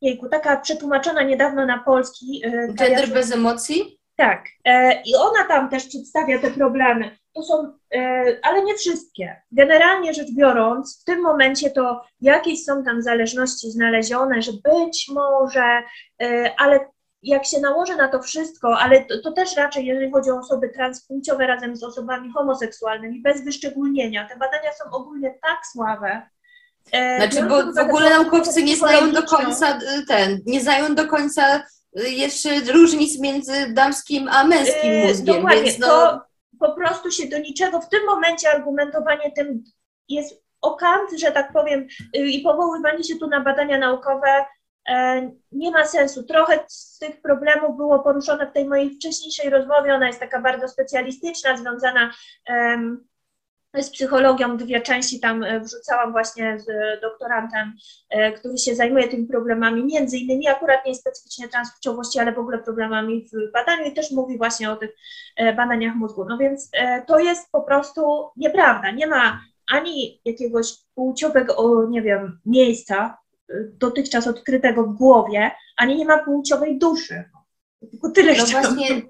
jejku, 0.00 0.28
taka 0.28 0.56
przetłumaczona 0.56 1.22
niedawno 1.22 1.66
na 1.66 1.78
polski. 1.78 2.42
gender 2.74 3.08
bez 3.08 3.32
emocji? 3.32 3.97
Tak, 4.18 4.44
e, 4.64 5.02
i 5.02 5.16
ona 5.16 5.44
tam 5.48 5.68
też 5.68 5.86
przedstawia 5.86 6.38
te 6.38 6.50
problemy. 6.50 7.18
To 7.34 7.42
są, 7.42 7.78
e, 7.94 8.24
ale 8.42 8.64
nie 8.64 8.74
wszystkie. 8.74 9.42
Generalnie 9.52 10.14
rzecz 10.14 10.32
biorąc, 10.36 11.00
w 11.02 11.04
tym 11.04 11.22
momencie 11.22 11.70
to 11.70 12.04
jakieś 12.20 12.64
są 12.64 12.84
tam 12.84 13.02
zależności 13.02 13.70
znalezione, 13.70 14.42
że 14.42 14.52
być 14.52 15.10
może, 15.14 15.82
e, 16.22 16.54
ale 16.58 16.80
jak 17.22 17.46
się 17.46 17.60
nałoży 17.60 17.96
na 17.96 18.08
to 18.08 18.22
wszystko, 18.22 18.78
ale 18.78 19.04
to, 19.04 19.14
to, 19.24 19.32
też 19.32 19.56
raczej, 19.56 19.86
jeżeli 19.86 20.12
chodzi 20.12 20.30
o 20.30 20.38
osoby 20.38 20.68
transpłciowe 20.68 21.46
razem 21.46 21.76
z 21.76 21.84
osobami 21.84 22.32
homoseksualnymi, 22.32 23.22
bez 23.22 23.44
wyszczególnienia, 23.44 24.28
te 24.28 24.36
badania 24.36 24.72
są 24.72 24.90
ogólnie 24.90 25.34
tak 25.42 25.58
słabe. 25.72 26.22
Znaczy, 27.16 27.48
bo 27.48 27.72
w 27.72 27.78
ogóle 27.78 28.10
naukowcy 28.10 28.62
nie 28.62 28.76
znają 28.76 29.12
do 29.12 29.22
końca 29.22 29.78
ten, 30.08 30.40
nie 30.46 30.60
znają 30.60 30.94
do 30.94 31.06
końca 31.06 31.62
jeszcze 32.06 32.60
różnic 32.72 33.20
między 33.20 33.72
damskim 33.72 34.28
a 34.28 34.44
męskim 34.44 34.90
e, 34.90 35.06
mózgiem. 35.06 35.36
Dokładnie, 35.36 35.62
więc 35.62 35.78
no... 35.78 35.86
to 35.86 36.20
po 36.60 36.74
prostu 36.74 37.10
się 37.10 37.28
do 37.28 37.38
niczego, 37.38 37.80
w 37.80 37.88
tym 37.88 38.06
momencie 38.06 38.50
argumentowanie 38.50 39.32
tym 39.32 39.64
jest 40.08 40.42
okant, 40.60 41.10
że 41.20 41.32
tak 41.32 41.52
powiem, 41.52 41.86
y, 42.16 42.18
i 42.18 42.40
powoływanie 42.40 43.04
się 43.04 43.16
tu 43.16 43.26
na 43.26 43.40
badania 43.40 43.78
naukowe 43.78 44.44
E, 44.88 45.30
nie 45.52 45.70
ma 45.70 45.84
sensu. 45.84 46.22
Trochę 46.22 46.64
z 46.68 46.98
tych 46.98 47.22
problemów 47.22 47.76
było 47.76 47.98
poruszone 47.98 48.46
w 48.46 48.52
tej 48.52 48.68
mojej 48.68 48.90
wcześniejszej 48.90 49.50
rozmowie. 49.50 49.94
Ona 49.94 50.06
jest 50.06 50.20
taka 50.20 50.40
bardzo 50.40 50.68
specjalistyczna, 50.68 51.56
związana 51.56 52.12
z 53.82 53.90
psychologią. 53.90 54.56
Dwie 54.56 54.80
części 54.80 55.20
tam 55.20 55.44
e, 55.44 55.60
wrzucałam 55.60 56.12
właśnie 56.12 56.58
z 56.58 56.66
doktorantem, 57.00 57.72
e, 58.10 58.32
który 58.32 58.58
się 58.58 58.74
zajmuje 58.74 59.08
tymi 59.08 59.26
problemami, 59.26 59.84
między 59.84 60.18
innymi 60.18 60.48
akurat 60.48 60.86
nie 60.86 60.94
specyficznie 60.94 61.48
transpłciowości, 61.48 62.18
ale 62.18 62.32
w 62.32 62.38
ogóle 62.38 62.58
problemami 62.58 63.28
w 63.32 63.52
badaniu 63.52 63.84
i 63.84 63.94
też 63.94 64.10
mówi 64.10 64.38
właśnie 64.38 64.70
o 64.70 64.76
tych 64.76 64.90
badaniach 65.56 65.94
mózgu. 65.94 66.24
No 66.24 66.38
więc 66.38 66.70
to 67.06 67.18
jest 67.18 67.52
po 67.52 67.62
prostu 67.62 68.28
nieprawda. 68.36 68.90
Nie 68.90 69.06
ma 69.06 69.40
ani 69.72 70.20
jakiegoś 70.24 70.66
płciowego, 70.94 71.86
nie 71.90 72.02
wiem, 72.02 72.38
miejsca 72.46 73.18
dotychczas 73.72 74.26
odkrytego 74.26 74.84
w 74.84 74.94
głowie, 74.94 75.50
ani 75.76 75.96
nie 75.96 76.04
ma 76.04 76.18
płciowej 76.18 76.78
duszy. 76.78 77.24
Tylko 77.90 78.10
tyle 78.10 78.34
no 78.38 78.46
właśnie, 78.46 79.02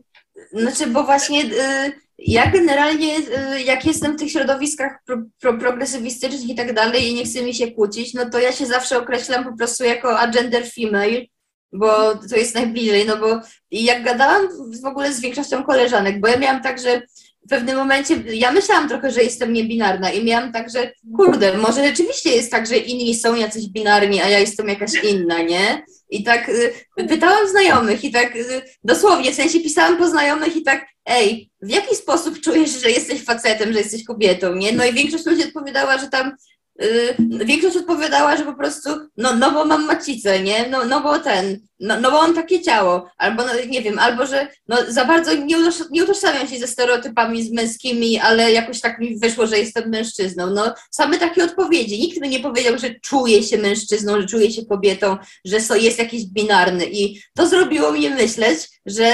znaczy, 0.52 0.86
bo 0.86 1.04
właśnie 1.04 1.44
y, 1.44 1.92
ja 2.18 2.50
generalnie, 2.50 3.18
y, 3.18 3.62
jak 3.62 3.84
jestem 3.84 4.12
w 4.12 4.18
tych 4.18 4.30
środowiskach 4.30 4.92
pro, 5.06 5.16
pro, 5.40 5.58
progresywistycznych 5.58 6.48
i 6.48 6.54
tak 6.54 6.74
dalej 6.74 7.08
i 7.08 7.14
nie 7.14 7.24
chcę 7.24 7.42
mi 7.42 7.54
się 7.54 7.70
kłócić, 7.70 8.14
no 8.14 8.30
to 8.30 8.38
ja 8.38 8.52
się 8.52 8.66
zawsze 8.66 8.98
określam 8.98 9.44
po 9.44 9.56
prostu 9.56 9.84
jako 9.84 10.18
agender 10.18 10.64
female, 10.66 11.26
bo 11.72 12.14
to 12.14 12.36
jest 12.36 12.54
najbliżej, 12.54 13.06
no 13.06 13.16
bo 13.16 13.40
jak 13.70 14.04
gadałam 14.04 14.48
w 14.82 14.86
ogóle 14.86 15.12
z 15.12 15.20
większością 15.20 15.64
koleżanek, 15.64 16.20
bo 16.20 16.28
ja 16.28 16.38
miałam 16.38 16.62
tak, 16.62 16.80
że 16.80 17.02
w 17.48 17.50
pewnym 17.50 17.76
momencie 17.76 18.22
ja 18.26 18.52
myślałam 18.52 18.88
trochę, 18.88 19.10
że 19.10 19.22
jestem 19.22 19.52
niebinarna 19.52 20.10
i 20.10 20.24
miałam 20.24 20.52
tak, 20.52 20.70
że 20.70 20.92
kurde, 21.16 21.58
może 21.58 21.84
rzeczywiście 21.84 22.30
jest 22.30 22.50
tak, 22.50 22.66
że 22.66 22.76
inni 22.76 23.14
są 23.14 23.34
jacyś 23.34 23.68
binarni, 23.68 24.20
a 24.20 24.28
ja 24.28 24.38
jestem 24.38 24.68
jakaś 24.68 24.94
inna, 25.04 25.42
nie? 25.42 25.82
I 26.10 26.24
tak 26.24 26.48
y, 26.48 26.72
pytałam 27.08 27.48
znajomych 27.48 28.04
i 28.04 28.10
tak 28.10 28.36
y, 28.36 28.62
dosłownie, 28.84 29.32
w 29.32 29.34
sensie 29.34 29.60
pisałam 29.60 29.96
po 29.96 30.08
znajomych 30.08 30.56
i 30.56 30.62
tak, 30.62 30.86
ej, 31.06 31.50
w 31.62 31.70
jaki 31.70 31.96
sposób 31.96 32.40
czujesz, 32.40 32.82
że 32.82 32.90
jesteś 32.90 33.24
facetem, 33.24 33.72
że 33.72 33.78
jesteś 33.78 34.04
kobietą, 34.04 34.54
nie? 34.54 34.72
No 34.72 34.84
i 34.84 34.92
większość 34.92 35.26
ludzi 35.26 35.44
odpowiadała, 35.44 35.98
że 35.98 36.08
tam 36.08 36.32
Yy, 36.78 37.16
większość 37.44 37.76
odpowiadała, 37.76 38.36
że 38.36 38.44
po 38.44 38.54
prostu, 38.54 38.90
no, 39.16 39.36
no 39.36 39.52
bo 39.52 39.64
mam 39.64 39.86
macicę, 39.86 40.40
nie? 40.40 40.68
No, 40.68 40.84
no 40.84 41.00
bo 41.00 41.18
ten, 41.18 41.60
no, 41.80 42.00
no 42.00 42.10
bo 42.10 42.22
mam 42.22 42.34
takie 42.34 42.62
ciało, 42.62 43.10
albo 43.18 43.44
no, 43.44 43.52
nie 43.68 43.82
wiem, 43.82 43.98
albo 43.98 44.26
że 44.26 44.48
no, 44.68 44.76
za 44.88 45.04
bardzo 45.04 45.34
nie, 45.34 45.56
nie 45.90 46.04
utożsamiam 46.04 46.48
się 46.48 46.58
ze 46.58 46.66
stereotypami 46.66 47.42
z 47.42 47.52
męskimi, 47.52 48.18
ale 48.18 48.52
jakoś 48.52 48.80
tak 48.80 48.98
mi 48.98 49.18
wyszło, 49.18 49.46
że 49.46 49.58
jestem 49.58 49.90
mężczyzną. 49.90 50.46
No, 50.50 50.74
same 50.90 51.18
takie 51.18 51.44
odpowiedzi. 51.44 51.98
Nikt 51.98 52.20
mi 52.20 52.28
nie 52.28 52.40
powiedział, 52.40 52.78
że 52.78 52.94
czuję 53.00 53.42
się 53.42 53.58
mężczyzną, 53.58 54.20
że 54.20 54.26
czuję 54.26 54.50
się 54.50 54.66
kobietą, 54.66 55.16
że 55.44 55.60
so, 55.60 55.76
jest 55.76 55.98
jakiś 55.98 56.24
binarny. 56.24 56.86
I 56.86 57.22
to 57.34 57.46
zrobiło 57.46 57.92
mnie 57.92 58.10
myśleć, 58.10 58.58
że 58.86 59.12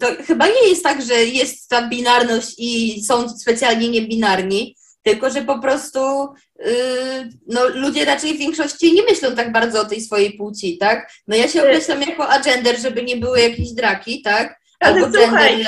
to 0.00 0.06
chyba 0.26 0.46
nie 0.46 0.68
jest 0.68 0.82
tak, 0.82 1.02
że 1.02 1.14
jest 1.24 1.68
ta 1.68 1.88
binarność 1.88 2.54
i 2.58 3.02
są 3.04 3.28
specjalnie 3.28 3.88
niebinarni, 3.88 4.75
tylko 5.06 5.30
że 5.30 5.42
po 5.42 5.58
prostu 5.58 5.98
yy, 6.58 6.66
no, 7.46 7.60
ludzie 7.68 8.04
raczej 8.04 8.34
w 8.34 8.38
większości 8.38 8.94
nie 8.94 9.02
myślą 9.02 9.36
tak 9.36 9.52
bardzo 9.52 9.80
o 9.80 9.84
tej 9.84 10.00
swojej 10.00 10.32
płci, 10.32 10.78
tak? 10.78 11.10
No 11.28 11.36
ja 11.36 11.48
się 11.48 11.60
określam 11.60 12.02
jako 12.02 12.28
agender, 12.28 12.78
żeby 12.78 13.02
nie 13.02 13.16
były 13.16 13.40
jakieś 13.40 13.72
draki, 13.72 14.22
tak? 14.22 14.60
Ale 14.80 14.94
Albo 14.94 15.18
słuchaj, 15.18 15.64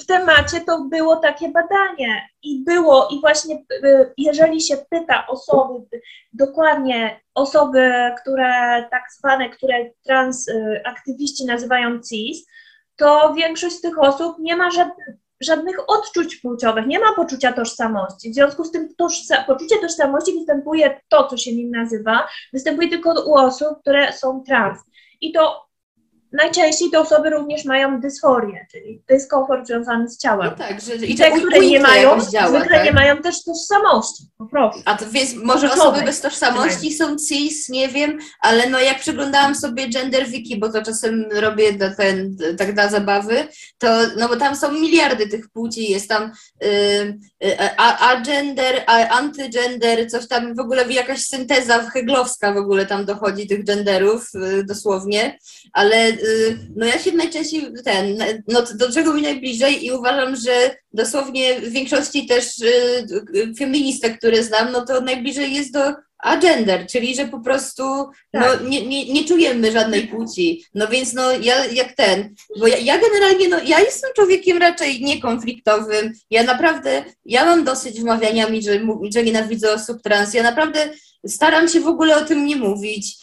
w 0.00 0.06
temacie 0.06 0.60
to 0.60 0.80
było 0.80 1.16
takie 1.16 1.48
badanie 1.48 2.28
i 2.42 2.64
było, 2.64 3.08
i 3.10 3.20
właśnie 3.20 3.54
y, 3.54 4.12
jeżeli 4.18 4.60
się 4.60 4.76
pyta 4.90 5.26
osoby, 5.26 6.00
dokładnie 6.32 7.20
osoby, 7.34 7.90
które 8.20 8.84
tak 8.90 9.02
zwane, 9.18 9.50
które 9.50 9.90
transaktywiści 10.06 11.44
nazywają 11.44 12.00
CIS, 12.00 12.46
to 12.96 13.34
większość 13.36 13.76
z 13.76 13.80
tych 13.80 13.98
osób 13.98 14.36
nie 14.38 14.56
ma 14.56 14.70
żadnych 14.70 15.23
żadnych 15.44 15.76
odczuć 15.90 16.36
płciowych, 16.36 16.86
nie 16.86 16.98
ma 16.98 17.12
poczucia 17.16 17.52
tożsamości. 17.52 18.30
W 18.30 18.34
związku 18.34 18.64
z 18.64 18.70
tym 18.70 18.94
tożsa 18.94 19.44
poczucie 19.46 19.78
tożsamości 19.78 20.32
występuje 20.32 21.00
to, 21.08 21.28
co 21.28 21.36
się 21.36 21.54
nim 21.54 21.70
nazywa, 21.70 22.28
występuje 22.52 22.88
tylko 22.88 23.10
u 23.26 23.34
osób, 23.34 23.68
które 23.80 24.12
są 24.12 24.42
trans. 24.46 24.78
I 25.20 25.32
to 25.32 25.63
najczęściej 26.34 26.90
te 26.90 27.00
osoby 27.00 27.30
również 27.30 27.64
mają 27.64 28.00
dysforię, 28.00 28.66
czyli 28.72 29.02
dyskomfort 29.08 29.66
związany 29.66 30.08
z 30.08 30.18
ciałem. 30.18 30.50
No 30.50 30.66
tak, 30.66 30.80
że 30.80 30.94
I 30.94 31.14
te, 31.14 31.30
które 31.30 31.60
nie 31.60 31.80
mają, 31.80 32.20
działa, 32.20 32.48
zwykle 32.48 32.76
tak? 32.76 32.84
nie 32.84 32.92
mają 32.92 33.16
też 33.16 33.44
tożsamości, 33.44 34.24
po 34.38 34.46
prostu. 34.46 34.82
A 34.84 34.96
to 34.96 35.04
więc 35.10 35.34
może 35.34 35.72
osoby 35.72 36.02
bez 36.02 36.20
tożsamości 36.20 36.92
są 36.92 37.16
cis, 37.28 37.68
nie 37.68 37.88
wiem, 37.88 38.18
ale 38.40 38.70
no 38.70 38.80
jak 38.80 39.00
przeglądałam 39.00 39.54
sobie 39.54 39.88
gender 39.88 40.26
wiki, 40.26 40.58
bo 40.58 40.72
to 40.72 40.82
czasem 40.82 41.24
robię 41.32 41.72
do 41.72 41.94
ten, 41.96 42.36
tak 42.58 42.74
dla 42.74 42.88
zabawy, 42.88 43.48
to 43.78 43.88
no 44.18 44.28
bo 44.28 44.36
tam 44.36 44.56
są 44.56 44.72
miliardy 44.72 45.28
tych 45.28 45.48
płci, 45.48 45.90
jest 45.90 46.08
tam 46.08 46.32
y, 46.64 46.66
y, 47.44 47.58
a, 47.76 48.12
agender, 48.12 48.82
a, 48.86 49.08
antygender, 49.08 50.10
coś 50.10 50.28
tam 50.28 50.54
w 50.54 50.60
ogóle 50.60 50.92
jakaś 50.92 51.20
synteza 51.20 51.90
heglowska 51.90 52.52
w 52.52 52.56
ogóle 52.56 52.86
tam 52.86 53.04
dochodzi 53.04 53.46
tych 53.46 53.64
genderów 53.64 54.30
y, 54.34 54.64
dosłownie, 54.64 55.38
ale 55.72 56.12
no 56.76 56.86
ja 56.86 56.98
się 56.98 57.12
najczęściej 57.12 57.72
ten, 57.84 58.18
no 58.48 58.62
do 58.74 58.92
czego 58.92 59.14
mi 59.14 59.22
najbliżej 59.22 59.86
i 59.86 59.92
uważam, 59.92 60.36
że 60.36 60.76
dosłownie 60.92 61.60
w 61.60 61.70
większości 61.70 62.26
też 62.26 62.58
y, 62.58 63.06
y, 63.36 63.54
feministek, 63.58 64.18
które 64.18 64.42
znam, 64.42 64.72
no 64.72 64.86
to 64.86 65.00
najbliżej 65.00 65.54
jest 65.54 65.72
do 65.72 65.80
agender, 66.24 66.86
czyli 66.86 67.14
że 67.14 67.28
po 67.28 67.40
prostu 67.40 67.82
no, 68.32 68.40
tak. 68.40 68.60
no, 68.62 68.68
nie, 68.68 68.86
nie, 68.86 69.12
nie 69.12 69.24
czujemy 69.24 69.72
żadnej 69.72 70.08
płci. 70.08 70.64
No 70.74 70.88
więc 70.88 71.12
no 71.12 71.32
ja 71.32 71.66
jak 71.66 71.92
ten, 71.92 72.34
bo 72.60 72.66
ja, 72.66 72.76
ja, 72.76 72.98
generalnie, 72.98 73.48
no 73.48 73.58
ja 73.64 73.80
jestem 73.80 74.10
człowiekiem 74.16 74.58
raczej 74.58 75.00
niekonfliktowym. 75.00 76.12
Ja 76.30 76.42
naprawdę, 76.42 77.04
ja 77.24 77.44
mam 77.44 77.64
dosyć 77.64 78.00
wmawiania 78.00 78.48
mi, 78.48 78.62
że, 78.62 78.80
że 79.14 79.22
nienawidzę 79.22 79.72
osób 79.72 80.02
trans. 80.02 80.34
Ja 80.34 80.42
naprawdę 80.42 80.88
staram 81.26 81.68
się 81.68 81.80
w 81.80 81.86
ogóle 81.86 82.16
o 82.16 82.24
tym 82.24 82.46
nie 82.46 82.56
mówić. 82.56 83.16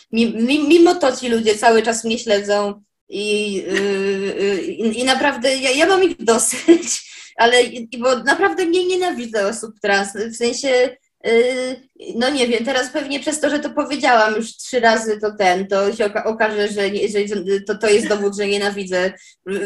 Mimo 0.69 0.95
to 0.95 1.18
ci 1.18 1.30
ludzie 1.30 1.56
cały 1.56 1.82
czas 1.82 2.03
mnie 2.03 2.19
śledzą 2.19 2.84
i, 3.12 3.54
yy, 3.54 4.62
i 4.94 5.04
naprawdę 5.04 5.56
ja, 5.56 5.72
ja 5.72 5.86
mam 5.86 6.04
ich 6.04 6.18
dosyć, 6.18 7.12
ale 7.42 7.64
bo 8.00 8.16
naprawdę 8.24 8.66
nie 8.66 8.86
nienawidzę 8.86 9.48
osób 9.48 9.80
trans. 9.82 10.14
W 10.14 10.36
sensie 10.36 10.96
Yy, 11.24 11.76
no 12.15 12.30
nie 12.30 12.48
wiem, 12.48 12.65
teraz 12.65 12.90
pewnie 12.90 13.19
przez 13.19 13.40
to, 13.40 13.49
że 13.49 13.60
to 13.60 13.69
powiedziałam 13.69 14.36
już 14.36 14.56
trzy 14.57 14.80
razy, 14.80 15.19
to 15.22 15.32
ten, 15.32 15.68
to 15.68 15.95
się 15.95 16.10
okaże, 16.26 16.68
że, 16.68 16.91
nie, 16.91 17.07
że 17.10 17.19
to, 17.68 17.78
to 17.78 17.90
jest 17.90 18.07
dowód, 18.07 18.36
że 18.38 18.48
nienawidzę. 18.48 19.14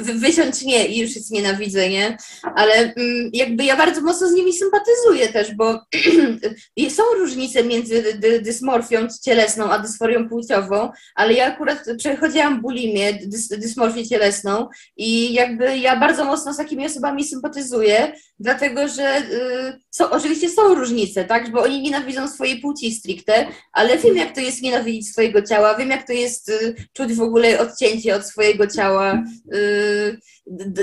Wysiądź 0.01 0.61
nie 0.61 0.87
i 0.87 0.99
już 0.99 1.15
jest 1.15 1.31
nienawidzę, 1.31 1.89
nie? 1.89 2.17
Ale 2.55 2.73
mm, 2.73 3.29
jakby 3.33 3.63
ja 3.63 3.77
bardzo 3.77 4.01
mocno 4.01 4.29
z 4.29 4.33
nimi 4.33 4.53
sympatyzuję 4.53 5.27
też, 5.33 5.55
bo 5.55 5.81
są 6.95 7.03
różnice 7.17 7.63
między 7.63 8.03
dysmorfią 8.41 9.07
cielesną 9.23 9.71
a 9.71 9.79
dysforią 9.79 10.29
płciową, 10.29 10.91
ale 11.15 11.33
ja 11.33 11.45
akurat 11.45 11.85
przechodziłam 11.97 12.61
bulimię, 12.61 13.13
dys, 13.13 13.47
dysmorfię 13.47 14.07
cielesną 14.07 14.67
i 14.97 15.33
jakby 15.33 15.77
ja 15.77 15.99
bardzo 15.99 16.25
mocno 16.25 16.53
z 16.53 16.57
takimi 16.57 16.85
osobami 16.85 17.23
sympatyzuję, 17.23 18.13
dlatego 18.39 18.87
że 18.87 19.17
y, 19.17 19.79
są, 19.91 20.09
oczywiście 20.09 20.49
są 20.49 20.75
różnice, 20.75 21.25
tak? 21.25 21.51
Bo 21.51 21.63
oni 21.63 21.81
nienawidzą 21.81 22.24
swojej 22.27 22.59
płci 22.59 22.91
stricte, 22.91 23.47
ale 23.73 23.97
wiem, 23.97 24.17
jak 24.17 24.35
to 24.35 24.41
jest 24.41 24.61
nienawidzić 24.61 25.11
swojego 25.11 25.41
ciała, 25.41 25.75
wiem, 25.75 25.89
jak 25.89 26.07
to 26.07 26.13
jest 26.13 26.49
y, 26.49 26.75
czuć 26.93 27.13
w 27.13 27.21
ogóle 27.21 27.59
odcięcie 27.59 28.15
od 28.15 28.25
swojego 28.25 28.67
ciała. 28.67 29.23
Y, 29.53 30.19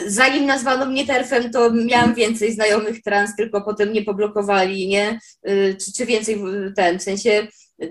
zanim 0.06 0.47
nazwano 0.47 0.86
mnie 0.86 1.06
terfem, 1.06 1.51
to 1.51 1.70
miałam 1.70 2.14
więcej 2.14 2.52
znajomych 2.52 3.02
trans, 3.02 3.36
tylko 3.36 3.60
potem 3.60 3.89
mnie 3.89 4.02
poblokowali, 4.02 4.89
nie? 4.89 5.19
Y, 5.48 5.77
czy, 5.85 5.93
czy 5.93 6.06
więcej 6.06 6.43
ten, 6.77 6.98
w 6.98 7.02
sensie 7.02 7.47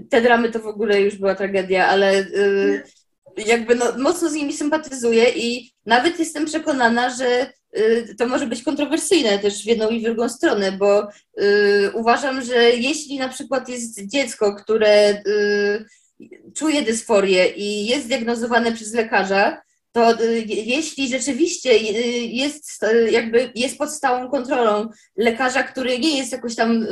te 0.09 0.21
dramy 0.21 0.51
to 0.51 0.59
w 0.59 0.67
ogóle 0.67 1.01
już 1.01 1.15
była 1.15 1.35
tragedia, 1.35 1.87
ale 1.87 2.25
jakby 3.37 3.75
no, 3.75 3.85
mocno 3.97 4.29
z 4.29 4.33
nimi 4.33 4.53
sympatyzuję 4.53 5.29
i 5.35 5.71
nawet 5.85 6.19
jestem 6.19 6.45
przekonana, 6.45 7.09
że 7.09 7.53
to 8.17 8.27
może 8.27 8.47
być 8.47 8.63
kontrowersyjne 8.63 9.39
też 9.39 9.63
w 9.63 9.65
jedną 9.65 9.89
i 9.89 9.99
w 9.99 10.03
drugą 10.03 10.29
stronę, 10.29 10.71
bo 10.71 11.07
y, 11.41 11.91
uważam, 11.93 12.41
że 12.41 12.69
jeśli 12.71 13.19
na 13.19 13.29
przykład 13.29 13.69
jest 13.69 14.07
dziecko, 14.07 14.55
które 14.55 15.23
y, 15.27 15.85
czuje 16.53 16.81
dysforię 16.81 17.49
i 17.49 17.85
jest 17.85 18.07
diagnozowane 18.07 18.71
przez 18.71 18.93
lekarza, 18.93 19.61
to 19.91 20.21
y, 20.21 20.45
jeśli 20.47 21.09
rzeczywiście 21.09 21.71
y, 21.71 21.77
jest 22.17 22.83
y, 22.83 23.11
jakby 23.11 23.51
jest 23.55 23.77
pod 23.77 23.91
stałą 23.91 24.29
kontrolą 24.29 24.89
lekarza, 25.17 25.63
który 25.63 25.99
nie 25.99 26.17
jest 26.17 26.31
jakoś 26.31 26.55
tam, 26.55 26.87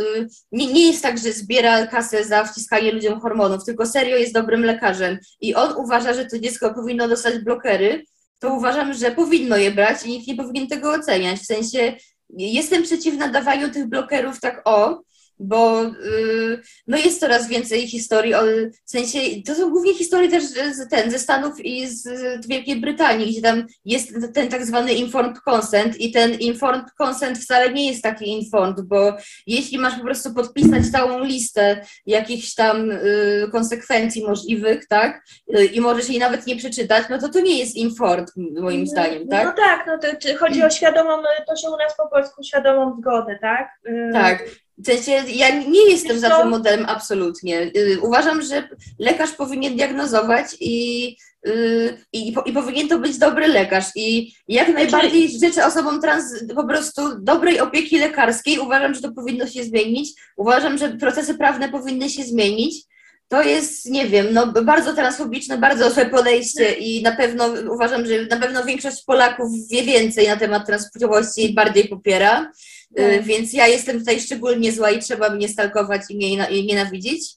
nie, 0.52 0.74
nie 0.74 0.88
jest 0.88 1.04
tak, 1.04 1.18
że 1.18 1.32
zbiera 1.32 1.88
kasę 1.88 2.24
za 2.24 2.44
wciskanie 2.44 2.92
ludziom 2.92 3.20
hormonów, 3.20 3.66
tylko 3.66 3.86
serio 3.86 4.18
jest 4.18 4.34
dobrym 4.34 4.66
lekarzem 4.66 5.18
i 5.42 5.56
on 5.56 5.74
uważa, 5.78 6.14
że 6.14 6.26
to 6.26 6.40
dziecko 6.40 6.74
powinno 6.74 7.08
dostać 7.08 7.40
blokery, 7.40 8.06
to 8.40 8.54
uważam, 8.54 8.94
że 8.94 9.12
powinno 9.12 9.58
je 9.58 9.72
brać 9.72 10.06
i 10.06 10.10
nikt 10.10 10.28
nie 10.28 10.36
powinien 10.36 10.68
tego 10.68 10.94
oceniać. 10.94 11.40
W 11.40 11.46
sensie 11.46 11.94
jestem 12.38 12.84
przeciwna 12.84 13.28
dawaniu 13.28 13.70
tych 13.70 13.88
blokerów 13.88 14.40
tak 14.40 14.62
o, 14.66 15.02
bo 15.40 15.86
y, 15.86 16.62
no 16.88 16.98
jest 16.98 17.20
coraz 17.20 17.48
więcej 17.48 17.88
historii, 17.88 18.36
o, 18.36 18.42
w 18.86 18.92
sensie 18.92 19.20
to 19.46 19.56
są 19.56 19.70
głównie 19.70 19.96
historie 19.96 20.30
też 20.30 20.44
z, 20.44 20.90
ten, 20.90 21.12
ze 21.12 21.20
Stanów 21.20 21.66
i 21.66 21.88
z, 21.88 22.08
Wielkiej 22.48 22.82
Brytanii, 22.82 23.32
gdzie 23.32 23.42
tam 23.42 23.66
jest 23.86 24.34
ten 24.34 24.50
tak 24.50 24.66
zwany 24.66 24.94
informed 24.94 25.40
consent 25.40 26.02
i 26.02 26.12
ten 26.12 26.34
informed 26.34 26.86
consent 27.02 27.38
wcale 27.38 27.74
nie 27.74 27.88
jest 27.88 28.04
taki 28.04 28.30
informed, 28.30 28.82
bo 28.82 29.14
jeśli 29.48 29.78
masz 29.78 29.96
po 29.96 30.04
prostu 30.04 30.34
podpisać 30.34 30.88
całą 30.92 31.24
listę 31.24 31.86
jakichś 32.06 32.54
tam 32.54 32.92
y, 32.92 33.50
konsekwencji 33.52 34.24
możliwych, 34.24 34.88
tak, 34.88 35.24
y, 35.58 35.66
i 35.66 35.82
możesz 35.82 36.10
jej 36.10 36.20
nawet 36.20 36.48
nie 36.48 36.56
przeczytać, 36.56 37.04
no 37.10 37.20
to 37.20 37.30
to 37.30 37.40
nie 37.40 37.60
jest 37.60 37.76
informed 37.76 38.32
moim 38.38 38.84
no, 38.84 38.88
zdaniem, 38.88 39.28
tak? 39.28 39.46
No 39.46 39.54
tak, 39.54 39.88
no 39.88 39.98
to, 39.98 40.38
chodzi 40.38 40.64
o 40.64 40.70
świadomą, 40.70 41.24
to 41.48 41.56
się 41.56 41.70
u 41.70 41.78
nas 41.78 41.98
po 41.98 42.08
polsku 42.08 42.44
świadomą 42.44 42.98
zgodę, 43.02 43.38
tak? 43.42 43.70
Tak. 44.14 44.46
W 44.80 44.86
sensie, 44.86 45.12
ja 45.28 45.50
nie 45.64 45.92
jestem 45.92 46.20
za 46.20 46.40
tym 46.40 46.50
modelem 46.50 46.86
absolutnie. 46.86 47.72
Y, 47.78 48.00
uważam, 48.02 48.42
że 48.42 48.70
lekarz 49.00 49.32
powinien 49.32 49.76
diagnozować 49.76 50.46
i, 50.60 51.18
y, 51.48 51.98
i, 52.14 52.36
i 52.46 52.54
powinien 52.54 52.88
to 52.88 53.00
być 53.00 53.18
dobry 53.18 53.48
lekarz. 53.48 53.86
I 53.96 54.34
jak 54.48 54.74
najbardziej 54.74 55.40
życzę 55.40 55.66
osobom 55.66 56.02
trans 56.02 56.44
po 56.56 56.68
prostu 56.68 57.02
dobrej 57.22 57.60
opieki 57.60 58.00
lekarskiej. 58.00 58.60
Uważam, 58.60 58.94
że 58.94 59.02
to 59.02 59.12
powinno 59.12 59.48
się 59.48 59.64
zmienić. 59.64 60.10
Uważam, 60.38 60.78
że 60.78 60.90
procesy 60.90 61.34
prawne 61.34 61.70
powinny 61.70 62.10
się 62.10 62.24
zmienić. 62.24 62.90
To 63.28 63.42
jest, 63.42 63.86
nie 63.86 64.08
wiem, 64.08 64.28
no, 64.32 64.48
bardzo 64.48 64.94
transfobiczne, 64.94 65.58
bardzo 65.58 65.92
złe 65.92 66.06
podejście 66.06 66.74
i 66.74 67.04
na 67.04 67.12
pewno 67.12 67.48
uważam, 67.72 68.06
że 68.06 68.26
na 68.26 68.38
pewno 68.38 68.64
większość 68.64 69.04
Polaków 69.06 69.52
wie 69.72 69.84
więcej 69.84 70.28
na 70.28 70.38
temat 70.38 70.66
transpłciowości 70.66 71.46
i 71.46 71.54
bardziej 71.54 71.88
popiera. 71.88 72.52
Y, 72.92 73.18
tak. 73.18 73.24
Więc 73.24 73.54
ja 73.54 73.68
jestem 73.68 74.00
tutaj 74.00 74.20
szczególnie 74.20 74.72
zła 74.72 74.92
i 74.92 75.00
trzeba 75.00 75.30
mnie 75.30 75.50
stalkować 75.50 76.02
i 76.10 76.16
mnie 76.16 76.64
nienawidzić. 76.64 77.36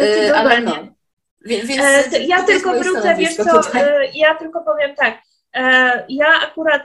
Y, 0.00 0.34
ale 0.34 0.60
no. 0.60 0.76
Więc, 1.44 1.66
więc 1.66 1.82
e, 2.14 2.22
ja 2.22 2.42
tylko 2.42 2.72
wrócę, 2.72 3.14
wiesz 3.18 3.36
co, 3.36 3.62
tutaj. 3.62 3.82
Y, 3.82 4.10
ja 4.14 4.34
tylko 4.34 4.60
powiem 4.60 4.94
tak. 4.96 5.18
E, 5.54 5.62
ja 6.08 6.26
akurat, 6.50 6.82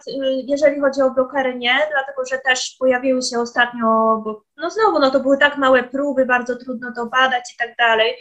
jeżeli 0.47 0.81
chodzi 0.81 1.01
o 1.01 1.11
blokery, 1.11 1.55
nie, 1.55 1.75
dlatego 1.91 2.25
że 2.25 2.37
też 2.37 2.75
pojawiły 2.79 3.21
się 3.21 3.39
ostatnio, 3.39 4.21
bo 4.25 4.43
no 4.57 4.69
znowu, 4.69 4.99
no 4.99 5.11
to 5.11 5.19
były 5.19 5.37
tak 5.37 5.57
małe 5.57 5.83
próby, 5.83 6.25
bardzo 6.25 6.55
trudno 6.55 6.93
to 6.95 7.05
badać 7.05 7.53
i 7.53 7.57
tak 7.57 7.75
dalej 7.77 8.13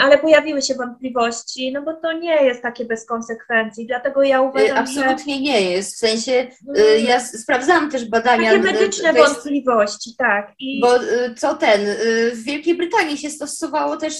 ale 0.00 0.18
pojawiły 0.18 0.62
się 0.62 0.74
wątpliwości, 0.74 1.72
no 1.72 1.82
bo 1.82 1.94
to 1.94 2.12
nie 2.12 2.44
jest 2.44 2.62
takie 2.62 2.84
bez 2.84 3.06
konsekwencji, 3.06 3.86
dlatego 3.86 4.22
ja 4.22 4.40
uważam, 4.40 4.78
Absolutnie 4.78 5.34
że... 5.34 5.40
nie 5.40 5.60
jest, 5.60 5.94
w 5.94 5.98
sensie 5.98 6.32
y, 6.32 6.80
mm. 6.80 7.06
ja 7.06 7.20
sprawdzałam 7.20 7.90
też 7.90 8.04
badania. 8.08 8.50
Takie 8.50 8.62
medyczne 8.62 9.12
jest... 9.12 9.32
wątpliwości, 9.34 10.14
tak. 10.18 10.52
I... 10.58 10.80
Bo 10.80 11.02
y, 11.02 11.34
co 11.36 11.54
ten, 11.54 11.80
y, 11.88 11.96
w 12.34 12.44
Wielkiej 12.44 12.76
Brytanii 12.76 13.18
się 13.18 13.30
stosowało 13.30 13.96
też 13.96 14.14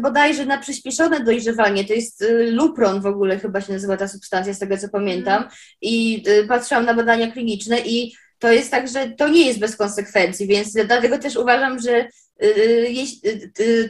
bodajże 0.00 0.46
na 0.46 0.58
przyspieszone 0.58 1.20
dojrzewanie, 1.20 1.84
to 1.84 1.92
jest 1.92 2.24
lupron 2.50 3.00
w 3.00 3.06
ogóle 3.06 3.38
chyba 3.38 3.60
się 3.60 3.72
nazywa 3.72 3.96
ta 3.96 4.08
substancja, 4.08 4.54
z 4.54 4.58
tego 4.58 4.78
co 4.78 4.88
pamiętam, 4.88 5.42
mm. 5.42 5.50
i 5.80 6.24
patrzyłam 6.48 6.84
na 6.84 6.94
badania 6.94 7.32
kliniczne 7.32 7.80
i 7.80 8.12
to 8.38 8.52
jest 8.52 8.70
tak, 8.70 8.88
że 8.88 9.08
to 9.08 9.28
nie 9.28 9.46
jest 9.46 9.58
bez 9.58 9.76
konsekwencji, 9.76 10.46
więc 10.46 10.72
dlatego 10.72 11.18
też 11.18 11.36
uważam, 11.36 11.78
że 11.78 12.08
Y, 12.31 12.31
y, 12.31 12.31
y, 12.31 12.31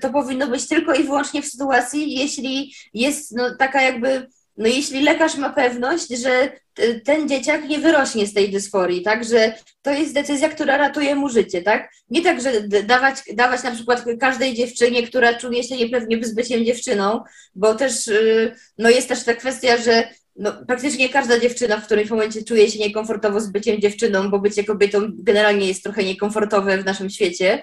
to 0.01 0.11
powinno 0.11 0.47
być 0.47 0.69
tylko 0.69 0.95
i 0.95 1.05
wyłącznie 1.05 1.43
w 1.43 1.47
sytuacji, 1.47 2.15
jeśli 2.15 2.75
jest 2.95 3.37
no, 3.37 3.57
taka 3.57 3.83
jakby, 3.83 4.27
no 4.57 4.67
jeśli 4.67 5.03
lekarz 5.03 5.37
ma 5.37 5.51
pewność, 5.51 6.09
że 6.09 6.53
ten 7.05 7.29
dzieciak 7.29 7.69
nie 7.69 7.79
wyrośnie 7.79 8.27
z 8.27 8.35
tej 8.35 8.51
dysforii, 8.51 9.03
tak, 9.03 9.25
że 9.25 9.55
to 9.83 9.91
jest 9.91 10.15
decyzja, 10.15 10.49
która 10.49 10.77
ratuje 10.77 11.15
mu 11.15 11.29
życie, 11.29 11.63
tak? 11.63 11.93
Nie 12.11 12.23
tak, 12.23 12.43
że 12.43 12.69
dawać, 12.69 13.17
dawać 13.35 13.63
na 13.63 13.71
przykład 13.71 14.05
każdej 14.21 14.55
dziewczynie, 14.55 15.07
która 15.07 15.35
czuje 15.35 15.65
się 15.65 15.77
niepewnie 15.77 16.25
z 16.25 16.35
byciem 16.35 16.65
dziewczyną, 16.65 17.21
bo 17.55 17.75
też, 17.75 18.11
no 18.79 18.91
jest 18.91 19.09
też 19.09 19.25
ta 19.25 19.35
kwestia, 19.35 19.77
że 19.77 20.09
no, 20.37 20.53
praktycznie 20.67 21.09
każda 21.09 21.39
dziewczyna 21.39 21.77
w 21.81 21.87
którymś 21.87 22.11
momencie 22.11 22.45
czuje 22.45 22.71
się 22.71 22.79
niekomfortowo 22.79 23.41
z 23.41 23.51
byciem 23.51 23.81
dziewczyną, 23.81 24.31
bo 24.31 24.39
bycie 24.39 24.65
kobietą 24.65 25.01
generalnie 25.15 25.69
jest 25.69 25.83
trochę 25.83 26.05
niekomfortowe 26.05 26.79
w 26.79 26.85
naszym 26.85 27.11
świecie, 27.11 27.63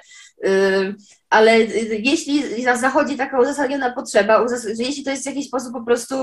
ale 1.30 1.58
y, 1.58 2.02
jeśli 2.04 2.64
zachodzi 2.64 3.18
taka 3.18 3.40
uzasadniona 3.40 3.92
potrzeba, 3.92 4.46
jeśli 4.78 5.04
to 5.04 5.12
jest 5.12 5.24
w 5.24 5.26
jakiś 5.26 5.48
sposób 5.48 5.74
po 5.74 5.82
prostu, 5.82 6.16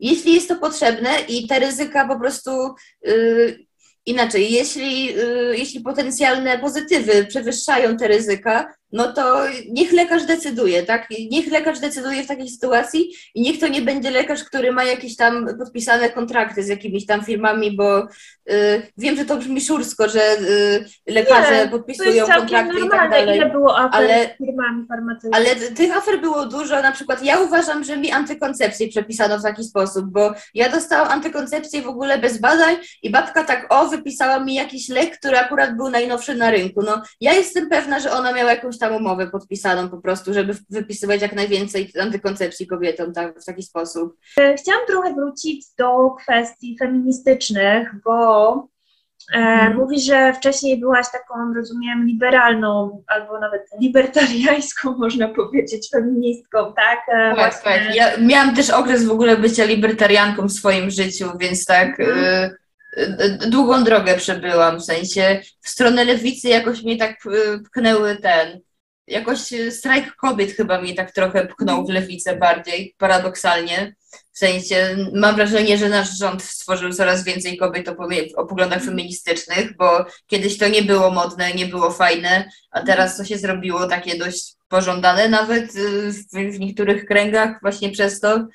jeśli 0.00 0.34
jest 0.34 0.48
to 0.48 0.56
potrzebne 0.56 1.10
i 1.28 1.46
te 1.48 1.58
ryzyka 1.58 2.08
po 2.08 2.20
prostu 2.20 2.74
y, 3.08 3.66
inaczej, 4.06 4.52
jeśli, 4.52 5.18
y, 5.20 5.54
jeśli 5.58 5.80
potencjalne 5.80 6.58
pozytywy 6.58 7.26
przewyższają 7.26 7.96
te 7.96 8.08
ryzyka, 8.08 8.74
no 8.92 9.12
to 9.12 9.38
niech 9.70 9.92
lekarz 9.92 10.24
decyduje, 10.24 10.82
tak? 10.82 11.06
Niech 11.30 11.52
lekarz 11.52 11.80
decyduje 11.80 12.22
w 12.22 12.26
takiej 12.26 12.48
sytuacji 12.48 13.14
i 13.34 13.42
niech 13.42 13.58
to 13.60 13.68
nie 13.68 13.82
będzie 13.82 14.10
lekarz, 14.10 14.44
który 14.44 14.72
ma 14.72 14.84
jakieś 14.84 15.16
tam 15.16 15.46
podpisane 15.58 16.10
kontrakty 16.10 16.62
z 16.62 16.68
jakimiś 16.68 17.06
tam 17.06 17.24
firmami, 17.24 17.76
bo 17.76 17.98
y, 18.50 18.82
wiem, 18.98 19.16
że 19.16 19.24
to 19.24 19.36
brzmi 19.36 19.60
szursko, 19.60 20.08
że 20.08 20.38
y, 20.40 20.84
lekarze 21.06 21.64
nie, 21.64 21.70
podpisują 21.70 22.26
kontrakty 22.26 22.80
i 22.86 22.88
tak 22.88 23.10
dalej. 23.10 23.36
Ile 23.36 23.50
było 23.50 23.78
afer 23.78 24.00
ale, 24.02 24.34
z 24.34 24.38
firmami 24.38 24.86
farmaceutycznymi? 24.88 25.50
Ale 25.50 25.70
tych 25.70 25.96
afer 25.96 26.20
było 26.20 26.46
dużo, 26.46 26.82
na 26.82 26.92
przykład 26.92 27.24
ja 27.24 27.40
uważam, 27.40 27.84
że 27.84 27.96
mi 27.96 28.10
antykoncepcję 28.10 28.88
przepisano 28.88 29.38
w 29.38 29.42
taki 29.42 29.64
sposób, 29.64 30.06
bo 30.06 30.34
ja 30.54 30.68
dostałam 30.68 31.08
antykoncepcję 31.08 31.82
w 31.82 31.88
ogóle 31.88 32.18
bez 32.18 32.38
badań 32.38 32.76
i 33.02 33.10
babka 33.10 33.44
tak 33.44 33.66
o, 33.70 33.88
wypisała 33.88 34.40
mi 34.40 34.54
jakiś 34.54 34.88
lek, 34.88 35.18
który 35.18 35.38
akurat 35.38 35.76
był 35.76 35.90
najnowszy 35.90 36.34
na 36.34 36.50
rynku. 36.50 36.82
No 36.82 37.02
ja 37.20 37.32
jestem 37.32 37.68
pewna, 37.68 38.00
że 38.00 38.12
ona 38.12 38.32
miała 38.32 38.50
jakąś 38.50 38.78
tam 38.84 38.96
umowę 38.96 39.26
podpisaną 39.26 39.88
po 39.88 39.98
prostu, 39.98 40.34
żeby 40.34 40.54
wypisywać 40.70 41.22
jak 41.22 41.32
najwięcej 41.32 41.92
antykoncepcji 42.00 42.66
kobietom 42.66 43.12
tak, 43.12 43.40
w 43.40 43.44
taki 43.44 43.62
sposób. 43.62 44.16
E, 44.38 44.54
chciałam 44.54 44.86
trochę 44.86 45.14
wrócić 45.14 45.66
do 45.78 46.10
kwestii 46.10 46.76
feministycznych, 46.78 47.94
bo 48.04 48.54
e, 49.34 49.38
hmm. 49.38 49.76
Mówi, 49.76 50.00
że 50.00 50.32
wcześniej 50.32 50.80
byłaś 50.80 51.06
taką, 51.12 51.54
rozumiem, 51.54 52.06
liberalną 52.06 53.02
albo 53.06 53.40
nawet 53.40 53.62
libertariańską, 53.80 54.96
można 54.98 55.28
powiedzieć, 55.28 55.90
feministką, 55.90 56.72
tak? 56.76 56.98
E, 57.08 57.36
tak, 57.36 57.62
tak. 57.62 57.94
Ja 57.94 58.16
miałam 58.20 58.56
też 58.56 58.70
okres 58.70 59.04
w 59.04 59.10
ogóle 59.10 59.36
bycia 59.36 59.64
libertarianką 59.64 60.46
w 60.46 60.52
swoim 60.52 60.90
życiu, 60.90 61.30
więc 61.38 61.64
tak. 61.64 61.96
Hmm 61.96 62.50
długą 63.46 63.84
drogę 63.84 64.16
przebyłam, 64.16 64.80
w 64.80 64.84
sensie 64.84 65.40
w 65.60 65.68
stronę 65.68 66.04
lewicy 66.04 66.48
jakoś 66.48 66.82
mnie 66.82 66.96
tak 66.96 67.16
pchnęły 67.70 68.16
ten, 68.16 68.60
jakoś 69.06 69.52
e, 69.52 69.70
strajk 69.70 70.16
kobiet 70.16 70.52
chyba 70.52 70.80
mnie 70.80 70.94
tak 70.94 71.12
trochę 71.12 71.46
pchnął 71.46 71.86
w 71.86 71.90
lewicę 71.90 72.36
bardziej, 72.36 72.94
paradoksalnie. 72.98 73.94
W 74.32 74.38
sensie 74.38 74.96
mam 75.14 75.36
wrażenie, 75.36 75.78
że 75.78 75.88
nasz 75.88 76.18
rząd 76.18 76.42
stworzył 76.42 76.92
coraz 76.92 77.24
więcej 77.24 77.56
kobiet 77.56 77.88
o, 78.36 78.46
poglądach 78.46 78.82
feministycznych, 78.82 79.76
bo 79.76 80.06
kiedyś 80.26 80.58
to 80.58 80.68
nie 80.68 80.82
było 80.82 81.10
modne, 81.10 81.54
nie 81.54 81.66
było 81.66 81.90
fajne, 81.90 82.48
a 82.70 82.82
teraz 82.82 83.16
to 83.16 83.24
się 83.24 83.38
zrobiło 83.38 83.86
takie 83.86 84.18
dość 84.18 84.52
pożądane 84.68 85.28
nawet 85.28 85.64
e, 85.64 86.10
w, 86.12 86.56
w 86.56 86.60
niektórych 86.60 87.04
kręgach 87.04 87.58
właśnie 87.62 87.90
przez 87.90 88.20
to. 88.20 88.46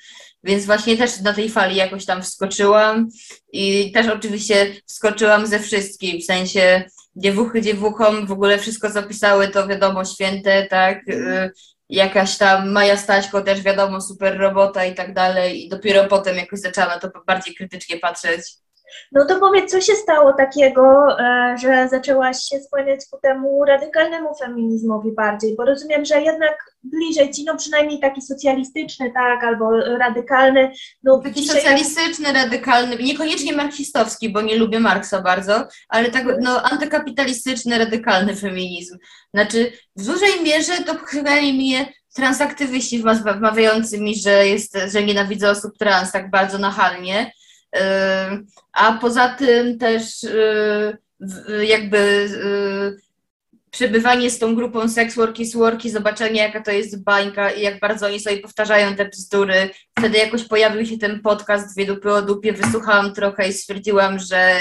Więc 0.44 0.66
właśnie 0.66 0.96
też 0.96 1.20
na 1.20 1.32
tej 1.32 1.50
fali 1.50 1.76
jakoś 1.76 2.04
tam 2.04 2.22
wskoczyłam 2.22 3.08
i 3.52 3.92
też 3.92 4.06
oczywiście 4.06 4.74
wskoczyłam 4.86 5.46
ze 5.46 5.58
wszystkim, 5.58 6.20
w 6.20 6.24
sensie 6.24 6.84
dziewuchy 7.16 7.62
dziewuchom 7.62 8.26
w 8.26 8.32
ogóle 8.32 8.58
wszystko 8.58 8.90
zapisały, 8.90 9.48
to 9.48 9.68
wiadomo, 9.68 10.04
święte, 10.04 10.66
tak, 10.66 11.08
y, 11.08 11.50
jakaś 11.88 12.38
tam 12.38 12.70
Maja 12.70 12.96
Staśko 12.96 13.42
też 13.42 13.62
wiadomo, 13.62 14.00
super 14.00 14.38
robota 14.38 14.84
i 14.84 14.94
tak 14.94 15.14
dalej 15.14 15.66
i 15.66 15.68
dopiero 15.68 16.04
potem 16.04 16.36
jakoś 16.36 16.60
zaczęłam 16.60 16.90
na 16.90 16.98
to 16.98 17.10
bardziej 17.26 17.54
krytycznie 17.54 17.98
patrzeć. 17.98 18.42
No 19.12 19.24
to 19.24 19.40
powiedz, 19.40 19.70
co 19.70 19.80
się 19.80 19.92
stało 19.92 20.32
takiego, 20.32 21.16
e, 21.20 21.56
że 21.58 21.88
zaczęłaś 21.88 22.36
się 22.44 22.60
skłaniać 22.60 23.00
ku 23.10 23.18
temu 23.22 23.64
radykalnemu 23.64 24.34
feminizmowi 24.34 25.12
bardziej, 25.12 25.56
bo 25.56 25.64
rozumiem, 25.64 26.04
że 26.04 26.20
jednak 26.20 26.74
bliżej 26.82 27.30
ci, 27.30 27.44
no 27.44 27.56
przynajmniej 27.56 28.00
taki 28.00 28.22
socjalistyczny, 28.22 29.12
tak, 29.14 29.44
albo 29.44 29.80
radykalny. 29.80 30.72
No, 31.02 31.18
taki 31.18 31.46
socjalistyczny, 31.46 32.32
radykalny, 32.32 32.96
niekoniecznie 32.96 33.52
marksistowski, 33.52 34.30
bo 34.30 34.42
nie 34.42 34.56
lubię 34.56 34.80
Marksa 34.80 35.22
bardzo, 35.22 35.68
ale 35.88 36.10
tak, 36.10 36.24
no 36.40 36.62
antykapitalistyczny, 36.62 37.78
radykalny 37.78 38.36
feminizm. 38.36 38.98
Znaczy, 39.34 39.72
w 39.96 40.06
dużej 40.06 40.42
mierze 40.42 40.72
to 40.86 40.94
pchnęli 40.94 41.52
mnie 41.52 41.92
transaktywiści 42.14 43.02
wmawiający 43.38 44.00
mi, 44.00 44.16
że, 44.16 44.46
jest, 44.46 44.78
że 44.92 45.02
nienawidzę 45.02 45.50
osób 45.50 45.78
trans 45.78 46.12
tak 46.12 46.30
bardzo 46.30 46.58
nachalnie, 46.58 47.32
A 48.72 48.92
poza 49.00 49.28
tym 49.28 49.78
też 49.78 50.04
jakby 51.62 52.28
przebywanie 53.70 54.30
z 54.30 54.38
tą 54.38 54.54
grupą 54.54 54.88
sex 54.88 55.14
worki, 55.14 55.50
worki, 55.54 55.90
zobaczenie 55.90 56.40
jaka 56.40 56.62
to 56.62 56.70
jest 56.70 57.02
bańka 57.02 57.50
i 57.50 57.62
jak 57.62 57.80
bardzo 57.80 58.06
oni 58.06 58.20
sobie 58.20 58.38
powtarzają 58.38 58.96
te 58.96 59.04
bzdury. 59.04 59.70
Wtedy 59.98 60.18
jakoś 60.18 60.44
pojawił 60.44 60.86
się 60.86 60.98
ten 60.98 61.20
podcast 61.20 61.74
Dwie 61.74 61.86
dupy 61.86 62.12
o 62.12 62.22
dupie, 62.22 62.52
wysłuchałam 62.52 63.14
trochę 63.14 63.48
i 63.48 63.52
stwierdziłam, 63.52 64.18
że 64.18 64.60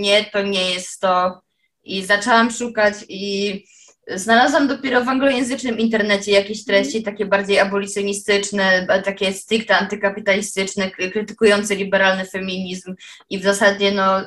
nie, 0.00 0.24
to 0.24 0.42
nie 0.42 0.70
jest 0.70 1.00
to. 1.00 1.40
I 1.84 2.04
zaczęłam 2.04 2.50
szukać 2.50 2.94
i 3.08 3.64
znalazłam 4.08 4.68
dopiero 4.68 5.04
w 5.04 5.08
anglojęzycznym 5.08 5.78
internecie 5.78 6.32
jakieś 6.32 6.64
treści 6.64 7.02
takie 7.02 7.26
bardziej 7.26 7.58
abolicjonistyczne, 7.58 8.86
takie 9.04 9.32
stricte 9.32 9.76
antykapitalistyczne, 9.78 10.90
krytykujące 10.90 11.76
liberalny 11.76 12.24
feminizm 12.24 12.94
i 13.30 13.38
w 13.38 13.42
zasadzie 13.42 13.92
no... 13.92 14.20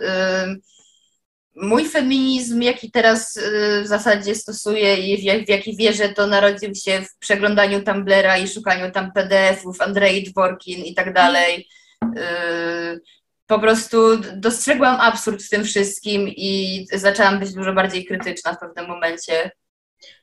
Mój 1.61 1.89
feminizm, 1.89 2.61
jaki 2.61 2.91
teraz 2.91 3.37
y, 3.37 3.81
w 3.83 3.87
zasadzie 3.87 4.35
stosuję 4.35 4.97
i 4.97 5.45
w 5.45 5.49
jaki 5.49 5.75
wierzę, 5.75 6.09
to 6.09 6.27
narodził 6.27 6.75
się 6.75 7.01
w 7.01 7.17
przeglądaniu 7.17 7.83
Tumblera 7.83 8.37
i 8.37 8.47
szukaniu 8.47 8.91
tam 8.91 9.11
PDF-ów, 9.11 9.81
Andrei 9.81 10.23
Dworkin 10.23 10.85
i 10.85 10.95
tak 10.95 11.13
dalej. 11.13 11.67
Y, 12.03 13.01
po 13.47 13.59
prostu 13.59 13.97
dostrzegłam 14.35 15.01
absurd 15.01 15.43
w 15.43 15.49
tym 15.49 15.63
wszystkim 15.63 16.27
i 16.27 16.85
zaczęłam 16.93 17.39
być 17.39 17.53
dużo 17.53 17.73
bardziej 17.73 18.05
krytyczna 18.05 18.53
w 18.53 18.59
pewnym 18.59 18.87
momencie. 18.87 19.51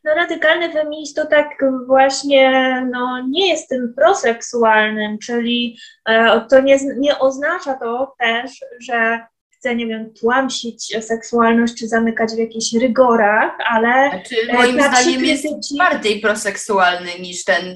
No 0.04 0.14
radykalny 0.14 0.72
feminizm 0.72 1.14
to 1.14 1.26
tak 1.26 1.48
właśnie 1.86 2.50
no, 2.92 3.26
nie 3.28 3.48
jest 3.48 3.68
tym 3.68 3.94
proseksualnym, 3.96 5.18
czyli 5.18 5.78
e, 6.08 6.40
to 6.50 6.60
nie, 6.60 6.78
nie 6.96 7.18
oznacza 7.18 7.74
to 7.74 8.14
też, 8.18 8.64
że 8.80 9.26
chce, 9.64 9.76
nie 9.76 9.86
wiem, 9.86 10.14
tłamsić 10.14 10.96
seksualność 11.00 11.74
czy 11.74 11.88
zamykać 11.88 12.30
w 12.32 12.38
jakichś 12.38 12.72
rygorach, 12.72 13.52
ale. 13.70 14.10
Znaczy, 14.10 14.34
moim 14.52 14.82
zdaniem 14.82 15.24
jest 15.24 15.46
bardziej 15.78 16.20
proseksualny 16.20 17.10
niż 17.20 17.44
ten 17.44 17.66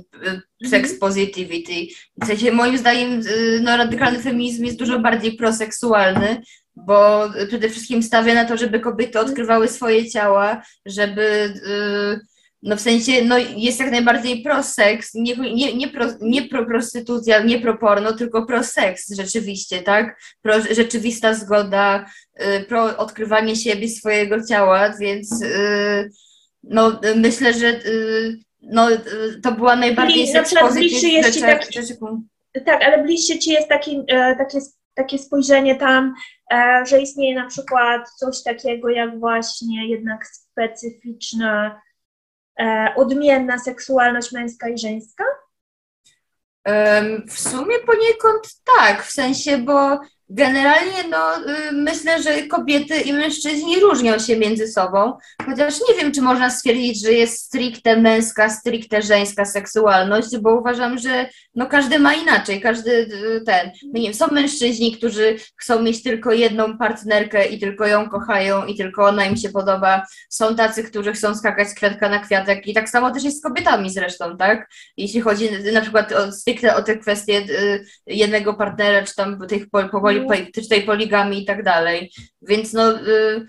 y, 0.62 0.68
sex 0.68 0.92
mm-hmm. 0.92 0.98
positivity. 0.98 1.74
W 2.22 2.26
sensie, 2.26 2.52
moim 2.52 2.78
zdaniem, 2.78 3.20
y, 3.20 3.60
no, 3.62 3.76
radykalny 3.76 4.18
feminizm 4.18 4.64
jest 4.64 4.78
dużo 4.78 4.98
bardziej 4.98 5.32
proseksualny, 5.32 6.40
bo 6.76 7.30
przede 7.48 7.68
wszystkim 7.68 8.02
stawia 8.02 8.34
na 8.34 8.44
to, 8.44 8.56
żeby 8.56 8.80
kobiety 8.80 9.20
odkrywały 9.20 9.68
swoje 9.68 10.10
ciała, 10.10 10.62
żeby. 10.86 11.54
Yy, 11.66 12.37
no 12.62 12.76
w 12.76 12.80
sensie, 12.80 13.12
no 13.24 13.38
jest 13.38 13.80
jak 13.80 13.90
najbardziej 13.90 14.42
pro-seks, 14.42 15.14
nie, 15.14 15.36
nie, 15.36 15.74
nie, 15.74 15.88
pro, 15.88 16.06
nie 16.20 16.48
pro 16.48 16.66
prostytucja, 16.66 17.42
nie 17.42 17.60
pro 17.60 17.78
porno, 17.78 18.12
tylko 18.12 18.46
pro-seks 18.46 19.14
rzeczywiście, 19.16 19.82
tak? 19.82 20.20
Pro, 20.42 20.54
rzeczywista 20.70 21.34
zgoda, 21.34 22.06
y, 22.40 22.64
pro 22.64 22.96
odkrywanie 22.96 23.56
siebie, 23.56 23.88
swojego 23.88 24.46
ciała, 24.46 24.92
więc 25.00 25.42
y, 25.42 26.10
no 26.62 27.00
myślę, 27.16 27.54
że 27.54 27.66
y, 27.66 28.38
no, 28.62 28.92
y, 28.92 29.00
to 29.42 29.52
była 29.52 29.76
najbardziej 29.76 30.22
Czyli, 30.22 30.32
na 30.32 30.42
przykład 30.42 30.74
bliższy 30.74 31.08
jest 31.08 31.34
ci 31.34 31.40
taki, 31.40 31.78
Tak, 32.64 32.82
ale 32.84 33.02
bliższe 33.02 33.38
ci 33.38 33.50
jest 33.50 33.68
taki, 33.68 34.02
e, 34.08 34.36
takie, 34.36 34.58
takie 34.94 35.18
spojrzenie 35.18 35.76
tam, 35.76 36.14
e, 36.52 36.84
że 36.86 37.00
istnieje 37.00 37.34
na 37.34 37.46
przykład 37.46 38.10
coś 38.10 38.42
takiego 38.42 38.88
jak 38.88 39.18
właśnie 39.20 39.88
jednak 39.88 40.26
specyficzna 40.26 41.80
odmienna 42.96 43.58
seksualność 43.58 44.32
męska 44.32 44.68
i 44.68 44.78
żeńska? 44.78 45.24
W 47.28 47.40
sumie 47.40 47.78
poniekąd 47.78 48.60
tak, 48.76 49.02
w 49.02 49.12
sensie, 49.12 49.58
bo 49.58 50.00
Generalnie 50.30 51.08
no, 51.10 51.38
y, 51.38 51.72
myślę, 51.72 52.22
że 52.22 52.42
kobiety 52.42 53.00
i 53.00 53.12
mężczyźni 53.12 53.80
różnią 53.80 54.18
się 54.18 54.36
między 54.36 54.68
sobą, 54.68 55.18
chociaż 55.46 55.74
nie 55.88 55.94
wiem, 55.94 56.12
czy 56.12 56.22
można 56.22 56.50
stwierdzić, 56.50 57.02
że 57.02 57.12
jest 57.12 57.44
stricte 57.44 57.96
męska, 57.96 58.50
stricte 58.50 59.02
żeńska 59.02 59.44
seksualność, 59.44 60.38
bo 60.38 60.54
uważam, 60.60 60.98
że 60.98 61.28
no, 61.54 61.66
każdy 61.66 61.98
ma 61.98 62.14
inaczej, 62.14 62.60
każdy 62.60 62.90
y, 62.90 63.42
ten, 63.46 63.70
no 63.82 64.00
nie 64.00 64.02
wiem, 64.02 64.14
są 64.14 64.26
mężczyźni, 64.26 64.96
którzy 64.96 65.36
chcą 65.56 65.82
mieć 65.82 66.02
tylko 66.02 66.32
jedną 66.32 66.78
partnerkę 66.78 67.46
i 67.46 67.58
tylko 67.58 67.86
ją 67.86 68.08
kochają 68.08 68.66
i 68.66 68.76
tylko 68.76 69.04
ona 69.04 69.24
im 69.24 69.36
się 69.36 69.48
podoba, 69.48 70.02
są 70.28 70.56
tacy, 70.56 70.84
którzy 70.84 71.12
chcą 71.12 71.34
skakać 71.34 71.68
z 71.68 71.74
kwiatka 71.74 72.08
na 72.08 72.18
kwiatek 72.18 72.66
i 72.66 72.74
tak 72.74 72.88
samo 72.88 73.10
też 73.10 73.24
jest 73.24 73.38
z 73.38 73.42
kobietami 73.42 73.90
zresztą, 73.90 74.36
tak? 74.36 74.70
Jeśli 74.96 75.20
chodzi 75.20 75.48
na 75.72 75.80
przykład 75.80 76.12
o, 76.12 76.32
stricte 76.32 76.76
o 76.76 76.82
te 76.82 76.96
kwestie 76.96 77.38
y, 77.38 77.84
jednego 78.06 78.54
partnera, 78.54 79.02
czy 79.02 79.14
tam 79.14 79.46
tych 79.48 79.70
powoli 79.70 80.17
czy 80.54 80.68
tej 80.68 80.82
poligami 80.82 81.42
i 81.42 81.44
tak 81.44 81.62
dalej. 81.62 82.12
Więc 82.42 82.72
no, 82.72 82.92
y, 82.92 83.46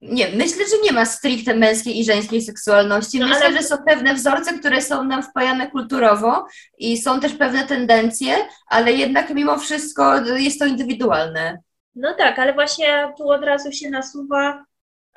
nie, 0.00 0.28
myślę, 0.28 0.64
że 0.70 0.76
nie 0.84 0.92
ma 0.92 1.04
stricte 1.04 1.54
męskiej 1.54 2.00
i 2.00 2.04
żeńskiej 2.04 2.42
seksualności. 2.42 3.18
No, 3.18 3.28
myślę, 3.28 3.46
ale... 3.46 3.56
że 3.56 3.62
są 3.62 3.76
pewne 3.86 4.14
wzorce, 4.14 4.58
które 4.58 4.82
są 4.82 5.04
nam 5.04 5.22
wpajane 5.22 5.70
kulturowo 5.70 6.46
i 6.78 6.98
są 6.98 7.20
też 7.20 7.34
pewne 7.34 7.66
tendencje, 7.66 8.34
ale 8.66 8.92
jednak 8.92 9.34
mimo 9.34 9.58
wszystko 9.58 10.26
jest 10.26 10.58
to 10.58 10.66
indywidualne. 10.66 11.58
No 11.94 12.14
tak, 12.14 12.38
ale 12.38 12.54
właśnie 12.54 13.12
tu 13.18 13.28
od 13.28 13.44
razu 13.44 13.72
się 13.72 13.90
nasuwa, 13.90 14.64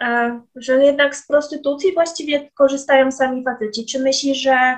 e, 0.02 0.42
że 0.56 0.86
jednak 0.86 1.16
z 1.16 1.28
prostytucji 1.28 1.94
właściwie 1.94 2.52
korzystają 2.54 3.12
sami 3.12 3.44
faceci. 3.44 3.86
Czy 3.86 4.00
myślisz, 4.00 4.38
że 4.38 4.76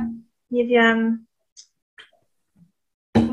nie 0.51 0.67
wiem, 0.67 1.24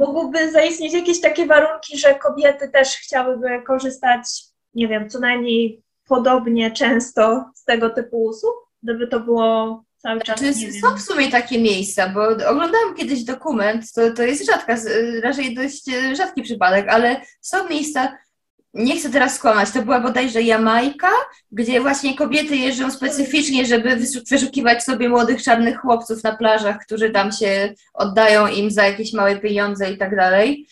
mogłyby 0.07 0.53
zaistnieć 0.53 0.93
jakieś 0.93 1.21
takie 1.21 1.47
warunki, 1.47 1.99
że 1.99 2.15
kobiety 2.15 2.69
też 2.69 2.89
chciałyby 2.97 3.63
korzystać, 3.67 4.45
nie 4.75 4.89
wiem, 4.89 5.11
co 5.11 5.19
najmniej 5.21 5.83
podobnie 6.09 6.71
często 6.71 7.51
z 7.55 7.65
tego 7.65 7.91
typu 7.91 8.25
usług, 8.25 8.55
gdyby 8.83 9.07
to 9.07 9.21
było 9.21 9.85
cały 9.99 10.21
czas. 10.21 10.41
Czy 10.41 10.53
znaczy, 10.53 10.73
są 10.73 10.97
w 10.97 11.03
sumie 11.03 11.31
takie 11.31 11.63
miejsca, 11.63 12.09
bo 12.09 12.23
oglądałam 12.29 12.95
kiedyś 12.97 13.25
dokument, 13.25 13.93
to, 13.93 14.11
to 14.11 14.23
jest 14.23 14.47
rzadka, 14.47 14.77
raczej 15.23 15.55
dość 15.55 15.85
rzadki 16.17 16.43
przypadek, 16.43 16.89
ale 16.89 17.21
są 17.41 17.69
miejsca, 17.69 18.19
nie 18.75 18.99
chcę 18.99 19.11
teraz 19.11 19.35
skłamać, 19.35 19.71
to 19.71 19.83
była 19.83 20.01
bodajże 20.01 20.43
Jamajka, 20.43 21.11
gdzie 21.53 21.81
właśnie 21.81 22.17
kobiety 22.17 22.57
jeżdżą 22.57 22.91
specyficznie, 22.91 23.67
żeby 23.67 23.97
wyszukiwać 24.31 24.85
sobie 24.85 25.09
młodych 25.09 25.43
czarnych 25.43 25.81
chłopców 25.81 26.25
na 26.25 26.37
plażach, 26.37 26.79
którzy 26.87 27.11
tam 27.11 27.33
się 27.33 27.75
oddają 27.95 28.47
im 28.47 28.71
za 28.71 28.87
jakieś 28.87 29.13
małe 29.13 29.37
pieniądze 29.37 29.93
i 29.93 29.99
tak 29.99 30.17
dalej. 30.17 30.67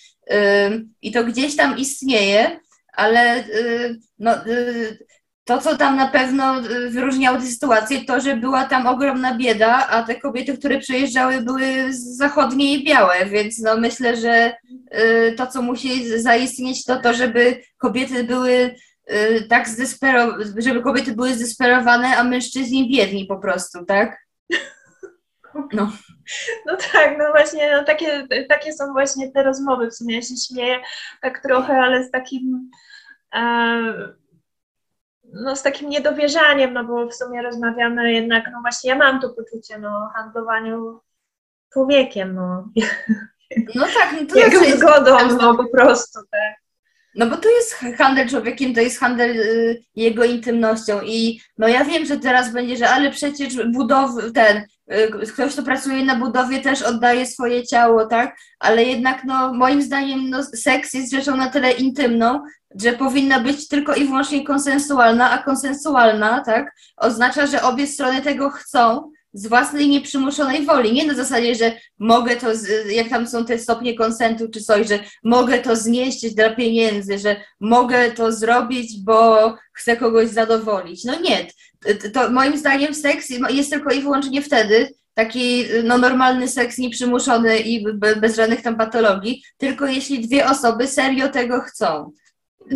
I 1.02 1.12
to 1.12 1.24
gdzieś 1.24 1.56
tam 1.56 1.78
istnieje, 1.78 2.60
ale 2.92 3.44
no, 4.18 4.46
y, 4.46 4.98
to, 5.50 5.58
co 5.58 5.76
tam 5.76 5.96
na 5.96 6.08
pewno 6.08 6.60
y, 6.60 6.90
wyróżniało 6.90 7.38
tę 7.38 7.46
sytuację, 7.46 8.04
to, 8.04 8.20
że 8.20 8.36
była 8.36 8.64
tam 8.64 8.86
ogromna 8.86 9.34
bieda, 9.34 9.88
a 9.88 10.02
te 10.02 10.14
kobiety, 10.14 10.58
które 10.58 10.78
przyjeżdżały, 10.78 11.42
były 11.42 11.86
zachodnie 11.92 12.74
i 12.74 12.84
białe, 12.84 13.26
więc 13.26 13.58
no 13.58 13.76
myślę, 13.76 14.16
że 14.16 14.52
y, 14.94 15.34
to, 15.36 15.46
co 15.46 15.62
musi 15.62 16.20
zaistnieć, 16.20 16.84
to 16.84 17.00
to, 17.00 17.14
żeby 17.14 17.62
kobiety 17.78 18.24
były 18.24 18.74
y, 19.12 19.46
tak 19.48 19.68
zdesperowane, 19.68 20.44
żeby 20.58 20.82
kobiety 20.82 21.12
były 21.12 21.34
zdesperowane, 21.34 22.16
a 22.16 22.24
mężczyźni 22.24 22.90
biedni 22.90 23.24
po 23.24 23.38
prostu, 23.38 23.84
tak? 23.84 24.18
No. 25.72 25.92
No 26.66 26.76
tak, 26.92 27.18
no 27.18 27.24
właśnie, 27.30 27.72
no 27.72 27.84
takie, 27.84 28.26
takie 28.48 28.72
są 28.72 28.92
właśnie 28.92 29.32
te 29.32 29.42
rozmowy, 29.42 29.90
w 29.90 29.94
sumie 29.94 30.14
ja 30.14 30.22
się 30.22 30.36
śmieję 30.48 30.80
tak 31.22 31.42
trochę, 31.42 31.72
ale 31.72 32.04
z 32.04 32.10
takim 32.10 32.70
e, 33.34 34.20
no, 35.32 35.56
z 35.56 35.62
takim 35.62 35.88
niedowierzaniem, 35.88 36.72
no 36.72 36.84
bo 36.84 37.06
w 37.06 37.14
sumie 37.14 37.42
rozmawiamy 37.42 38.12
jednak, 38.12 38.44
no 38.52 38.60
właśnie 38.60 38.90
ja 38.90 38.96
mam 38.96 39.20
to 39.20 39.28
poczucie, 39.28 39.78
no, 39.78 40.10
handlowaniu 40.14 41.00
człowiekiem, 41.72 42.34
no. 42.34 42.68
No 43.74 43.86
tak, 43.94 44.12
no 44.20 44.26
to 44.26 44.38
Jego 44.40 44.58
znaczy, 44.58 44.78
zgodą, 44.78 45.16
no 45.40 45.54
po 45.54 45.68
prostu, 45.68 46.20
tak. 46.30 46.54
No 47.14 47.26
bo 47.26 47.36
to 47.36 47.48
jest 47.48 47.74
handel 47.98 48.28
człowiekiem, 48.28 48.74
to 48.74 48.80
jest 48.80 49.00
handel 49.00 49.30
y, 49.30 49.82
jego 49.96 50.24
intymnością 50.24 51.00
i 51.02 51.40
no 51.58 51.68
ja 51.68 51.84
wiem, 51.84 52.06
że 52.06 52.16
teraz 52.16 52.52
będzie, 52.52 52.76
że 52.76 52.88
ale 52.88 53.10
przecież 53.10 53.66
budowy, 53.66 54.32
ten, 54.32 54.66
ktoś, 55.32 55.52
kto 55.52 55.62
pracuje 55.62 56.04
na 56.04 56.16
budowie 56.16 56.60
też 56.60 56.82
oddaje 56.82 57.26
swoje 57.26 57.66
ciało, 57.66 58.06
tak? 58.06 58.36
Ale 58.58 58.84
jednak 58.84 59.24
no 59.24 59.52
moim 59.54 59.82
zdaniem 59.82 60.30
no, 60.30 60.42
seks 60.42 60.94
jest 60.94 61.12
rzeczą 61.12 61.36
na 61.36 61.48
tyle 61.48 61.72
intymną, 61.72 62.40
że 62.80 62.92
powinna 62.92 63.40
być 63.40 63.68
tylko 63.68 63.94
i 63.94 64.04
wyłącznie 64.04 64.44
konsensualna, 64.44 65.30
a 65.30 65.42
konsensualna, 65.42 66.42
tak, 66.44 66.74
oznacza, 66.96 67.46
że 67.46 67.62
obie 67.62 67.86
strony 67.86 68.22
tego 68.22 68.50
chcą 68.50 69.10
z 69.32 69.46
własnej 69.46 69.88
nieprzymuszonej 69.88 70.66
woli. 70.66 70.92
Nie 70.92 71.06
na 71.06 71.14
zasadzie, 71.14 71.54
że 71.54 71.72
mogę 71.98 72.36
to, 72.36 72.46
jak 72.90 73.08
tam 73.08 73.26
są 73.26 73.44
te 73.44 73.58
stopnie 73.58 73.94
konsentu 73.94 74.48
czy 74.48 74.60
coś, 74.60 74.88
że 74.88 74.98
mogę 75.24 75.58
to 75.58 75.76
znieść 75.76 76.34
dla 76.34 76.50
pieniędzy, 76.50 77.18
że 77.18 77.36
mogę 77.60 78.10
to 78.10 78.32
zrobić, 78.32 79.04
bo 79.04 79.54
chcę 79.72 79.96
kogoś 79.96 80.28
zadowolić. 80.28 81.04
No 81.04 81.20
nie. 81.20 81.46
To 82.12 82.30
moim 82.30 82.56
zdaniem 82.56 82.94
seks 82.94 83.28
jest 83.50 83.70
tylko 83.70 83.90
i 83.90 84.02
wyłącznie 84.02 84.42
wtedy, 84.42 84.88
taki 85.14 85.64
no, 85.84 85.98
normalny 85.98 86.48
seks 86.48 86.78
nieprzymuszony 86.78 87.58
i 87.58 87.84
bez 88.20 88.36
żadnych 88.36 88.62
tam 88.62 88.76
patologii, 88.76 89.42
tylko 89.58 89.86
jeśli 89.86 90.20
dwie 90.20 90.46
osoby 90.46 90.86
serio 90.86 91.28
tego 91.28 91.60
chcą. 91.60 92.12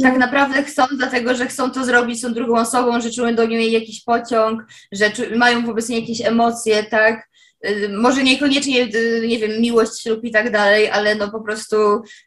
Tak 0.02 0.18
naprawdę 0.18 0.62
chcą, 0.62 0.82
dlatego 0.97 1.35
że 1.35 1.47
chcą 1.47 1.70
to 1.70 1.85
zrobić, 1.85 2.20
są 2.20 2.32
drugą 2.32 2.56
osobą, 2.60 3.01
że 3.01 3.10
czują 3.10 3.35
do 3.35 3.47
niej 3.47 3.72
jakiś 3.72 4.05
pociąg, 4.05 4.62
że 4.93 5.12
mają 5.36 5.66
wobec 5.66 5.89
niej 5.89 6.01
jakieś 6.01 6.26
emocje, 6.26 6.85
tak? 6.85 7.28
Y, 7.66 7.89
może 7.89 8.22
niekoniecznie, 8.22 8.89
y, 8.94 9.24
nie 9.28 9.39
wiem, 9.39 9.60
miłość, 9.60 10.02
ślub 10.02 10.24
i 10.24 10.31
tak 10.31 10.51
dalej, 10.51 10.90
ale 10.90 11.14
no 11.14 11.31
po 11.31 11.40
prostu 11.40 11.76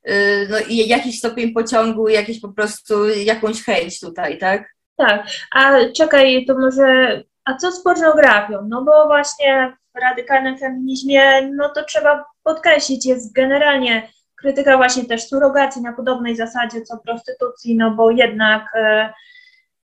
y, 0.09 0.47
no, 0.49 0.57
jakiś 0.69 1.17
stopień 1.17 1.53
pociągu, 1.53 2.09
jakiś 2.09 2.39
po 2.39 2.49
prostu 2.49 3.09
jakąś 3.09 3.63
chęć 3.63 3.99
tutaj, 3.99 4.37
tak? 4.37 4.76
Tak, 4.97 5.27
a 5.51 5.71
czekaj, 5.95 6.45
to 6.45 6.59
może, 6.59 7.23
a 7.45 7.55
co 7.57 7.71
z 7.71 7.83
pornografią? 7.83 8.67
No 8.69 8.83
bo 8.83 9.07
właśnie 9.07 9.77
w 9.95 9.99
radykalnym 9.99 10.57
feminizmie, 10.57 11.49
no 11.55 11.69
to 11.69 11.83
trzeba 11.83 12.25
podkreślić, 12.43 13.05
jest 13.05 13.33
generalnie 13.33 14.09
krytyka 14.35 14.77
właśnie 14.77 15.05
też 15.05 15.27
surogacji 15.27 15.81
na 15.81 15.93
podobnej 15.93 16.35
zasadzie 16.35 16.81
co 16.81 16.97
prostytucji, 16.97 17.75
no 17.75 17.91
bo 17.91 18.11
jednak 18.11 18.75
e, 18.75 19.13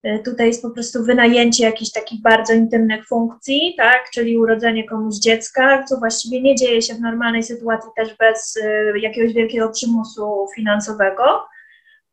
e, 0.03 0.19
tutaj 0.19 0.47
jest 0.47 0.63
po 0.63 0.71
prostu 0.71 1.05
wynajęcie 1.05 1.65
jakichś 1.65 1.91
takich 1.91 2.23
bardzo 2.23 2.53
intymnych 2.53 3.07
funkcji, 3.07 3.75
tak, 3.79 4.11
czyli 4.15 4.39
urodzenie 4.39 4.89
komuś 4.89 5.15
dziecka, 5.15 5.85
co 5.85 5.97
właściwie 5.97 6.43
nie 6.43 6.57
dzieje 6.57 6.83
się 6.83 6.95
w 6.95 7.01
normalnej 7.01 7.43
sytuacji 7.43 7.91
też 7.97 8.17
bez 8.17 8.57
e, 8.57 8.99
jakiegoś 8.99 9.33
wielkiego 9.33 9.71
przymusu 9.71 10.47
finansowego. 10.55 11.52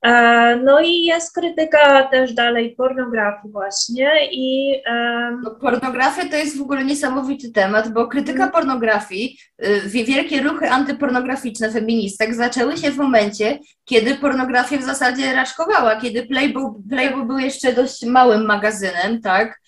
E, 0.01 0.55
no 0.55 0.79
i 0.81 1.03
jest 1.03 1.35
krytyka 1.35 2.03
też 2.03 2.33
dalej 2.33 2.75
pornografii 2.75 3.51
właśnie 3.51 4.11
i... 4.31 4.75
Um... 4.87 5.41
No, 5.43 5.51
pornografia 5.51 6.29
to 6.29 6.35
jest 6.35 6.57
w 6.57 6.61
ogóle 6.61 6.85
niesamowity 6.85 7.51
temat, 7.51 7.93
bo 7.93 8.07
krytyka 8.07 8.43
mm. 8.43 8.51
pornografii, 8.51 9.37
y, 9.65 9.81
wielkie 9.85 10.41
ruchy 10.41 10.69
antypornograficzne 10.69 11.71
feministek 11.71 12.35
zaczęły 12.35 12.77
się 12.77 12.91
w 12.91 12.97
momencie, 12.97 13.59
kiedy 13.85 14.15
pornografia 14.15 14.77
w 14.77 14.83
zasadzie 14.83 15.33
raczkowała, 15.33 15.95
kiedy 15.95 16.27
Playboy, 16.27 16.73
Playboy 16.89 17.25
był 17.25 17.37
jeszcze 17.37 17.73
dość 17.73 18.05
małym 18.05 18.45
magazynem, 18.45 19.21
tak, 19.21 19.58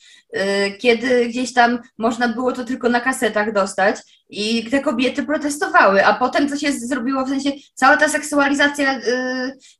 kiedy 0.79 1.27
gdzieś 1.27 1.53
tam 1.53 1.79
można 1.97 2.27
było 2.27 2.51
to 2.51 2.63
tylko 2.63 2.89
na 2.89 2.99
kasetach 2.99 3.53
dostać 3.53 3.95
i 4.29 4.69
te 4.69 4.79
kobiety 4.79 5.23
protestowały, 5.23 6.05
a 6.05 6.13
potem 6.13 6.49
co 6.49 6.57
się 6.57 6.71
zrobiło, 6.71 7.25
w 7.25 7.29
sensie 7.29 7.51
cała 7.73 7.97
ta 7.97 8.09
seksualizacja 8.09 8.99
y, 8.99 9.01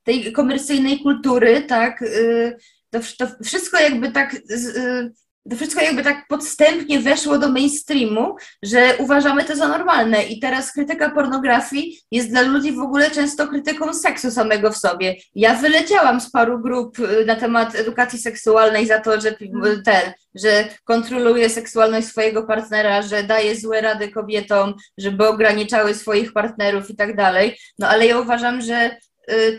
tej 0.04 0.34
komercyjnej 0.34 1.00
kultury, 1.00 1.62
tak, 1.62 2.02
y, 2.02 2.58
to, 2.90 3.00
to, 3.18 3.44
wszystko 3.44 3.80
jakby 3.80 4.12
tak 4.12 4.34
y, 4.34 5.12
to 5.50 5.56
wszystko 5.56 5.82
jakby 5.82 6.04
tak 6.04 6.28
podstępnie 6.28 7.00
weszło 7.00 7.38
do 7.38 7.52
mainstreamu, 7.52 8.36
że 8.64 8.98
uważamy 9.00 9.44
to 9.44 9.56
za 9.56 9.68
normalne 9.68 10.24
i 10.24 10.40
teraz 10.40 10.74
krytyka 10.74 11.10
pornografii 11.10 12.00
jest 12.12 12.30
dla 12.30 12.42
ludzi 12.42 12.72
w 12.72 12.80
ogóle 12.80 13.12
często 13.12 13.48
krytyką 13.48 13.94
seksu 13.94 14.32
samego 14.32 14.72
w 14.72 14.78
sobie. 14.78 15.16
Ja 15.36 15.56
wyleciałam 15.56 16.22
z 16.22 16.32
paru 16.32 16.60
grup 16.60 17.00
y, 17.00 17.26
na 17.26 17.36
temat 17.36 17.76
edukacji 17.76 18.20
seksualnej 18.20 18.88
za 18.88 19.00
to, 19.00 19.22
że 19.22 19.30
y, 19.30 19.82
ten, 19.86 20.14
że 20.36 20.66
kontroluje 20.84 21.50
seksualność 21.50 22.08
swojego 22.08 22.44
partnera, 22.44 23.02
że 23.02 23.24
daje 23.24 23.56
złe 23.56 23.82
rady 23.82 24.10
kobietom, 24.10 24.74
żeby 24.98 25.28
ograniczały 25.28 25.94
swoich 25.94 26.34
partnerów 26.34 26.90
i 26.90 26.96
tak 26.96 27.16
dalej. 27.16 27.58
No 27.80 27.88
ale 27.88 28.06
ja 28.06 28.20
uważam, 28.20 28.62
że 28.62 28.98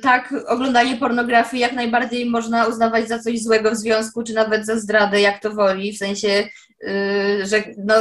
tak, 0.03 0.35
oglądanie 0.47 0.97
pornografii 0.97 1.61
jak 1.61 1.73
najbardziej 1.73 2.31
można 2.31 2.67
uznawać 2.67 3.09
za 3.09 3.19
coś 3.19 3.43
złego 3.43 3.71
w 3.71 3.77
związku, 3.77 4.23
czy 4.23 4.35
nawet 4.35 4.67
za 4.67 4.79
zdradę, 4.79 5.21
jak 5.21 5.41
to 5.41 5.51
woli, 5.51 5.93
w 5.93 5.99
sensie, 5.99 6.49
y, 6.85 7.47
że 7.47 7.65
no, 7.79 7.95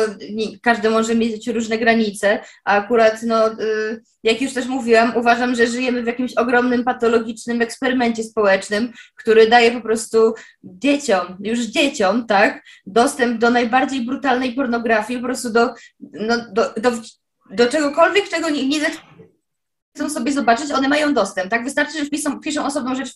każdy 0.61 0.89
może 0.89 1.15
mieć 1.15 1.48
różne 1.48 1.77
granice, 1.77 2.39
a 2.65 2.76
akurat, 2.77 3.23
no, 3.23 3.52
y, 3.52 4.02
jak 4.23 4.41
już 4.41 4.53
też 4.53 4.68
mówiłam, 4.68 5.18
uważam, 5.18 5.56
że 5.56 5.68
żyjemy 5.68 6.03
w 6.03 6.07
jakimś 6.07 6.34
ogromnym 6.34 6.84
patologicznym 6.84 7.61
eksperymencie 7.61 8.23
społecznym, 8.23 8.91
który 9.15 9.48
daje 9.48 9.72
po 9.72 9.81
prostu 9.81 10.34
dzieciom, 10.64 11.38
już 11.43 11.60
dzieciom, 11.60 12.27
tak, 12.27 12.64
dostęp 12.85 13.38
do 13.38 13.49
najbardziej 13.49 14.02
brutalnej 14.02 14.53
pornografii, 14.53 15.19
po 15.19 15.26
prostu 15.26 15.49
do, 15.49 15.73
no, 15.99 16.38
do, 16.53 16.73
do, 16.77 16.91
do 17.52 17.68
czegokolwiek, 17.68 18.30
czego 18.30 18.49
nie, 18.49 18.68
nie 18.68 18.80
chcą 19.95 20.09
sobie 20.09 20.31
zobaczyć, 20.31 20.72
one 20.72 20.89
mają 20.89 21.13
dostęp, 21.13 21.51
tak? 21.51 21.63
Wystarczy, 21.63 21.99
że 21.99 22.05
wpiszą, 22.05 22.39
piszą 22.39 22.65
osobną 22.65 22.95
rzecz, 22.95 23.09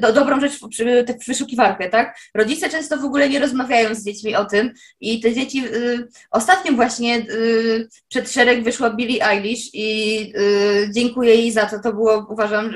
do, 0.00 0.12
dobrą 0.12 0.40
rzecz 0.40 0.52
w, 0.52 1.26
wyszukiwarkę, 1.26 1.88
tak? 1.88 2.18
Rodzice 2.34 2.70
często 2.70 2.96
w 2.96 3.04
ogóle 3.04 3.28
nie 3.28 3.38
rozmawiają 3.38 3.94
z 3.94 4.04
dziećmi 4.04 4.36
o 4.36 4.44
tym 4.44 4.72
i 5.00 5.20
te 5.20 5.34
dzieci, 5.34 5.64
y, 5.66 6.08
ostatnio 6.30 6.72
właśnie 6.72 7.18
y, 7.18 7.88
przed 8.08 8.30
szereg 8.30 8.64
wyszła 8.64 8.90
Billie 8.90 9.28
Eilish 9.28 9.70
i 9.72 10.20
y, 10.36 10.90
dziękuję 10.92 11.34
jej 11.34 11.52
za 11.52 11.66
to, 11.66 11.78
to 11.78 11.92
było 11.92 12.26
uważam 12.30 12.74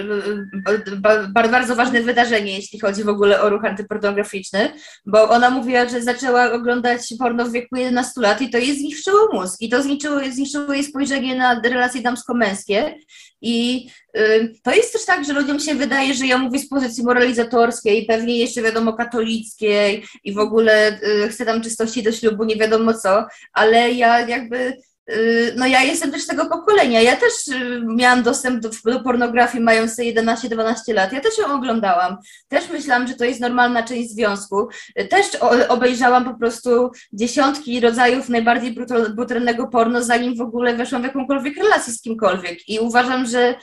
bardzo 1.34 1.76
ważne 1.76 2.02
wydarzenie, 2.02 2.56
jeśli 2.56 2.80
chodzi 2.80 3.04
w 3.04 3.08
ogóle 3.08 3.40
o 3.40 3.50
ruch 3.50 3.64
antypornograficzny, 3.64 4.72
bo 5.06 5.28
ona 5.28 5.50
mówiła, 5.50 5.88
że 5.88 6.02
zaczęła 6.02 6.52
oglądać 6.52 7.14
porno 7.18 7.44
w 7.44 7.52
wieku 7.52 7.76
11 7.76 8.20
lat 8.20 8.42
i 8.42 8.50
to 8.50 8.58
jej 8.58 8.78
zniszczyło 8.78 9.28
mózg 9.32 9.60
i 9.60 9.68
to 9.68 9.82
zniszczyło, 9.82 10.20
zniszczyło 10.30 10.72
jej 10.72 10.84
spojrzenie 10.84 11.36
na 11.36 11.60
relacje 11.60 12.02
damsko-męskie 12.02 12.87
i 13.42 13.88
y, 14.16 14.54
to 14.62 14.74
jest 14.74 14.92
też 14.92 15.04
tak, 15.04 15.24
że 15.24 15.32
ludziom 15.32 15.60
się 15.60 15.74
wydaje, 15.74 16.14
że 16.14 16.26
ja 16.26 16.38
mówię 16.38 16.58
z 16.58 16.68
pozycji 16.68 17.04
moralizatorskiej, 17.04 18.06
pewnie 18.06 18.38
jeszcze 18.38 18.62
wiadomo 18.62 18.92
katolickiej 18.92 20.04
i 20.24 20.32
w 20.32 20.38
ogóle 20.38 21.00
y, 21.02 21.28
chcę 21.28 21.46
tam 21.46 21.62
czystości 21.62 22.02
do 22.02 22.12
ślubu, 22.12 22.44
nie 22.44 22.56
wiadomo 22.56 22.94
co, 22.94 23.26
ale 23.52 23.90
ja 23.92 24.28
jakby 24.28 24.76
no 25.56 25.66
ja 25.66 25.82
jestem 25.82 26.12
też 26.12 26.26
tego 26.26 26.46
pokolenia. 26.46 27.00
Ja 27.00 27.16
też 27.16 27.48
y, 27.48 27.82
miałam 27.84 28.22
dostęp 28.22 28.60
do, 28.60 28.70
do 28.84 29.00
pornografii 29.00 29.64
mając 29.64 29.98
11-12 29.98 30.94
lat. 30.94 31.12
Ja 31.12 31.20
też 31.20 31.38
ją 31.38 31.52
oglądałam. 31.52 32.16
Też 32.48 32.70
myślałam, 32.70 33.08
że 33.08 33.14
to 33.14 33.24
jest 33.24 33.40
normalna 33.40 33.82
część 33.82 34.10
związku. 34.10 34.68
Y, 35.00 35.04
też 35.04 35.26
obejrzałam 35.68 36.24
po 36.24 36.34
prostu 36.38 36.90
dziesiątki 37.12 37.80
rodzajów 37.80 38.28
najbardziej 38.28 38.76
brutalnego 39.14 39.68
porno, 39.68 40.02
zanim 40.02 40.36
w 40.36 40.40
ogóle 40.40 40.74
weszłam 40.74 41.02
w 41.02 41.04
jakąkolwiek 41.04 41.56
relację 41.56 41.92
z 41.92 42.02
kimkolwiek. 42.02 42.68
I 42.68 42.78
uważam, 42.78 43.26
że 43.26 43.54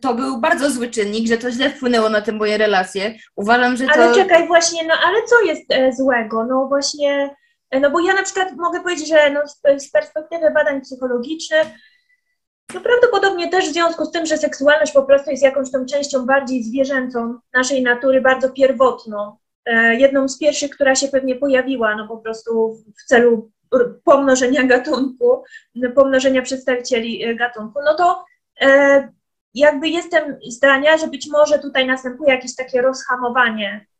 to 0.00 0.14
był 0.14 0.40
bardzo 0.40 0.70
zły 0.70 0.88
czynnik, 0.88 1.28
że 1.28 1.38
to 1.38 1.50
źle 1.50 1.70
wpłynęło 1.70 2.08
na 2.08 2.20
te 2.20 2.32
moje 2.32 2.58
relacje. 2.58 3.14
Uważam, 3.36 3.76
że 3.76 3.86
to... 3.86 3.92
Ale 3.92 4.14
czekaj, 4.14 4.46
właśnie, 4.46 4.86
no 4.86 4.94
ale 5.06 5.18
co 5.22 5.40
jest 5.40 5.72
e, 5.72 5.92
złego? 5.92 6.44
No 6.44 6.66
właśnie 6.68 7.30
no 7.72 7.90
bo 7.90 8.00
ja 8.00 8.14
na 8.14 8.22
przykład 8.22 8.56
mogę 8.56 8.80
powiedzieć, 8.80 9.08
że 9.08 9.30
no, 9.30 9.40
z 9.78 9.90
perspektywy 9.90 10.50
badań 10.50 10.80
psychologicznych, 10.80 11.66
no 12.74 12.80
prawdopodobnie 12.80 13.48
też 13.48 13.68
w 13.68 13.72
związku 13.72 14.04
z 14.04 14.10
tym, 14.10 14.26
że 14.26 14.38
seksualność 14.38 14.92
po 14.92 15.02
prostu 15.02 15.30
jest 15.30 15.42
jakąś 15.42 15.70
tą 15.70 15.86
częścią 15.86 16.26
bardziej 16.26 16.62
zwierzęcą 16.62 17.38
naszej 17.54 17.82
natury, 17.82 18.20
bardzo 18.20 18.50
pierwotną. 18.50 19.36
E, 19.66 19.94
jedną 19.94 20.28
z 20.28 20.38
pierwszych, 20.38 20.70
która 20.70 20.94
się 20.94 21.08
pewnie 21.08 21.36
pojawiła, 21.36 21.96
no 21.96 22.08
po 22.08 22.18
prostu 22.18 22.76
w 22.98 23.04
celu 23.04 23.50
pomnożenia 24.04 24.64
gatunku, 24.64 25.42
pomnożenia 25.94 26.42
przedstawicieli 26.42 27.24
e, 27.24 27.34
gatunku, 27.34 27.78
no 27.84 27.94
to 27.94 28.24
e, 28.60 29.08
jakby 29.54 29.88
jestem 29.88 30.36
zdania, 30.48 30.98
że 30.98 31.06
być 31.06 31.28
może 31.32 31.58
tutaj 31.58 31.86
następuje 31.86 32.34
jakieś 32.34 32.56
takie 32.56 32.82
rozhamowanie 32.82 33.86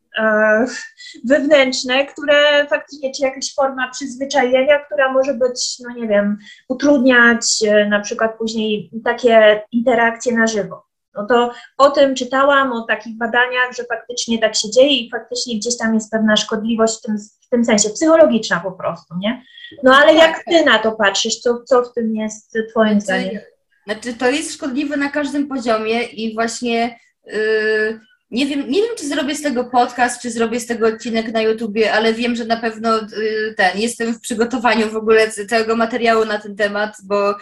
wewnętrzne, 1.25 2.05
które 2.05 2.67
faktycznie, 2.67 3.11
czy 3.11 3.23
jakaś 3.23 3.53
forma 3.53 3.91
przyzwyczajenia, 3.91 4.79
która 4.79 5.11
może 5.11 5.33
być, 5.33 5.79
no 5.79 5.95
nie 5.95 6.07
wiem, 6.07 6.37
utrudniać 6.69 7.45
e, 7.67 7.85
na 7.85 7.99
przykład 7.99 8.37
później 8.37 8.91
takie 9.03 9.61
interakcje 9.71 10.33
na 10.33 10.47
żywo. 10.47 10.83
No 11.15 11.25
to 11.25 11.51
o 11.77 11.89
tym 11.89 12.15
czytałam, 12.15 12.71
o 12.71 12.81
takich 12.81 13.17
badaniach, 13.17 13.75
że 13.77 13.83
faktycznie 13.83 14.39
tak 14.39 14.55
się 14.55 14.69
dzieje 14.69 14.97
i 14.97 15.09
faktycznie 15.09 15.55
gdzieś 15.55 15.77
tam 15.77 15.93
jest 15.93 16.11
pewna 16.11 16.35
szkodliwość 16.35 16.97
w 16.97 17.01
tym, 17.01 17.17
w 17.41 17.49
tym 17.49 17.65
sensie, 17.65 17.89
psychologiczna 17.89 18.59
po 18.59 18.71
prostu, 18.71 19.15
nie? 19.19 19.43
No 19.83 19.95
ale 19.95 20.13
jak 20.13 20.43
ty 20.43 20.65
na 20.65 20.79
to 20.79 20.91
patrzysz, 20.91 21.39
co, 21.39 21.63
co 21.63 21.83
w 21.83 21.93
tym 21.93 22.15
jest 22.15 22.57
twoim 22.69 23.01
znaczy, 23.01 23.21
zdaniem? 23.21 23.41
Znaczy 23.85 24.13
to 24.13 24.29
jest 24.29 24.53
szkodliwe 24.53 24.97
na 24.97 25.09
każdym 25.09 25.47
poziomie 25.47 26.03
i 26.03 26.33
właśnie 26.33 26.99
yy, 27.25 27.99
nie 28.31 28.45
wiem, 28.45 28.69
nie 28.69 28.81
wiem, 28.81 28.91
czy 28.97 29.07
zrobię 29.07 29.35
z 29.35 29.41
tego 29.41 29.63
podcast, 29.63 30.21
czy 30.21 30.31
zrobię 30.31 30.59
z 30.59 30.65
tego 30.65 30.87
odcinek 30.87 31.33
na 31.33 31.41
YouTubie, 31.41 31.93
ale 31.93 32.13
wiem, 32.13 32.35
że 32.35 32.45
na 32.45 32.57
pewno 32.57 32.99
y, 32.99 33.53
ten, 33.57 33.79
jestem 33.79 34.13
w 34.13 34.21
przygotowaniu 34.21 34.89
w 34.89 34.95
ogóle 34.95 35.31
całego 35.31 35.75
materiału 35.75 36.25
na 36.25 36.39
ten 36.39 36.55
temat, 36.55 36.95
bo 37.03 37.31
y, 37.31 37.37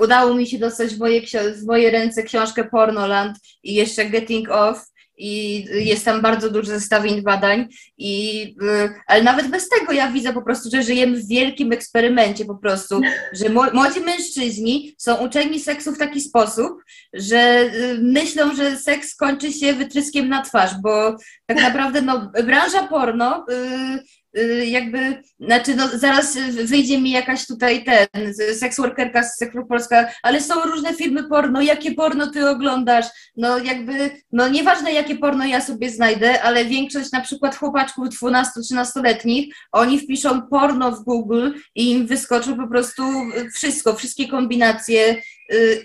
udało 0.00 0.34
mi 0.34 0.46
się 0.46 0.58
dostać 0.58 0.94
w 0.94 0.98
moje, 0.98 1.22
w 1.56 1.66
moje 1.66 1.90
ręce 1.90 2.22
książkę 2.22 2.64
Pornoland 2.64 3.38
i 3.62 3.74
jeszcze 3.74 4.04
Getting 4.04 4.50
Off 4.50 4.90
i 5.20 5.64
jest 5.86 6.04
tam 6.04 6.20
bardzo 6.20 6.50
dużo 6.50 6.66
zestawień 6.66 7.22
badań, 7.22 7.68
i, 7.98 8.42
y, 8.62 8.90
ale 9.06 9.22
nawet 9.22 9.48
bez 9.48 9.68
tego 9.68 9.92
ja 9.92 10.12
widzę 10.12 10.32
po 10.32 10.42
prostu, 10.42 10.70
że 10.70 10.82
żyjemy 10.82 11.16
w 11.16 11.28
wielkim 11.28 11.72
eksperymencie 11.72 12.44
po 12.44 12.54
prostu, 12.54 13.00
że 13.40 13.48
młodzi 13.48 14.00
mężczyźni 14.00 14.94
są 14.98 15.16
uczeni 15.16 15.60
seksu 15.60 15.92
w 15.92 15.98
taki 15.98 16.20
sposób, 16.20 16.72
że 17.14 17.70
y, 17.74 17.98
myślą, 18.02 18.54
że 18.54 18.76
seks 18.76 19.16
kończy 19.16 19.52
się 19.52 19.72
wytryskiem 19.72 20.28
na 20.28 20.42
twarz, 20.42 20.70
bo 20.82 21.16
tak 21.46 21.62
naprawdę 21.62 22.02
no, 22.02 22.32
branża 22.44 22.86
porno 22.86 23.44
y, 23.50 24.19
jakby, 24.66 25.22
znaczy 25.40 25.74
no 25.76 25.88
zaraz 25.88 26.38
wyjdzie 26.64 27.00
mi 27.00 27.10
jakaś 27.10 27.46
tutaj 27.46 27.84
ten, 27.84 28.34
seksworkerka 28.54 29.22
z 29.22 29.36
Seksu 29.36 29.66
Polska, 29.68 30.08
ale 30.22 30.40
są 30.40 30.62
różne 30.62 30.94
filmy 30.94 31.24
porno, 31.24 31.62
jakie 31.62 31.94
porno 31.94 32.30
ty 32.30 32.48
oglądasz, 32.48 33.06
no 33.36 33.58
jakby, 33.58 34.10
no 34.32 34.48
nieważne 34.48 34.92
jakie 34.92 35.16
porno 35.16 35.44
ja 35.44 35.60
sobie 35.60 35.90
znajdę, 35.90 36.42
ale 36.42 36.64
większość 36.64 37.12
na 37.12 37.20
przykład 37.20 37.56
chłopaczków 37.56 38.08
12-13-letnich, 38.08 39.54
oni 39.72 39.98
wpiszą 39.98 40.42
porno 40.42 40.92
w 40.92 41.04
Google 41.04 41.50
i 41.74 41.90
im 41.90 42.06
wyskoczy 42.06 42.56
po 42.56 42.68
prostu 42.68 43.02
wszystko, 43.54 43.94
wszystkie 43.94 44.28
kombinacje, 44.28 45.10
y, 45.10 45.22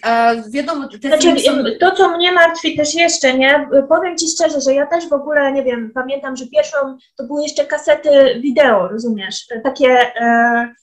a 0.02 0.32
wiadomo, 0.50 0.88
te 0.88 1.08
Znaczy, 1.08 1.40
są... 1.40 1.52
to, 1.80 1.92
co 1.92 2.18
mnie 2.18 2.32
martwi 2.32 2.78
też 2.78 2.94
jeszcze, 2.94 3.38
nie? 3.38 3.70
Powiem 3.90 4.18
Ci 4.18 4.28
szczerze, 4.30 4.62
że 4.62 4.74
ja 4.74 4.86
też 4.86 5.10
w 5.10 5.14
ogóle, 5.14 5.52
nie 5.52 5.64
wiem, 5.64 5.92
pamiętam, 5.94 6.36
że 6.36 6.48
pierwszą 6.48 6.78
to 7.18 7.24
były 7.24 7.44
jeszcze 7.44 7.66
kasety 7.66 8.40
wideo, 8.42 8.88
rozumiesz? 8.88 9.46
Takie, 9.64 10.16
e, 10.16 10.74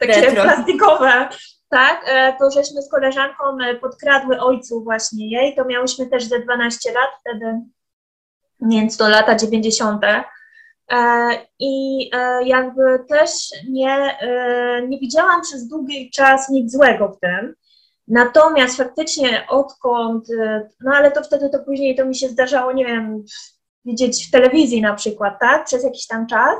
takie 0.00 0.20
Retro. 0.20 0.42
plastikowe, 0.42 1.28
tak? 1.68 2.04
E, 2.08 2.32
to 2.38 2.50
żeśmy 2.50 2.82
z 2.82 2.90
koleżanką 2.90 3.44
e, 3.64 3.74
podkradły 3.74 4.40
ojcu 4.40 4.84
właśnie 4.84 5.30
jej, 5.30 5.56
to 5.56 5.64
miałyśmy 5.64 6.06
też 6.06 6.24
ze 6.24 6.38
12 6.38 6.92
lat 6.92 7.10
wtedy, 7.20 7.60
więc 8.60 8.96
to 8.96 9.08
lata 9.08 9.34
90. 9.34 10.04
E, 10.04 10.22
I 11.58 12.10
jakby 12.44 12.82
też 13.08 13.30
nie, 13.68 14.18
nie 14.88 14.98
widziałam 14.98 15.42
przez 15.42 15.68
długi 15.68 16.10
czas 16.10 16.48
nic 16.48 16.72
złego 16.72 17.08
w 17.08 17.20
tym. 17.20 17.54
Natomiast 18.10 18.76
faktycznie 18.76 19.46
odkąd, 19.48 20.30
e, 20.40 20.68
no 20.80 20.92
ale 20.94 21.10
to 21.10 21.22
wtedy 21.22 21.48
to 21.50 21.58
później 21.58 21.96
to 21.96 22.04
mi 22.04 22.14
się 22.14 22.28
zdarzało, 22.28 22.72
nie 22.72 22.86
wiem, 22.86 23.24
widzieć 23.84 24.28
w 24.28 24.30
telewizji 24.30 24.80
na 24.82 24.94
przykład, 24.94 25.34
tak, 25.40 25.64
przez 25.64 25.84
jakiś 25.84 26.06
tam 26.06 26.26
czas. 26.26 26.54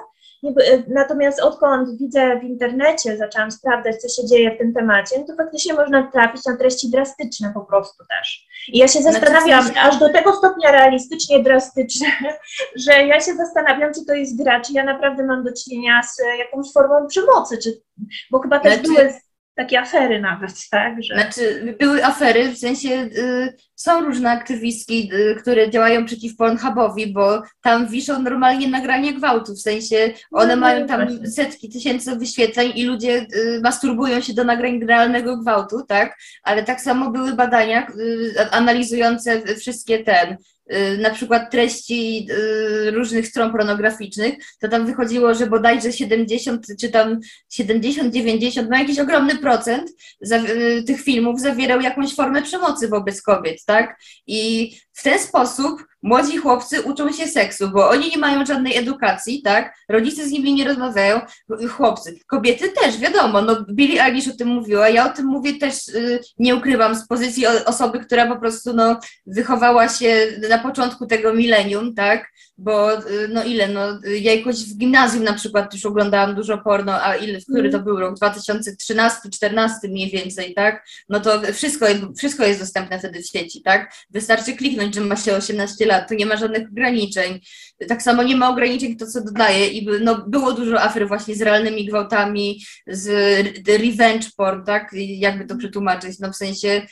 E, 0.44 0.82
Natomiast 0.88 1.40
odkąd 1.40 1.98
widzę 1.98 2.40
w 2.40 2.44
internecie, 2.44 3.16
zaczęłam 3.16 3.50
sprawdzać, 3.50 3.96
co 3.96 4.08
się 4.22 4.28
dzieje 4.28 4.54
w 4.54 4.58
tym 4.58 4.74
temacie, 4.74 5.18
no 5.18 5.26
to 5.26 5.36
faktycznie 5.36 5.74
można 5.74 6.10
trafić 6.12 6.44
na 6.44 6.56
treści 6.56 6.90
drastyczne 6.90 7.50
po 7.54 7.60
prostu 7.60 8.04
też. 8.08 8.46
I 8.68 8.78
ja 8.78 8.88
się 8.88 9.02
zastanawiam, 9.02 9.64
sensie- 9.64 9.80
aż 9.80 9.98
do 9.98 10.12
tego 10.12 10.36
stopnia 10.36 10.72
realistycznie 10.72 11.42
drastyczne, 11.42 12.06
że 12.86 12.92
ja 12.92 13.20
się 13.20 13.34
zastanawiam, 13.34 13.94
czy 13.94 14.04
to 14.06 14.14
jest 14.14 14.42
gra, 14.42 14.60
czy 14.60 14.72
ja 14.72 14.84
naprawdę 14.84 15.24
mam 15.26 15.44
do 15.44 15.50
czynienia 15.64 16.02
z 16.02 16.38
jakąś 16.38 16.72
formą 16.72 17.06
przemocy, 17.06 17.58
czy, 17.58 17.82
bo 18.30 18.38
chyba 18.38 18.60
też 18.60 18.78
były 18.78 19.14
takie 19.60 19.80
afery 19.80 20.20
nawet, 20.20 20.68
tak, 20.70 21.02
że... 21.02 21.14
Znaczy, 21.14 21.76
były 21.80 22.04
afery, 22.04 22.48
w 22.48 22.58
sensie 22.58 22.88
y, 22.88 23.54
są 23.74 24.00
różne 24.04 24.30
aktywistki, 24.30 25.10
y, 25.14 25.34
które 25.34 25.70
działają 25.70 26.04
przeciw 26.04 26.36
Pornhubowi, 26.36 27.12
bo 27.12 27.42
tam 27.62 27.88
wiszą 27.88 28.22
normalnie 28.22 28.68
nagranie 28.68 29.12
gwałtu, 29.14 29.54
w 29.54 29.60
sensie 29.60 29.96
one 30.32 30.56
No, 30.56 30.60
mają 30.60 30.80
no 30.80 30.86
tam 30.86 31.08
właśnie. 31.08 31.30
setki 31.30 31.68
tysięcy 31.68 32.16
wyświetleń 32.16 32.72
i 32.74 32.84
ludzie 32.84 33.26
y, 33.36 33.60
masturbują 33.62 34.20
się 34.20 34.34
do 34.34 34.44
nagrań 34.44 34.84
realnego 34.84 35.36
gwałtu, 35.36 35.82
tak? 35.88 36.18
Ale 36.42 36.62
tak 36.62 36.80
samo 36.80 37.10
były 37.10 37.32
badania 37.34 37.86
y, 37.88 38.50
analizujące 38.50 39.56
wszystkie 39.56 40.04
ten, 40.04 40.36
na 40.98 41.10
przykład 41.10 41.50
treści 41.50 42.26
y, 42.30 42.90
różnych 42.90 43.26
stron 43.26 43.52
pornograficznych, 43.52 44.34
to 44.60 44.68
tam 44.68 44.86
wychodziło, 44.86 45.34
że 45.34 45.46
bodajże 45.46 45.92
70 45.92 46.66
czy 46.80 46.88
tam 46.88 47.20
70-90, 47.52 48.66
no 48.70 48.78
jakiś 48.78 48.98
ogromny 48.98 49.38
procent 49.38 49.90
y, 50.22 50.82
tych 50.86 51.00
filmów 51.00 51.40
zawierał 51.40 51.80
jakąś 51.80 52.14
formę 52.14 52.42
przemocy 52.42 52.88
wobec 52.88 53.22
kobiet, 53.22 53.64
tak? 53.64 54.00
I 54.26 54.70
w 54.92 55.02
ten 55.02 55.18
sposób 55.18 55.84
młodzi 56.02 56.36
chłopcy 56.36 56.82
uczą 56.82 57.12
się 57.12 57.26
seksu, 57.26 57.70
bo 57.70 57.88
oni 57.88 58.10
nie 58.10 58.18
mają 58.18 58.46
żadnej 58.46 58.76
edukacji, 58.76 59.42
tak? 59.42 59.74
Rodzice 59.88 60.28
z 60.28 60.30
nimi 60.30 60.54
nie 60.54 60.64
rozmawiają, 60.64 61.20
chłopcy. 61.70 62.18
Kobiety 62.26 62.68
też, 62.68 62.98
wiadomo, 62.98 63.42
no 63.42 63.64
Billie 63.72 64.04
Eilish 64.04 64.28
o 64.28 64.36
tym 64.36 64.48
mówiła, 64.48 64.88
ja 64.88 65.12
o 65.12 65.16
tym 65.16 65.26
mówię 65.26 65.58
też, 65.58 65.88
y, 65.88 66.20
nie 66.38 66.56
ukrywam, 66.56 66.94
z 66.94 67.06
pozycji 67.06 67.46
osoby, 67.46 68.00
która 68.00 68.26
po 68.26 68.40
prostu, 68.40 68.72
no, 68.72 69.00
wychowała 69.26 69.88
się 69.88 70.26
na 70.48 70.58
początku 70.58 71.06
tego 71.06 71.34
milenium, 71.34 71.94
tak? 71.94 72.30
Bo, 72.62 72.98
y, 72.98 73.28
no 73.28 73.44
ile, 73.44 73.68
no, 73.68 73.98
y, 74.06 74.18
ja 74.18 74.34
jakoś 74.34 74.64
w 74.64 74.76
gimnazjum 74.76 75.24
na 75.24 75.32
przykład 75.32 75.74
już 75.74 75.86
oglądałam 75.86 76.34
dużo 76.34 76.58
porno, 76.58 77.04
a 77.04 77.16
ile, 77.16 77.40
w 77.40 77.44
który 77.44 77.70
to 77.70 77.78
był 77.78 78.00
rok? 78.00 78.18
2013-14 78.18 79.70
mniej 79.88 80.10
więcej, 80.10 80.54
tak? 80.54 80.86
No 81.08 81.20
to 81.20 81.40
wszystko, 81.52 81.86
wszystko 82.18 82.44
jest 82.44 82.60
dostępne 82.60 82.98
wtedy 82.98 83.22
w 83.22 83.26
sieci, 83.26 83.62
tak? 83.62 83.92
Wystarczy 84.10 84.52
kliknąć, 84.52 84.94
że 84.94 85.00
ma 85.00 85.16
się 85.16 85.36
18 85.36 85.86
lat, 85.86 86.08
tu 86.08 86.14
nie 86.14 86.26
ma 86.26 86.36
żadnych 86.36 86.68
ograniczeń. 86.68 87.40
Tak 87.88 88.02
samo 88.02 88.22
nie 88.22 88.36
ma 88.36 88.50
ograniczeń 88.50 88.96
to, 88.96 89.06
co 89.06 89.20
dodaje 89.24 89.68
i 89.68 89.88
no, 90.00 90.24
było 90.26 90.52
dużo 90.52 90.80
afer 90.80 91.08
właśnie 91.08 91.34
z 91.34 91.42
realnymi 91.42 91.86
gwałtami, 91.86 92.62
z 92.86 93.08
revenge 93.68 94.26
porn, 94.36 94.64
tak? 94.64 94.90
Jakby 94.94 95.44
to 95.46 95.56
przetłumaczyć, 95.56 96.18
no 96.18 96.32
w 96.32 96.36
sensie, 96.36 96.86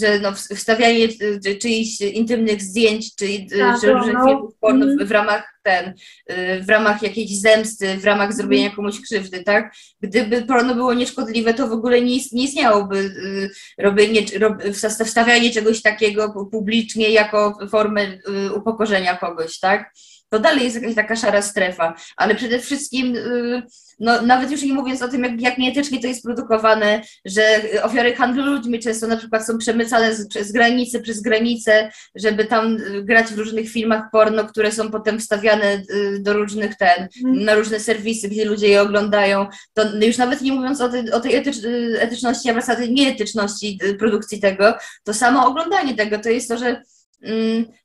że 0.00 0.18
no, 0.20 0.32
wstawianie 0.32 1.08
y, 1.46 1.58
czyichś 1.58 2.00
intymnych 2.00 2.62
zdjęć, 2.62 3.14
czy 3.16 3.24
y, 3.24 3.46
Tak, 3.58 3.80
że 3.80 3.94
no. 3.94 4.04
filmów 4.26 4.54
porno 4.60 4.84
Mhm. 4.86 5.08
w, 5.08 5.10
ramach 5.10 5.54
ten, 5.62 5.94
y, 6.32 6.62
w 6.62 6.68
ramach 6.68 7.02
jakiejś 7.02 7.40
zemsty, 7.40 7.96
w 7.96 8.04
ramach 8.04 8.32
zrobienia 8.32 8.70
komuś 8.70 9.00
krzywdy, 9.00 9.42
tak? 9.44 9.74
Gdyby 10.00 10.42
porno 10.42 10.74
było 10.74 10.94
nieszkodliwe, 10.94 11.54
to 11.54 11.68
w 11.68 11.72
ogóle 11.72 12.00
nie, 12.00 12.16
nie 12.32 12.44
istniałoby 12.44 12.96
y, 12.98 13.50
robienie, 13.78 14.20
rob, 14.38 14.62
wsta- 14.62 15.04
wstawianie 15.04 15.50
czegoś 15.50 15.82
takiego 15.82 16.28
pu- 16.28 16.50
publicznie 16.50 17.10
jako 17.10 17.58
formę 17.70 18.02
y, 18.48 18.52
upokorzenia 18.52 19.16
kogoś, 19.16 19.58
tak? 19.58 19.92
To 20.28 20.38
dalej 20.38 20.64
jest 20.64 20.76
jakaś 20.76 20.94
taka 20.94 21.16
szara 21.16 21.42
strefa, 21.42 21.94
ale 22.16 22.34
przede 22.34 22.58
wszystkim, 22.58 23.16
y, 23.16 23.62
no, 24.00 24.22
nawet 24.22 24.50
już 24.50 24.62
nie 24.62 24.74
mówiąc 24.74 25.02
o 25.02 25.08
tym, 25.08 25.24
jak, 25.24 25.40
jak 25.40 25.58
nieetycznie 25.58 26.00
to 26.00 26.06
jest 26.06 26.22
produkowane, 26.22 27.02
że 27.24 27.42
ofiary 27.82 28.14
handlu 28.14 28.44
ludźmi 28.44 28.78
często 28.78 29.06
na 29.06 29.16
przykład 29.16 29.46
są 29.46 29.58
przemycane 29.58 30.14
z, 30.14 30.28
przez 30.28 30.52
granice, 30.52 31.00
przez 31.00 31.22
granicę, 31.22 31.90
żeby 32.14 32.44
tam 32.44 32.76
y, 32.76 33.02
grać 33.04 33.26
w 33.26 33.38
różnych 33.38 33.70
filmach 33.70 34.10
porno, 34.12 34.44
które 34.44 34.72
są 34.72 34.90
potem 34.90 35.20
wstawiane 35.20 35.82
y, 35.90 36.18
do 36.20 36.32
różnych 36.32 36.76
ten, 36.76 37.08
na 37.24 37.54
różne 37.54 37.80
serwisy, 37.80 38.28
gdzie 38.28 38.44
ludzie 38.44 38.68
je 38.68 38.82
oglądają. 38.82 39.46
To 39.74 39.96
już 39.96 40.18
nawet 40.18 40.40
nie 40.40 40.52
mówiąc 40.52 40.80
o 40.80 40.88
tej, 40.88 41.12
o 41.12 41.20
tej 41.20 41.34
etycz, 41.34 41.64
y, 41.64 41.96
etyczności, 42.00 42.50
a 42.50 42.52
wracając 42.52 42.80
do 42.80 42.86
tej 42.86 42.94
nieetyczności 42.94 43.78
produkcji 43.98 44.40
tego, 44.40 44.74
to 45.04 45.14
samo 45.14 45.46
oglądanie 45.46 45.94
tego 45.94 46.18
to 46.18 46.28
jest 46.28 46.48
to, 46.48 46.58
że 46.58 46.82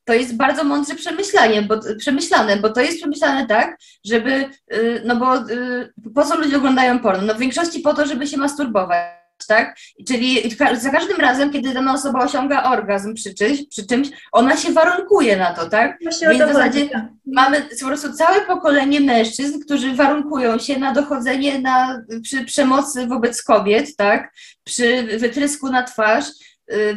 to 0.06 0.14
jest 0.14 0.36
bardzo 0.36 0.64
mądrze 0.64 0.96
przemyślanie, 0.96 1.62
bo, 1.62 1.76
przemyślane, 1.98 2.58
bo 2.58 2.70
to 2.70 2.82
jest 2.82 2.98
przemyślane 2.98 3.48
tak, 3.48 3.78
żeby, 4.06 4.50
y, 4.74 5.02
no 5.06 5.16
bo 5.16 5.38
y, 5.38 5.94
po 6.16 6.26
co 6.26 6.38
ludzie 6.38 6.58
oglądają 6.58 7.00
porno? 7.00 7.24
No 7.26 7.36
w 7.36 7.40
większości 7.40 7.80
po 7.80 7.94
to, 7.94 8.06
żeby 8.06 8.28
się 8.28 8.38
masturbować. 8.38 9.20
Tak? 9.48 9.78
Czyli 10.08 10.56
za 10.74 10.90
każdym 10.90 11.18
razem, 11.18 11.52
kiedy 11.52 11.74
dana 11.74 11.94
osoba 11.94 12.26
osiąga 12.26 12.64
orgazm 12.64 13.14
przy 13.14 13.34
czymś, 13.34 13.68
przy 13.68 13.88
czymś, 13.88 14.10
ona 14.32 14.58
się 14.58 14.72
warunkuje 14.72 15.38
na 15.38 15.54
to, 15.54 15.70
tak? 15.70 15.98
Właśnie 16.04 16.28
o 16.28 16.32
Więc 16.32 16.44
w 16.44 16.48
zasadzie 16.48 16.90
tak. 16.90 17.06
mamy 17.26 17.62
po 17.80 17.86
prostu 17.86 18.14
całe 18.14 18.42
pokolenie 18.42 19.02
mężczyzn, 19.02 19.60
którzy 19.60 19.96
warunkują 19.96 20.60
się 20.60 20.80
na 20.80 20.94
dochodzenie 20.94 21.60
na, 21.60 22.02
przy 22.24 22.46
przemocy 22.46 23.08
wobec 23.08 23.44
kobiet, 23.44 23.96
tak? 23.96 24.34
Przy 24.64 25.04
wytrysku 25.04 25.70
na 25.70 25.84
twarz, 25.84 26.26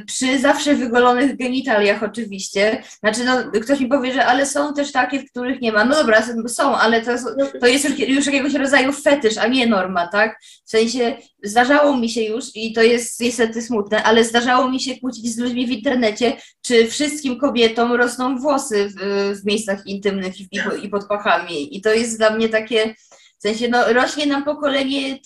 przy 0.06 0.38
zawsze 0.38 0.74
wygolonych 0.74 1.36
genitaliach 1.36 2.02
oczywiście. 2.02 2.82
Znaczy, 3.00 3.24
no, 3.24 3.60
ktoś 3.60 3.80
mi 3.80 3.86
powie, 3.86 4.12
że 4.14 4.26
ale 4.26 4.46
są 4.46 4.74
też 4.74 4.92
takie, 4.92 5.20
w 5.20 5.30
których 5.30 5.60
nie 5.60 5.72
ma. 5.72 5.84
No 5.84 5.94
dobra, 5.94 6.22
są, 6.48 6.76
ale 6.76 7.02
to, 7.02 7.12
No, 7.36 7.46
to 7.60 7.66
jest 7.66 7.84
już, 7.88 7.98
już 7.98 8.26
jakiegoś 8.26 8.54
rodzaju 8.54 8.92
fetysz, 8.92 9.38
a 9.38 9.46
nie 9.46 9.66
norma, 9.66 10.06
tak? 10.06 10.38
W 10.64 10.70
sensie 10.70 11.16
zdarzało 11.42 11.96
mi 11.96 12.10
się 12.10 12.22
już, 12.22 12.44
i 12.54 12.72
to 12.72 12.82
jest 12.82 13.20
niestety 13.20 13.62
smutne, 13.62 14.02
ale 14.02 14.24
zdarzało 14.24 14.70
mi 14.70 14.80
się 14.80 15.00
kłócić 15.00 15.34
z 15.34 15.38
ludźmi 15.38 15.66
w 15.66 15.70
internecie, 15.70 16.36
czy 16.62 16.86
wszystkim 16.86 17.38
kobietom 17.38 17.92
rosną 17.92 18.38
włosy 18.38 18.88
w, 18.88 19.40
w 19.40 19.46
miejscach 19.46 19.86
intymnych 19.86 20.40
i, 20.40 20.48
i, 20.52 20.84
i 20.84 20.88
pod 20.88 21.06
pachami. 21.06 21.76
I 21.76 21.80
to 21.80 21.94
jest 21.94 22.18
dla 22.18 22.30
mnie 22.30 22.48
takie, 22.48 22.94
w 23.42 23.48
sensie, 23.48 23.68
no, 23.68 23.92
rośnie 23.92 24.26
nam 24.26 24.44
pokolenie 24.44 25.18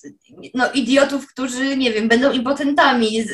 no, 0.55 0.73
idiotów, 0.75 1.27
którzy, 1.27 1.77
nie 1.77 1.93
wiem, 1.93 2.09
będą 2.09 2.33
impotentami 2.33 3.23
z, 3.23 3.31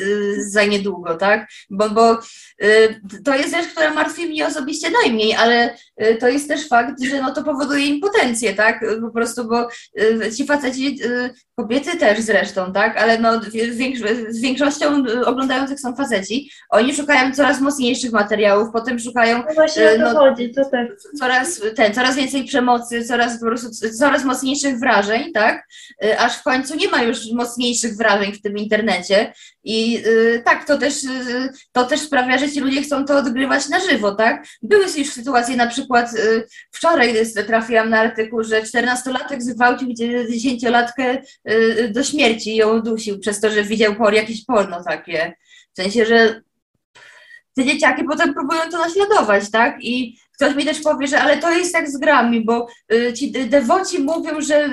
za 0.51 0.63
niedługo, 0.63 1.15
tak? 1.15 1.47
Bo, 1.69 1.89
bo 1.89 2.19
y, 2.63 3.01
to 3.25 3.35
jest 3.35 3.55
rzecz, 3.55 3.67
która 3.67 3.93
martwi 3.93 4.25
mnie 4.25 4.47
osobiście 4.47 4.87
najmniej, 5.03 5.35
ale 5.35 5.75
y, 6.01 6.15
to 6.15 6.27
jest 6.27 6.47
też 6.47 6.67
fakt, 6.67 7.03
że 7.03 7.21
no, 7.21 7.33
to 7.33 7.43
powoduje 7.43 7.85
impotencję, 7.85 8.53
tak? 8.53 8.85
Po 9.01 9.09
prostu, 9.11 9.47
bo 9.47 9.67
y, 10.01 10.31
ci 10.31 10.45
faceci, 10.45 10.99
y, 11.05 11.29
kobiety 11.55 11.97
też 11.97 12.19
zresztą, 12.19 12.73
tak? 12.73 12.97
Ale 12.97 13.19
no, 13.19 13.41
większo 13.71 14.05
z 14.29 14.41
większością 14.41 15.05
y, 15.05 15.25
oglądających 15.25 15.79
są 15.79 15.95
faceci, 15.95 16.51
oni 16.69 16.95
szukają 16.95 17.33
coraz 17.33 17.61
mocniejszych 17.61 18.11
materiałów, 18.11 18.69
potem 18.73 18.99
szukają 18.99 19.37
No 19.47 19.53
właśnie 19.53 19.91
o 19.91 19.95
to 19.95 20.13
no- 20.13 20.19
chodzi, 20.19 20.51
to 20.51 20.65
tak. 20.65 20.87
coraz, 21.19 21.61
ten, 21.75 21.93
coraz 21.93 22.15
więcej 22.15 22.43
przemocy, 22.43 23.05
coraz 23.05 23.39
po 23.39 23.45
prostu 23.45 23.69
coraz 23.99 24.23
mocniejszych 24.23 24.72
mocniejszych 24.73 24.79
wrażeń, 24.79 25.31
tak? 25.31 25.67
Y, 26.03 26.19
aż 26.19 26.37
w 26.37 26.43
końcu 26.43 26.75
nie 26.75 26.89
ma 26.89 27.03
już 27.03 27.31
mocniejszych 27.31 27.97
wrażeń 27.97 28.33
w 28.33 28.41
tym 28.41 28.57
internecie. 28.57 29.33
I 29.63 30.03
y, 30.07 30.41
tak, 30.45 30.67
to 30.67 30.77
też, 30.77 31.03
y, 31.03 31.49
to 31.71 31.85
też 31.85 31.99
sprawia, 31.99 32.37
że 32.37 32.51
ci 32.51 32.59
ludzie 32.59 32.81
chcą 32.81 33.05
to 33.05 33.17
odgrywać 33.17 33.69
na 33.69 33.79
żywo, 33.79 34.15
tak? 34.15 34.45
Były 34.61 34.85
już 34.97 35.09
sytuacje, 35.09 35.55
na 35.55 35.67
przykład 35.67 36.09
wczoraj 36.71 37.15
trafiłam 37.47 37.89
na 37.89 37.99
artykuł, 37.99 38.43
że 38.43 38.61
14-latek 38.61 39.39
zgwałcił 39.39 39.89
10-latkę 39.89 41.17
y, 41.49 41.89
do 41.93 42.03
śmierci 42.03 42.49
i 42.51 42.55
ją 42.55 42.81
dusił 42.81 43.19
przez 43.19 43.39
to, 43.39 43.51
że 43.51 43.63
widział 43.63 43.95
por, 43.95 44.13
jakieś 44.13 44.45
porno 44.45 44.83
takie. 44.83 45.33
W 45.73 45.81
sensie, 45.81 46.05
że 46.05 46.41
te 47.55 47.65
dzieciaki 47.65 48.03
potem 48.03 48.33
próbują 48.33 48.61
to 48.71 48.77
naśladować, 48.77 49.51
tak? 49.51 49.77
I 49.81 50.17
ktoś 50.33 50.55
mi 50.55 50.65
też 50.65 50.79
powie, 50.79 51.07
że 51.07 51.21
ale 51.21 51.37
to 51.37 51.51
jest 51.51 51.73
jak 51.73 51.89
z 51.89 51.97
grami, 51.97 52.45
bo 52.45 52.67
y, 52.93 53.13
ci 53.13 53.31
dewoci 53.31 53.99
mówią, 53.99 54.41
że 54.41 54.65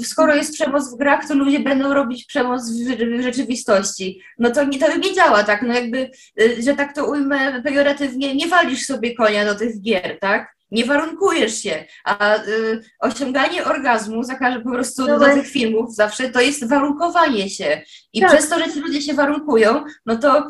y, 0.00 0.04
skoro 0.04 0.34
jest 0.34 0.54
przemoc 0.54 0.94
w 0.94 0.96
grach, 0.96 1.28
to 1.28 1.34
ludzie 1.34 1.60
będą 1.60 1.94
robić 1.94 2.24
przemoc 2.24 2.70
w, 2.70 3.18
w 3.18 3.22
rzeczywistości. 3.22 4.22
No 4.38 4.50
to 4.50 4.64
nie, 4.64 4.78
to 4.78 4.96
nie 4.96 5.14
działa 5.14 5.44
tak, 5.44 5.62
no 5.62 5.74
jakby, 5.74 6.10
y, 6.40 6.62
że 6.62 6.76
tak 6.76 6.94
to 6.94 7.10
ujmę 7.10 7.62
pejoratywnie, 7.62 8.34
nie 8.34 8.48
walisz 8.48 8.86
sobie 8.86 9.14
konia 9.14 9.44
do 9.44 9.54
tych 9.54 9.80
gier, 9.80 10.18
tak? 10.20 10.58
Nie 10.70 10.84
warunkujesz 10.84 11.62
się, 11.62 11.84
a 12.04 12.36
y, 12.36 12.82
osiąganie 13.00 13.64
orgazmu 13.64 14.22
za 14.22 14.34
każdym 14.34 14.62
po 14.62 14.70
prostu 14.70 15.06
no 15.06 15.18
do 15.18 15.24
tych 15.24 15.48
filmów 15.48 15.94
zawsze 15.94 16.30
to 16.30 16.40
jest 16.40 16.68
warunkowanie 16.68 17.50
się. 17.50 17.82
I 18.12 18.20
tak. 18.20 18.30
przez 18.30 18.48
to, 18.48 18.58
że 18.58 18.72
ci 18.72 18.80
ludzie 18.80 19.02
się 19.02 19.14
warunkują, 19.14 19.84
no 20.06 20.16
to 20.16 20.48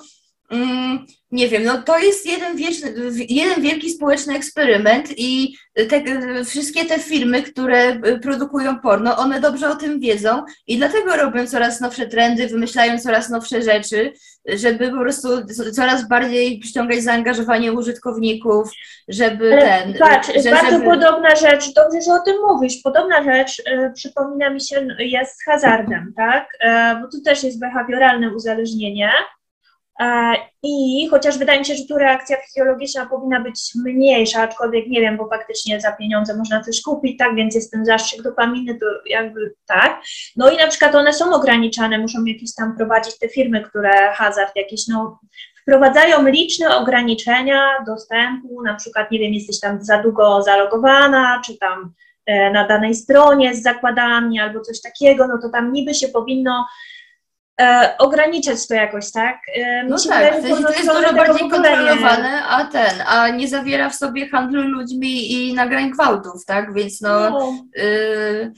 Mm, 0.50 1.06
nie 1.30 1.48
wiem, 1.48 1.64
no 1.64 1.82
to 1.82 1.98
jest 1.98 2.26
jeden, 2.26 2.56
wieczny, 2.56 2.94
jeden 3.28 3.62
wielki 3.62 3.90
społeczny 3.90 4.34
eksperyment 4.34 5.18
i 5.18 5.56
te, 5.88 6.02
wszystkie 6.44 6.84
te 6.84 6.98
firmy, 6.98 7.42
które 7.42 7.90
y, 7.90 8.18
produkują 8.18 8.80
porno, 8.80 9.16
one 9.16 9.40
dobrze 9.40 9.70
o 9.70 9.76
tym 9.76 10.00
wiedzą 10.00 10.42
i 10.66 10.78
dlatego 10.78 11.16
robią 11.16 11.46
coraz 11.46 11.80
nowsze 11.80 12.06
trendy, 12.06 12.48
wymyślają 12.48 12.98
coraz 12.98 13.30
nowsze 13.30 13.62
rzeczy, 13.62 14.12
żeby 14.48 14.90
po 14.90 14.98
prostu 14.98 15.28
coraz 15.72 16.08
bardziej 16.08 16.58
przyciągać 16.58 17.02
zaangażowanie 17.02 17.72
użytkowników, 17.72 18.70
żeby 19.08 19.52
Ale 19.52 19.62
ten... 19.62 19.94
Patrz, 19.98 20.30
że, 20.44 20.50
bardzo 20.50 20.70
żeby... 20.70 20.84
podobna 20.84 21.36
rzecz, 21.36 21.74
dobrze, 21.74 22.00
że 22.06 22.12
o 22.12 22.20
tym 22.20 22.36
mówisz, 22.48 22.82
podobna 22.84 23.24
rzecz 23.24 23.58
y, 23.58 23.92
przypomina 23.94 24.50
mi 24.50 24.60
się 24.60 24.86
jest 24.98 25.40
z 25.40 25.44
hazardem, 25.44 26.12
tak? 26.16 26.48
Y, 26.54 27.00
bo 27.00 27.08
tu 27.08 27.20
też 27.22 27.44
jest 27.44 27.60
behawioralne 27.60 28.30
uzależnienie, 28.30 29.10
E, 29.10 29.37
I 30.62 31.08
chociaż 31.10 31.38
wydaje 31.38 31.58
mi 31.58 31.64
się, 31.64 31.74
że 31.74 31.84
tu 31.84 31.98
reakcja 31.98 32.36
fizjologiczna 32.36 33.06
powinna 33.06 33.40
być 33.40 33.72
mniejsza, 33.84 34.42
aczkolwiek 34.42 34.86
nie 34.86 35.00
wiem, 35.00 35.16
bo 35.16 35.28
faktycznie 35.28 35.80
za 35.80 35.92
pieniądze 35.92 36.36
można 36.36 36.62
coś 36.64 36.82
kupić, 36.82 37.18
tak, 37.18 37.34
więc 37.34 37.54
jest 37.54 37.72
ten 37.72 37.84
zastrzyk 37.84 38.22
dopaminy, 38.22 38.74
to 38.74 38.86
jakby 39.06 39.54
tak. 39.66 40.02
No 40.36 40.50
i 40.50 40.56
na 40.56 40.66
przykład 40.66 40.94
one 40.94 41.12
są 41.12 41.34
ograniczane, 41.34 41.98
muszą 41.98 42.24
jakieś 42.24 42.54
tam 42.54 42.76
prowadzić 42.76 43.18
te 43.18 43.28
firmy, 43.28 43.62
które 43.62 44.12
hazard 44.12 44.56
jakieś, 44.56 44.88
no 44.88 45.20
wprowadzają 45.62 46.28
liczne 46.28 46.76
ograniczenia 46.76 47.84
dostępu, 47.86 48.62
na 48.62 48.74
przykład, 48.74 49.10
nie 49.10 49.18
wiem, 49.18 49.32
jesteś 49.32 49.60
tam 49.60 49.84
za 49.84 50.02
długo 50.02 50.42
zalogowana, 50.42 51.42
czy 51.46 51.58
tam 51.58 51.92
e, 52.26 52.50
na 52.50 52.66
danej 52.66 52.94
stronie 52.94 53.54
z 53.54 53.62
zakładami 53.62 54.40
albo 54.40 54.60
coś 54.60 54.80
takiego, 54.80 55.26
no 55.26 55.38
to 55.42 55.48
tam 55.48 55.72
niby 55.72 55.94
się 55.94 56.08
powinno 56.08 56.66
e, 57.60 57.94
ograniczać 57.98 58.66
to 58.68 58.74
jakoś, 58.74 59.12
tak? 59.12 59.36
E, 59.54 59.84
no 59.84 59.96
tak, 60.08 60.40
to 60.42 60.48
jest 60.48 60.86
dużo 60.86 61.14
bardziej 61.14 61.50
kontrolowane, 61.50 62.42
a 62.48 62.64
ten, 62.64 63.02
a 63.06 63.28
nie 63.28 63.48
zawiera 63.48 63.90
w 63.90 63.94
sobie 63.94 64.28
handlu 64.28 64.62
ludźmi 64.62 65.32
i 65.32 65.54
nagrań 65.54 65.90
gwałtów, 65.90 66.44
tak? 66.44 66.74
Więc 66.74 67.00
no, 67.00 67.30
no. 67.30 67.54
Y, 67.82 68.52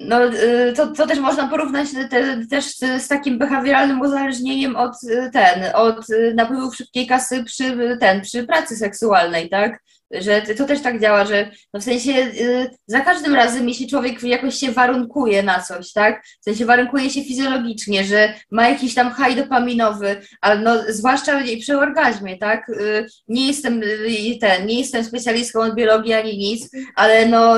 no, 0.00 0.24
y, 0.26 0.72
to, 0.76 0.86
to 0.86 1.06
też 1.06 1.18
można 1.18 1.48
porównać 1.48 1.88
te, 2.10 2.46
też 2.50 2.76
z 2.76 3.08
takim 3.08 3.38
behawioralnym 3.38 4.00
uzależnieniem 4.00 4.76
od 4.76 4.92
ten, 5.32 5.64
od 5.74 6.06
napływów 6.34 6.76
szybkiej 6.76 7.06
kasy 7.06 7.44
przy 7.44 7.96
ten, 8.00 8.20
przy 8.20 8.44
pracy 8.44 8.76
seksualnej, 8.76 9.48
tak? 9.48 9.85
Że 10.10 10.42
to 10.42 10.64
też 10.64 10.82
tak 10.82 11.00
działa, 11.00 11.24
że 11.24 11.50
no 11.74 11.80
w 11.80 11.84
sensie 11.84 12.12
y, 12.12 12.70
za 12.86 13.00
każdym 13.00 13.34
razem, 13.34 13.68
jeśli 13.68 13.88
człowiek 13.88 14.22
jakoś 14.22 14.54
się 14.54 14.72
warunkuje 14.72 15.42
na 15.42 15.60
coś, 15.60 15.92
tak, 15.92 16.24
w 16.40 16.44
sensie 16.44 16.66
warunkuje 16.66 17.10
się 17.10 17.24
fizjologicznie, 17.24 18.04
że 18.04 18.34
ma 18.50 18.68
jakiś 18.68 18.94
tam 18.94 19.10
haj 19.10 19.36
dopaminowy, 19.36 20.20
ale 20.40 20.60
no 20.60 20.76
zwłaszcza 20.88 21.40
przy 21.60 21.78
orgazmie, 21.78 22.38
tak, 22.38 22.68
y, 22.68 23.06
nie 23.28 23.46
jestem 23.46 23.82
y, 23.82 24.38
ten, 24.40 24.66
nie 24.66 24.78
jestem 24.78 25.04
specjalistką 25.04 25.60
od 25.60 25.74
biologii 25.74 26.12
ani 26.12 26.38
nic, 26.38 26.70
ale 26.94 27.26
no 27.26 27.56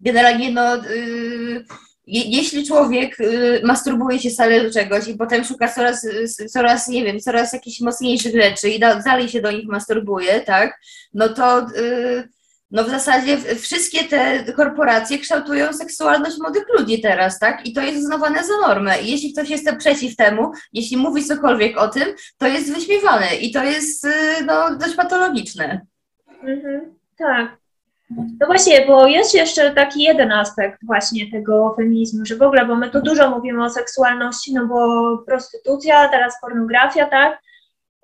generalnie 0.00 0.50
no 0.50 0.76
jeśli 2.10 2.66
człowiek 2.66 3.20
y, 3.20 3.60
masturbuje 3.64 4.18
się 4.18 4.30
stale 4.30 4.64
do 4.64 4.70
czegoś 4.70 5.08
i 5.08 5.14
potem 5.14 5.44
szuka 5.44 5.68
coraz, 5.68 6.06
coraz, 6.50 6.88
nie 6.88 7.04
wiem, 7.04 7.20
coraz 7.20 7.52
jakichś 7.52 7.80
mocniejszych 7.80 8.34
rzeczy 8.42 8.68
i 8.68 8.80
dalej 8.80 9.28
się 9.28 9.40
do 9.40 9.52
nich 9.52 9.68
masturbuje, 9.68 10.40
tak, 10.40 10.80
no 11.14 11.28
to 11.28 11.66
y, 11.76 12.28
no 12.70 12.84
w 12.84 12.90
zasadzie 12.90 13.38
wszystkie 13.54 14.04
te 14.04 14.52
korporacje 14.52 15.18
kształtują 15.18 15.72
seksualność 15.72 16.38
młodych 16.38 16.64
ludzi 16.78 17.00
teraz, 17.00 17.38
tak? 17.38 17.66
I 17.66 17.72
to 17.72 17.80
jest 17.80 17.98
uznawane 17.98 18.44
za 18.44 18.68
normę. 18.68 19.02
I 19.02 19.10
jeśli 19.10 19.32
ktoś 19.32 19.50
jest 19.50 19.70
przeciw 19.78 20.16
temu, 20.16 20.52
jeśli 20.72 20.96
mówi 20.96 21.24
cokolwiek 21.24 21.78
o 21.78 21.88
tym, 21.88 22.04
to 22.38 22.46
jest 22.46 22.74
wyśmiewane 22.74 23.36
i 23.36 23.52
to 23.52 23.64
jest 23.64 24.04
y, 24.04 24.10
no, 24.46 24.76
dość 24.76 24.94
patologiczne. 24.94 25.86
Mhm, 26.42 26.94
tak. 27.18 27.59
No 28.16 28.46
właśnie, 28.46 28.86
bo 28.86 29.06
jest 29.06 29.34
jeszcze 29.34 29.70
taki 29.70 30.02
jeden 30.02 30.32
aspekt 30.32 30.78
właśnie 30.82 31.30
tego 31.30 31.74
feminizmu, 31.76 32.24
że 32.24 32.36
w 32.36 32.42
ogóle, 32.42 32.66
bo 32.66 32.76
my 32.76 32.90
tu 32.90 33.02
dużo 33.02 33.30
mówimy 33.30 33.64
o 33.64 33.70
seksualności, 33.70 34.54
no 34.54 34.66
bo 34.66 35.18
prostytucja, 35.26 36.08
teraz 36.08 36.40
pornografia, 36.40 37.06
tak, 37.06 37.40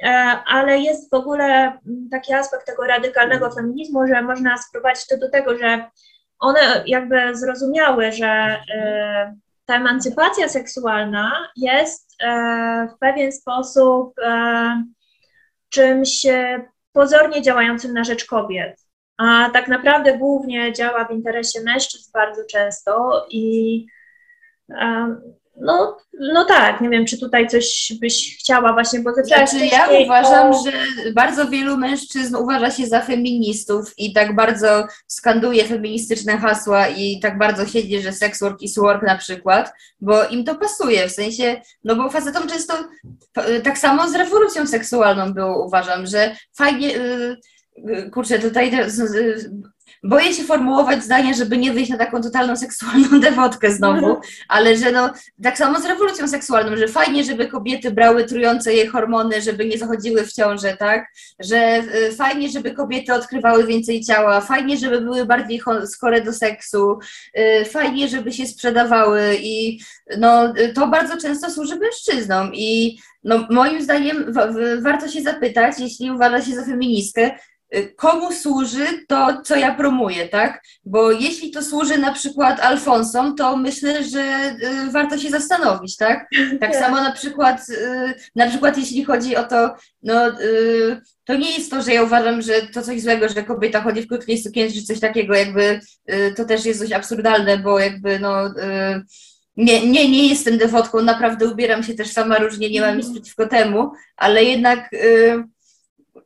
e, 0.02 0.08
ale 0.46 0.78
jest 0.78 1.10
w 1.10 1.14
ogóle 1.14 1.78
taki 2.10 2.34
aspekt 2.34 2.66
tego 2.66 2.84
radykalnego 2.84 3.50
feminizmu, 3.50 4.06
że 4.06 4.22
można 4.22 4.58
sprowadzić 4.58 5.06
to 5.06 5.18
do 5.18 5.30
tego, 5.30 5.58
że 5.58 5.90
one 6.38 6.60
jakby 6.86 7.36
zrozumiały, 7.36 8.12
że 8.12 8.26
e, 8.74 9.36
ta 9.64 9.76
emancypacja 9.76 10.48
seksualna 10.48 11.48
jest 11.56 12.14
e, 12.22 12.88
w 12.94 12.98
pewien 12.98 13.32
sposób 13.32 14.14
czymś 15.68 16.26
pozornie 16.92 17.42
działającym 17.42 17.92
na 17.92 18.04
rzecz 18.04 18.24
kobiet 18.24 18.85
a 19.16 19.50
tak 19.52 19.68
naprawdę 19.68 20.18
głównie 20.18 20.72
działa 20.72 21.04
w 21.04 21.10
interesie 21.10 21.60
mężczyzn 21.60 22.10
bardzo 22.12 22.42
często 22.44 23.26
i 23.30 23.86
no, 25.60 25.96
no 26.20 26.44
tak, 26.44 26.80
nie 26.80 26.88
wiem, 26.88 27.06
czy 27.06 27.18
tutaj 27.18 27.48
coś 27.48 27.92
byś 28.00 28.38
chciała 28.40 28.72
właśnie, 28.72 29.00
bo 29.00 29.14
zaczęłaś 29.14 29.50
znaczy, 29.50 29.66
Ja 29.66 29.88
uważam, 30.04 30.50
o... 30.50 30.64
że 30.64 30.72
bardzo 31.12 31.48
wielu 31.48 31.76
mężczyzn 31.76 32.36
uważa 32.36 32.70
się 32.70 32.86
za 32.86 33.00
feministów 33.00 33.92
i 33.98 34.12
tak 34.12 34.34
bardzo 34.34 34.86
skanduje 35.06 35.64
feministyczne 35.64 36.38
hasła 36.38 36.88
i 36.88 37.20
tak 37.20 37.38
bardzo 37.38 37.66
siedzi, 37.66 38.00
że 38.00 38.12
sex 38.12 38.40
work 38.40 38.62
is 38.62 38.78
work 38.78 39.02
na 39.02 39.18
przykład, 39.18 39.72
bo 40.00 40.24
im 40.24 40.44
to 40.44 40.54
pasuje, 40.54 41.08
w 41.08 41.12
sensie, 41.12 41.60
no 41.84 41.96
bo 41.96 42.10
facetom 42.10 42.48
często 42.48 42.74
tak 43.64 43.78
samo 43.78 44.08
z 44.08 44.14
rewolucją 44.14 44.66
seksualną 44.66 45.32
było, 45.32 45.66
uważam, 45.66 46.06
że 46.06 46.36
fajnie... 46.56 46.96
Y, 46.96 47.36
kurczę, 48.12 48.38
tutaj 48.38 48.70
boję 50.02 50.34
się 50.34 50.44
formułować 50.44 51.04
zdania, 51.04 51.34
żeby 51.34 51.58
nie 51.58 51.72
wyjść 51.72 51.90
na 51.90 51.98
taką 51.98 52.22
totalną 52.22 52.56
seksualną 52.56 53.20
dewotkę 53.20 53.70
znowu, 53.70 54.20
ale 54.48 54.76
że 54.76 54.92
no, 54.92 55.12
tak 55.42 55.58
samo 55.58 55.80
z 55.80 55.84
rewolucją 55.84 56.28
seksualną, 56.28 56.76
że 56.76 56.88
fajnie, 56.88 57.24
żeby 57.24 57.46
kobiety 57.46 57.90
brały 57.90 58.24
trujące 58.24 58.74
je 58.74 58.88
hormony, 58.88 59.42
żeby 59.42 59.64
nie 59.64 59.78
zachodziły 59.78 60.24
w 60.24 60.32
ciążę, 60.32 60.76
tak? 60.76 61.06
Że 61.38 61.82
y, 62.08 62.12
fajnie, 62.12 62.48
żeby 62.48 62.70
kobiety 62.70 63.14
odkrywały 63.14 63.66
więcej 63.66 64.04
ciała, 64.04 64.40
fajnie, 64.40 64.76
żeby 64.76 65.00
były 65.00 65.26
bardziej 65.26 65.60
skore 65.86 66.20
do 66.20 66.32
seksu, 66.32 66.98
y, 67.38 67.64
fajnie, 67.64 68.08
żeby 68.08 68.32
się 68.32 68.46
sprzedawały 68.46 69.36
i 69.40 69.80
no, 70.18 70.54
to 70.74 70.86
bardzo 70.86 71.16
często 71.16 71.50
służy 71.50 71.76
mężczyznom 71.76 72.50
i 72.54 72.98
no, 73.24 73.46
moim 73.50 73.82
zdaniem 73.82 74.34
warto 74.80 75.08
się 75.08 75.22
zapytać, 75.22 75.74
jeśli 75.80 76.10
uważa 76.10 76.42
się 76.42 76.54
za 76.54 76.64
feministkę, 76.64 77.30
Y, 77.30 77.55
komu 77.96 78.32
służy 78.32 78.86
to, 79.08 79.42
co 79.44 79.56
ja 79.56 79.74
promuję, 79.74 80.28
tak? 80.28 80.62
Bo 80.84 81.12
jeśli 81.12 81.50
to 81.50 81.62
służy 81.62 81.98
na 81.98 82.12
przykład 82.12 82.60
Alfonsom, 82.60 83.36
to 83.36 83.56
myślę, 83.56 84.04
że 84.04 84.56
y, 84.86 84.90
warto 84.90 85.18
się 85.18 85.30
zastanowić, 85.30 85.96
tak? 85.96 86.26
Tak 86.60 86.76
samo 86.76 86.96
na 86.96 87.12
przykład, 87.12 87.68
y, 87.68 88.14
na 88.36 88.48
przykład 88.48 88.78
jeśli 88.78 89.04
chodzi 89.04 89.36
o 89.36 89.44
to, 89.44 89.74
no 90.02 90.14
to 91.24 91.36
nie 91.36 91.50
jest 91.50 91.70
to, 91.70 91.82
że 91.82 91.92
ja 91.92 92.02
uważam, 92.02 92.42
że 92.42 92.52
to 92.74 92.82
coś 92.82 93.02
złego, 93.02 93.28
że 93.28 93.42
kobieta 93.42 93.80
chodzi 93.80 94.02
w 94.02 94.08
krótkiej 94.08 94.42
sukience 94.42 94.74
czy 94.74 94.82
coś 94.82 95.00
takiego, 95.00 95.34
jakby 95.34 95.80
to 96.36 96.44
też 96.44 96.64
jest 96.64 96.80
coś 96.80 96.92
absurdalne, 96.92 97.58
bo 97.58 97.78
jakby 97.78 98.18
no 98.18 98.54
nie, 99.56 99.86
nie, 99.86 100.10
nie 100.10 100.28
jestem 100.28 100.58
dewotką, 100.58 101.02
naprawdę 101.02 101.46
ubieram 101.46 101.82
się 101.82 101.94
też 101.94 102.08
sama 102.08 102.38
różnie, 102.38 102.70
nie 102.70 102.80
mam 102.80 102.96
nic 102.96 103.06
mhm. 103.06 103.14
przeciwko 103.22 103.46
temu, 103.46 103.92
ale 104.16 104.44
jednak 104.44 104.90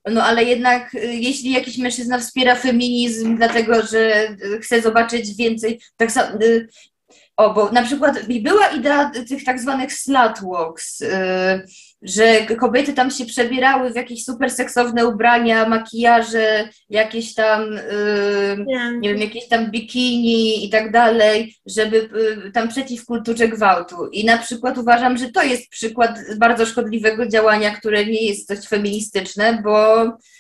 no 0.09 0.24
ale 0.24 0.44
jednak 0.44 0.94
y, 0.94 1.14
jeśli 1.14 1.52
jakiś 1.52 1.78
mężczyzna 1.78 2.18
wspiera 2.18 2.56
feminizm 2.56 3.36
dlatego, 3.36 3.82
że 3.86 4.31
y, 4.44 4.60
chce 4.60 4.82
zobaczyć 4.82 5.36
więcej, 5.36 5.81
tak 5.97 6.12
samo, 6.12 6.43
y, 6.43 6.68
o, 7.36 7.55
bo 7.55 7.70
na 7.70 7.82
przykład 7.82 8.27
była 8.43 8.68
idea 8.68 9.10
tych 9.28 9.44
tak 9.44 9.60
zwanych 9.60 9.93
slutwalks, 9.93 11.02
że 12.02 12.47
kobiety 12.47 12.93
tam 12.93 13.10
się 13.10 13.24
przebierały 13.24 13.93
w 13.93 13.97
jakieś 13.97 14.24
super 14.24 14.51
seksowne 14.51 15.06
ubrania, 15.06 15.68
makijaże, 15.68 16.68
jakieś 16.90 17.35
tam, 17.35 17.78
nie. 18.66 18.98
nie 19.01 19.09
wiem, 19.09 19.18
jakieś 19.18 19.48
tam 19.48 19.70
bikini 19.70 20.66
i 20.66 20.70
tak 20.70 20.93
dalej, 20.93 21.55
żeby 21.66 22.09
tam 22.55 22.68
przeciw 22.68 23.05
kulturze 23.05 23.48
gwałtu. 23.48 24.06
I 24.12 24.24
na 24.24 24.39
przykład 24.39 24.78
uważam, 24.78 25.16
że 25.18 25.31
to 25.31 25.43
jest 25.43 25.68
przykład 25.68 26.18
bardzo 26.39 26.66
szkodliwego 26.66 27.27
działania, 27.27 27.70
które 27.70 28.06
nie 28.06 28.27
jest 28.27 28.48
dość 28.48 28.68
feministyczne, 28.68 29.60
bo 29.64 30.05
Yy, 30.05 30.40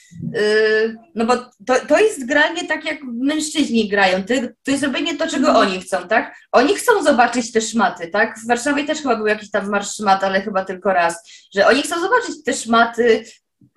no 1.14 1.26
bo 1.26 1.36
to, 1.66 1.86
to 1.88 1.98
jest 1.98 2.26
granie 2.26 2.66
tak, 2.68 2.84
jak 2.84 2.98
mężczyźni 3.04 3.88
grają. 3.88 4.24
To, 4.24 4.34
to 4.64 4.70
jest 4.70 4.82
robienie 4.84 5.16
to, 5.16 5.28
czego 5.28 5.48
mhm. 5.48 5.68
oni 5.68 5.80
chcą, 5.80 6.08
tak? 6.08 6.34
Oni 6.52 6.74
chcą 6.74 7.02
zobaczyć 7.02 7.52
te 7.52 7.60
szmaty, 7.60 8.08
tak? 8.08 8.38
W 8.38 8.46
Warszawie 8.46 8.84
też 8.84 8.98
chyba 8.98 9.16
był 9.16 9.26
jakiś 9.26 9.50
tam 9.50 9.70
marsz 9.70 9.96
szmat, 9.96 10.24
ale 10.24 10.40
chyba 10.40 10.64
tylko 10.64 10.92
raz. 10.92 11.30
Że 11.54 11.66
oni 11.66 11.82
chcą 11.82 12.00
zobaczyć 12.00 12.44
te 12.44 12.52
szmaty, 12.52 13.24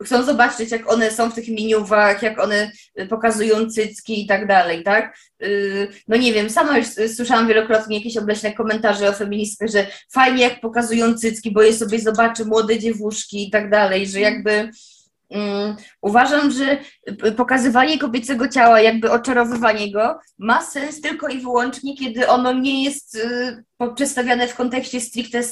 chcą 0.03 0.23
zobaczyć, 0.23 0.72
jak 0.72 0.91
one 0.91 1.11
są 1.11 1.31
w 1.31 1.35
tych 1.35 1.47
miniuwach, 1.47 2.23
jak 2.23 2.39
one 2.39 2.72
pokazują 3.10 3.69
cycki 3.69 4.23
i 4.23 4.27
tak 4.27 4.47
dalej, 4.47 4.84
tak? 4.84 5.18
Yy, 5.39 5.88
no 6.07 6.18
nie 6.18 6.34
wiem, 6.34 6.49
sama 6.49 6.77
już 6.77 6.88
słyszałam 7.15 7.47
wielokrotnie 7.47 7.97
jakieś 7.97 8.18
obleśne 8.18 8.53
komentarze 8.53 9.10
o 9.10 9.14
feministkach, 9.14 9.69
że 9.69 9.88
fajnie 10.11 10.43
jak 10.43 10.61
pokazują 10.61 11.14
cycki, 11.14 11.51
bo 11.51 11.61
je 11.61 11.73
sobie 11.73 11.99
zobaczy 11.99 12.45
młode 12.45 12.80
dziewuszki 12.80 13.47
i 13.47 13.51
tak 13.51 13.69
dalej, 13.69 14.07
że 14.07 14.19
jakby 14.19 14.69
Mm, 15.34 15.76
uważam, 16.01 16.51
że 16.51 16.77
pokazywanie 17.38 17.99
kobiecego 17.99 18.47
ciała, 18.47 18.81
jakby 18.81 19.11
oczarowywanie 19.11 19.91
go, 19.91 20.19
ma 20.38 20.61
sens 20.61 21.01
tylko 21.01 21.27
i 21.27 21.39
wyłącznie, 21.39 21.97
kiedy 21.97 22.27
ono 22.27 22.53
nie 22.53 22.84
jest 22.84 23.15
y, 23.15 23.64
przedstawiane 23.95 24.47
w 24.47 24.55
kontekście 24.55 25.01
stricte 25.01 25.43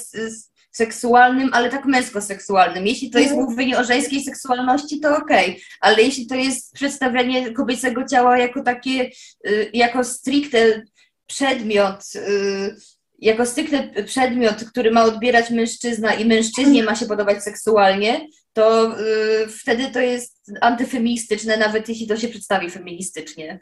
seksualnym, 0.72 1.50
ale 1.52 1.70
tak 1.70 1.84
męsko-seksualnym. 1.84 2.86
Jeśli 2.86 3.10
to 3.10 3.18
jest 3.18 3.32
mhm. 3.32 3.50
mówienie 3.50 3.78
o 3.78 3.84
żeńskiej 3.84 4.24
seksualności, 4.24 5.00
to 5.00 5.16
okej, 5.16 5.50
okay. 5.50 5.60
ale 5.80 6.02
jeśli 6.02 6.26
to 6.26 6.34
jest 6.34 6.72
przedstawianie 6.74 7.52
kobiecego 7.52 8.04
ciała 8.04 8.38
jako 8.38 8.62
takie, 8.62 9.10
y, 9.46 9.70
jako 9.72 10.04
stricte 10.04 10.82
przedmiot, 11.26 12.04
y, 12.16 12.76
jako 13.18 13.46
stricte 13.46 14.04
przedmiot, 14.04 14.64
który 14.64 14.90
ma 14.90 15.04
odbierać 15.04 15.50
mężczyzna 15.50 16.14
i 16.14 16.24
mężczyźnie 16.24 16.82
ma 16.82 16.94
się 16.96 17.06
podobać 17.06 17.44
seksualnie, 17.44 18.26
to 18.52 18.98
y, 19.00 19.48
wtedy 19.48 19.90
to 19.90 20.00
jest 20.00 20.50
antyfeministyczne, 20.60 21.56
nawet 21.56 21.88
jeśli 21.88 22.06
to 22.06 22.16
się 22.16 22.28
przedstawi 22.28 22.70
feministycznie. 22.70 23.58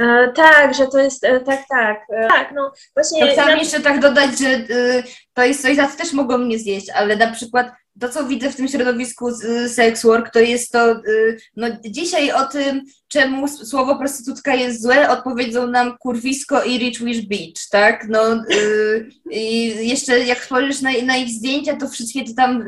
E, 0.00 0.32
tak, 0.32 0.74
że 0.74 0.86
to 0.86 0.98
jest, 0.98 1.24
e, 1.24 1.40
tak, 1.40 1.64
tak. 1.68 2.00
E, 2.10 2.28
tak, 2.28 2.52
no 2.54 2.72
właśnie. 2.94 3.26
To 3.26 3.32
chciałam 3.32 3.50
na... 3.50 3.58
jeszcze 3.58 3.80
tak 3.80 4.00
dodać, 4.00 4.38
że 4.38 4.48
y, 4.48 5.02
to 5.34 5.44
jest 5.44 5.62
coś, 5.62 5.76
za 5.76 5.88
co 5.88 5.96
też 5.96 6.12
mogą 6.12 6.38
mnie 6.38 6.58
zjeść, 6.58 6.90
ale 6.90 7.16
na 7.16 7.30
przykład 7.32 7.72
to, 8.00 8.08
co 8.08 8.24
widzę 8.24 8.50
w 8.50 8.56
tym 8.56 8.68
środowisku 8.68 9.28
y, 9.28 9.68
sex 9.68 10.02
work, 10.02 10.30
to 10.30 10.40
jest 10.40 10.72
to, 10.72 10.92
y, 10.92 11.38
no 11.56 11.66
dzisiaj 11.84 12.32
o 12.32 12.44
tym, 12.44 12.82
czemu 13.08 13.48
słowo 13.48 13.98
prostytutka 13.98 14.54
jest 14.54 14.82
złe, 14.82 15.10
odpowiedzą 15.10 15.66
nam 15.66 15.98
kurwisko 15.98 16.64
i 16.64 16.78
Rich 16.78 17.04
Wish 17.04 17.26
Beach, 17.26 17.68
tak? 17.70 18.06
No 18.08 18.44
i 19.30 19.74
jeszcze 19.88 20.18
jak 20.18 20.44
spojrzysz 20.44 20.80
na, 20.80 20.90
na 21.04 21.16
ich 21.16 21.28
zdjęcia, 21.28 21.76
to 21.76 21.88
wszystkie 21.88 22.24
to 22.24 22.34
tam, 22.36 22.64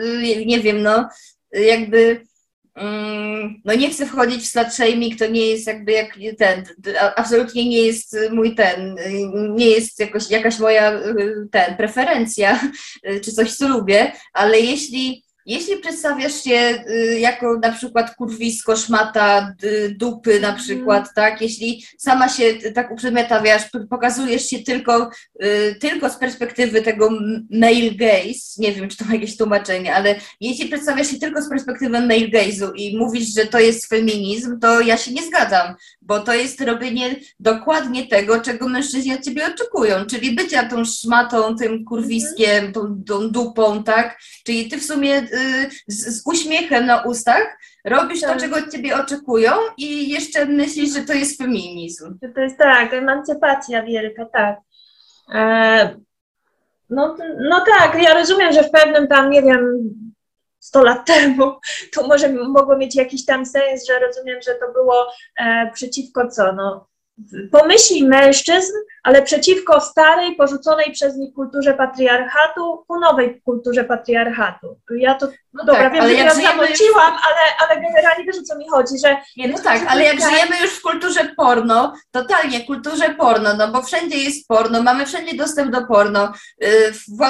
nie 0.47 0.61
wiem, 0.61 0.83
no 0.83 1.09
jakby 1.53 2.27
mm, 2.75 3.61
no 3.65 3.75
nie 3.75 3.91
chcę 3.91 4.07
wchodzić 4.07 4.43
w 4.43 4.49
slut 4.49 4.73
shaming, 4.73 5.19
to 5.19 5.27
nie 5.27 5.47
jest 5.47 5.66
jakby 5.66 5.93
jak 5.93 6.19
ten, 6.39 6.65
absolutnie 7.16 7.69
nie 7.69 7.83
jest 7.83 8.16
mój 8.31 8.55
ten, 8.55 8.97
nie 9.55 9.66
jest 9.66 10.01
jakoś, 10.01 10.31
jakaś 10.31 10.59
moja 10.59 11.01
ten, 11.53 11.77
preferencja, 11.77 12.61
czy 13.25 13.33
coś, 13.33 13.55
co 13.55 13.69
lubię, 13.69 14.12
ale 14.33 14.61
jeśli 14.61 15.28
jeśli 15.49 15.77
przedstawiasz 15.77 16.45
się 16.45 16.85
y, 16.91 17.19
jako 17.19 17.59
na 17.62 17.73
przykład 17.73 18.15
kurwisko, 18.15 18.77
szmata, 18.77 19.55
dupy 19.91 20.41
na 20.41 20.53
przykład, 20.53 21.03
mm. 21.03 21.15
tak, 21.15 21.41
jeśli 21.41 21.85
sama 21.99 22.29
się 22.29 22.45
tak 22.75 22.91
uprzedmiotawiasz, 22.91 23.62
pokazujesz 23.91 24.47
się 24.47 24.59
tylko, 24.59 25.11
y, 25.45 25.77
tylko 25.81 26.11
z 26.11 26.16
perspektywy 26.16 26.83
tego 26.83 27.11
male 27.51 27.91
gaze, 27.91 28.55
nie 28.59 28.73
wiem, 28.73 28.89
czy 28.89 28.97
to 28.97 29.05
ma 29.05 29.15
jakieś 29.15 29.37
tłumaczenie, 29.37 29.95
ale 29.95 30.15
jeśli 30.41 30.69
przedstawiasz 30.69 31.11
się 31.11 31.19
tylko 31.19 31.43
z 31.43 31.49
perspektywy 31.49 31.91
male 32.01 32.29
gaze'u 32.29 32.70
i 32.75 32.99
mówisz, 32.99 33.35
że 33.35 33.47
to 33.47 33.59
jest 33.61 33.87
feminizm, 33.87 34.61
to 34.61 34.81
ja 34.81 34.97
się 34.97 35.12
nie 35.12 35.23
zgadzam, 35.23 35.75
bo 36.03 36.20
to 36.20 36.35
jest 36.35 36.61
robienie 36.61 37.16
dokładnie 37.41 38.07
tego, 38.07 38.41
czego 38.41 38.69
mężczyźni 38.69 39.15
od 39.15 39.23
ciebie 39.23 39.47
oczekują, 39.47 40.07
czyli 40.07 40.35
bycia 40.35 40.69
tą 40.69 40.85
szmatą, 40.85 41.57
tym 41.57 41.85
kurwiskiem, 41.85 42.73
tą, 42.73 43.03
tą 43.07 43.31
dupą, 43.31 43.83
tak, 43.85 44.19
czyli 44.45 44.69
ty 44.69 44.79
w 44.79 44.85
sumie 44.85 45.19
y, 45.19 45.38
z, 45.86 46.16
z 46.16 46.27
uśmiechem 46.27 46.86
na 46.86 47.02
ustach, 47.02 47.59
robisz 47.85 48.20
tak. 48.20 48.35
to, 48.35 48.40
czego 48.40 48.56
od 48.56 48.73
ciebie 48.73 48.97
oczekują 48.97 49.52
i 49.77 50.09
jeszcze 50.09 50.47
myślisz, 50.47 50.94
że 50.94 51.01
to 51.01 51.12
jest 51.12 51.39
feminizm. 51.39 52.19
To 52.35 52.40
jest 52.40 52.59
tak, 52.59 52.94
emancypacja 52.94 53.82
wielka, 53.82 54.24
tak. 54.24 54.56
E, 55.35 55.97
no, 56.90 57.16
no 57.40 57.65
tak, 57.78 58.02
ja 58.02 58.15
rozumiem, 58.15 58.52
że 58.52 58.62
w 58.65 58.70
pewnym 58.70 59.09
tam, 59.09 59.31
nie 59.31 59.43
wiem, 59.43 59.90
100 60.60 60.82
lat 60.82 61.06
temu, 61.06 61.52
to 61.94 62.06
może 62.06 62.28
mogło 62.28 62.77
mieć 62.77 62.97
jakiś 62.97 63.24
tam 63.24 63.47
sens, 63.47 63.86
że 63.86 63.98
rozumiem, 63.98 64.43
że 64.43 64.55
to 64.55 64.73
było 64.73 65.06
e, 65.40 65.70
przeciwko 65.74 66.28
co, 66.28 66.52
no, 66.52 66.89
pomyśli 67.52 68.09
mężczyzn, 68.09 68.73
ale 69.09 69.23
przeciwko 69.23 69.81
starej, 69.81 70.37
porzuconej 70.37 70.93
przez 70.93 71.17
nich 71.17 71.35
kulturze 71.35 71.75
patriarchatu 71.75 72.85
ku 72.89 73.01
nowej 73.01 73.41
kulturze 73.45 73.85
patriarchatu. 73.85 74.79
Ja 74.97 75.15
to, 75.15 75.29
no 75.53 75.65
dobra, 75.65 75.83
tak, 75.83 75.93
wiem, 75.93 76.03
że 76.03 76.13
ja 76.13 76.35
zamąciłam, 76.35 77.13
już... 77.13 77.23
ale, 77.27 77.41
ale 77.61 77.81
generalnie 77.81 78.25
wiesz 78.25 78.39
o 78.39 78.43
co 78.43 78.59
mi 78.59 78.69
chodzi, 78.69 78.95
że... 79.05 79.17
Nie, 79.37 79.49
no 79.49 79.59
tak, 79.59 79.83
ale 79.89 80.05
jak 80.05 80.21
żyjemy 80.21 80.57
już 80.63 80.71
w 80.71 80.83
kulturze 80.83 81.31
porno, 81.37 81.95
totalnie 82.11 82.67
kulturze 82.67 83.15
porno, 83.15 83.55
no 83.55 83.69
bo 83.69 83.83
wszędzie 83.83 84.19
jest 84.19 84.49
porno, 84.49 84.83
mamy 84.83 85.07
wszędzie 85.07 85.37
dostęp 85.37 85.73
do 85.73 85.87
porno, 85.87 86.33
yy, 86.61 86.69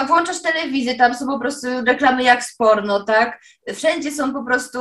włączasz 0.06 0.42
telewizję, 0.42 0.94
tam 0.94 1.14
są 1.14 1.26
po 1.26 1.38
prostu 1.38 1.66
reklamy 1.86 2.22
jak 2.22 2.44
z 2.44 2.56
porno, 2.56 3.04
tak? 3.04 3.40
Wszędzie 3.74 4.12
są 4.12 4.32
po 4.32 4.44
prostu, 4.44 4.78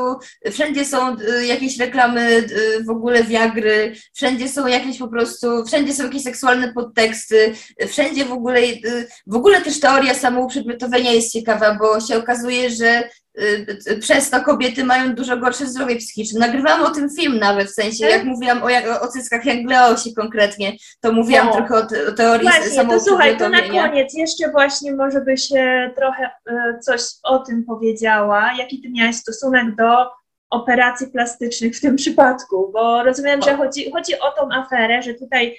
wszędzie 0.51 0.85
są 0.85 1.15
yy, 1.15 1.45
jakieś 1.45 1.79
reklamy 1.79 2.31
yy, 2.31 2.83
w 2.83 2.89
ogóle 2.89 3.23
wiagry, 3.23 3.95
wszędzie 4.15 4.49
są 4.49 4.67
jakieś 4.67 4.99
po 4.99 5.07
prostu, 5.07 5.65
wszędzie 5.65 5.93
są 5.93 6.03
jakieś 6.03 6.23
seksualne 6.23 6.73
podteksty, 6.87 7.53
wszędzie 7.87 8.25
w 8.25 8.31
ogóle, 8.31 8.59
y, 8.59 9.07
w 9.27 9.35
ogóle 9.35 9.61
też 9.61 9.79
teoria 9.79 10.13
samouprzedmiotowienia 10.13 11.11
jest 11.11 11.33
ciekawa, 11.33 11.77
bo 11.79 11.99
się 11.99 12.17
okazuje, 12.17 12.69
że 12.69 13.09
y, 13.39 13.97
przez 14.01 14.29
to 14.29 14.41
kobiety 14.41 14.83
mają 14.83 15.15
dużo 15.15 15.37
gorsze 15.37 15.65
zdrowie 15.65 15.95
psychiczne. 15.95 16.39
Nagrywałam 16.39 16.83
o 16.83 16.89
tym 16.89 17.09
film 17.09 17.39
nawet, 17.39 17.67
w 17.67 17.73
sensie 17.73 18.05
jak 18.05 18.23
mówiłam 18.23 18.63
o, 18.63 18.69
jak, 18.69 19.03
o 19.03 19.07
cyckach 19.07 19.45
jak 19.45 19.57
Leosi 19.69 20.13
konkretnie, 20.13 20.73
to 21.01 21.11
mówiłam 21.11 21.47
no. 21.47 21.53
trochę 21.53 21.75
o, 21.75 21.85
te, 21.85 22.07
o 22.07 22.11
teorii 22.11 22.49
Właśnie, 22.49 22.85
to 22.85 22.99
słuchaj, 22.99 23.37
to 23.37 23.49
na 23.49 23.61
koniec. 23.61 24.13
Jeszcze 24.13 24.51
właśnie 24.51 24.95
może 24.95 25.21
byś 25.21 25.47
trochę 25.95 26.29
y, 26.49 26.79
coś 26.79 27.01
o 27.23 27.39
tym 27.39 27.63
powiedziała, 27.65 28.53
jaki 28.57 28.81
ty 28.81 28.89
miałaś 28.89 29.15
stosunek 29.15 29.75
do 29.75 30.17
operacji 30.49 31.07
plastycznych 31.07 31.77
w 31.77 31.81
tym 31.81 31.95
przypadku, 31.95 32.71
bo 32.73 33.03
rozumiem, 33.03 33.41
że 33.41 33.57
chodzi, 33.57 33.91
chodzi 33.91 34.19
o 34.19 34.31
tą 34.31 34.49
aferę, 34.51 35.01
że 35.01 35.13
tutaj 35.13 35.57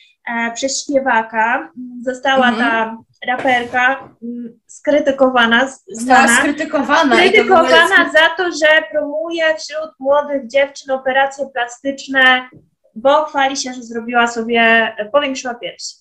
przez 0.55 0.83
śpiewaka 0.83 1.73
została 2.03 2.49
mhm. 2.49 2.57
ta 2.57 2.97
raperka 3.27 4.09
mm, 4.23 4.59
skrytykowana, 4.67 5.69
znana, 5.89 6.37
skrytykowana, 6.37 7.17
skrytykowana 7.17 8.11
za 8.13 8.29
to, 8.37 8.45
że 8.53 8.83
promuje 8.93 9.57
wśród 9.57 9.91
młodych 9.99 10.47
dziewczyn 10.47 10.91
operacje 10.91 11.47
plastyczne, 11.55 12.49
bo 12.95 13.25
chwali 13.25 13.57
się, 13.57 13.75
że 13.75 13.83
zrobiła 13.83 14.27
sobie, 14.27 14.93
powiększyła 15.13 15.55
piersi. 15.55 15.95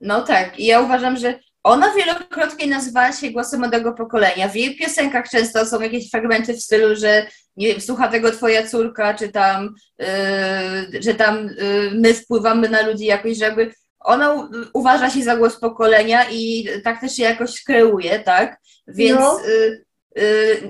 No 0.00 0.22
tak, 0.22 0.58
i 0.58 0.66
ja 0.66 0.80
uważam, 0.80 1.16
że 1.16 1.38
ona 1.64 1.94
wielokrotnie 1.94 2.66
nazywała 2.66 3.12
się 3.12 3.30
głosem 3.30 3.60
młodego 3.60 3.92
pokolenia. 3.92 4.48
W 4.48 4.56
jej 4.56 4.76
piosenkach 4.76 5.28
często 5.30 5.66
są 5.66 5.80
jakieś 5.80 6.10
fragmenty 6.10 6.54
w 6.54 6.62
stylu, 6.62 6.96
że 6.96 7.26
nie 7.56 7.68
wiem, 7.68 7.80
słucha 7.80 8.08
tego 8.08 8.30
twoja 8.30 8.68
córka, 8.68 9.14
czy 9.14 9.28
tam, 9.28 9.74
yy, 9.98 11.02
że 11.02 11.14
tam 11.14 11.46
yy, 11.46 11.90
my 11.94 12.14
wpływamy 12.14 12.68
na 12.68 12.86
ludzi 12.86 13.04
jakoś, 13.04 13.38
żeby 13.38 13.72
ona 14.00 14.48
uważa 14.72 15.10
się 15.10 15.22
za 15.22 15.36
głos 15.36 15.60
pokolenia 15.60 16.30
i 16.30 16.68
tak 16.84 17.00
też 17.00 17.16
się 17.16 17.22
jakoś 17.22 17.64
kreuje, 17.64 18.18
tak? 18.18 18.56
Więc 18.86 19.20
no. 19.20 19.40
yy, 19.46 19.84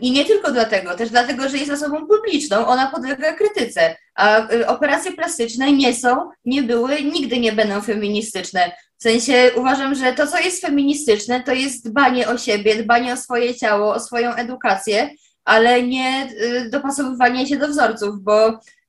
i 0.00 0.10
nie 0.10 0.24
tylko 0.24 0.52
dlatego, 0.52 0.94
też 0.94 1.10
dlatego, 1.10 1.48
że 1.48 1.56
jest 1.56 1.72
osobą 1.72 2.06
publiczną, 2.06 2.66
ona 2.66 2.90
podlega 2.90 3.32
krytyce, 3.32 3.96
a 4.14 4.52
y, 4.52 4.66
operacje 4.66 5.12
plastyczne 5.12 5.72
nie 5.72 5.94
są, 5.94 6.30
nie 6.44 6.62
były, 6.62 7.02
nigdy 7.02 7.40
nie 7.40 7.52
będą 7.52 7.80
feministyczne. 7.80 8.72
W 8.98 9.02
sensie 9.02 9.50
uważam, 9.56 9.94
że 9.94 10.12
to, 10.12 10.26
co 10.26 10.38
jest 10.38 10.60
feministyczne, 10.62 11.42
to 11.42 11.52
jest 11.52 11.90
dbanie 11.90 12.28
o 12.28 12.38
siebie, 12.38 12.82
dbanie 12.82 13.12
o 13.12 13.16
swoje 13.16 13.54
ciało, 13.54 13.94
o 13.94 14.00
swoją 14.00 14.34
edukację, 14.34 15.10
ale 15.44 15.82
nie 15.82 16.28
y, 16.42 16.70
dopasowywanie 16.70 17.46
się 17.46 17.56
do 17.56 17.68
wzorców, 17.68 18.20
bo 18.20 18.48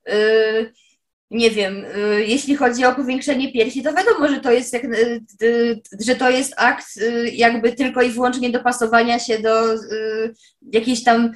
y, 0.10 0.74
nie 1.32 1.52
wiem, 1.52 1.86
y, 1.86 2.26
jeśli 2.26 2.56
chodzi 2.56 2.86
o 2.86 2.96
powiększenie 2.96 3.52
piersi, 3.52 3.84
to 3.84 3.94
wiadomo, 3.94 4.28
że 4.28 4.40
to 4.40 4.52
jest, 4.52 4.74
jak, 4.74 4.84
że 6.00 6.16
to 6.16 6.30
jest 6.30 6.54
akt 6.58 6.86
jakby 7.32 7.74
tylko 7.74 8.02
i 8.02 8.10
wyłącznie 8.10 8.50
dopasowania 8.50 9.20
się 9.20 9.40
do 9.40 9.64
jakichś 10.74 11.04
tam 11.04 11.32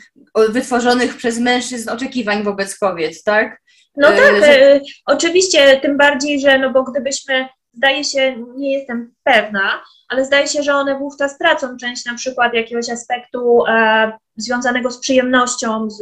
wytworzonych 0.49 1.17
przez 1.17 1.39
mężczyzn 1.39 1.89
oczekiwań 1.89 2.43
wobec 2.43 2.77
kobiet, 2.77 3.23
tak? 3.23 3.61
No 3.97 4.07
tak, 4.07 4.35
że- 4.41 4.81
oczywiście, 5.05 5.79
tym 5.81 5.97
bardziej, 5.97 6.39
że 6.39 6.59
no 6.59 6.71
bo 6.71 6.83
gdybyśmy, 6.83 7.47
zdaje 7.73 8.03
się, 8.03 8.35
nie 8.55 8.77
jestem 8.77 9.13
pewna, 9.23 9.83
ale 10.09 10.25
zdaje 10.25 10.47
się, 10.47 10.63
że 10.63 10.75
one 10.75 10.99
wówczas 10.99 11.37
tracą 11.37 11.77
część 11.77 12.05
na 12.05 12.15
przykład 12.15 12.53
jakiegoś 12.53 12.89
aspektu 12.89 13.63
e, 13.67 14.11
związanego 14.37 14.91
z 14.91 14.99
przyjemnością, 14.99 15.89
z, 15.89 15.97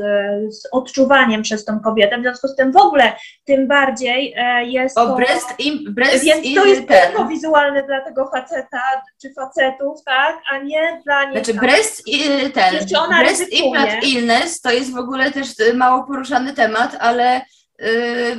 z 0.55 0.67
odczuwaniem 0.71 1.41
przez 1.41 1.65
tą 1.65 1.79
kobietę, 1.79 2.17
w 2.17 2.21
związku 2.21 2.47
z 2.47 2.55
tym 2.55 2.71
w 2.71 2.77
ogóle 2.77 3.15
tym 3.45 3.67
bardziej 3.67 4.33
e, 4.37 4.65
jest 4.65 4.97
O 4.97 5.07
to... 5.07 5.15
breast, 5.15 5.59
im, 5.59 5.93
breast 5.93 6.23
Więc 6.23 6.55
to 6.55 6.65
jest 6.65 6.87
ten. 6.87 7.07
tylko 7.07 7.25
wizualne 7.27 7.83
dla 7.83 8.01
tego 8.01 8.29
faceta 8.31 8.81
czy 9.21 9.33
facetów, 9.33 10.03
tak, 10.05 10.41
a 10.51 10.57
nie 10.57 11.01
dla 11.05 11.23
nich. 11.23 11.33
Znaczy 11.45 11.53
breast 11.53 12.07
i 12.07 12.19
ten, 12.53 12.75
breast 13.19 13.39
ryzykuje. 13.39 13.59
implant 13.65 14.03
illness 14.03 14.61
to 14.61 14.71
jest 14.71 14.93
w 14.93 14.97
ogóle 14.97 15.31
też 15.31 15.59
y, 15.59 15.73
mało 15.73 16.03
poruszany 16.03 16.53
temat, 16.53 16.97
ale 16.99 17.41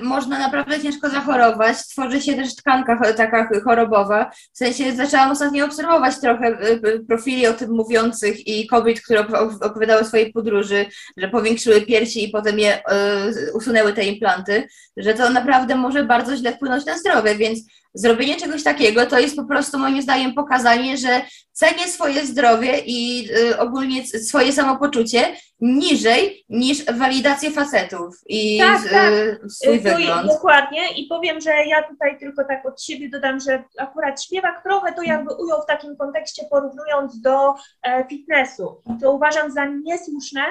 można 0.03 0.39
naprawdę 0.39 0.81
ciężko 0.81 1.09
zachorować. 1.11 1.77
Tworzy 1.89 2.21
się 2.23 2.35
też 2.35 2.55
tkanka 2.57 3.13
taka 3.13 3.47
ch- 3.47 3.63
chorobowa. 3.65 4.31
W 4.53 4.59
sensie 4.59 4.93
zaczęłam 4.93 5.31
ostatnio 5.31 5.65
obserwować 5.65 6.21
trochę 6.21 6.49
y, 6.49 6.89
y, 6.89 7.05
profili 7.09 7.47
o 7.47 7.53
tym 7.53 7.71
mówiących 7.71 8.47
i 8.47 8.67
kobiet, 8.67 9.01
które 9.01 9.21
op- 9.21 9.59
opowiadały 9.67 10.01
o 10.01 10.05
swojej 10.05 10.33
podróży, 10.33 10.87
że 11.17 11.29
powiększyły 11.29 11.81
piersi 11.81 12.25
i 12.25 12.29
potem 12.29 12.59
je 12.59 12.79
y, 12.79 13.53
usunęły 13.55 13.93
te 13.93 14.05
implanty, 14.05 14.69
że 14.97 15.15
to 15.15 15.31
naprawdę 15.31 15.75
może 15.75 16.05
bardzo 16.05 16.37
źle 16.37 16.53
wpłynąć 16.53 16.87
na 16.87 16.99
zdrowie, 16.99 17.35
więc 17.35 17.59
zrobienie 17.95 18.37
czegoś 18.37 18.63
takiego 18.63 19.07
to 19.07 19.19
jest 19.19 19.37
po 19.37 19.45
prostu 19.45 19.79
moim 19.79 20.03
zdaniem 20.03 20.35
pokazanie, 20.35 20.97
że 20.97 21.21
cenię 21.53 21.85
swoje 21.89 22.27
zdrowie 22.27 22.79
i 22.87 23.29
y, 23.39 23.59
ogólnie 23.59 24.07
swoje 24.07 24.53
samopoczucie 24.53 25.37
niżej 25.61 26.45
niż 26.49 26.85
walidację 26.85 27.51
facetów 27.51 28.15
i 28.27 28.59
Tak, 28.59 28.91
tak. 28.91 29.13
y, 29.13 29.41
swój 29.51 29.77
i- 29.77 29.81
wygląd. 29.81 30.27
Dokładnie 30.29 30.81
i 30.97 31.07
powiem, 31.07 31.41
że 31.41 31.51
ja 31.51 31.83
tutaj 31.89 32.19
tylko 32.19 32.45
tak 32.45 32.67
od 32.67 32.83
siebie 32.83 33.09
dodam, 33.09 33.41
że 33.41 33.65
akurat 33.79 34.23
śpiewak 34.25 34.63
trochę 34.63 34.93
to 34.93 35.03
jakby 35.03 35.35
ujął 35.35 35.63
w 35.63 35.67
takim 35.67 35.97
kontekście 35.97 36.43
porównując 36.51 37.21
do 37.21 37.55
e, 37.83 38.05
fitnessu, 38.09 38.83
co 39.01 39.13
uważam 39.13 39.51
za 39.53 39.65
niesłuszne, 39.65 40.43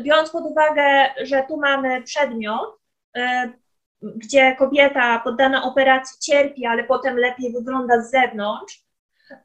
biorąc 0.00 0.30
pod 0.30 0.44
uwagę, 0.44 0.82
że 1.22 1.42
tu 1.48 1.56
mamy 1.56 2.02
przedmiot, 2.02 2.78
e, 3.16 3.52
gdzie 4.02 4.56
kobieta 4.56 5.18
poddana 5.18 5.64
operacji 5.64 6.18
cierpi, 6.20 6.66
ale 6.66 6.84
potem 6.84 7.16
lepiej 7.16 7.52
wygląda 7.52 8.02
z 8.02 8.10
zewnątrz. 8.10 8.84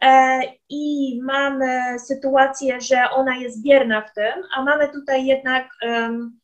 E, 0.03 0.41
I 0.69 1.19
mamy 1.23 1.99
sytuację, 1.99 2.81
że 2.81 3.09
ona 3.09 3.37
jest 3.37 3.63
bierna 3.63 4.01
w 4.01 4.13
tym, 4.13 4.33
a 4.55 4.63
mamy 4.63 4.89
tutaj 4.89 5.25
jednak 5.25 5.67
em, 5.81 6.39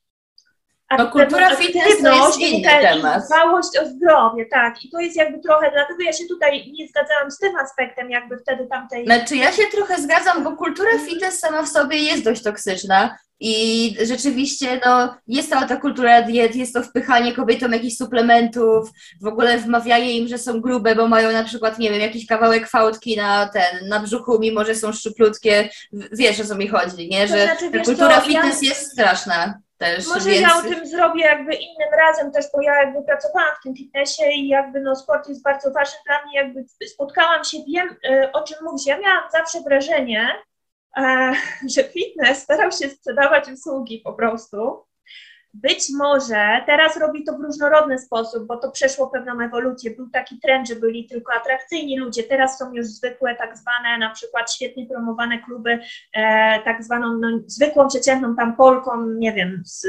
No, 0.97 1.07
kultura 1.11 1.55
fitness 1.55 2.01
to 2.03 2.15
jest 2.15 2.39
inny 2.39 2.69
temat. 2.81 3.23
Dbałość 3.27 3.69
o 3.81 3.85
zdrowie, 3.88 4.45
tak. 4.45 4.85
I 4.85 4.89
to 4.89 4.99
jest 4.99 5.15
jakby 5.15 5.39
trochę, 5.39 5.72
dlatego 5.72 6.03
ja 6.03 6.13
się 6.13 6.23
tutaj 6.30 6.72
nie 6.80 6.88
zgadzałam 6.88 7.31
z 7.31 7.38
tym 7.38 7.55
aspektem, 7.55 8.11
jakby 8.11 8.38
wtedy 8.38 8.68
tamtej. 8.68 9.05
Znaczy 9.05 9.35
ja 9.35 9.51
się 9.51 9.63
trochę 9.72 10.01
zgadzam, 10.01 10.43
bo 10.43 10.57
kultura 10.57 10.89
fitness 11.07 11.39
sama 11.39 11.63
w 11.63 11.69
sobie 11.69 11.97
jest 11.97 12.23
dość 12.23 12.43
toksyczna 12.43 13.18
i 13.43 13.95
rzeczywiście 14.05 14.80
no, 14.85 15.15
jest 15.27 15.49
cała 15.49 15.68
ta 15.68 15.76
kultura 15.76 16.22
diet, 16.22 16.55
jest 16.55 16.73
to 16.73 16.84
wpychanie 16.84 17.34
kobietom 17.34 17.72
jakichś 17.72 17.95
suplementów, 17.95 18.89
w 19.22 19.27
ogóle 19.27 19.57
wmawianie 19.57 20.18
im, 20.18 20.27
że 20.27 20.38
są 20.38 20.61
grube, 20.61 20.95
bo 20.95 21.07
mają 21.07 21.31
na 21.31 21.43
przykład, 21.43 21.80
nie 21.80 21.89
wiem, 21.89 22.01
jakiś 22.01 22.26
kawałek 22.26 22.68
fałdki 22.69 23.18
na 23.18 23.49
ten, 23.53 23.88
na 23.89 23.99
brzuchu, 23.99 24.39
mimo 24.39 24.65
że 24.65 24.76
są 24.76 24.91
szczuplutkie. 24.93 25.69
Wiesz 26.11 26.39
o 26.39 26.45
co 26.45 26.55
mi 26.55 26.68
chodzi, 26.68 27.09
nie? 27.09 27.27
To 27.27 27.34
Że 27.34 27.43
znaczy, 27.43 27.65
ta 27.65 27.77
wiesz 27.77 27.88
kultura 27.88 28.22
co, 28.22 28.27
fitness 28.27 28.63
ja- 28.63 28.69
jest 28.69 28.91
straszna 28.91 29.59
też, 29.82 30.08
Może 30.08 30.30
więc... 30.30 30.41
ja 30.41 30.58
o 30.58 30.62
tym 30.62 30.88
zrobię 30.88 31.22
jakby 31.22 31.53
innym 31.53 31.90
razem 31.98 32.32
też, 32.32 32.45
bo 32.53 32.62
ja 32.62 32.84
jakby 32.84 33.03
pracowałam 33.03 33.56
w 33.60 33.64
tym 33.64 33.76
fitnessie 33.76 34.24
i 34.36 34.48
jakby 34.48 34.82
no 34.82 34.95
sport 34.95 35.30
jest 35.30 35.44
bardzo 35.44 35.72
ważny 35.72 35.98
dla 36.06 36.26
mnie, 36.26 36.36
jakby 36.36 36.66
spotkałam 36.88 37.44
się, 37.44 37.58
wiem 37.68 37.98
y, 38.06 38.32
o 38.32 38.44
czym 38.44 38.58
mówisz. 38.64 38.86
Ja 38.86 38.99
miałam 38.99 39.24
zawsze 39.32 39.62
wrażenie, 39.62 40.28
e, 40.98 41.34
że 41.76 41.84
fitness 41.84 42.44
starał 42.44 42.72
się 42.72 42.90
sprzedawać 42.90 43.48
usługi 43.49 44.02
po 44.03 44.14
prostu. 44.14 44.86
Być 45.53 45.90
może 45.98 46.64
teraz 46.65 46.98
robi 46.98 47.23
to 47.23 47.38
w 47.38 47.41
różnorodny 47.41 47.99
sposób, 47.99 48.48
bo 48.48 48.57
to 48.57 48.72
przeszło 48.72 49.07
pewną 49.07 49.41
ewolucję. 49.41 49.91
Był 49.91 50.10
taki 50.10 50.40
trend, 50.40 50.68
że 50.68 50.76
byli 50.76 51.07
tylko 51.07 51.34
atrakcyjni 51.34 51.99
ludzie, 51.99 52.23
teraz 52.23 52.57
są 52.60 52.73
już 52.73 52.86
zwykłe 52.86 53.36
tak 53.36 53.57
zwane, 53.57 53.98
na 53.98 54.10
przykład 54.10 54.53
świetnie 54.53 54.86
promowane 54.86 55.40
kluby, 55.40 55.80
e, 56.14 56.60
tak 56.64 56.84
zwaną 56.84 57.14
no, 57.18 57.28
zwykłą, 57.45 57.88
przeciętną 57.88 58.36
tam 58.36 58.56
Polką, 58.56 59.06
nie 59.07 59.34
wiem, 59.34 59.61
z, 59.65 59.88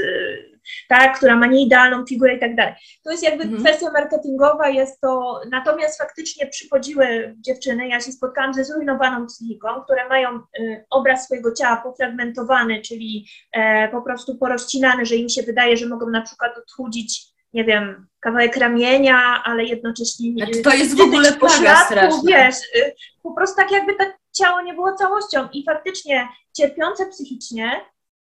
tak, 0.88 1.16
która 1.16 1.36
ma 1.36 1.46
nieidealną 1.46 2.06
figurę 2.06 2.34
i 2.36 2.40
tak 2.40 2.56
dalej. 2.56 2.74
To 3.04 3.10
jest 3.10 3.22
jakby 3.22 3.42
Mhm. 3.44 3.62
kwestia 3.64 3.90
marketingowa, 3.92 4.68
jest 4.68 5.00
to, 5.00 5.40
natomiast 5.50 5.98
faktycznie 5.98 6.46
przychodziły 6.46 7.34
dziewczyny, 7.38 7.88
ja 7.88 8.00
się 8.00 8.12
spotkałam 8.12 8.54
ze 8.54 8.64
zrujnowaną 8.64 9.26
psychiką, 9.26 9.68
które 9.84 10.08
mają 10.08 10.40
y, 10.58 10.84
obraz 10.90 11.24
swojego 11.24 11.52
ciała 11.54 11.76
pofragmentowany, 11.76 12.80
czyli 12.82 13.28
e, 13.52 13.88
po 13.88 14.02
prostu 14.02 14.38
porozcinany, 14.38 15.06
że 15.06 15.14
im 15.16 15.28
się 15.28 15.42
wydaje, 15.42 15.76
że 15.76 15.86
mogą 15.86 16.10
na 16.10 16.22
przykład 16.22 16.58
odchudzić, 16.58 17.32
nie 17.52 17.64
wiem, 17.64 18.06
kawałek 18.20 18.56
ramienia, 18.56 19.42
ale 19.44 19.64
jednocześnie 19.64 20.32
nie, 20.32 20.44
Znaczy, 20.44 20.62
to 20.62 20.70
jest 20.74 20.96
w 20.96 21.00
ogóle 21.00 21.32
plaga 21.32 21.76
straszna. 21.84 22.20
wiesz, 22.28 22.56
y, 22.76 22.94
po 23.22 23.32
prostu 23.34 23.56
tak 23.56 23.70
jakby 23.70 23.94
to 23.94 24.04
ciało 24.32 24.60
nie 24.62 24.74
było 24.74 24.92
całością 24.94 25.48
i 25.52 25.64
faktycznie 25.64 26.28
cierpiące 26.56 27.06
psychicznie, 27.06 27.80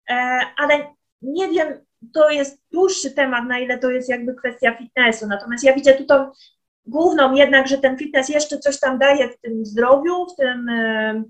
e, 0.09 0.13
ale 0.57 0.93
nie 1.21 1.47
wiem, 1.49 1.85
to 2.13 2.29
jest 2.29 2.61
dłuższy 2.71 3.11
temat, 3.11 3.47
na 3.47 3.59
ile 3.59 3.77
to 3.77 3.91
jest 3.91 4.09
jakby 4.09 4.35
kwestia 4.35 4.77
fitnessu, 4.77 5.27
natomiast 5.27 5.63
ja 5.63 5.73
widzę 5.73 5.93
tu 5.93 6.05
tą 6.05 6.31
główną 6.85 7.35
jednak, 7.35 7.67
że 7.67 7.77
ten 7.77 7.97
fitness 7.97 8.29
jeszcze 8.29 8.59
coś 8.59 8.79
tam 8.79 8.99
daje 8.99 9.29
w 9.29 9.39
tym 9.41 9.65
zdrowiu, 9.65 10.25
w 10.25 10.35
tym 10.35 10.69
e, 10.69 11.23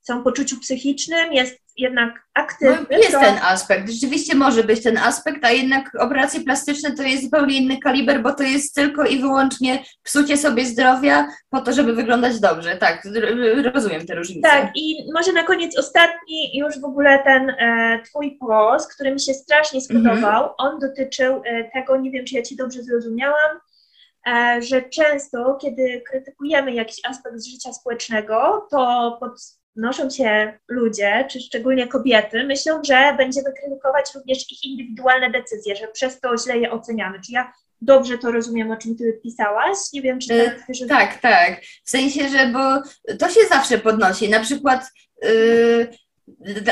samopoczuciu 0.00 0.60
psychicznym, 0.60 1.32
jest 1.32 1.61
jednak 1.76 2.14
No, 2.14 2.42
aktywny. 2.42 2.98
jest 2.98 3.12
to- 3.12 3.20
ten 3.20 3.38
aspekt, 3.42 3.90
rzeczywiście 3.90 4.36
może 4.36 4.64
być 4.64 4.82
ten 4.82 4.98
aspekt, 4.98 5.44
a 5.44 5.50
jednak 5.50 5.90
operacje 6.00 6.40
plastyczne 6.40 6.92
to 6.92 7.02
jest 7.02 7.22
zupełnie 7.24 7.56
inny 7.56 7.78
kaliber, 7.78 8.22
bo 8.22 8.32
to 8.34 8.42
jest 8.42 8.74
tylko 8.74 9.04
i 9.04 9.18
wyłącznie 9.20 9.84
psucie 10.02 10.36
sobie 10.36 10.64
zdrowia 10.64 11.28
po 11.50 11.60
to, 11.60 11.72
żeby 11.72 11.94
wyglądać 11.94 12.40
dobrze. 12.40 12.76
Tak, 12.76 13.08
rozumiem 13.74 14.06
te 14.06 14.14
różnice. 14.14 14.48
Tak, 14.48 14.70
i 14.74 15.12
może 15.14 15.32
na 15.32 15.42
koniec 15.42 15.78
ostatni 15.78 16.58
już 16.58 16.80
w 16.80 16.84
ogóle 16.84 17.22
ten 17.24 17.50
e, 17.50 18.02
twój 18.04 18.38
post, 18.40 18.94
który 18.94 19.12
mi 19.12 19.20
się 19.20 19.34
strasznie 19.34 19.80
spodobał, 19.80 20.54
on 20.58 20.78
dotyczył 20.78 21.42
e, 21.44 21.70
tego, 21.72 21.96
nie 21.96 22.10
wiem 22.10 22.24
czy 22.24 22.34
ja 22.34 22.42
ci 22.42 22.56
dobrze 22.56 22.82
zrozumiałam, 22.82 23.58
e, 24.26 24.62
że 24.62 24.82
często, 24.82 25.58
kiedy 25.62 26.02
krytykujemy 26.10 26.72
jakiś 26.74 26.96
aspekt 27.04 27.44
życia 27.44 27.72
społecznego, 27.72 28.66
to 28.70 29.18
podnoszą 29.74 30.10
się 30.10 30.58
ludzie, 30.68 31.26
czy 31.30 31.40
szczególnie 31.40 31.88
kobiety, 31.88 32.44
myślą, 32.44 32.84
że 32.84 33.14
będziemy 33.16 33.52
krytykować 33.60 34.14
również 34.14 34.52
ich 34.52 34.64
indywidualne 34.64 35.30
decyzje, 35.30 35.76
że 35.76 35.88
przez 35.88 36.20
to 36.20 36.36
źle 36.38 36.58
je 36.58 36.70
oceniamy. 36.70 37.20
Czy 37.26 37.32
ja 37.32 37.52
dobrze 37.80 38.18
to 38.18 38.30
rozumiem, 38.30 38.70
o 38.70 38.76
czym 38.76 38.96
ty 38.96 39.20
pisałaś? 39.22 39.78
Nie 39.92 40.02
wiem, 40.02 40.18
czy 40.18 40.34
E, 40.34 40.50
tak 40.50 40.64
wiesz, 40.68 40.88
Tak, 40.88 41.20
tak. 41.20 41.60
W 41.84 41.90
sensie, 41.90 42.28
że 42.28 42.46
bo 42.46 42.82
to 43.18 43.28
się 43.28 43.40
zawsze 43.48 43.78
podnosi. 43.78 44.28
Na 44.28 44.40
przykład, 44.40 44.84
yy, 45.22 45.88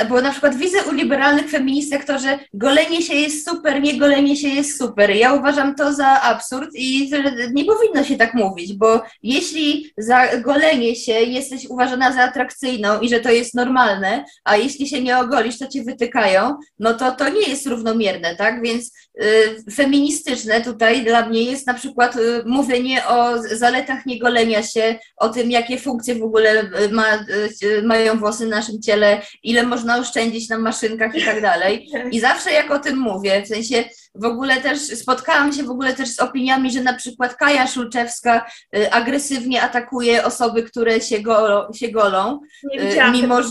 bo 0.09 0.21
na 0.21 0.31
przykład 0.31 0.57
widzę 0.57 0.79
u 0.91 0.93
liberalnych 0.93 1.51
feministek 1.51 2.05
to, 2.05 2.19
że 2.19 2.39
golenie 2.55 3.03
się 3.03 3.15
jest 3.15 3.49
super, 3.49 3.83
nie 3.83 3.99
golenie 3.99 4.37
się 4.37 4.49
jest 4.49 4.79
super. 4.79 5.11
Ja 5.11 5.35
uważam 5.35 5.75
to 5.75 5.93
za 5.93 6.23
absurd 6.23 6.71
i 6.75 7.11
nie 7.53 7.65
powinno 7.65 8.05
się 8.05 8.17
tak 8.17 8.35
mówić, 8.35 8.73
bo 8.73 9.03
jeśli 9.23 9.93
za 9.99 10.37
golenie 10.37 10.97
się 10.97 11.13
jesteś 11.13 11.67
uważana 11.67 12.13
za 12.13 12.23
atrakcyjną 12.23 13.01
i 13.01 13.09
że 13.09 13.21
to 13.21 13.31
jest 13.31 13.55
normalne, 13.55 14.25
a 14.45 14.57
jeśli 14.57 14.89
się 14.89 15.03
nie 15.03 15.19
ogolisz, 15.19 15.59
to 15.59 15.67
cię 15.67 15.85
wytykają, 15.85 16.57
no 16.79 16.95
to 16.95 17.13
to 17.13 17.29
nie 17.29 17.49
jest 17.49 17.67
równomierne, 17.67 18.37
tak? 18.37 18.63
Więc 18.63 18.93
y, 19.23 19.73
feministyczne 19.73 20.61
tutaj 20.61 21.05
dla 21.05 21.29
mnie 21.29 21.43
jest 21.43 21.67
na 21.67 21.75
przykład 21.75 22.17
y, 22.17 22.43
mówienie 22.47 23.07
o 23.07 23.43
zaletach 23.43 24.07
niegolenia 24.07 24.63
się, 24.63 24.99
o 25.17 25.29
tym, 25.29 25.51
jakie 25.51 25.79
funkcje 25.79 26.15
w 26.15 26.23
ogóle 26.23 26.63
y, 26.63 26.89
ma, 26.93 27.27
y, 27.63 27.83
mają 27.83 28.19
włosy 28.19 28.47
na 28.47 28.57
naszym 28.57 28.83
ciele, 28.83 29.23
ile 29.43 29.63
można 29.63 29.99
oszczędzić 29.99 30.49
na 30.49 30.59
maszynkach 30.59 31.15
i 31.15 31.25
tak 31.25 31.43
dalej. 31.43 31.89
I 32.11 32.21
zawsze 32.21 32.53
jak 32.53 32.71
o 32.71 32.79
tym 32.79 32.99
mówię, 32.99 33.43
w 33.43 33.49
sensie 33.49 33.85
w 34.15 34.25
ogóle 34.25 34.57
też 34.57 34.79
spotkałam 34.81 35.53
się 35.53 35.63
w 35.63 35.71
ogóle 35.71 35.95
też 35.95 36.09
z 36.09 36.21
opiniami, 36.21 36.73
że 36.73 36.81
na 36.81 36.95
przykład 36.95 37.35
Kaja 37.37 37.67
Szulczewska 37.67 38.47
y, 38.77 38.93
agresywnie 38.93 39.63
atakuje 39.63 40.25
osoby, 40.25 40.63
które 40.63 41.01
się, 41.01 41.21
go, 41.21 41.69
się 41.75 41.89
golą. 41.89 42.41
nie 42.75 42.83
y, 42.83 42.89
widziałam 42.89 43.13
mimo, 43.13 43.43
że- 43.43 43.49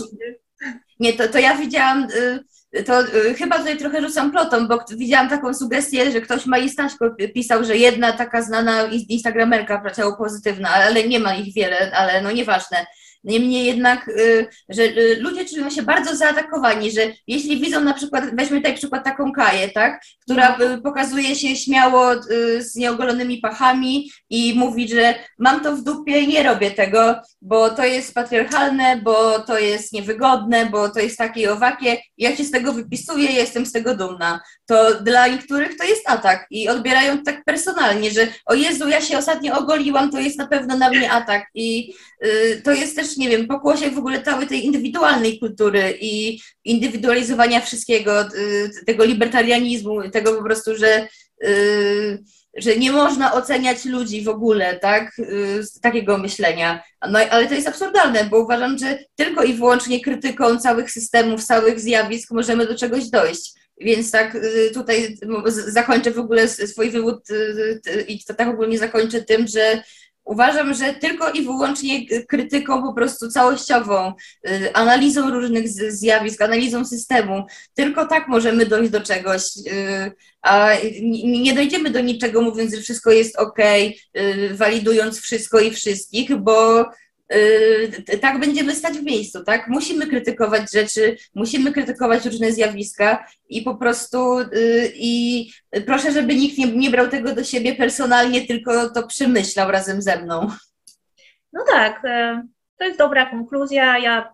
Nie, 1.00 1.12
to, 1.12 1.28
to 1.28 1.38
ja 1.38 1.56
widziałam, 1.56 2.08
y, 2.76 2.82
to 2.84 3.00
y, 3.02 3.34
chyba 3.34 3.58
tutaj 3.58 3.76
trochę 3.78 4.00
rzucam 4.02 4.30
plotą, 4.30 4.68
bo 4.68 4.84
widziałam 4.96 5.28
taką 5.28 5.54
sugestię, 5.54 6.12
że 6.12 6.20
ktoś 6.20 6.46
Mai 6.46 6.68
Staśko 6.70 7.04
pisał, 7.34 7.64
że 7.64 7.76
jedna 7.76 8.12
taka 8.12 8.42
znana 8.42 8.82
instagramerka 9.08 9.90
ciało 9.96 10.16
pozytywna, 10.16 10.68
ale 10.70 11.08
nie 11.08 11.20
ma 11.20 11.34
ich 11.34 11.54
wiele, 11.54 11.92
ale 11.94 12.22
no 12.22 12.30
nieważne. 12.32 12.86
Niemniej 13.24 13.66
jednak, 13.66 14.08
y, 14.08 14.46
że 14.68 14.82
y, 14.82 15.16
ludzie 15.20 15.44
czują 15.44 15.70
się 15.70 15.82
bardzo 15.82 16.16
zaatakowani, 16.16 16.90
że 16.90 17.00
jeśli 17.26 17.60
widzą 17.60 17.80
na 17.80 17.94
przykład, 17.94 18.24
weźmy 18.36 18.56
tutaj 18.56 18.74
przykład 18.74 19.04
taką 19.04 19.32
Kaję, 19.32 19.68
tak, 19.68 20.02
która 20.22 20.58
y, 20.58 20.82
pokazuje 20.82 21.36
się 21.36 21.56
śmiało 21.56 22.10
z 22.58 22.74
nieogolonymi 22.74 23.38
pachami 23.38 24.10
i 24.30 24.54
mówi, 24.56 24.88
że 24.88 25.14
mam 25.38 25.60
to 25.60 25.76
w 25.76 25.82
dupie 25.82 26.26
nie 26.26 26.42
robię 26.42 26.70
tego, 26.70 27.14
bo 27.42 27.70
to 27.70 27.84
jest 27.84 28.14
patriarchalne, 28.14 29.00
bo 29.04 29.38
to 29.38 29.58
jest 29.58 29.92
niewygodne, 29.92 30.66
bo 30.66 30.88
to 30.88 31.00
jest 31.00 31.18
takie 31.18 31.40
i 31.40 31.48
owakie, 31.48 31.98
jak 32.18 32.36
się 32.36 32.44
z 32.44 32.50
tego 32.50 32.72
wypisuję, 32.72 33.32
jestem 33.32 33.66
z 33.66 33.72
tego 33.72 33.96
dumna. 33.96 34.40
To 34.66 35.00
dla 35.00 35.28
niektórych 35.28 35.76
to 35.76 35.84
jest 35.84 36.10
atak 36.10 36.46
i 36.50 36.68
odbierają 36.68 37.22
tak 37.22 37.44
personalnie, 37.44 38.10
że 38.10 38.26
o 38.46 38.54
Jezu, 38.54 38.88
ja 38.88 39.00
się 39.00 39.18
ostatnio 39.18 39.58
ogoliłam, 39.58 40.10
to 40.10 40.20
jest 40.20 40.38
na 40.38 40.46
pewno 40.46 40.76
na 40.76 40.90
mnie 40.90 41.10
atak 41.10 41.46
i 41.54 41.94
y, 42.24 42.62
to 42.64 42.72
jest 42.72 42.96
też, 42.96 43.09
nie 43.16 43.28
wiem, 43.28 43.46
pokłosie 43.46 43.90
w 43.90 43.98
ogóle 43.98 44.22
całej 44.22 44.46
tej 44.46 44.66
indywidualnej 44.66 45.38
kultury 45.38 45.98
i 46.00 46.40
indywidualizowania 46.64 47.60
wszystkiego, 47.60 48.22
y, 48.22 48.70
tego 48.86 49.04
libertarianizmu, 49.04 50.10
tego 50.10 50.34
po 50.34 50.42
prostu, 50.42 50.76
że 50.76 51.08
y, 51.44 52.24
że 52.56 52.76
nie 52.76 52.92
można 52.92 53.32
oceniać 53.32 53.84
ludzi 53.84 54.22
w 54.22 54.28
ogóle, 54.28 54.78
tak, 54.78 55.12
z 55.60 55.80
takiego 55.80 56.18
myślenia. 56.18 56.82
No, 57.10 57.18
ale 57.30 57.46
to 57.46 57.54
jest 57.54 57.68
absurdalne, 57.68 58.24
bo 58.24 58.38
uważam, 58.38 58.78
że 58.78 58.98
tylko 59.16 59.44
i 59.44 59.54
wyłącznie 59.54 60.00
krytyką 60.00 60.58
całych 60.58 60.90
systemów, 60.90 61.44
całych 61.44 61.80
zjawisk 61.80 62.30
możemy 62.30 62.66
do 62.66 62.74
czegoś 62.74 63.10
dojść. 63.10 63.52
Więc 63.80 64.10
tak 64.10 64.38
tutaj 64.74 65.18
zakończę 65.66 66.10
w 66.10 66.18
ogóle 66.18 66.48
swój 66.48 66.90
wywód 66.90 67.28
i 68.08 68.24
tak 68.24 68.48
ogólnie 68.48 68.78
zakończę 68.78 69.22
tym, 69.22 69.48
że 69.48 69.82
Uważam, 70.24 70.74
że 70.74 70.94
tylko 70.94 71.30
i 71.30 71.42
wyłącznie 71.42 72.06
krytyką 72.26 72.82
po 72.82 72.92
prostu 72.92 73.28
całościową, 73.28 74.12
y, 74.48 74.74
analizą 74.74 75.30
różnych 75.30 75.68
zjawisk, 75.68 76.42
analizą 76.42 76.84
systemu, 76.84 77.44
tylko 77.74 78.06
tak 78.06 78.28
możemy 78.28 78.66
dojść 78.66 78.90
do 78.90 79.00
czegoś, 79.00 79.42
y, 79.56 80.12
a 80.42 80.68
nie 81.24 81.54
dojdziemy 81.54 81.90
do 81.90 82.00
niczego 82.00 82.42
mówiąc, 82.42 82.74
że 82.74 82.82
wszystko 82.82 83.10
jest 83.10 83.36
ok, 83.36 83.58
walidując 84.50 85.20
wszystko 85.20 85.60
i 85.60 85.70
wszystkich, 85.70 86.36
bo 86.36 86.84
tak 88.20 88.40
będziemy 88.40 88.74
stać 88.74 88.98
w 88.98 89.04
miejscu, 89.04 89.44
tak? 89.44 89.68
Musimy 89.68 90.06
krytykować 90.06 90.72
rzeczy, 90.72 91.16
musimy 91.34 91.72
krytykować 91.72 92.26
różne 92.26 92.52
zjawiska 92.52 93.26
i 93.48 93.62
po 93.62 93.74
prostu 93.74 94.38
yy, 94.38 94.92
i 94.94 95.46
proszę, 95.86 96.12
żeby 96.12 96.34
nikt 96.34 96.58
nie, 96.58 96.66
nie 96.66 96.90
brał 96.90 97.08
tego 97.08 97.34
do 97.34 97.44
siebie 97.44 97.74
personalnie, 97.74 98.46
tylko 98.46 98.90
to 98.90 99.06
przemyślał 99.06 99.70
razem 99.70 100.02
ze 100.02 100.22
mną. 100.22 100.48
No 101.52 101.64
tak, 101.68 102.04
e, 102.04 102.42
to 102.78 102.84
jest 102.84 102.98
dobra 102.98 103.30
konkluzja. 103.30 103.98
Ja 103.98 104.32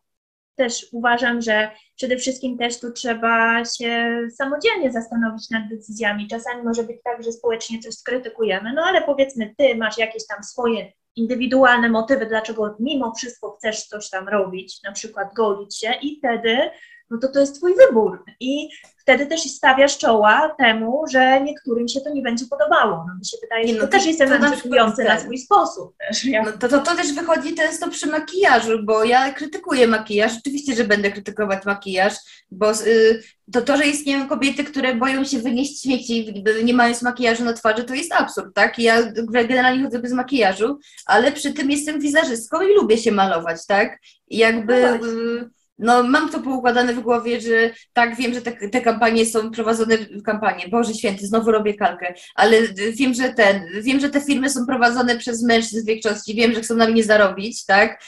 też 0.56 0.86
uważam, 0.92 1.42
że 1.42 1.70
przede 1.96 2.16
wszystkim 2.16 2.58
też 2.58 2.80
tu 2.80 2.92
trzeba 2.92 3.64
się 3.64 4.20
samodzielnie 4.34 4.92
zastanowić 4.92 5.50
nad 5.50 5.68
decyzjami. 5.68 6.28
Czasami 6.28 6.62
może 6.62 6.82
być 6.82 6.96
tak, 7.04 7.22
że 7.22 7.32
społecznie 7.32 7.78
coś 7.78 7.94
skrytykujemy, 7.94 8.72
no 8.72 8.82
ale 8.82 9.02
powiedzmy, 9.02 9.54
ty 9.58 9.74
masz 9.74 9.98
jakieś 9.98 10.26
tam 10.26 10.44
swoje 10.44 10.92
indywidualne 11.16 11.88
motywy, 11.88 12.26
dlaczego 12.26 12.76
mimo 12.80 13.14
wszystko 13.14 13.56
chcesz 13.58 13.84
coś 13.84 14.10
tam 14.10 14.28
robić, 14.28 14.82
na 14.82 14.92
przykład 14.92 15.34
golić 15.34 15.78
się 15.78 15.94
i 16.02 16.18
wtedy, 16.18 16.70
no 17.10 17.18
to 17.18 17.28
to 17.28 17.40
jest 17.40 17.56
twój 17.56 17.74
wybór. 17.74 18.24
I 18.40 18.68
wtedy 19.06 19.26
też 19.26 19.40
stawiasz 19.40 19.98
czoła 19.98 20.54
temu, 20.58 21.04
że 21.10 21.40
niektórym 21.40 21.88
się 21.88 22.00
to 22.00 22.10
nie 22.10 22.22
będzie 22.22 22.44
podobało. 22.46 23.04
No 23.08 23.14
mi 23.18 23.26
się 23.26 23.36
wydaje, 23.42 23.68
że 23.68 23.74
no 23.74 23.80
to, 23.80 23.88
też 23.88 24.06
jest 24.06 24.20
emancypujące 24.20 25.04
na, 25.04 25.14
na 25.14 25.20
swój 25.20 25.38
sposób. 25.38 25.94
Też, 25.98 26.26
no 26.44 26.52
to, 26.52 26.68
to, 26.68 26.78
to 26.78 26.96
też 26.96 27.12
wychodzi 27.12 27.54
często 27.54 27.90
przy 27.90 28.06
makijażu, 28.06 28.82
bo 28.84 29.04
ja 29.04 29.32
krytykuję 29.32 29.86
makijaż, 29.86 30.32
oczywiście, 30.38 30.74
że 30.74 30.84
będę 30.84 31.10
krytykować 31.10 31.64
makijaż, 31.64 32.14
bo 32.50 32.72
y, 32.72 33.22
to, 33.52 33.62
to, 33.62 33.76
że 33.76 33.86
istnieją 33.86 34.28
kobiety, 34.28 34.64
które 34.64 34.94
boją 34.94 35.24
się 35.24 35.38
wynieść 35.38 35.82
śmieci, 35.82 36.44
nie 36.64 36.74
mając 36.74 37.02
makijażu 37.02 37.44
na 37.44 37.52
twarzy, 37.52 37.84
to 37.84 37.94
jest 37.94 38.12
absurd, 38.12 38.54
tak? 38.54 38.78
Ja 38.78 39.02
generalnie 39.28 39.84
chodzę 39.84 39.98
bez 39.98 40.12
makijażu, 40.12 40.78
ale 41.06 41.32
przy 41.32 41.52
tym 41.52 41.70
jestem 41.70 42.00
wizerzystką 42.00 42.62
i 42.62 42.74
lubię 42.74 42.98
się 42.98 43.12
malować, 43.12 43.66
tak? 43.66 43.98
Jakby... 44.28 44.98
No 45.00 45.56
no 45.78 46.02
mam 46.02 46.28
to 46.30 46.40
poukładane 46.40 46.94
w 46.94 47.00
głowie, 47.00 47.40
że 47.40 47.70
tak, 47.92 48.16
wiem, 48.16 48.34
że 48.34 48.42
te, 48.42 48.68
te 48.68 48.80
kampanie 48.80 49.26
są 49.26 49.50
prowadzone, 49.50 49.98
kampanie, 50.24 50.68
Boże 50.68 50.94
Święty, 50.94 51.26
znowu 51.26 51.52
robię 51.52 51.74
kalkę, 51.74 52.14
ale 52.34 52.62
wiem, 52.92 53.14
że 53.14 53.32
ten, 53.32 53.62
wiem, 53.82 54.00
że 54.00 54.10
te 54.10 54.20
firmy 54.20 54.50
są 54.50 54.66
prowadzone 54.66 55.18
przez 55.18 55.42
mężczyzn 55.42 55.82
w 55.82 55.86
większości, 55.86 56.34
wiem, 56.34 56.54
że 56.54 56.60
chcą 56.60 56.74
na 56.74 56.88
mnie 56.88 57.04
zarobić, 57.04 57.64
tak, 57.64 58.02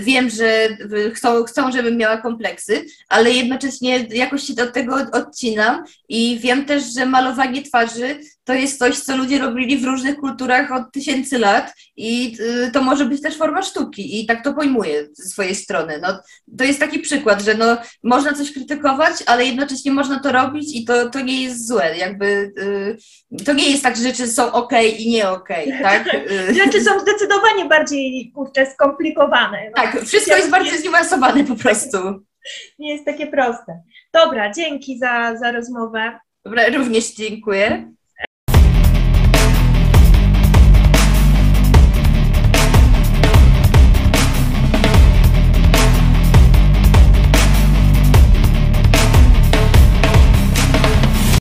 wiem, 0.00 0.30
że 0.30 0.68
chcą, 1.14 1.44
chcą, 1.44 1.72
żebym 1.72 1.96
miała 1.96 2.16
kompleksy, 2.16 2.84
ale 3.08 3.30
jednocześnie 3.30 4.06
jakoś 4.10 4.42
się 4.42 4.62
od 4.62 4.72
tego 4.72 4.96
odcinam 5.12 5.84
i 6.08 6.38
wiem 6.38 6.64
też, 6.64 6.94
że 6.94 7.06
malowanie 7.06 7.62
twarzy 7.62 8.20
to 8.48 8.54
jest 8.54 8.78
coś, 8.78 8.98
co 8.98 9.16
ludzie 9.16 9.38
robili 9.38 9.78
w 9.78 9.84
różnych 9.84 10.16
kulturach 10.16 10.72
od 10.72 10.92
tysięcy 10.92 11.38
lat 11.38 11.74
i 11.96 12.36
y, 12.66 12.70
to 12.72 12.82
może 12.82 13.04
być 13.04 13.22
też 13.22 13.36
forma 13.36 13.62
sztuki 13.62 14.20
i 14.20 14.26
tak 14.26 14.44
to 14.44 14.54
pojmuję 14.54 15.08
ze 15.12 15.28
swojej 15.28 15.54
strony. 15.54 15.98
No, 16.02 16.08
to 16.58 16.64
jest 16.64 16.80
taki 16.80 16.98
przykład, 16.98 17.42
że 17.42 17.54
no, 17.54 17.76
można 18.02 18.32
coś 18.32 18.52
krytykować, 18.52 19.12
ale 19.26 19.44
jednocześnie 19.44 19.92
można 19.92 20.20
to 20.20 20.32
robić 20.32 20.76
i 20.76 20.84
to, 20.84 21.10
to 21.10 21.20
nie 21.20 21.42
jest 21.42 21.68
złe. 21.68 21.96
Jakby 21.98 22.52
y, 23.38 23.44
to 23.44 23.52
nie 23.52 23.70
jest 23.70 23.82
tak, 23.82 23.96
że 23.96 24.02
rzeczy 24.02 24.26
są 24.26 24.52
ok 24.52 24.72
i 24.98 25.10
nie 25.10 25.28
ok, 25.28 25.48
tak? 25.82 26.14
Y, 26.14 26.54
rzeczy 26.54 26.84
są 26.84 27.00
zdecydowanie 27.00 27.64
bardziej 27.64 28.32
kurczę, 28.34 28.66
skomplikowane. 28.70 29.57
No. 29.64 29.82
Tak, 29.82 30.00
wszystko 30.00 30.36
jest 30.36 30.50
bardziej 30.50 30.78
zniuansowane 30.78 31.44
po 31.44 31.56
prostu. 31.56 31.98
Nie 32.78 32.92
jest 32.92 33.04
takie 33.04 33.26
proste. 33.26 33.82
Dobra, 34.14 34.52
dzięki 34.52 34.98
za, 34.98 35.36
za 35.36 35.52
rozmowę. 35.52 36.18
Dobra, 36.44 36.68
również 36.68 37.14
dziękuję. 37.14 37.92